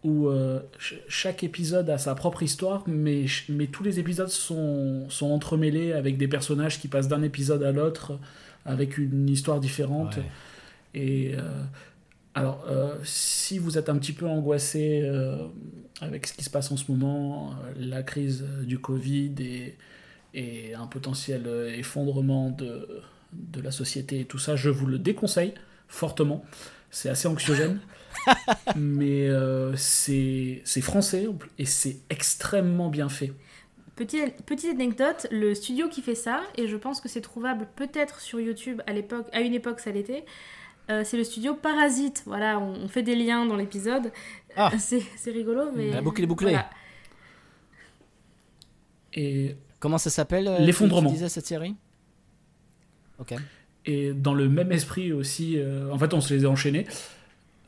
où 0.04 0.28
euh, 0.28 0.60
ch- 0.78 1.00
chaque 1.08 1.44
épisode 1.44 1.88
a 1.90 1.98
sa 1.98 2.14
propre 2.14 2.42
histoire, 2.42 2.82
mais, 2.86 3.26
mais 3.48 3.66
tous 3.68 3.82
les 3.84 4.00
épisodes 4.00 4.28
sont, 4.28 5.08
sont 5.08 5.30
entremêlés 5.30 5.92
avec 5.92 6.16
des 6.18 6.28
personnages 6.28 6.80
qui 6.80 6.88
passent 6.88 7.08
d'un 7.08 7.22
épisode 7.22 7.62
à 7.62 7.72
l'autre 7.72 8.18
avec 8.64 8.98
une 8.98 9.28
histoire 9.28 9.60
différente. 9.60 10.16
Ouais. 10.16 10.22
Et 10.94 11.34
euh, 11.36 11.40
Alors, 12.34 12.64
euh, 12.68 12.96
si 13.04 13.58
vous 13.58 13.78
êtes 13.78 13.88
un 13.88 13.96
petit 13.98 14.12
peu 14.12 14.26
angoissé 14.26 15.08
avec 16.00 16.26
ce 16.26 16.32
qui 16.32 16.42
se 16.44 16.50
passe 16.50 16.70
en 16.72 16.76
ce 16.76 16.90
moment, 16.90 17.54
la 17.78 18.02
crise 18.02 18.44
du 18.64 18.78
Covid 18.78 19.34
et, 19.40 19.76
et 20.34 20.74
un 20.74 20.86
potentiel 20.86 21.46
effondrement 21.76 22.50
de, 22.50 22.88
de 23.32 23.60
la 23.60 23.70
société 23.70 24.20
et 24.20 24.24
tout 24.24 24.38
ça, 24.38 24.56
je 24.56 24.68
vous 24.68 24.86
le 24.86 24.98
déconseille 24.98 25.54
fortement. 25.88 26.44
C'est 26.90 27.08
assez 27.08 27.28
anxiogène, 27.28 27.78
mais 28.76 29.28
euh, 29.28 29.74
c'est 29.76 30.62
c'est 30.64 30.80
français 30.80 31.26
et 31.58 31.66
c'est 31.66 31.98
extrêmement 32.10 32.88
bien 32.88 33.08
fait. 33.08 33.32
Petite, 33.96 34.42
petite 34.46 34.70
anecdote, 34.70 35.26
le 35.30 35.54
studio 35.54 35.88
qui 35.88 36.00
fait 36.02 36.14
ça, 36.14 36.40
et 36.56 36.66
je 36.66 36.76
pense 36.76 37.00
que 37.00 37.08
c'est 37.08 37.20
trouvable 37.20 37.68
peut-être 37.76 38.20
sur 38.20 38.40
YouTube 38.40 38.80
à 38.86 38.92
l'époque, 38.92 39.26
à 39.32 39.40
une 39.40 39.52
époque 39.52 39.80
ça 39.80 39.90
l'était, 39.90 40.24
euh, 40.90 41.02
c'est 41.04 41.16
le 41.18 41.24
studio 41.24 41.54
Parasite. 41.54 42.22
Voilà, 42.26 42.58
on, 42.58 42.74
on 42.84 42.88
fait 42.88 43.02
des 43.02 43.14
liens 43.14 43.44
dans 43.44 43.56
l'épisode. 43.56 44.10
Ah. 44.56 44.72
C'est 44.78 45.02
c'est 45.16 45.30
rigolo, 45.30 45.70
mais. 45.74 45.90
La 45.90 46.02
boucle 46.02 46.22
est 46.22 46.26
bouclée. 46.26 46.50
voilà. 46.50 46.68
Et 49.14 49.56
Comment 49.82 49.98
ça 49.98 50.10
s'appelle 50.10 50.46
euh, 50.46 50.58
L'effondrement. 50.60 51.10
Disais 51.10 51.28
cette 51.28 51.44
série? 51.46 51.74
Ok. 53.18 53.34
Et 53.84 54.12
dans 54.12 54.32
le 54.32 54.48
même 54.48 54.70
esprit 54.70 55.12
aussi, 55.12 55.58
euh, 55.58 55.90
en 55.90 55.98
fait, 55.98 56.14
on 56.14 56.20
se 56.20 56.32
les 56.32 56.44
a 56.44 56.48
enchaînés. 56.48 56.86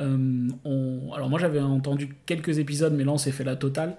Euh, 0.00 0.48
on- 0.64 1.12
alors 1.14 1.28
moi, 1.30 1.38
j'avais 1.38 1.60
entendu 1.60 2.14
quelques 2.26 2.58
épisodes, 2.58 2.92
mais 2.94 3.04
là, 3.04 3.12
on 3.12 3.18
s'est 3.18 3.32
fait 3.32 3.44
la 3.44 3.56
totale. 3.56 3.96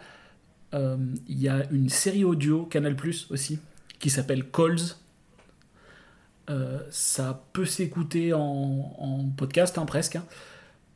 Euh, 0.73 0.97
Il 1.27 1.39
y 1.41 1.47
a 1.49 1.63
une 1.72 1.89
série 1.89 2.23
audio 2.23 2.65
Canal 2.65 2.95
Plus 2.95 3.27
aussi 3.31 3.59
qui 3.99 4.09
s'appelle 4.09 4.45
Calls. 4.51 4.80
Euh, 6.49 6.80
ça 6.91 7.43
peut 7.53 7.65
s'écouter 7.65 8.34
en, 8.34 9.31
podcast 9.35 9.77
hein, 9.77 9.85
presque, 9.85 10.17
hein, 10.17 10.26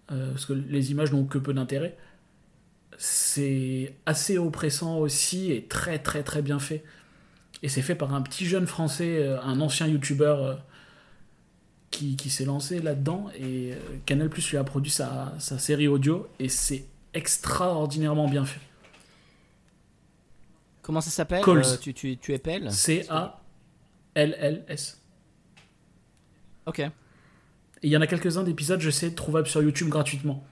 parce 0.08 0.46
que 0.46 0.54
les 0.54 0.92
images 0.92 1.12
n'ont 1.12 1.26
que 1.26 1.38
peu 1.40 1.54
d'intérêt. 1.54 1.98
C'est 2.98 3.96
assez 4.06 4.38
oppressant 4.38 4.98
aussi 5.00 5.52
et 5.52 5.64
très 5.66 6.00
très 6.00 6.24
très 6.24 6.42
bien 6.42 6.60
fait. 6.60 6.84
Et 7.64 7.70
c'est 7.70 7.82
fait 7.82 7.96
par 7.96 8.14
un 8.14 8.22
petit 8.22 8.46
jeune 8.46 8.68
français, 8.68 9.28
un 9.44 9.62
ancien 9.62 9.88
youtubeur 9.88 10.62
qui, 11.92 12.16
qui 12.16 12.30
s'est 12.30 12.46
lancé 12.46 12.80
là-dedans. 12.80 13.30
Et 13.36 13.74
euh, 13.74 13.78
Canal 14.06 14.30
Plus 14.30 14.50
lui 14.52 14.58
a 14.58 14.64
produit 14.64 14.92
sa, 14.92 15.34
sa 15.40 15.58
série 15.60 15.88
audio 15.88 16.28
et 16.40 16.50
c'est 16.50 16.86
extraordinairement 17.14 18.28
bien 18.28 18.46
fait. 18.46 18.62
Comment 20.82 21.02
ça 21.02 21.12
s'appelle 21.12 21.44
Calls. 21.44 21.64
Euh, 21.66 21.78
tu, 21.80 21.94
tu, 21.94 22.18
tu 22.18 22.34
épelles 22.34 22.72
C-A-L-L-S. 22.72 23.42
Ok. 26.66 26.82
Il 27.82 27.90
y 27.90 27.96
en 27.96 28.02
a 28.02 28.08
quelques-uns 28.08 28.44
d'épisodes, 28.44 28.82
je 28.82 28.90
sais, 28.90 29.14
trouvables 29.14 29.48
sur 29.48 29.62
YouTube 29.62 29.90
gratuitement. 29.90 30.44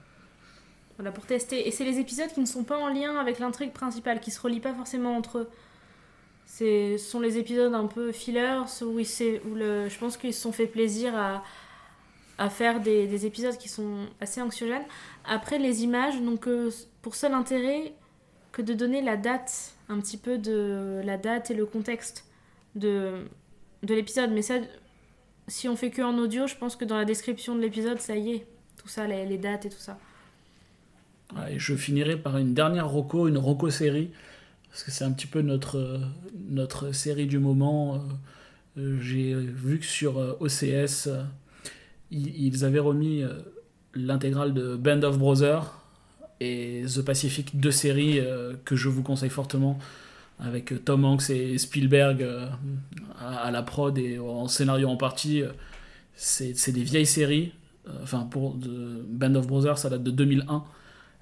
Voilà, 0.96 1.12
pour 1.12 1.26
tester. 1.26 1.68
Et 1.68 1.70
c'est 1.70 1.84
les 1.84 1.98
épisodes 1.98 2.30
qui 2.32 2.40
ne 2.40 2.46
sont 2.46 2.64
pas 2.64 2.78
en 2.78 2.88
lien 2.88 3.16
avec 3.16 3.38
l'intrigue 3.38 3.72
principale, 3.72 4.20
qui 4.20 4.30
se 4.30 4.40
relient 4.40 4.60
pas 4.60 4.74
forcément 4.74 5.16
entre 5.16 5.38
eux. 5.38 5.50
Ce 6.58 6.96
sont 6.98 7.20
les 7.20 7.38
épisodes 7.38 7.72
un 7.72 7.86
peu 7.86 8.10
fillers, 8.10 8.62
où, 8.82 8.98
il 8.98 9.40
où 9.48 9.54
le, 9.54 9.88
je 9.88 9.98
pense 9.98 10.16
qu'ils 10.16 10.34
se 10.34 10.40
sont 10.40 10.52
fait 10.52 10.66
plaisir 10.66 11.14
à, 11.14 11.44
à 12.36 12.50
faire 12.50 12.80
des, 12.80 13.06
des 13.06 13.26
épisodes 13.26 13.56
qui 13.56 13.68
sont 13.68 14.06
assez 14.20 14.42
anxiogènes. 14.42 14.82
Après, 15.24 15.58
les 15.58 15.84
images 15.84 16.20
n'ont 16.20 16.36
que 16.36 16.70
pour 17.02 17.14
seul 17.14 17.32
intérêt 17.32 17.92
que 18.50 18.62
de 18.62 18.74
donner 18.74 19.02
la 19.02 19.16
date, 19.16 19.74
un 19.88 20.00
petit 20.00 20.16
peu 20.16 20.36
de 20.36 21.00
la 21.04 21.16
date 21.16 21.50
et 21.50 21.54
le 21.54 21.64
contexte 21.64 22.24
de, 22.74 23.24
de 23.84 23.94
l'épisode. 23.94 24.30
Mais 24.32 24.42
ça, 24.42 24.54
si 25.46 25.68
on 25.68 25.76
fait 25.76 25.90
que 25.90 26.02
en 26.02 26.18
audio, 26.18 26.46
je 26.46 26.56
pense 26.56 26.74
que 26.74 26.84
dans 26.84 26.96
la 26.96 27.04
description 27.04 27.54
de 27.54 27.60
l'épisode, 27.60 28.00
ça 28.00 28.16
y 28.16 28.32
est. 28.32 28.46
Tout 28.76 28.88
ça, 28.88 29.06
les, 29.06 29.38
dates 29.38 29.66
et 29.66 29.68
tout 29.70 29.78
ça. 29.78 29.98
Ouais, 31.36 31.54
Et 31.54 31.58
je 31.58 31.74
finirai 31.74 32.16
par 32.16 32.38
une 32.38 32.54
dernière 32.54 32.88
Rocco, 32.88 33.28
une 33.28 33.38
Rocco 33.38 33.70
série, 33.70 34.10
parce 34.70 34.84
que 34.84 34.90
c'est 34.90 35.04
un 35.04 35.12
petit 35.12 35.26
peu 35.26 35.40
notre, 35.42 36.00
notre 36.48 36.92
série 36.92 37.26
du 37.26 37.38
moment. 37.38 38.04
Euh, 38.76 38.98
J'ai 39.00 39.34
vu 39.34 39.78
que 39.78 39.84
sur 39.84 40.18
euh, 40.18 40.36
OCS, 40.40 41.08
euh, 41.08 41.22
ils, 42.10 42.64
avaient 42.64 42.78
remis 42.78 43.22
l'intégrale 43.94 44.54
de 44.54 44.76
Band 44.76 45.02
of 45.02 45.18
Brothers 45.18 45.74
et 46.40 46.84
The 46.86 47.02
Pacific, 47.02 47.58
deux 47.58 47.70
séries 47.70 48.20
que 48.64 48.76
je 48.76 48.88
vous 48.88 49.02
conseille 49.02 49.28
fortement, 49.28 49.78
avec 50.38 50.72
Tom 50.86 51.04
Hanks 51.04 51.28
et 51.28 51.58
Spielberg 51.58 52.26
à, 53.18 53.50
la 53.50 53.62
prod 53.62 53.98
et 53.98 54.18
en 54.18 54.48
scénario 54.48 54.88
en 54.88 54.96
partie. 54.96 55.42
C'est 56.14 56.72
des 56.72 56.82
vieilles 56.82 57.04
séries. 57.04 57.52
Enfin, 58.02 58.20
pour 58.20 58.54
Band 58.54 59.34
of 59.34 59.46
Brothers, 59.46 59.76
ça 59.76 59.90
date 59.90 60.02
de 60.02 60.12
2001 60.12 60.64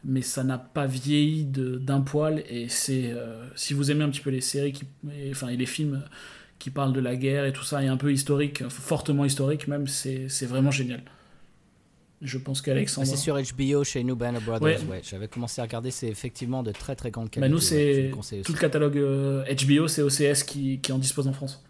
mais 0.08 0.22
ça 0.22 0.44
n'a 0.44 0.56
pas 0.58 0.86
vieilli 0.86 1.44
d'un 1.44 2.00
poil 2.00 2.44
et 2.48 2.68
c'est 2.68 3.10
euh, 3.10 3.44
si 3.56 3.74
vous 3.74 3.90
aimez 3.90 4.04
un 4.04 4.08
petit 4.10 4.20
peu 4.20 4.30
les 4.30 4.40
séries 4.40 4.72
qui 4.72 4.84
et, 5.12 5.30
enfin 5.32 5.48
et 5.48 5.56
les 5.56 5.66
films 5.66 6.04
qui 6.58 6.70
parlent 6.70 6.92
de 6.92 7.00
la 7.00 7.16
guerre 7.16 7.44
et 7.44 7.52
tout 7.52 7.64
ça 7.64 7.82
et 7.82 7.88
un 7.88 7.96
peu 7.96 8.12
historique 8.12 8.66
fortement 8.68 9.24
historique 9.24 9.66
même 9.68 9.86
c'est 9.88 10.26
vraiment 10.46 10.70
génial 10.70 11.02
je 12.22 12.38
pense 12.38 12.60
Ah, 12.62 12.64
qu'Alexandre 12.66 13.06
C'est 13.06 13.16
sur 13.16 13.36
HBO 13.36 13.84
chez 13.84 14.02
nous, 14.02 14.16
Band 14.16 14.34
of 14.36 14.44
Brothers. 14.46 14.62
Ouais. 14.84 14.90
Ouais. 14.90 15.00
J'avais 15.04 15.28
commencé 15.28 15.60
à 15.60 15.64
regarder, 15.64 15.90
c'est 15.90 16.08
effectivement 16.08 16.62
de 16.62 16.72
très 16.72 16.96
très 16.96 17.10
grande 17.10 17.26
bah, 17.26 17.30
qualité. 17.32 17.48
nous 17.50 17.56
ouais, 17.58 18.10
je 18.14 18.22
c'est 18.22 18.40
tout 18.40 18.52
le 18.54 18.58
catalogue 18.58 18.96
euh, 18.96 19.44
HBO 19.54 19.86
c'est 19.86 20.00
OCS 20.00 20.42
qui, 20.44 20.78
qui 20.80 20.92
en 20.92 20.98
dispose 20.98 21.26
en 21.28 21.34
France 21.34 21.62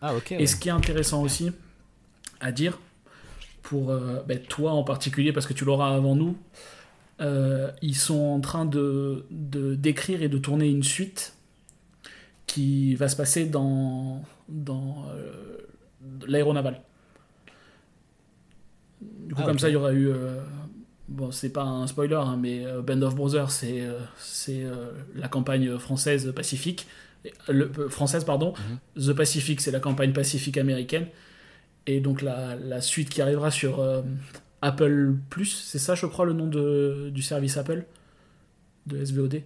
Ah, 0.00 0.14
ok. 0.16 0.32
Et 0.32 0.36
ouais. 0.38 0.46
ce 0.46 0.56
qui 0.56 0.68
est 0.68 0.72
intéressant 0.72 1.22
aussi 1.22 1.50
à 2.40 2.50
dire, 2.50 2.78
pour 3.62 3.90
euh, 3.90 4.22
ben, 4.26 4.38
toi 4.40 4.72
en 4.72 4.84
particulier, 4.84 5.32
parce 5.32 5.46
que 5.46 5.52
tu 5.54 5.64
l'auras 5.64 5.94
avant 5.94 6.14
nous, 6.16 6.36
euh, 7.20 7.70
ils 7.82 7.96
sont 7.96 8.18
en 8.20 8.40
train 8.40 8.64
de 8.64 9.24
d'écrire 9.30 10.22
et 10.22 10.28
de 10.28 10.38
tourner 10.38 10.68
une 10.68 10.82
suite 10.82 11.34
qui 12.46 12.94
va 12.96 13.08
se 13.08 13.16
passer 13.16 13.46
dans, 13.46 14.22
dans 14.48 15.06
euh, 15.14 15.56
l'aéronaval. 16.26 16.82
Du 19.00 19.34
coup, 19.34 19.40
Ah, 19.42 19.46
comme 19.46 19.58
ça, 19.58 19.68
il 19.68 19.72
y 19.72 19.76
aura 19.76 19.92
eu. 19.92 20.08
euh, 20.08 20.40
bon, 21.08 21.30
c'est 21.30 21.50
pas 21.50 21.62
un 21.62 21.86
spoiler, 21.86 22.14
hein, 22.16 22.36
mais 22.40 22.64
euh, 22.66 22.82
Band 22.82 23.02
of 23.02 23.14
Brothers, 23.14 23.50
c'est 23.50 23.80
euh, 23.82 23.98
c'est, 24.18 24.64
la 25.14 25.28
campagne 25.28 25.78
française 25.78 26.32
pacifique. 26.34 26.86
Le- 27.48 27.70
française, 27.88 28.24
pardon. 28.24 28.52
Mhm. 28.96 29.04
The 29.04 29.12
Pacific, 29.12 29.60
c'est 29.60 29.70
la 29.70 29.80
campagne 29.80 30.12
pacifique 30.12 30.58
américaine. 30.58 31.06
Et 31.86 32.00
donc 32.00 32.22
la, 32.22 32.54
la 32.56 32.80
suite 32.80 33.08
qui 33.10 33.20
arrivera 33.22 33.50
sur 33.50 33.80
euh, 33.80 34.02
Apple 34.60 35.14
Plus, 35.30 35.46
c'est 35.46 35.78
ça, 35.78 35.94
je 35.94 36.06
crois, 36.06 36.24
le 36.24 36.32
nom 36.32 36.46
de, 36.46 37.10
du 37.12 37.22
service 37.22 37.56
Apple? 37.56 37.84
De 38.86 39.04
SVOD. 39.04 39.42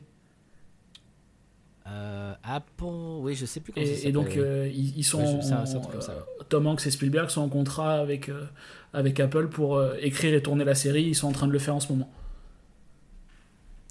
Euh, 1.88 2.34
Apple, 2.42 2.84
oui, 3.20 3.34
je 3.36 3.46
sais 3.46 3.60
plus 3.60 3.72
comment 3.72 3.86
ça 3.86 3.92
Et, 3.92 3.94
s'appelle. 3.94 4.08
et 4.08 4.12
donc 4.12 4.36
euh, 4.36 4.68
ils, 4.74 4.98
ils 4.98 5.04
sont 5.04 5.18
Ouais, 5.20 5.40
je- 5.42 5.78
comme 5.90 6.00
ça, 6.00 6.26
Tom 6.48 6.66
Hanks 6.66 6.84
et 6.86 6.90
Spielberg 6.90 7.28
sont 7.30 7.42
en 7.42 7.48
contrat 7.48 7.94
avec 8.00 8.30
avec 8.92 9.20
Apple 9.20 9.48
pour 9.48 9.82
écrire 10.00 10.34
et 10.34 10.42
tourner 10.42 10.64
la 10.64 10.74
série. 10.74 11.02
Ils 11.04 11.14
sont 11.14 11.28
en 11.28 11.32
train 11.32 11.46
de 11.46 11.52
le 11.52 11.58
faire 11.58 11.74
en 11.76 11.80
ce 11.80 11.92
moment. 11.92 12.10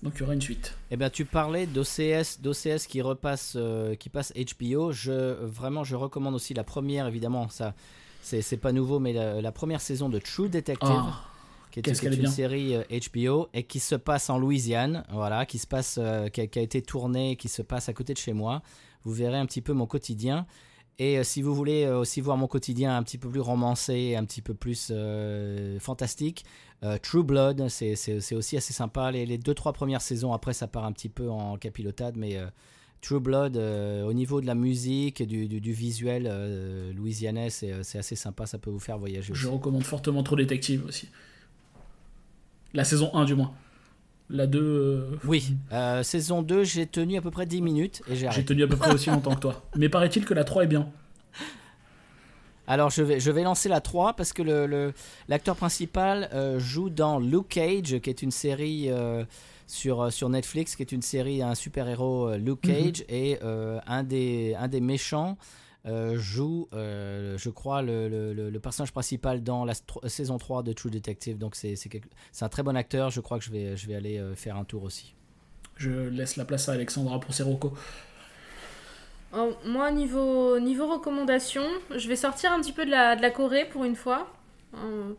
Donc 0.04 0.14
il 0.16 0.20
y 0.22 0.24
aura 0.24 0.34
une 0.34 0.42
suite. 0.42 0.78
Eh 0.92 0.98
ben, 0.98 1.10
tu 1.10 1.26
parlais 1.26 1.68
d'OCS, 1.68 2.42
d'OCS 2.42 2.88
qui 2.88 3.02
repasse, 3.02 3.58
qui 4.00 4.10
passe 4.10 4.34
HBO. 4.36 4.92
Je 4.92 5.34
vraiment, 5.46 5.84
je 5.84 5.96
recommande 5.96 6.36
aussi 6.36 6.54
la 6.54 6.64
première, 6.64 7.08
évidemment. 7.08 7.48
Ça, 7.50 7.74
c'est 8.26 8.42
c'est 8.42 8.58
pas 8.58 8.72
nouveau, 8.72 9.00
mais 9.00 9.14
la, 9.14 9.42
la 9.42 9.52
première 9.52 9.82
saison 9.82 10.10
de 10.10 10.20
True 10.20 10.50
Detective, 10.50 10.90
Ah, 10.92 11.24
qui 11.72 11.80
est, 11.80 11.84
une 12.16 12.28
série 12.32 12.76
euh, 12.76 12.84
HBO 13.14 13.50
et 13.54 13.64
qui 13.64 13.80
se 13.80 13.96
passe 13.96 14.30
en 14.30 14.38
Louisiane, 14.38 15.04
voilà, 15.12 15.46
qui 15.46 15.58
se 15.60 15.68
passe, 15.68 15.98
euh, 16.02 16.28
qui, 16.30 16.42
a, 16.42 16.48
qui 16.48 16.60
a 16.60 16.62
été 16.62 16.82
tournée, 16.82 17.36
qui 17.36 17.50
se 17.50 17.62
passe 17.62 17.88
à 17.90 17.94
côté 17.94 18.14
de 18.14 18.18
chez 18.20 18.34
moi. 18.34 18.62
Vous 19.04 19.14
verrez 19.14 19.38
un 19.38 19.46
petit 19.46 19.62
peu 19.62 19.74
mon 19.74 19.86
quotidien. 19.86 20.48
Et 20.98 21.20
euh, 21.20 21.24
si 21.24 21.42
vous 21.42 21.54
voulez 21.54 21.84
euh, 21.84 22.00
aussi 22.00 22.22
voir 22.22 22.38
mon 22.38 22.48
quotidien 22.48 22.96
un 22.98 23.04
petit 23.04 23.18
peu 23.18 23.30
plus 23.30 23.42
romancé, 23.42 24.16
un 24.16 24.24
petit 24.26 24.42
peu 24.42 24.54
plus 24.54 24.88
euh, 24.92 25.78
fantastique, 25.80 26.46
euh, 26.84 26.98
True 27.02 27.24
Blood, 27.24 27.68
c'est 27.68 27.96
c'est- 27.96 28.22
c'est 28.22 28.34
aussi 28.36 28.56
assez 28.58 28.72
sympa. 28.74 29.12
Les, 29.12 29.26
les 29.26 29.38
deux, 29.38 29.54
trois 29.54 29.74
premières 29.74 30.02
saisons, 30.02 30.32
après, 30.34 30.54
ça 30.54 30.68
part 30.68 30.86
un 30.86 30.94
petit 30.94 31.10
peu 31.10 31.30
en 31.30 31.58
capilotade, 31.58 32.16
mais 32.16 32.38
euh, 32.38 32.48
True 33.06 33.20
Blood, 33.20 33.56
euh, 33.56 34.04
au 34.04 34.14
niveau 34.14 34.42
de 34.42 34.48
la 34.48 34.56
musique, 34.56 35.22
et 35.22 35.28
du, 35.28 35.48
du, 35.48 35.62
du 35.62 35.74
visuel 35.74 36.28
euh, 36.28 36.92
louisianais, 36.94 37.52
c'est 37.52 37.72
euh, 37.72 37.84
c'est 37.84 38.00
assez 38.00 38.16
sympa, 38.16 38.48
ça 38.48 38.58
peut 38.58 38.72
vous 38.72 38.80
faire 38.80 38.98
voyager 38.98 39.32
aussi. 39.32 39.42
je 39.44 39.48
recommande 39.48 39.84
fortement 39.84 40.24
Trop 40.24 40.36
Détective 40.36 40.84
aussi. 40.88 41.08
La 42.74 42.84
saison 42.84 43.14
1 43.14 43.26
du 43.26 43.36
moins. 43.36 43.54
La 44.32 44.48
2, 44.48 44.60
euh, 44.60 45.16
Oui, 45.24 45.54
saison 46.02 46.42
2, 46.42 46.64
j'ai 46.64 46.88
tenu 46.88 47.16
à 47.16 47.22
peu 47.22 47.30
près 47.30 47.46
10 47.46 47.62
minutes 47.62 48.02
et 48.10 48.16
j'ai 48.16 48.28
j'ai 48.32 48.44
tenu 48.44 48.64
à 48.64 48.68
peu 48.68 48.76
près 48.76 48.92
aussi 48.92 49.10
longtemps 49.12 49.36
que 49.36 49.40
toi. 49.42 49.64
Mais 49.78 49.88
paraît-il 49.88 50.26
que 50.26 50.34
la 50.34 50.44
3 50.44 50.64
est 50.64 50.68
bien. 50.68 50.90
Alors 52.66 52.90
je 52.90 53.04
vais, 53.04 53.20
je 53.20 53.30
vais 53.30 53.44
lancer 53.44 53.70
la 53.70 53.82
3 53.82 54.14
parce 54.14 54.34
que 54.34 54.42
le- 54.42 54.66
le- 54.66 54.94
l'acteur 55.28 55.56
principal 55.56 56.28
joue 56.58 56.90
dans 56.90 57.20
Luke 57.20 57.50
Cage, 57.50 58.00
qui 58.00 58.10
est 58.10 58.24
une 58.24 58.32
série 58.32 58.90
sur, 59.68 60.02
euh, 60.02 60.10
sur 60.10 60.30
Netflix, 60.30 60.76
qui 60.76 60.84
est 60.84 60.92
une 60.92 61.02
série 61.02 61.42
un 61.42 61.56
super-héros 61.56 62.30
euh, 62.30 62.38
Luke 62.38 62.66
Mhm. 62.68 62.74
Cage, 62.74 63.06
et 63.10 63.40
euh, 63.44 63.80
un, 63.88 64.04
des, 64.04 64.56
un 64.58 64.68
des 64.68 64.82
méchants 64.82 65.38
euh, 65.88 66.18
joue, 66.18 66.68
euh, 66.74 67.38
je 67.38 67.50
crois, 67.52 67.82
le, 67.84 68.10
le- 68.10 68.50
le- 68.50 68.60
personnage 68.60 68.92
principal 68.92 69.44
dans 69.44 69.66
la 69.66 69.74
saison 70.08 70.38
3 70.40 70.64
de 70.64 70.74
True 70.74 70.90
Detective. 70.90 71.38
Donc 71.38 71.56
c'est 71.56 71.76
c'est 71.76 71.90
quelque- 71.90 72.10
c'est 72.32 72.44
un 72.44 72.50
très 72.50 72.64
bon 72.64 72.76
acteur. 72.76 73.12
Je 73.12 73.22
crois 73.22 73.38
que 73.38 73.46
je 73.46 73.52
vais, 73.52 73.78
je 73.78 73.88
vais 73.88 73.94
aller 73.96 74.20
faire 74.36 74.56
un 74.58 74.64
tour 74.64 74.82
aussi. 74.84 75.14
Je 75.78 75.92
laisse 75.92 76.38
la 76.38 76.46
place 76.46 76.70
à 76.70 76.74
Alexandra 76.74 77.20
pour 77.20 77.34
ses 77.36 77.44
recos. 77.44 77.74
Oh, 79.38 79.52
moi, 79.66 79.92
niveau, 79.92 80.60
niveau 80.60 80.88
recommandation, 80.92 81.64
je 81.96 82.08
vais 82.08 82.16
sortir 82.16 82.52
un 82.54 82.62
petit 82.62 82.72
peu 82.72 82.86
de 82.86 82.92
la, 82.92 83.16
de 83.16 83.22
la 83.22 83.30
Corée 83.32 83.66
pour 83.66 83.84
une 83.84 83.96
fois. 83.96 84.32
Euh, 84.76 85.14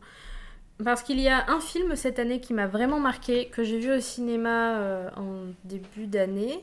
Parce 0.84 1.02
qu'il 1.02 1.20
y 1.20 1.28
a 1.28 1.50
un 1.50 1.60
film 1.60 1.96
cette 1.96 2.18
année 2.18 2.40
qui 2.40 2.52
m'a 2.52 2.66
vraiment 2.66 3.00
marqué, 3.00 3.48
que 3.48 3.64
j'ai 3.64 3.78
vu 3.78 3.92
au 3.94 4.00
cinéma 4.00 4.76
euh, 4.78 5.08
en 5.16 5.52
début 5.64 6.06
d'année. 6.06 6.60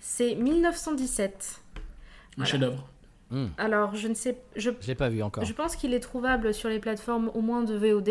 C'est 0.00 0.34
1917. 0.34 1.60
Un 1.76 1.80
Voilà. 2.36 2.50
chef-d'œuvre. 2.50 2.88
Hmm, 3.30 3.46
Alors, 3.56 3.94
je 3.94 4.08
ne 4.08 4.14
sais. 4.14 4.36
Je, 4.56 4.70
je 4.80 4.86
l'ai 4.88 4.94
pas 4.94 5.08
vu 5.08 5.22
encore. 5.22 5.44
je 5.44 5.52
pense 5.52 5.76
qu'il 5.76 5.94
est 5.94 6.00
trouvable 6.00 6.52
sur 6.52 6.68
les 6.68 6.78
plateformes 6.80 7.30
au 7.34 7.40
moins 7.40 7.62
de 7.62 7.74
VOD. 7.74 8.10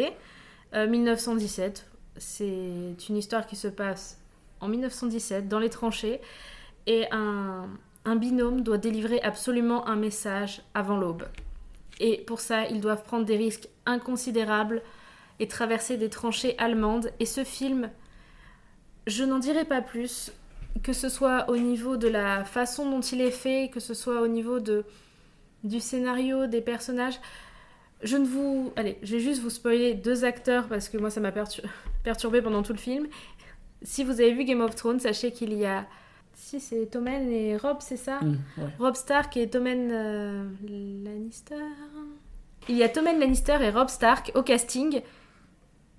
Euh, 0.74 0.88
1917, 0.88 1.88
c'est 2.18 2.96
une 3.10 3.18
histoire 3.18 3.46
qui 3.46 3.56
se 3.56 3.68
passe 3.68 4.20
en 4.60 4.68
1917 4.70 5.48
dans 5.48 5.60
les 5.60 5.70
tranchées 5.70 6.20
et 6.88 7.06
un, 7.12 7.68
un 8.06 8.16
binôme 8.16 8.62
doit 8.62 8.78
délivrer 8.80 9.22
absolument 9.22 9.88
un 9.88 9.96
message 9.98 10.62
avant 10.74 10.98
l'aube. 10.98 11.26
Et 12.00 12.22
pour 12.26 12.40
ça, 12.40 12.66
ils 12.68 12.82
doivent 12.82 13.04
prendre 13.04 13.26
des 13.26 13.38
risques 13.38 13.68
inconsidérables 13.86 14.82
et 15.44 15.48
traverser 15.48 15.98
des 15.98 16.10
tranchées 16.10 16.56
allemandes. 16.58 17.12
Et 17.20 17.26
ce 17.26 17.44
film, 17.44 17.90
je 19.08 19.26
n'en 19.26 19.40
dirai 19.40 19.66
pas 19.66 19.82
plus, 19.82 20.32
que 20.84 20.94
ce 20.94 21.10
soit 21.10 21.50
au 21.50 21.58
niveau 21.58 21.98
de 21.98 22.08
la 22.08 22.46
façon 22.46 22.90
dont 22.90 23.02
il 23.02 23.20
est 23.22 23.32
fait, 23.32 23.70
que 23.72 23.82
ce 23.82 23.94
soit 23.94 24.22
au 24.22 24.28
niveau 24.28 24.60
de, 24.60 24.86
du 25.66 25.82
scénario, 25.82 26.48
des 26.48 26.62
personnages. 26.62 27.20
Je 28.02 28.16
ne 28.18 28.26
vous. 28.26 28.72
Allez, 28.78 28.98
je 29.04 29.16
vais 29.16 29.22
juste 29.22 29.42
vous 29.42 29.50
spoiler 29.50 29.94
deux 29.94 30.24
acteurs 30.26 30.68
parce 30.68 30.88
que 30.90 30.98
moi 30.98 31.10
ça 31.10 31.20
m'a 31.20 31.32
pertur- 31.32 31.64
perturbé 32.04 32.42
pendant 32.42 32.64
tout 32.64 32.74
le 32.74 32.80
film. 32.80 33.08
Si 33.82 34.04
vous 34.06 34.22
avez 34.22 34.34
vu 34.34 34.46
Game 34.46 34.62
of 34.62 34.76
Thrones, 34.76 35.00
sachez 35.00 35.32
qu'il 35.32 35.54
y 35.54 35.66
a. 35.66 35.86
Si, 36.36 36.60
c'est 36.60 36.88
Tommen 36.88 37.30
et 37.30 37.58
Rob, 37.58 37.78
c'est 37.80 37.98
ça 37.98 38.20
ouais. 38.24 38.64
Rob 38.80 38.96
Stark 38.96 39.38
et 39.38 39.50
Tommen 39.50 39.90
euh, 39.92 40.44
Lannister. 41.06 41.56
Il 42.70 42.76
y 42.76 42.84
a 42.84 42.90
Tommen 42.90 43.20
Lannister 43.20 43.58
et 43.62 43.70
Rob 43.70 43.88
Stark 43.90 44.32
au 44.36 44.42
casting 44.42 45.02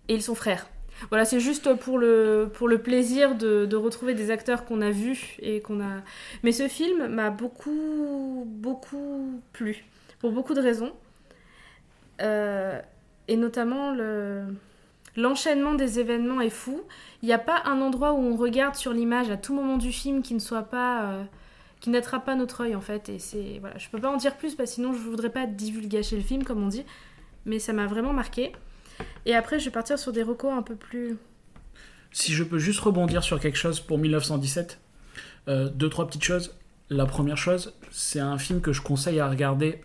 et 0.09 0.14
ils 0.14 0.22
sont 0.22 0.35
frères. 0.35 0.68
Voilà, 1.10 1.24
c'est 1.24 1.40
juste 1.40 1.74
pour 1.74 1.98
le, 1.98 2.51
pour 2.55 2.68
le 2.68 2.78
plaisir 2.78 3.35
de, 3.35 3.66
de 3.66 3.76
retrouver 3.76 4.14
des 4.14 4.31
acteurs 4.31 4.64
qu'on 4.64 4.81
a 4.81 4.90
vus 4.90 5.36
et 5.40 5.60
qu'on 5.60 5.81
a. 5.81 6.02
Mais 6.43 6.52
ce 6.52 6.68
film 6.68 7.09
m'a 7.09 7.31
beaucoup, 7.31 8.44
beaucoup 8.47 9.40
plu 9.52 9.85
pour 10.20 10.32
beaucoup 10.32 10.55
de 10.55 10.60
raisons. 10.60 10.93
Euh, 12.22 12.81
et 13.28 13.36
notamment 13.36 13.93
le. 13.93 14.44
L'enchaînement 15.16 15.74
des 15.74 16.01
événements 16.01 16.40
est 16.40 16.51
fou. 16.51 16.82
Il 17.22 17.26
n'y 17.26 17.32
a 17.32 17.39
pas 17.39 17.62
un 17.66 17.81
endroit 17.81 18.14
où 18.14 18.18
on 18.18 18.35
regarde 18.35 18.74
sur 18.74 18.93
l'image 18.93 19.31
à 19.31 19.36
tout 19.36 19.55
moment 19.55 19.76
du 19.76 19.93
film 19.93 20.22
qui 20.22 20.35
ne 20.35 20.40
soit 20.40 20.64
pas 20.64 21.05
euh, 21.05 21.24
qui 21.78 21.90
n'attrape 21.90 22.24
pas 22.24 22.35
notre 22.35 22.62
œil 22.62 22.74
en 22.74 22.81
fait 22.81 23.10
et 23.10 23.18
c'est 23.18 23.59
voilà 23.60 23.78
je 23.78 23.89
peux 23.90 24.01
pas 24.01 24.10
en 24.10 24.16
dire 24.16 24.36
plus 24.36 24.55
parce 24.55 24.70
que 24.70 24.74
sinon 24.76 24.93
je 24.93 24.98
voudrais 24.98 25.31
pas 25.31 25.47
divulgacher 25.47 26.16
le 26.16 26.22
film 26.22 26.43
comme 26.43 26.64
on 26.64 26.68
dit 26.68 26.85
mais 27.44 27.59
ça 27.59 27.72
m'a 27.72 27.86
vraiment 27.86 28.12
marqué 28.12 28.52
et 29.26 29.34
après 29.34 29.58
je 29.58 29.66
vais 29.66 29.70
partir 29.70 29.98
sur 29.98 30.12
des 30.12 30.22
recos 30.22 30.52
un 30.52 30.62
peu 30.62 30.76
plus 30.76 31.16
Si 32.12 32.32
je 32.32 32.44
peux 32.44 32.58
juste 32.58 32.80
rebondir 32.80 33.22
sur 33.22 33.40
quelque 33.40 33.58
chose 33.58 33.80
pour 33.80 33.98
1917, 33.98 34.78
euh, 35.48 35.68
deux, 35.68 35.88
trois 35.88 36.06
petites 36.06 36.24
choses. 36.24 36.54
La 36.90 37.06
première 37.06 37.36
chose, 37.36 37.74
c'est 37.90 38.20
un 38.20 38.38
film 38.38 38.60
que 38.60 38.72
je 38.72 38.82
conseille 38.82 39.20
à 39.20 39.28
regarder, 39.28 39.80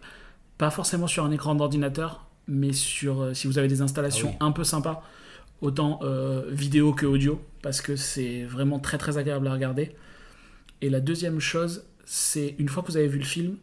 pas 0.57 0.69
forcément 0.69 1.07
sur 1.07 1.23
un 1.26 1.31
écran 1.31 1.56
d'ordinateur, 1.56 2.26
mais 2.48 2.73
sur 2.73 3.22
euh, 3.22 3.34
si 3.34 3.48
vous 3.48 3.57
avez 3.57 3.68
des 3.68 3.81
installations 3.81 4.36
Ah 4.40 4.45
un 4.45 4.52
peu 4.52 4.64
sympas, 4.64 5.03
autant 5.61 5.99
euh, 6.03 6.44
vidéo 6.49 6.94
que 6.94 7.06
audio, 7.06 7.41
parce 7.61 7.81
que 7.81 7.95
c'est 7.95 8.44
vraiment 8.44 8.80
très 8.80 8.98
très 8.98 9.18
agréable 9.18 9.48
à 9.48 9.53
regarder. 9.53 9.95
Et 10.81 10.90
la 10.90 10.99
deuxième 10.99 11.40
chose, 11.40 11.86
c'est 12.06 12.56
une 12.57 12.69
fois 12.69 12.84
que 12.84 12.91
vous 12.91 12.98
avez 12.98 13.07
vu 13.07 13.19
le 13.19 13.26
film, 13.26 13.57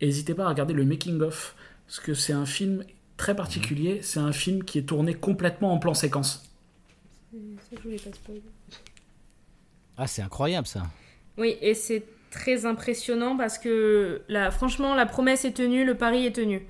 n'hésitez 0.00 0.34
pas 0.34 0.44
à 0.44 0.48
regarder 0.48 0.74
le 0.74 0.84
making-of, 0.84 1.54
parce 1.86 2.00
que 2.00 2.14
c'est 2.14 2.32
un 2.32 2.46
film 2.46 2.84
très 3.22 3.36
particulier, 3.36 4.00
c'est 4.02 4.18
un 4.18 4.32
film 4.32 4.64
qui 4.64 4.78
est 4.78 4.82
tourné 4.82 5.14
complètement 5.14 5.72
en 5.72 5.78
plan 5.78 5.94
séquence. 5.94 6.52
Ah, 9.96 10.08
c'est 10.08 10.22
incroyable 10.22 10.66
ça. 10.66 10.82
oui 11.38 11.56
et 11.60 11.74
c'est 11.74 12.02
très 12.30 12.66
impressionnant 12.66 13.36
parce 13.36 13.58
que 13.58 14.22
là 14.28 14.50
franchement 14.50 14.96
la 14.96 15.06
promesse 15.06 15.44
est 15.44 15.52
tenue 15.52 15.84
le 15.84 15.96
pari 15.96 16.26
est 16.26 16.34
tenu 16.34 16.66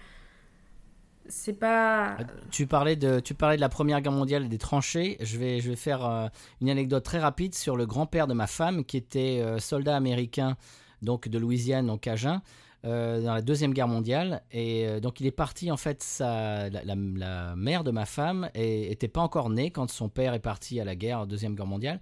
c'est 1.28 1.54
pas 1.54 2.18
Tu 2.50 2.66
parlais 2.66 2.96
de, 2.96 3.20
tu 3.20 3.32
parlais 3.32 3.56
de 3.56 3.62
la 3.62 3.70
Première 3.70 4.02
Guerre 4.02 4.12
mondiale 4.12 4.44
et 4.44 4.48
des 4.48 4.58
tranchées. 4.58 5.16
Je 5.20 5.38
vais, 5.38 5.60
je 5.60 5.70
vais 5.70 5.76
faire 5.76 6.04
euh, 6.04 6.26
une 6.60 6.68
anecdote 6.68 7.04
très 7.04 7.20
rapide 7.20 7.54
sur 7.54 7.76
le 7.76 7.86
grand-père 7.86 8.26
de 8.26 8.34
ma 8.34 8.46
femme 8.46 8.84
qui 8.84 8.98
était 8.98 9.40
euh, 9.40 9.58
soldat 9.58 9.96
américain 9.96 10.56
donc 11.00 11.28
de 11.28 11.38
Louisiane 11.38 11.88
en 11.88 11.96
Cajun 11.96 12.42
euh, 12.84 13.22
dans 13.22 13.34
la 13.34 13.42
Deuxième 13.42 13.72
Guerre 13.72 13.88
mondiale. 13.88 14.42
Et 14.50 14.86
euh, 14.86 15.00
donc 15.00 15.20
il 15.20 15.26
est 15.26 15.30
parti 15.30 15.70
en 15.70 15.76
fait, 15.76 16.02
sa, 16.02 16.68
la, 16.70 16.96
mère 17.56 17.84
de 17.84 17.90
ma 17.90 18.06
femme 18.06 18.50
n'était 18.54 19.09
pas 19.09 19.20
encore 19.20 19.50
née 19.50 19.70
quand 19.70 19.90
son 19.90 20.09
père 20.09 20.34
est 20.34 20.40
parti 20.40 20.80
à 20.80 20.84
la 20.84 20.94
guerre, 20.96 21.26
Deuxième 21.26 21.54
Guerre 21.54 21.66
mondiale. 21.66 22.00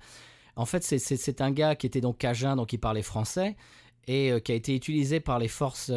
En 0.57 0.67
fait, 0.67 0.83
c'est- 0.83 1.41
un 1.41 1.53
gars 1.53 1.75
qui 1.77 1.87
était 1.87 2.01
donc 2.01 2.19
Cajun, 2.19 2.57
donc 2.57 2.73
il 2.73 2.79
parlait 2.79 3.03
français 3.03 3.57
et 4.07 4.33
euh, 4.33 4.41
qui 4.41 4.53
a 4.53 4.55
été 4.55 4.75
utilisé 4.75 5.21
par 5.21 5.39
les 5.39 5.49
forces, 5.49 5.93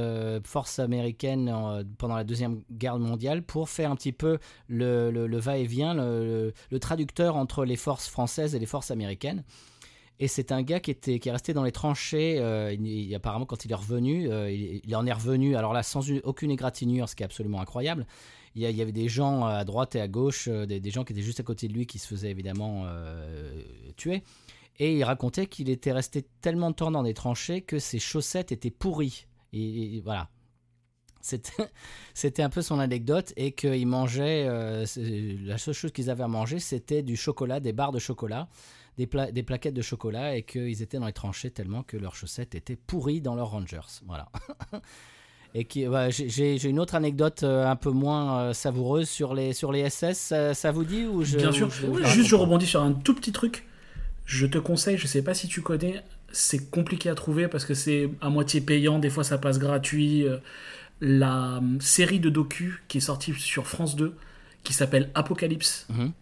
forces 0.46 0.80
américaines 0.80 1.52
pendant 1.98 2.16
la 2.16 2.24
Deuxième 2.24 2.62
Guerre 2.72 3.00
mondiale 3.00 3.44
pour 3.44 3.70
faire 3.70 3.90
un 3.92 3.96
petit 3.96 4.12
peu 4.12 4.38
le, 4.68 5.10
le- 5.12 5.28
le 5.28 5.38
va-et-vient, 5.38 5.94
le- 5.94 6.54
le 6.70 6.80
traducteur 6.80 7.36
entre 7.36 7.66
les 7.66 7.78
forces 7.78 8.08
françaises 8.08 8.54
et 8.56 8.60
les 8.60 8.66
forces 8.66 8.92
américaines. 8.92 9.44
Et 10.24 10.30
c'est 10.30 10.54
un 10.54 10.62
gars 10.62 10.80
qui, 10.80 10.90
était, 10.90 11.20
qui 11.20 11.28
est 11.28 11.34
resté 11.34 11.52
dans 11.52 11.66
les 11.66 11.74
tranchées. 11.74 12.38
euh, 12.40 12.74
apparemment, 13.14 13.46
quand 13.46 13.66
il 13.66 13.72
est 13.74 13.76
revenu, 13.76 14.32
euh, 14.32 14.50
il, 14.50 14.96
en 14.96 15.06
est 15.06 15.12
revenu, 15.12 15.58
alors 15.58 15.74
là, 15.74 15.84
sans 15.84 16.10
u- 16.10 16.22
aucune 16.24 16.50
égratignure, 16.50 17.10
ce 17.10 17.16
qui 17.18 17.24
est 17.24 17.26
absolument 17.26 17.60
incroyable. 17.60 18.08
Il 18.56 18.62
y, 18.62 18.82
avait 18.82 18.94
des 18.94 19.10
gens 19.10 19.44
à 19.44 19.66
droite 19.66 19.96
et 19.96 20.00
à 20.00 20.08
gauche, 20.08 20.48
euh, 20.48 20.66
des, 20.66 20.92
gens 20.92 21.04
qui 21.04 21.12
étaient 21.12 21.22
juste 21.22 21.42
à 21.42 21.44
côté 21.44 21.68
de 21.68 21.74
lui 21.74 21.86
qui 21.86 22.00
se 22.00 22.08
faisaient 22.08 22.32
évidemment 22.32 22.86
tuer. 23.98 24.24
Et 24.80 24.98
il 24.98 25.04
racontait 25.04 25.48
qu'il 25.48 25.70
était 25.70 25.92
resté 25.92 26.26
tellement 26.40 26.72
de 26.72 26.76
temps 26.76 26.92
dans 26.92 27.04
des 27.04 27.14
tranchées 27.14 27.60
que 27.60 27.78
ses 27.78 28.00
chaussettes 28.00 28.54
étaient 28.54 28.72
pourries. 28.72 29.26
Et, 29.52 30.00
voilà. 30.06 30.30
C'était 32.14 32.44
un 32.44 32.50
peu 32.50 32.62
son 32.62 32.80
anecdote 32.80 33.34
et 33.36 33.52
qu'il 33.52 33.88
mangeait. 33.88 34.46
euh, 34.48 34.86
la 35.46 35.58
seule 35.58 35.74
chose 35.74 35.92
qu'ils 35.92 36.10
avaient 36.10 36.24
à 36.24 36.28
manger, 36.28 36.60
c'était 36.60 37.02
du 37.02 37.16
chocolat, 37.16 37.60
des 37.60 37.74
barres 37.74 37.92
de 37.94 38.00
chocolat, 38.00 38.48
des, 38.98 39.08
pla- 39.08 39.32
des 39.32 39.44
plaquettes 39.44 39.74
de 39.74 39.82
chocolat 39.82 40.36
et 40.36 40.44
qu'ils 40.44 40.82
étaient 40.82 41.00
dans 41.00 41.06
les 41.08 41.14
tranchées 41.14 41.52
tellement 41.52 41.84
que 41.84 41.98
leurs 41.98 42.16
chaussettes 42.16 42.56
étaient 42.56 42.76
pourries 42.76 43.22
dans 43.22 43.36
leurs 43.36 43.50
Rangers. 43.50 43.82
Voilà. 44.06 44.30
Et 45.56 45.66
qui, 45.66 45.88
ouais, 45.88 46.10
j'ai- 46.12 46.64
une 46.68 46.80
autre 46.80 46.96
anecdote 46.96 47.44
euh, 47.44 47.68
un 47.68 47.76
peu 47.76 47.92
moins 47.92 48.40
euh, 48.40 48.54
savoureuse 48.54 49.08
sur 49.08 49.36
les, 49.36 49.54
sur 49.54 49.72
les 49.72 49.88
SS. 49.88 50.18
Ça, 50.18 50.54
ça 50.56 50.72
vous 50.72 50.84
dit 50.84 51.06
ou 51.06 51.24
je, 51.24 51.38
Bien 51.38 51.52
sûr. 51.52 51.70
je- 51.70 51.86
ou 51.86 51.98
je 52.00 52.04
Juste, 52.06 52.30
je 52.30 52.36
rebondis 52.36 52.66
sur 52.66 52.82
un 52.82 52.92
tout 52.92 53.14
petit 53.14 53.32
truc. 53.32 53.68
Je 54.26 54.48
te 54.48 54.58
conseille, 54.58 54.98
je 54.98 55.06
sais 55.06 55.22
pas 55.22 55.36
si 55.36 55.48
tu 55.48 55.62
connais, 55.62 56.02
c'est 56.32 56.72
compliqué 56.72 57.10
à 57.10 57.14
trouver 57.16 57.48
parce 57.48 57.66
que 57.66 57.76
c'est 57.76 58.10
à 58.22 58.30
moitié 58.30 58.62
payant, 58.62 58.98
des 58.98 59.12
fois 59.12 59.24
ça 59.24 59.38
passe 59.38 59.60
gratuit. 59.60 60.28
euh, 60.28 60.38
La 61.02 61.58
euh, 61.58 61.80
série 61.80 62.20
de 62.20 62.30
docu 62.30 62.84
qui 62.88 62.98
est 62.98 63.02
sortie 63.02 63.34
sur 63.34 63.68
France 63.68 63.96
2, 63.96 64.16
qui 64.64 64.74
s'appelle 64.74 65.12
Apocalypse. 65.14 65.86
Mhm. 65.90 66.14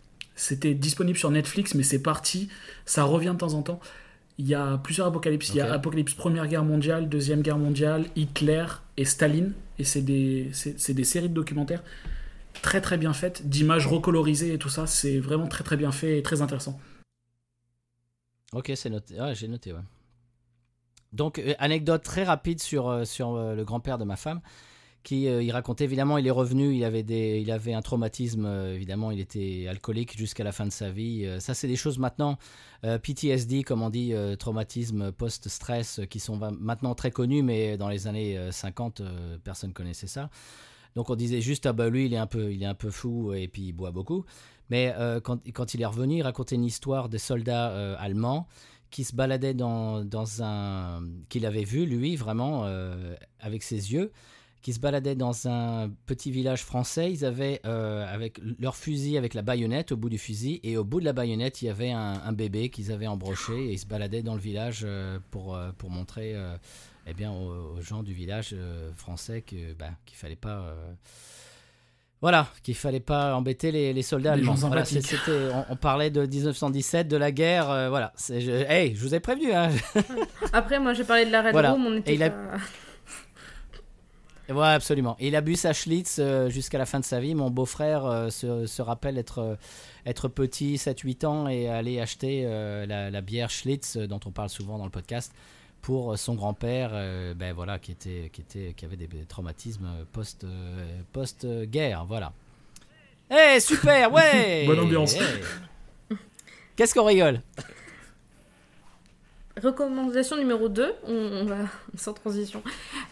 C'était 0.41 0.73
disponible 0.73 1.19
sur 1.19 1.29
Netflix, 1.29 1.75
mais 1.75 1.83
c'est 1.83 2.01
parti. 2.01 2.49
Ça 2.85 3.03
revient 3.03 3.29
de 3.33 3.37
temps 3.37 3.53
en 3.53 3.61
temps. 3.61 3.79
Il 4.39 4.47
y 4.47 4.55
a 4.55 4.79
plusieurs 4.79 5.05
apocalypses. 5.05 5.49
Il 5.49 5.57
y 5.57 5.61
a. 5.61 5.71
Apocalypse 5.71 6.15
Première 6.15 6.47
Guerre 6.47 6.63
mondiale, 6.63 7.09
Deuxième 7.09 7.43
Guerre 7.43 7.59
mondiale, 7.59 8.07
Hitler 8.15 8.65
et 8.97 9.05
Staline. 9.05 9.53
Et 9.77 9.83
c'est 9.83 10.01
des, 10.01 10.49
c'est, 10.51 10.95
des 10.95 11.03
séries 11.03 11.29
de 11.29 11.35
documentaires 11.35 11.83
très 12.63 12.81
très 12.81 12.97
bien 12.97 13.13
faites, 13.13 13.47
d'images 13.47 13.85
recolorisées 13.85 14.51
et 14.51 14.57
tout 14.57 14.67
ça. 14.67 14.87
C'est 14.87 15.19
vraiment 15.19 15.47
très 15.47 15.63
très 15.63 15.77
bien 15.77 15.91
fait 15.91 16.17
et 16.17 16.23
très 16.23 16.41
intéressant. 16.41 16.79
Ok, 18.51 18.71
c'est 18.73 18.89
noté. 18.89 19.21
Ouais, 19.21 19.35
j'ai 19.35 19.47
noté, 19.47 19.73
ouais. 19.73 19.79
Donc, 21.13 21.37
euh, 21.37 21.53
anecdote 21.59 22.01
très 22.01 22.23
rapide 22.23 22.59
sur, 22.59 22.89
euh, 22.89 23.05
sur 23.05 23.35
euh, 23.35 23.53
le 23.53 23.63
grand-père 23.63 23.99
de 23.99 24.05
ma 24.05 24.15
femme, 24.15 24.41
qui 25.03 25.27
euh, 25.27 25.41
il 25.41 25.51
racontait 25.51 25.85
évidemment, 25.85 26.17
il 26.17 26.27
est 26.27 26.31
revenu, 26.31 26.75
il 26.75 26.83
avait, 26.83 27.03
des, 27.03 27.39
il 27.41 27.51
avait 27.51 27.73
un 27.73 27.81
traumatisme, 27.81 28.45
euh, 28.45 28.75
évidemment, 28.75 29.11
il 29.11 29.19
était 29.19 29.65
alcoolique 29.67 30.17
jusqu'à 30.17 30.43
la 30.43 30.51
fin 30.51 30.65
de 30.65 30.71
sa 30.71 30.91
vie. 30.91 31.25
Euh, 31.25 31.39
ça, 31.39 31.53
c'est 31.53 31.67
des 31.67 31.75
choses 31.75 31.97
maintenant, 31.97 32.37
PTSD, 32.83 33.63
comme 33.63 33.83
on 33.83 33.91
dit, 33.91 34.13
traumatisme 34.39 35.11
post-stress, 35.11 36.01
qui 36.09 36.19
sont 36.19 36.37
maintenant 36.37 36.95
très 36.95 37.11
connus, 37.11 37.43
mais 37.43 37.77
dans 37.77 37.89
les 37.89 38.07
années 38.07 38.37
euh, 38.37 38.51
50, 38.51 39.01
euh, 39.01 39.37
personne 39.43 39.71
connaissait 39.71 40.07
ça. 40.07 40.29
Donc 40.95 41.09
on 41.09 41.15
disait 41.15 41.39
juste 41.39 41.67
ah 41.67 41.73
bah 41.73 41.89
lui 41.89 42.07
il 42.07 42.13
est 42.13 42.17
un 42.17 42.27
peu 42.27 42.51
il 42.51 42.61
est 42.63 42.65
un 42.65 42.73
peu 42.73 42.89
fou 42.89 43.33
et 43.33 43.47
puis 43.47 43.67
il 43.67 43.71
boit 43.71 43.91
beaucoup. 43.91 44.25
Mais 44.69 44.93
quand, 45.23 45.39
quand 45.53 45.73
il 45.73 45.81
est 45.81 45.85
revenu, 45.85 46.17
il 46.17 46.21
racontait 46.21 46.55
une 46.55 46.65
histoire 46.65 47.07
des 47.07 47.17
soldats 47.17 47.95
allemands 47.97 48.47
qui 48.89 49.05
se 49.05 49.15
baladaient 49.15 49.53
dans, 49.53 50.03
dans 50.03 50.43
un 50.43 51.01
qu'il 51.29 51.45
avait 51.45 51.63
vu 51.63 51.85
lui 51.85 52.17
vraiment 52.17 52.65
avec 53.39 53.63
ses 53.63 53.93
yeux 53.93 54.11
qui 54.61 54.73
se 54.73 54.79
baladaient 54.79 55.15
dans 55.15 55.47
un 55.47 55.89
petit 56.05 56.29
village 56.31 56.63
français. 56.63 57.11
Ils 57.11 57.25
avaient 57.25 57.61
euh, 57.65 58.05
avec 58.13 58.39
leur 58.59 58.75
fusil 58.75 59.17
avec 59.17 59.33
la 59.33 59.41
baïonnette 59.41 59.91
au 59.91 59.97
bout 59.97 60.09
du 60.09 60.17
fusil 60.17 60.59
et 60.63 60.77
au 60.77 60.83
bout 60.83 60.99
de 60.99 61.05
la 61.05 61.13
baïonnette 61.13 61.61
il 61.61 61.65
y 61.65 61.69
avait 61.69 61.91
un, 61.91 62.21
un 62.23 62.31
bébé 62.33 62.69
qu'ils 62.69 62.91
avaient 62.91 63.07
embroché 63.07 63.53
et 63.53 63.71
ils 63.73 63.79
se 63.79 63.85
baladaient 63.87 64.21
dans 64.23 64.35
le 64.35 64.39
village 64.41 64.81
euh, 64.83 65.17
pour, 65.31 65.55
euh, 65.55 65.71
pour 65.77 65.89
montrer 65.89 66.33
euh, 66.35 66.55
eh 67.07 67.13
bien, 67.13 67.31
aux, 67.31 67.77
aux 67.77 67.81
gens 67.81 68.03
du 68.03 68.13
village 68.13 68.51
euh, 68.53 68.91
français 68.95 69.41
que 69.41 69.73
bah, 69.73 69.89
qu'il 70.05 70.17
fallait 70.17 70.35
pas 70.35 70.59
euh, 70.59 70.93
voilà 72.21 72.47
qu'il 72.61 72.75
fallait 72.75 72.99
pas 72.99 73.35
embêter 73.35 73.71
les, 73.71 73.93
les 73.93 74.03
soldats 74.03 74.35
Les 74.35 74.41
allemands. 74.43 74.53
Voilà, 74.53 74.83
on, 75.27 75.65
on 75.73 75.75
parlait 75.75 76.11
de 76.11 76.23
1917 76.27 77.07
de 77.07 77.17
la 77.17 77.31
guerre 77.31 77.71
euh, 77.71 77.89
voilà 77.89 78.13
c'est 78.15 78.41
je, 78.41 78.51
hey, 78.51 78.95
je 78.95 79.01
vous 79.01 79.15
ai 79.15 79.19
prévenu 79.19 79.51
hein. 79.53 79.69
Après, 80.53 80.79
moi, 80.79 80.93
j'ai 80.93 81.03
parlé 81.05 81.25
de 81.25 81.31
la 81.31 81.41
Red 81.41 81.51
Voilà. 81.53 81.71
Room, 81.71 81.85
on 81.87 81.95
Et 81.95 81.99
était 81.99 82.13
il 82.15 82.21
a- 82.23 82.29
pas... 82.29 82.57
Ouais, 84.51 84.67
absolument. 84.67 85.15
Et 85.19 85.27
il 85.27 85.35
a 85.35 85.41
bu 85.41 85.55
sa 85.55 85.73
Schlitz 85.73 86.17
euh, 86.19 86.49
jusqu'à 86.49 86.77
la 86.77 86.85
fin 86.85 86.99
de 86.99 87.05
sa 87.05 87.19
vie. 87.19 87.35
Mon 87.35 87.49
beau-frère 87.49 88.05
euh, 88.05 88.29
se, 88.29 88.65
se 88.65 88.81
rappelle 88.81 89.17
être, 89.17 89.39
euh, 89.39 89.55
être 90.05 90.27
petit, 90.27 90.75
7-8 90.75 91.25
ans, 91.25 91.47
et 91.47 91.69
aller 91.69 91.99
acheter 91.99 92.43
la, 92.43 93.09
la 93.09 93.21
bière 93.21 93.49
Schlitz, 93.49 93.97
dont 93.97 94.19
on 94.25 94.31
parle 94.31 94.49
souvent 94.49 94.77
dans 94.77 94.85
le 94.85 94.91
podcast, 94.91 95.33
pour 95.81 96.17
son 96.17 96.35
grand-père, 96.35 96.91
ben 97.35 97.53
voilà, 97.53 97.79
qui, 97.79 97.91
était, 97.91 98.29
qui, 98.31 98.41
était, 98.41 98.73
qui 98.75 98.85
avait 98.85 98.97
des, 98.97 99.07
traumatismes 99.27 99.89
post, 100.11 100.45
post-guerre. 101.11 102.05
Voilà. 102.05 102.33
Eh, 103.29 103.59
super, 103.59 104.11
ouais 104.11 104.63
Bonne 104.67 104.79
ambiance. 104.79 105.15
Hey. 105.15 105.41
Qu'est-ce 106.75 106.93
qu'on 106.93 107.05
rigole? 107.05 107.41
Recommandation 109.57 110.37
numéro 110.37 110.69
2, 110.69 110.93
on, 111.07 111.13
on 111.13 111.45
va 111.45 111.57
sans 111.95 112.13
transition. 112.13 112.63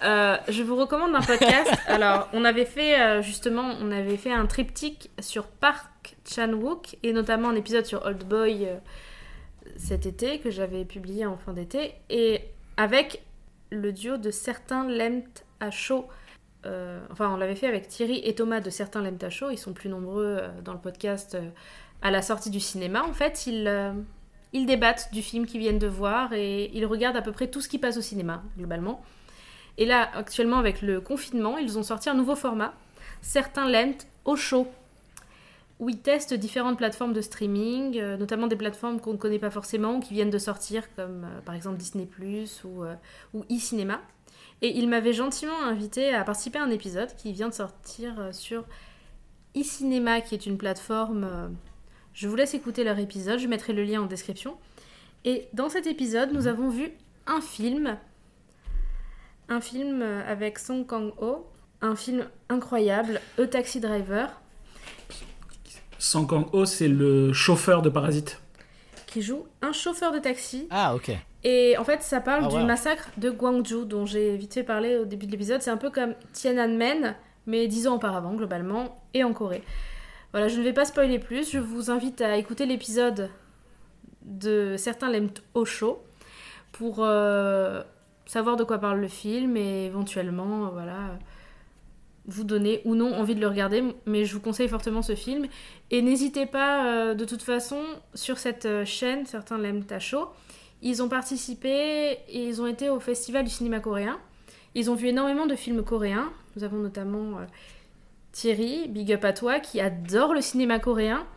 Euh, 0.03 0.38
je 0.48 0.64
vous 0.64 0.76
recommande 0.76 1.14
un 1.14 1.22
podcast. 1.22 1.72
Alors, 1.88 2.30
on 2.34 2.45
avait 2.45 2.66
fait 2.66 2.99
euh, 2.99 3.22
justement, 3.22 3.74
on 3.82 3.91
avait 3.91 4.16
fait 4.16 4.32
un 4.32 4.45
triptyque 4.45 5.11
sur 5.20 5.48
Park 5.48 6.16
Chan-wook 6.26 6.98
et 7.03 7.11
notamment 7.11 7.49
un 7.49 7.56
épisode 7.56 7.86
sur 7.86 8.06
Old 8.06 8.24
Boy 8.24 8.68
euh, 8.68 8.78
cet 9.76 10.06
été 10.06 10.40
que 10.40 10.49
j'avais 10.49 10.86
publié 10.86 11.26
en 11.26 11.38
fin 11.38 11.52
d'été 11.52 11.95
et 12.10 12.41
avec 12.78 13.22
le 13.72 13.91
duo 13.91 14.18
de 14.18 14.32
certains 14.32 14.88
Lemt 14.88 15.45
à 15.60 15.72
chaud. 15.72 16.07
Enfin, 17.11 17.30
on 17.34 17.38
l'avait 17.38 17.56
fait 17.56 17.68
avec 17.68 17.88
Thierry 17.88 18.22
et 18.24 18.36
Thomas 18.36 18.60
de 18.60 18.70
certains 18.70 19.02
Lemt 19.02 19.24
à 19.24 19.30
chaud. 19.30 19.49
Ils 19.49 19.57
sont 19.57 19.74
plus 19.74 19.90
nombreux 19.90 20.41
dans 20.64 20.74
le 20.74 20.80
podcast 20.80 21.38
à 22.02 22.11
la 22.11 22.22
sortie 22.22 22.49
du 22.49 22.60
cinéma. 22.60 23.03
En 23.03 23.14
fait, 23.14 23.48
ils 23.48 23.95
ils 24.53 24.65
débattent 24.65 25.09
du 25.13 25.21
film 25.21 25.45
qu'ils 25.45 25.59
viennent 25.59 25.80
de 25.80 25.88
voir 25.88 26.34
et 26.34 26.71
ils 26.73 26.85
regardent 26.85 27.17
à 27.17 27.21
peu 27.21 27.31
près 27.31 27.47
tout 27.47 27.61
ce 27.61 27.69
qui 27.69 27.77
passe 27.77 27.97
au 27.97 28.01
cinéma, 28.01 28.43
globalement. 28.57 29.01
Et 29.77 29.85
là, 29.85 30.09
actuellement, 30.13 30.57
avec 30.57 30.81
le 30.81 30.99
confinement, 30.99 31.57
ils 31.57 31.77
ont 31.77 31.84
sorti 31.84 32.09
un 32.09 32.13
nouveau 32.13 32.35
format, 32.35 32.73
certains 33.21 33.69
Lent 33.69 34.05
au 34.26 34.35
show, 34.35 34.67
où 35.80 35.89
ils 35.89 35.99
testent 35.99 36.34
différentes 36.34 36.77
plateformes 36.77 37.13
de 37.13 37.21
streaming, 37.21 37.97
euh, 37.99 38.17
notamment 38.17 38.47
des 38.47 38.57
plateformes 38.57 38.99
qu'on 38.99 39.13
ne 39.13 39.17
connaît 39.17 39.39
pas 39.39 39.51
forcément, 39.51 39.95
ou 39.95 39.99
qui 39.99 40.13
viennent 40.13 40.30
de 40.30 40.38
sortir, 40.38 40.84
comme 40.95 41.23
euh, 41.23 41.41
par 41.45 41.55
exemple 41.55 41.77
Disney⁇ 41.77 42.09
ou, 42.65 42.84
euh, 42.84 42.95
ou 43.34 43.45
e-cinéma. 43.49 44.01
Et 44.61 44.77
ils 44.77 44.89
m'avaient 44.89 45.13
gentiment 45.13 45.63
invité 45.63 46.13
à 46.13 46.26
participer 46.26 46.59
à 46.59 46.63
un 46.63 46.71
épisode 46.71 47.15
qui 47.15 47.31
vient 47.31 47.47
de 47.47 47.53
sortir 47.53 48.30
sur 48.34 48.65
e-cinéma, 49.55 50.21
qui 50.21 50.35
est 50.35 50.45
une 50.45 50.57
plateforme... 50.57 51.55
je 52.19 52.27
vous 52.27 52.35
laisse 52.35 52.53
écouter 52.53 52.83
leur 52.83 52.99
épisode, 52.99 53.39
je 53.39 53.47
mettrai 53.47 53.71
le 53.71 53.81
lien 53.83 54.01
en 54.01 54.05
description. 54.05 54.57
Et 55.23 55.47
dans 55.53 55.69
cet 55.69 55.87
épisode, 55.87 56.33
nous 56.33 56.47
avons 56.47 56.67
vu 56.69 56.91
un 57.27 57.39
film, 57.39 57.97
un 59.47 59.61
film 59.61 60.01
euh, 60.01 60.21
avec 60.29 60.59
Song 60.59 60.85
Kang-ho, 60.85 61.47
un 61.81 61.95
film 61.95 62.25
incroyable, 62.49 63.21
A 63.41 63.47
Taxi 63.47 63.79
Driver, 63.79 64.29
Sang 65.97 66.25
Kang-ho, 66.25 66.65
c'est 66.65 66.89
le 66.89 67.31
chauffeur 67.31 67.81
de 67.81 67.89
Parasite. 67.89 68.41
qui 69.07 69.21
joue 69.21 69.45
un 69.61 69.71
chauffeur 69.71 70.11
de 70.11 70.19
taxi. 70.19 70.67
Ah, 70.71 70.93
ok. 70.95 71.11
Et 71.45 71.77
en 71.77 71.85
fait, 71.85 72.03
ça 72.03 72.19
parle 72.19 72.43
Ah, 72.45 72.49
du 72.49 72.55
wow. 72.57 72.65
massacre 72.65 73.09
de 73.17 73.29
Gwangju, 73.29 73.85
dont 73.85 74.05
j'ai 74.05 74.35
vite 74.35 74.53
fait 74.55 74.63
parler 74.63 74.97
au 74.97 75.05
début 75.05 75.25
de 75.25 75.31
l'épisode. 75.31 75.61
C'est 75.61 75.71
un 75.71 75.77
peu 75.77 75.89
comme 75.89 76.15
Tiananmen, 76.33 77.15
mais 77.45 77.67
dix 77.67 77.87
ans 77.87 77.95
auparavant, 77.95 78.33
globalement, 78.33 79.01
et 79.13 79.23
en 79.23 79.31
Corée. 79.33 79.63
Voilà, 80.31 80.47
je 80.47 80.60
ne 80.60 80.64
vais 80.64 80.73
pas 80.73 80.85
spoiler 80.85 81.18
plus. 81.18 81.51
Je 81.51 81.57
vous 81.57 81.89
invite 81.89 82.22
à 82.22 82.38
écouter 82.38 82.65
l'épisode 82.65 83.30
de 84.22 84.76
certains 84.77 85.10
l'aiment 85.10 85.31
au 85.56 85.65
show 85.65 86.03
pour 86.72 86.97
euh, 86.99 87.81
savoir 88.27 88.56
de 88.56 88.64
quoi 88.64 88.77
parle 88.77 88.99
le 88.99 89.07
film 89.07 89.57
et 89.57 89.88
éventuellement, 89.88 90.68
euh, 90.68 90.69
voilà, 90.69 91.18
vous 92.27 92.43
donner 92.43 92.81
ou 92.85 92.93
non 92.93 93.11
envie 93.15 93.34
de 93.34 93.39
le 93.39 93.47
regarder. 93.47 93.84
Mais 94.06 94.26
je 94.26 94.35
vous 94.35 94.39
conseille 94.39 94.68
fortement 94.68 95.01
ce 95.01 95.15
film. 95.15 95.47
Et 95.89 96.03
n'hésitez 96.03 96.45
pas, 96.45 96.85
euh, 96.85 97.14
de 97.15 97.26
toute 97.26 97.41
façon, 97.41 97.81
sur 98.14 98.38
cette 98.38 98.85
chaîne, 98.85 99.26
certains 99.26 99.57
l'aiment 99.57 99.85
à 99.89 99.99
chaud. 99.99 100.27
Ils 100.84 101.01
ont 101.01 101.10
participé 101.10 102.19
et 102.30 102.47
ils 102.47 102.61
ont 102.61 102.68
été 102.68 102.89
au 102.89 102.99
Festival 102.99 103.43
du 103.43 103.49
cinéma 103.49 103.80
coréen. 103.80 104.19
Ils 104.76 104.91
ont 104.91 104.95
vu 104.95 105.07
énormément 105.07 105.47
de 105.47 105.56
films 105.56 105.84
coréens. 105.84 106.31
Nous 106.56 106.64
avons 106.64 106.77
notamment 106.77 107.39
Thierry, 108.40 108.88
big 108.88 109.11
up 109.11 109.26
à 109.26 109.34
toi, 109.34 109.60
qui 109.60 109.82
adore 109.82 110.34
le 110.34 110.40
cinéma 110.40 110.80
coréen 110.80 111.28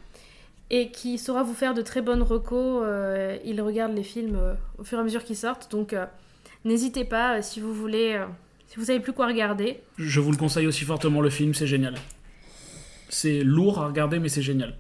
et 0.71 0.93
qui 0.93 1.19
saura 1.19 1.43
vous 1.43 1.53
faire 1.53 1.75
de 1.75 1.83
très 1.83 2.01
bonnes 2.01 2.23
recos. 2.23 2.85
euh, 2.87 3.37
il 3.45 3.61
regarde 3.61 3.93
les 3.93 4.05
films 4.05 4.37
euh, 4.37 4.55
au 4.79 4.85
fur 4.85 4.99
et 4.99 5.01
à 5.01 5.05
mesure 5.05 5.25
qu'ils 5.25 5.37
sortent. 5.37 5.69
Donc 5.73 5.95
euh, 5.95 6.07
n'hésitez 6.65 7.05
pas 7.05 7.43
si 7.43 7.59
vous 7.59 7.75
voulez, 7.75 8.25
si 8.69 8.77
vous 8.77 8.85
savez 8.85 9.01
plus 9.01 9.13
quoi 9.13 9.27
regarder. 9.27 9.81
Je 9.99 10.21
vous 10.21 10.31
le 10.31 10.37
conseille 10.37 10.69
aussi 10.69 10.85
fortement, 10.85 11.21
le 11.21 11.31
film, 11.31 11.55
c'est 11.55 11.67
génial. 11.67 11.97
C'est 13.09 13.41
lourd 13.41 13.81
à 13.81 13.89
regarder, 13.89 14.21
mais 14.21 14.29
c'est 14.29 14.41
génial. 14.41 14.77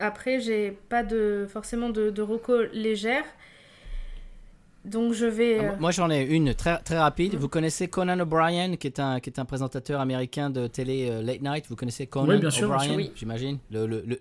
Après, 0.00 0.40
j'ai 0.40 0.72
pas 0.88 1.04
de 1.04 1.46
forcément 1.48 1.90
de, 1.90 2.10
de 2.10 2.20
recos 2.20 2.66
légères. 2.72 3.26
Donc 4.84 5.12
je 5.14 5.26
vais. 5.26 5.58
Ah, 5.60 5.62
euh, 5.72 5.76
Moi 5.80 5.90
j'en 5.90 6.10
ai 6.10 6.22
une 6.22 6.54
très, 6.54 6.78
très 6.78 6.98
rapide. 6.98 7.34
Vous 7.36 7.48
connaissez 7.48 7.88
Conan 7.88 8.20
O'Brien, 8.20 8.76
qui 8.76 8.86
est 8.86 9.00
un, 9.00 9.20
qui 9.20 9.30
est 9.30 9.38
un 9.38 9.44
présentateur 9.44 10.00
américain 10.00 10.50
de 10.50 10.66
télé 10.66 11.08
euh, 11.10 11.22
late 11.22 11.40
night. 11.42 11.64
Vous 11.68 11.76
connaissez 11.76 12.06
Conan 12.06 12.28
Oui, 12.34 12.38
bien 12.38 12.50
sûr, 12.50 12.66
bien 12.68 12.76
O'Brien, 12.76 12.88
sûr. 12.90 12.96
Oui. 12.98 13.12
j'imagine 13.14 13.58
le, 13.70 13.86
le, 13.86 14.02
le, 14.06 14.20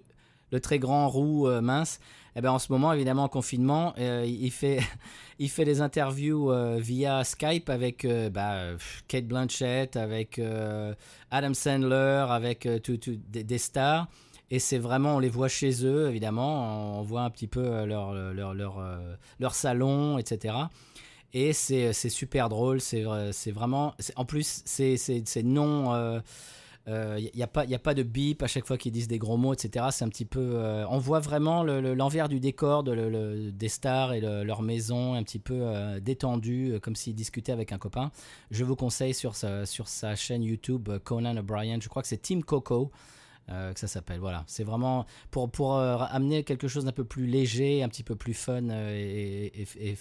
le 0.51 0.59
très 0.59 0.79
grand 0.79 1.09
roux 1.09 1.47
euh, 1.47 1.61
mince. 1.61 1.99
Eh 2.35 2.41
ben, 2.41 2.49
en 2.51 2.57
ce 2.57 2.71
moment, 2.71 2.91
évidemment, 2.93 3.25
en 3.25 3.29
confinement, 3.29 3.93
euh, 3.99 4.25
il, 4.25 4.49
fait, 4.49 4.79
il 5.39 5.49
fait 5.49 5.65
des 5.65 5.81
interviews 5.81 6.51
euh, 6.51 6.77
via 6.79 7.23
Skype 7.23 7.69
avec 7.69 8.05
euh, 8.05 8.29
bah, 8.31 8.69
Kate 9.07 9.25
Blanchett, 9.27 9.95
avec 9.97 10.39
euh, 10.39 10.95
Adam 11.29 11.53
Sandler, 11.53 12.25
avec 12.29 12.65
euh, 12.65 12.79
tout- 12.79 12.97
tout- 12.97 13.19
des, 13.29 13.43
des 13.43 13.57
stars. 13.59 14.07
Et 14.55 14.59
c'est 14.59 14.77
vraiment, 14.77 15.15
on 15.15 15.19
les 15.19 15.29
voit 15.29 15.47
chez 15.47 15.83
eux, 15.83 16.07
évidemment. 16.09 16.99
On 16.99 17.01
voit 17.01 17.21
un 17.23 17.31
petit 17.31 17.47
peu 17.47 17.61
euh, 17.65 17.85
leur, 17.87 18.13
leur, 18.13 18.53
leur, 18.53 18.77
euh, 18.77 19.15
leur 19.39 19.55
salon, 19.55 20.19
etc. 20.19 20.55
Et 21.33 21.53
c'est 21.53 21.91
super 22.09 22.49
drôle. 22.49 22.79
C'est 22.79 23.03
euh, 23.07 23.31
vraiment. 23.47 23.95
En 24.15 24.25
plus, 24.25 24.61
c'est 24.65 24.95
non. 25.43 26.21
Il 26.85 27.31
n'y 27.33 27.41
a, 27.41 27.47
pas- 27.47 27.63
a 27.63 27.79
pas 27.79 27.93
de 27.95 28.03
bip 28.03 28.43
à 28.43 28.47
chaque 28.47 28.67
fois 28.67 28.77
qu'ils 28.77 28.91
disent 28.91 29.07
des 29.07 29.17
gros 29.17 29.37
mots, 29.37 29.53
etc. 29.53 29.87
C'est 29.89 30.05
un 30.05 30.09
petit 30.09 30.25
peu. 30.25 30.39
euh, 30.53 30.85
on 30.87 30.99
voit 30.99 31.19
vraiment 31.21 31.63
le- 31.63 31.81
le- 31.81 31.95
l'envers 31.95 32.29
du 32.29 32.39
décor 32.39 32.83
des 32.83 33.69
stars 33.69 34.13
et 34.13 34.19
le- 34.21 34.43
leur 34.43 34.61
maison, 34.61 35.15
un 35.15 35.23
petit 35.23 35.39
peu 35.39 35.55
euh, 35.61 35.99
détendu, 35.99 36.73
euh, 36.73 36.79
comme 36.79 36.95
s'ils 36.95 37.15
discutaient 37.15 37.53
avec 37.53 37.71
un 37.71 37.79
copain. 37.79 38.11
Je 38.51 38.63
vous 38.65 38.75
conseille 38.75 39.15
sur 39.15 39.33
sa, 39.33 39.65
sur 39.65 39.87
sa 39.87 40.15
chaîne 40.15 40.43
YouTube 40.43 40.89
euh, 40.89 40.99
Conan 40.99 41.37
O'Brien. 41.37 41.79
Je 41.81 41.87
crois 41.89 42.03
que 42.03 42.07
c'est 42.07 42.21
Team 42.21 42.43
Coco. 42.43 42.91
Euh, 43.49 43.73
que 43.73 43.79
ça 43.79 43.87
s'appelle. 43.87 44.19
Voilà, 44.19 44.43
c'est 44.47 44.63
vraiment 44.63 45.05
pour, 45.31 45.49
pour 45.51 45.77
euh, 45.77 45.97
amener 46.09 46.43
quelque 46.43 46.67
chose 46.67 46.85
d'un 46.85 46.91
peu 46.91 47.03
plus 47.03 47.25
léger, 47.27 47.83
un 47.83 47.89
petit 47.89 48.03
peu 48.03 48.15
plus 48.15 48.33
fun 48.33 48.69
euh, 48.69 48.95
et, 48.95 49.51
et- 49.61 49.89
et- 49.91 49.97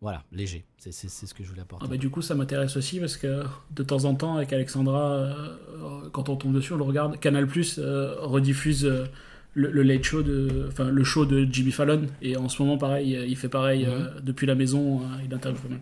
voilà, 0.00 0.22
léger. 0.30 0.64
C'est 0.78 0.92
ce 0.92 1.34
que 1.34 1.42
je 1.42 1.48
voulais 1.48 1.62
apporter. 1.62 1.84
Ah 1.86 1.90
bah, 1.90 1.96
du 1.96 2.08
coup, 2.08 2.22
ça 2.22 2.36
m'intéresse 2.36 2.76
aussi 2.76 3.00
parce 3.00 3.16
que 3.16 3.42
de 3.72 3.82
temps 3.82 4.04
en 4.04 4.14
temps, 4.14 4.36
avec 4.36 4.52
Alexandra, 4.52 5.10
euh, 5.10 6.08
quand 6.12 6.28
on 6.28 6.36
tombe 6.36 6.52
dessus, 6.54 6.72
on 6.72 6.76
le 6.76 6.84
regarde. 6.84 7.18
Canal 7.18 7.48
Plus 7.48 7.80
rediffuse 7.80 8.84
euh, 8.84 9.06
le, 9.54 9.72
le 9.72 9.82
late 9.82 10.04
show 10.04 10.22
de, 10.22 10.66
enfin 10.68 10.84
le 10.84 11.02
show 11.02 11.26
de 11.26 11.48
Jimmy 11.50 11.72
Fallon. 11.72 12.02
Et 12.22 12.36
en 12.36 12.48
ce 12.48 12.62
moment, 12.62 12.78
pareil, 12.78 13.18
il 13.26 13.36
fait 13.36 13.48
pareil 13.48 13.86
Mhm. 13.86 14.20
depuis 14.22 14.46
la 14.46 14.54
maison. 14.54 15.00
il 15.24 15.34
interviewe. 15.34 15.78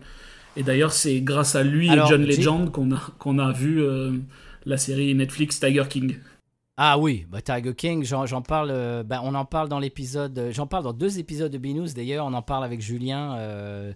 Et 0.55 0.63
d'ailleurs, 0.63 0.93
c'est 0.93 1.21
grâce 1.21 1.55
à 1.55 1.61
lui 1.63 1.87
Alors, 1.89 2.07
et 2.07 2.09
John 2.09 2.23
Legend 2.25 2.71
qu'on 2.71 2.91
a 2.95 2.99
qu'on 3.19 3.37
a 3.37 3.51
vu 3.51 3.85
la 4.65 4.77
série 4.77 5.13
Netflix 5.13 5.59
Tiger 5.59 5.83
King. 5.87 6.17
Ah 6.79 6.99
oui, 6.99 7.25
bah, 7.27 7.41
Tiger 7.41 7.73
King, 7.73 8.03
j'en 8.03 8.41
parle, 8.43 8.69
euh, 8.69 9.01
bah, 9.01 9.21
on 9.23 9.33
en 9.33 9.45
parle 9.45 9.67
dans 9.67 9.79
l'épisode, 9.79 10.37
euh, 10.37 10.51
j'en 10.51 10.67
parle 10.67 10.83
dans 10.83 10.93
deux 10.93 11.17
épisodes 11.17 11.51
de 11.51 11.57
Binous 11.57 11.93
d'ailleurs, 11.95 12.27
on 12.27 12.33
en 12.33 12.43
parle 12.43 12.63
avec 12.63 12.81
Julien 12.81 13.35
euh, 13.37 13.93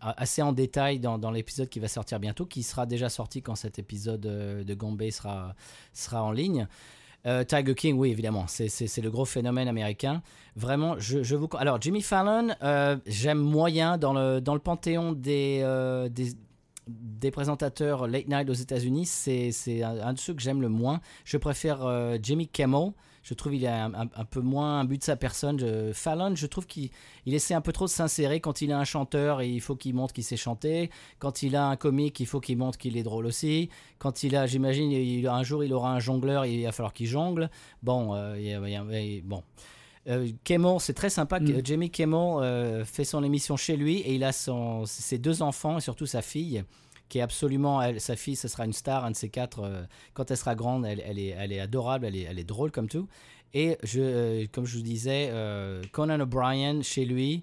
assez 0.00 0.40
en 0.40 0.52
détail 0.52 1.00
dans, 1.00 1.30
l'épisode 1.32 1.68
qui 1.68 1.80
va 1.80 1.88
sortir 1.88 2.20
bientôt, 2.20 2.46
qui 2.46 2.62
sera 2.62 2.86
déjà 2.86 3.08
sorti 3.08 3.42
quand 3.42 3.56
cet 3.56 3.80
épisode 3.80 4.20
de 4.20 4.74
Gombe 4.74 5.02
sera, 5.10 5.56
sera 5.92 6.22
en 6.22 6.30
ligne. 6.30 6.68
Tiger 7.48 7.74
King, 7.74 7.98
oui, 7.98 8.12
évidemment, 8.12 8.46
c'est- 8.46 9.02
le 9.02 9.10
gros 9.10 9.24
phénomène 9.24 9.66
américain. 9.66 10.22
Vraiment, 10.54 10.94
je, 11.00 11.24
je 11.24 11.34
vous. 11.34 11.48
Alors, 11.58 11.82
Jimmy 11.82 12.00
Fallon, 12.00 12.54
j'aime 13.06 13.40
moyen 13.40 13.98
dans 13.98 14.12
le, 14.12 14.40
dans 14.40 14.54
le 14.54 14.60
panthéon 14.60 15.10
des, 15.10 15.64
des, 16.12 16.28
des 16.86 17.30
présentateurs 17.30 18.06
late 18.06 18.28
night 18.28 18.48
aux 18.48 18.54
États-Unis, 18.54 19.06
c'est 19.06 19.82
un, 19.82 20.12
de 20.12 20.18
ceux 20.18 20.34
que 20.34 20.42
j'aime 20.42 20.60
le 20.62 20.68
moins. 20.68 21.00
Je 21.24 21.36
préfère 21.36 21.84
euh, 21.84 22.16
Jimmy. 22.22 22.48
Je 23.22 23.34
trouve 23.34 23.56
il 23.56 23.66
a 23.66 23.86
un, 23.86 23.94
un- 23.94 24.24
peu 24.24 24.40
moins 24.40 24.78
un 24.78 24.84
but 24.84 24.98
de 24.98 25.02
sa 25.02 25.16
personne. 25.16 25.92
Fallon, 25.92 26.36
je 26.36 26.46
trouve 26.46 26.64
qu'il 26.66 26.90
il 27.24 27.34
essaie 27.34 27.54
un 27.54 27.60
peu 27.60 27.72
trop 27.72 27.86
de 27.86 27.90
s'insérer. 27.90 28.38
Quand 28.40 28.62
il 28.62 28.70
a 28.70 28.78
un 28.78 28.84
chanteur, 28.84 29.42
il 29.42 29.60
faut 29.60 29.74
qu'il 29.74 29.96
montre 29.96 30.14
qu'il 30.14 30.22
sait 30.22 30.36
chanter. 30.36 30.90
Quand 31.18 31.42
il 31.42 31.56
a 31.56 31.66
un 31.66 31.74
comique, 31.74 32.20
il 32.20 32.26
faut 32.26 32.38
qu'il 32.38 32.56
montre 32.56 32.78
qu'il 32.78 32.96
est 32.96 33.02
drôle 33.02 33.26
aussi. 33.26 33.68
Quand 33.98 34.22
il 34.22 34.36
a, 34.36 34.46
j'imagine, 34.46 35.26
un 35.26 35.42
jour 35.42 35.64
il 35.64 35.72
aura 35.72 35.92
un 35.92 35.98
jongleur, 35.98 36.46
il 36.46 36.62
va 36.66 36.70
falloir 36.70 36.92
qu'il 36.92 37.08
jongle. 37.08 37.50
Bon, 37.82 38.14
euh, 38.14 38.36
il 38.38 38.46
y 38.46 38.54
a- 38.54 38.60
il 38.64 38.72
y 38.72 38.76
a- 38.76 39.00
il- 39.00 39.22
bon. 39.22 39.42
Euh, 40.08 40.28
c'est 40.78 40.94
très 40.94 41.10
sympa. 41.10 41.40
Mm. 41.40 41.60
Jamie 41.64 41.90
Kimmel 41.90 42.18
euh, 42.42 42.84
fait 42.84 43.04
son 43.04 43.22
émission 43.24 43.56
chez 43.56 43.76
lui 43.76 43.98
et 43.98 44.14
il 44.14 44.24
a 44.24 44.32
son, 44.32 44.84
ses 44.86 45.18
deux 45.18 45.42
enfants 45.42 45.78
et 45.78 45.80
surtout 45.80 46.06
sa 46.06 46.22
fille, 46.22 46.62
qui 47.08 47.18
est 47.18 47.22
absolument. 47.22 47.82
elle- 47.82 48.00
sa 48.00 48.14
fille, 48.16 48.36
ce 48.36 48.48
sera 48.48 48.64
une 48.64 48.72
star, 48.72 49.04
un 49.04 49.10
de 49.10 49.16
ces 49.16 49.28
quatre. 49.28 49.60
euh, 49.64 49.82
quand 50.14 50.30
elle 50.30 50.36
sera 50.36 50.54
grande, 50.54 50.86
elle, 50.86 51.02
elle 51.04 51.18
est, 51.18 51.34
elle 51.38 51.52
est 51.52 51.60
adorable, 51.60 52.06
elle 52.06 52.16
est, 52.16 52.22
elle 52.22 52.38
est 52.38 52.44
drôle 52.44 52.70
comme 52.70 52.88
tout. 52.88 53.08
Et 53.54 53.78
je, 53.82 54.00
euh, 54.00 54.46
comme 54.52 54.66
je 54.66 54.76
vous 54.76 54.82
disais, 54.82 55.28
euh, 55.32 55.82
Conan 55.92 56.20
O'Brien 56.20 56.82
chez 56.82 57.04
lui. 57.04 57.42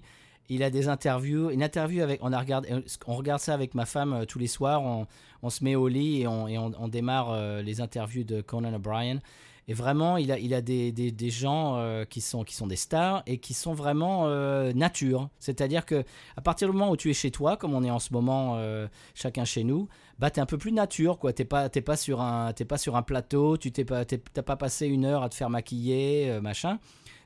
Il 0.50 0.62
a 0.62 0.68
des 0.68 0.88
interviews, 0.88 1.48
une 1.50 1.62
interview 1.62 2.02
avec, 2.02 2.20
on 2.22 2.30
a 2.30 2.38
regardé, 2.38 2.68
on 3.06 3.14
regarde 3.14 3.40
ça 3.40 3.54
avec 3.54 3.74
ma 3.74 3.86
femme 3.86 4.26
tous 4.28 4.38
les 4.38 4.46
soirs. 4.46 4.82
On, 4.82 5.06
on 5.42 5.48
se 5.48 5.64
met 5.64 5.74
au 5.74 5.88
lit 5.88 6.20
et 6.20 6.26
on, 6.26 6.46
et 6.48 6.58
on- 6.58 6.72
on 6.78 6.88
démarre 6.88 7.62
les 7.62 7.80
interviews 7.80 8.24
de 8.24 8.42
Conan 8.42 8.74
O'Brien. 8.74 9.20
Et 9.66 9.72
vraiment, 9.74 10.18
il 10.18 10.30
a, 10.30 10.38
il 10.38 10.52
a 10.52 10.60
des, 10.60 10.92
des, 10.92 11.10
des 11.10 11.30
gens 11.30 11.76
euh, 11.78 12.04
qui, 12.04 12.20
sont, 12.20 12.44
qui 12.44 12.54
sont 12.54 12.66
des 12.66 12.76
stars 12.76 13.22
et 13.26 13.38
qui 13.38 13.54
sont 13.54 13.72
vraiment 13.72 14.24
euh, 14.26 14.72
nature. 14.74 15.30
C'est-à-dire 15.38 15.86
que 15.86 16.04
à 16.36 16.40
partir 16.42 16.68
du 16.68 16.74
moment 16.76 16.90
où 16.90 16.96
tu 16.96 17.08
es 17.10 17.14
chez 17.14 17.30
toi, 17.30 17.56
comme 17.56 17.72
on 17.74 17.82
est 17.82 17.90
en 17.90 17.98
ce 17.98 18.12
moment 18.12 18.56
euh, 18.58 18.86
chacun 19.14 19.44
chez 19.46 19.64
nous, 19.64 19.88
bah 20.18 20.30
t'es 20.30 20.40
un 20.42 20.46
peu 20.46 20.58
plus 20.58 20.70
nature, 20.72 21.18
quoi. 21.18 21.32
T'es 21.32 21.46
pas, 21.46 21.68
t'es 21.70 21.80
pas 21.80 21.96
sur 21.96 22.20
un, 22.20 22.52
t'es 22.52 22.64
pas 22.66 22.76
sur 22.78 22.94
un 22.96 23.02
plateau, 23.02 23.56
tu 23.56 23.72
t'es 23.72 23.84
pas, 23.86 24.04
t'as 24.04 24.42
pas 24.42 24.56
passé 24.56 24.86
une 24.86 25.06
heure 25.06 25.22
à 25.22 25.28
te 25.30 25.34
faire 25.34 25.48
maquiller, 25.50 26.38
machin. 26.42 26.78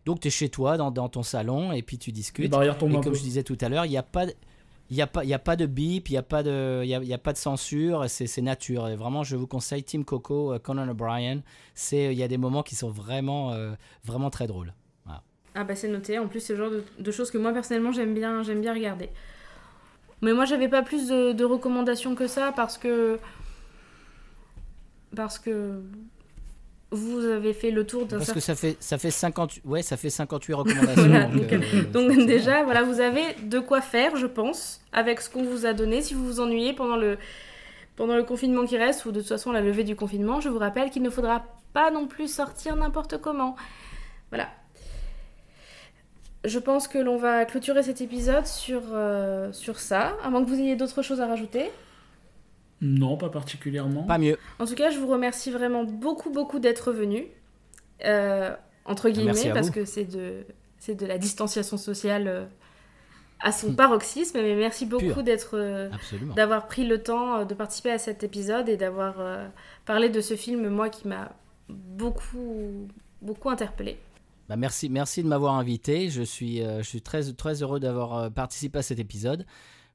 Donc 0.07 0.21
tu 0.21 0.29
es 0.29 0.31
chez 0.31 0.49
toi, 0.49 0.77
dans, 0.77 0.91
dans 0.93 1.09
ton 1.09 1.23
salon, 1.25 1.73
et 1.73 1.83
puis 1.83 1.99
tu 1.99 2.11
Les 2.11 2.15
discutes. 2.15 2.51
barrières 2.51 2.79
tombent 2.79 2.93
Et 2.93 2.95
comme 3.01 3.13
peu. 3.13 3.15
je 3.19 3.23
disais 3.23 3.43
tout 3.43 3.59
à 3.61 3.69
l'heure, 3.69 3.85
il 3.85 3.91
n'y 3.91 3.99
a 3.99 4.03
pas 4.03 4.25
il 4.91 4.97
n'y 4.97 5.03
a, 5.03 5.07
pas- 5.07 5.23
a 5.23 5.39
pas 5.39 5.57
de 5.57 5.67
bip, 5.67 6.09
il 6.09 6.13
n'y 6.13 6.19
a, 6.19 6.23
pas 6.23 6.43
de- 6.43 7.13
a, 7.13 7.19
pas 7.19 7.33
de 7.33 7.39
censure, 7.39 8.09
c'est 8.09 8.41
nature. 8.41 8.89
Et 8.89 8.97
vraiment, 8.97 9.23
je 9.23 9.37
vous 9.37 9.47
conseille 9.47 9.83
Team 9.85 10.05
Coco, 10.05 10.53
euh, 10.55 10.59
Conan 10.59 10.89
O'Brien. 10.89 11.43
C'est- 11.75 12.13
Il 12.13 12.19
y 12.19 12.23
a 12.23 12.29
des 12.29 12.39
moments 12.39 12.63
qui 12.63 12.75
sont 12.75 12.91
vraiment, 12.91 13.53
euh, 13.53 13.73
vraiment 14.05 14.31
très 14.31 14.47
drôles. 14.47 14.73
Ah 15.55 15.65
bah 15.65 15.75
c'est 15.75 15.89
noté, 15.89 16.21
en 16.21 16.29
plus 16.29 16.39
c'est 16.39 16.53
le 16.53 16.59
genre 16.59 16.71
de, 16.99 17.11
choses 17.11 17.33
que 17.33 17.39
moi 17.39 17.53
personnellement 17.53 17.91
j'aime 17.91 18.15
bien, 18.15 18.45
bien 18.61 18.73
regarder. 18.73 19.09
Mais 20.23 20.33
moi 20.33 20.45
j'avais 20.45 20.69
pas 20.69 20.83
plus 20.83 21.09
de 21.09 21.45
recommandations 21.45 22.15
que 22.15 22.29
ça 22.29 22.53
parce 22.55 22.79
que... 22.79 23.19
Parce 25.17 25.39
que... 25.41 25.83
Vous 26.91 27.19
avez 27.19 27.53
fait 27.53 27.71
le 27.71 27.87
tour 27.87 28.07
d'un 28.07 28.17
Parce 28.17 28.27
certain... 28.27 28.41
que 28.41 28.45
ça 28.45 28.55
fait, 28.55 28.77
ça 28.81 28.97
fait, 28.97 29.11
50, 29.11 29.61
ouais, 29.67 29.83
ça 29.83 29.99
fait 29.99 30.09
58 30.09 30.55
recommandations. 30.55 31.03
Voilà, 31.07 31.25
donc, 31.27 31.53
euh, 31.53 31.83
Donc 31.93 32.27
déjà, 32.27 32.63
voilà, 32.63 32.83
vous 32.83 33.01
avez 33.01 33.35
de 33.43 33.59
quoi 33.59 33.83
faire, 33.83 34.17
je 34.17 34.27
pense, 34.27 34.81
avec 34.93 35.21
ce 35.21 35.29
qu'on 35.29 35.43
vous 35.43 35.67
a 35.67 35.75
donné. 35.75 36.01
Si 36.01 36.15
vous 36.15 36.25
vous 36.25 36.41
ennuyez 36.41 36.73
pendant 36.73 36.97
le, 36.97 37.19
pendant 37.97 38.17
le 38.17 38.25
confinement 38.25 38.65
qui 38.65 38.79
reste, 38.79 39.05
ou 39.05 39.13
de 39.13 39.21
toute 39.21 39.29
façon 39.29 39.53
la 39.53 39.61
levée 39.61 39.85
du 39.85 39.97
confinement, 39.97 40.41
je 40.41 40.49
vous 40.49 40.59
rappelle 40.59 40.89
qu'il 40.89 41.03
ne 41.03 41.11
faudra 41.11 41.45
pas 41.75 41.91
non 41.91 42.07
plus 42.07 42.33
sortir 42.33 42.75
n'importe 42.77 43.21
comment. 43.21 43.55
Voilà. 44.31 44.49
Je 46.45 46.59
pense 46.59 46.89
que 46.89 46.97
l'on 46.97 47.19
va 47.19 47.45
clôturer 47.45 47.83
cet 47.83 48.01
épisode 48.01 48.47
sur, 48.47 48.81
euh, 48.93 49.53
sur 49.53 49.79
ça, 49.79 50.17
à 50.23 50.31
moins 50.31 50.43
que 50.43 50.49
vous 50.49 50.59
ayez 50.59 50.77
d'autres 50.77 51.03
choses 51.03 51.21
à 51.21 51.27
rajouter. 51.27 51.71
Non, 52.81 53.17
pas 53.17 53.29
particulièrement. 53.29 54.05
Pas 54.05 54.19
mieux. 54.19 54.39
En 54.59 54.67
tout 54.67 54.75
cas, 54.75 54.91
je 54.91 54.99
vous 54.99 55.09
remercie 55.09 55.51
vraiment 55.51 55.85
beaucoup, 55.85 56.31
beaucoup 56.31 56.59
d'être 56.61 56.93
venu. 56.93 57.27
Euh, 58.05 58.55
entre 58.85 59.11
guillemets, 59.11 59.33
Merci 59.33 59.51
à 59.51 59.55
parce 59.55 59.67
vous. 59.69 59.73
que 59.73 59.85
c'est 59.85 60.05
de, 60.05 60.45
c'est 60.79 60.95
de 60.95 61.05
la 61.05 61.19
distanciation 61.19 61.77
sociale 61.77 62.29
euh, 62.29 62.45
à 63.41 63.51
son 63.53 63.75
paroxysme. 63.75 64.39
Mais 64.41 64.55
merci 64.55 64.87
beaucoup 64.87 65.23
d'être, 65.23 65.57
euh, 65.59 65.91
Absolument. 65.93 66.35
d'avoir 66.35 66.67
pris 66.69 66.87
le 66.87 67.03
temps 67.03 67.45
de 67.45 67.55
participer 67.55 67.91
à 67.91 67.99
cet 67.99 68.23
épisode 68.23 68.69
et 68.69 68.77
d'avoir 68.77 69.17
euh, 69.19 69.47
parlé 69.85 70.09
de 70.09 70.21
ce 70.21 70.37
film, 70.37 70.69
moi, 70.69 70.89
qui 70.89 71.09
m'a 71.09 71.33
beaucoup, 71.69 72.87
beaucoup 73.23 73.51
interpellée. 73.51 73.99
Bah, 74.49 74.57
merci, 74.57 74.89
merci 74.89 75.23
de 75.23 75.29
m'avoir 75.29 75.55
invité. 75.55 76.09
Je 76.11 76.23
suis, 76.23 76.63
euh, 76.63 76.79
je 76.79 76.89
suis 76.89 77.03
très, 77.03 77.33
très 77.33 77.63
heureux 77.63 77.81
d'avoir 77.81 78.31
participé 78.31 78.79
à 78.79 78.83
cet 78.83 78.99
épisode. 78.99 79.45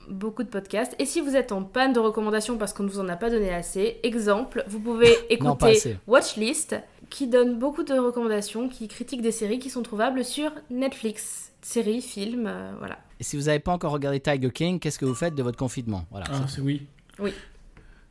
beaucoup 0.10 0.44
de 0.44 0.50
podcasts. 0.50 0.96
Et 1.00 1.06
si 1.06 1.22
vous 1.22 1.36
êtes 1.36 1.52
en 1.52 1.64
panne 1.64 1.94
de 1.94 2.00
recommandations 2.00 2.60
parce 2.60 2.72
qu'on 2.74 2.84
ne 2.84 2.90
vous 2.90 3.00
en 3.00 3.10
a 3.10 3.16
pas 3.16 3.32
donné 3.32 3.52
assez, 3.52 4.00
exemple, 4.04 4.64
vous 4.68 4.80
pouvez 4.80 5.12
écouter. 5.32 5.98
Watchlist, 6.06 6.76
qui 7.10 7.26
donne 7.28 7.58
beaucoup 7.58 7.82
de 7.84 7.94
recommandations, 7.94 8.70
qui 8.70 8.88
critique 8.88 9.24
des 9.24 9.32
séries 9.32 9.58
qui 9.60 9.72
sont 9.72 9.82
trouvables 9.82 10.24
sur 10.24 10.52
Netflix. 10.70 11.55
Séries, 11.66 12.02
films, 12.02 12.46
euh, 12.46 12.74
voilà. 12.78 13.00
Et 13.20 13.24
si 13.24 13.36
vous 13.38 13.44
n'avez 13.46 13.58
pas 13.58 13.72
encore 13.72 13.92
regardé 13.92 14.20
Tiger 14.20 14.52
King, 14.52 14.80
qu'est-ce 14.80 15.00
que 15.00 15.06
vous 15.06 15.16
faites 15.16 15.34
de 15.34 15.42
votre 15.42 15.58
confinement? 15.58 16.06
Voilà. 16.12 16.28
Ah, 16.30 16.42
c'est- 16.48 16.58
c'est 16.58 16.62
oui. 16.62 16.86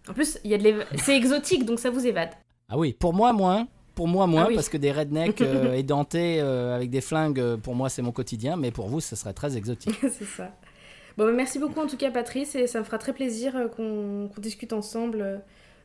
En 0.09 0.13
plus, 0.13 0.39
il 0.43 0.51
y 0.51 0.55
a 0.55 0.59
de 0.59 0.75
c'est 0.99 1.17
exotique, 1.17 1.65
donc 1.65 1.79
ça 1.79 1.89
vous 1.89 2.05
évade. 2.05 2.31
Ah 2.69 2.77
oui, 2.77 2.93
pour 2.95 3.15
moi 3.15 3.33
moins. 3.33 3.69
Pour 3.95 4.09
moi 4.09 4.27
moins, 4.27 4.43
Ah 4.43 4.49
oui. 4.49 4.57
parce 4.57 4.69
que 4.69 4.77
des 4.77 4.91
rednecks 4.91 5.41
euh, 5.41 5.73
édentés 5.75 6.41
euh, 6.41 6.75
avec 6.75 6.91
des 6.91 7.01
flingues, 7.01 7.55
pour 7.63 7.77
moi 7.77 7.89
c'est 7.89 8.03
mon 8.03 8.11
quotidien, 8.11 8.57
mais 8.57 8.73
pour 8.73 8.89
vous 8.89 8.99
ce 9.01 9.15
serait 9.15 9.35
très 9.35 9.57
exotique. 9.57 9.95
c'est 10.01 10.25
ça. 10.25 10.51
Bon, 11.17 11.25
bah, 11.25 11.33
merci 11.33 11.61
beaucoup 11.61 11.79
en 11.79 11.87
tout 11.87 11.97
cas, 11.97 12.11
Patrice, 12.11 12.57
et 12.57 12.67
ça 12.67 12.81
me 12.81 12.85
fera 12.85 12.99
très 12.99 13.13
plaisir 13.13 13.55
euh, 13.55 13.69
qu'on 13.69 14.29
qu'on 14.35 14.41
discute 14.41 14.73
ensemble 14.73 15.21
euh, 15.23 15.37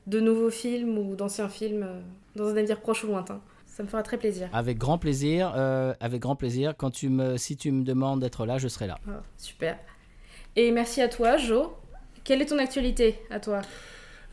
de 0.07 0.19
nouveaux 0.19 0.49
films 0.49 0.97
ou 0.97 1.15
d'anciens 1.15 1.49
films 1.49 1.83
euh, 1.83 1.99
dans 2.35 2.47
un 2.47 2.57
avenir 2.57 2.79
proche 2.81 3.03
ou 3.03 3.07
lointain. 3.07 3.39
Ça 3.80 3.84
me 3.84 3.88
fera 3.88 4.03
très 4.03 4.18
plaisir. 4.18 4.49
Avec 4.51 4.77
grand 4.77 4.97
plaisir, 4.97 5.53
euh, 5.56 5.93
avec 6.01 6.22
grand 6.22 6.35
plaisir. 6.35 6.73
Quand 6.77 6.91
tu 6.91 7.07
me, 7.07 7.38
si 7.38 7.56
tu 7.56 7.72
me 7.72 7.85
demandes 7.85 8.19
d'être 8.19 8.45
là, 8.45 8.57
je 8.57 8.68
serai 8.68 8.88
là. 8.88 8.99
Ah, 9.07 9.22
super. 9.38 9.77
Et 10.57 10.72
merci 10.72 11.01
à 11.01 11.07
toi, 11.07 11.38
Jo. 11.38 11.77
Quelle 12.26 12.41
est 12.41 12.47
ton 12.47 12.57
actualité 12.57 13.15
à 13.30 13.39
toi? 13.39 13.61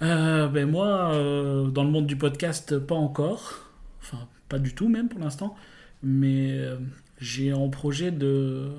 Euh, 0.02 0.48
ben 0.48 0.68
moi, 0.68 1.14
euh, 1.14 1.68
dans 1.68 1.84
le 1.84 1.90
monde 1.90 2.08
du 2.08 2.16
podcast, 2.16 2.76
pas 2.76 2.96
encore. 2.96 3.70
Enfin, 4.00 4.26
pas 4.48 4.58
du 4.58 4.74
tout 4.74 4.88
même 4.88 5.08
pour 5.08 5.20
l'instant. 5.20 5.54
Mais 6.02 6.50
euh, 6.50 6.78
j'ai 7.20 7.52
en 7.52 7.68
projet 7.68 8.10
de 8.10 8.72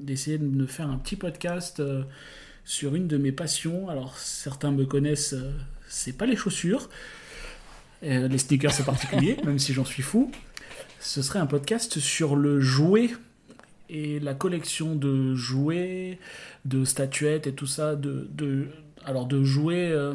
d'essayer 0.00 0.38
de 0.38 0.46
me 0.46 0.66
faire 0.66 0.90
un 0.90 0.98
petit 0.98 1.14
podcast 1.14 1.78
euh, 1.78 2.02
sur 2.64 2.96
une 2.96 3.06
de 3.06 3.18
mes 3.18 3.30
passions. 3.30 3.88
Alors 3.88 4.18
certains 4.18 4.72
me 4.72 4.84
connaissent, 4.84 5.34
euh, 5.34 5.52
c'est 5.86 6.18
pas 6.18 6.26
les 6.26 6.34
chaussures, 6.34 6.88
Euh, 8.04 8.28
les 8.28 8.38
sneakers 8.38 8.72
c'est 8.72 8.84
particulier, 8.84 9.36
même 9.44 9.58
si 9.58 9.72
j'en 9.72 9.84
suis 9.84 10.02
fou. 10.02 10.30
Ce 11.00 11.22
serait 11.22 11.38
un 11.38 11.46
podcast 11.46 11.98
sur 11.98 12.36
le 12.36 12.60
jouet 12.60 13.10
et 13.88 14.20
la 14.20 14.34
collection 14.34 14.94
de 14.94 15.34
jouets, 15.34 16.18
de 16.64 16.84
statuettes 16.84 17.46
et 17.46 17.52
tout 17.52 17.66
ça, 17.66 17.96
de, 17.96 18.28
de 18.32 18.68
alors 19.04 19.26
de 19.26 19.42
jouets 19.42 19.90
euh, 19.90 20.14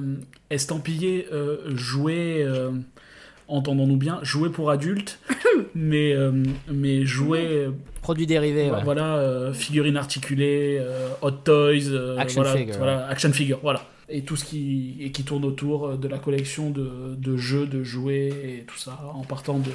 estampillés, 0.50 1.28
euh, 1.32 1.76
jouets, 1.76 2.44
euh, 2.44 2.72
entendons-nous 3.48 3.98
bien, 3.98 4.20
jouets 4.24 4.50
pour 4.50 4.70
adultes, 4.72 5.20
mais, 5.76 6.14
euh, 6.14 6.32
mais 6.72 7.06
jouets, 7.06 7.48
euh, 7.68 7.72
Produits 8.02 8.28
dérivés, 8.28 8.70
ouais. 8.70 8.84
voilà, 8.84 9.16
euh, 9.18 9.54
figurines 9.54 9.96
articulées, 9.98 10.78
euh, 10.82 11.10
hot 11.22 11.32
toys, 11.32 11.90
euh, 11.90 12.18
Action 12.18 12.42
voilà, 12.42 12.58
figure, 12.58 12.78
voilà, 12.78 13.08
action 13.08 13.32
figure, 13.32 13.60
voilà. 13.62 13.86
Et 14.10 14.24
tout 14.24 14.36
ce 14.36 14.44
qui, 14.44 14.98
et 15.00 15.12
qui 15.12 15.24
tourne 15.24 15.46
autour 15.46 15.98
de 15.98 16.08
la 16.10 16.20
collection 16.20 16.70
de, 16.70 17.16
de 17.16 17.38
jeux, 17.38 17.66
de 17.66 17.82
jouets 17.84 18.28
et 18.28 18.66
tout 18.68 18.78
ça, 18.78 19.00
en 19.14 19.24
partant 19.24 19.58
de, 19.60 19.72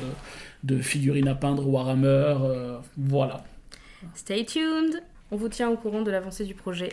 de 0.64 0.80
figurines 0.82 1.28
à 1.28 1.34
peindre 1.34 1.66
Warhammer, 1.66 2.34
euh, 2.42 2.76
voilà. 2.98 3.42
Stay 4.14 4.44
tuned. 4.44 5.02
On 5.30 5.36
vous 5.36 5.48
tient 5.48 5.70
au 5.70 5.76
courant 5.76 6.02
de 6.02 6.10
l'avancée 6.10 6.44
du 6.44 6.54
projet. 6.54 6.90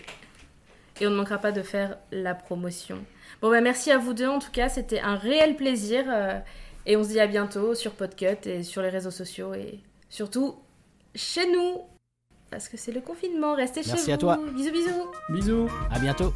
Et 1.01 1.07
on 1.07 1.09
ne 1.09 1.15
manquera 1.17 1.37
pas 1.37 1.51
de 1.51 1.61
faire 1.61 1.97
la 2.11 2.33
promotion. 2.33 2.97
Bon, 3.41 3.49
bah 3.49 3.59
merci 3.59 3.91
à 3.91 3.97
vous 3.97 4.13
deux 4.13 4.27
en 4.27 4.39
tout 4.39 4.51
cas. 4.51 4.69
C'était 4.69 5.01
un 5.01 5.15
réel 5.15 5.55
plaisir. 5.57 6.05
euh, 6.07 6.39
et 6.85 6.97
on 6.97 7.03
se 7.03 7.09
dit 7.09 7.19
à 7.19 7.27
bientôt 7.27 7.75
sur 7.75 7.91
Podcut 7.93 8.45
et 8.45 8.63
sur 8.63 8.81
les 8.81 8.89
réseaux 8.89 9.11
sociaux. 9.11 9.53
Et 9.53 9.79
surtout, 10.09 10.55
chez 11.13 11.51
nous. 11.51 11.81
Parce 12.51 12.69
que 12.69 12.77
c'est 12.77 12.91
le 12.91 13.01
confinement. 13.01 13.55
Restez 13.55 13.83
chez 13.83 13.89
Merci 13.89 14.05
vous. 14.07 14.13
à 14.13 14.17
toi. 14.17 14.39
Bisous, 14.55 14.71
bisous. 14.71 15.11
Bisous 15.29 15.69
À 15.91 15.99
bientôt. 15.99 16.33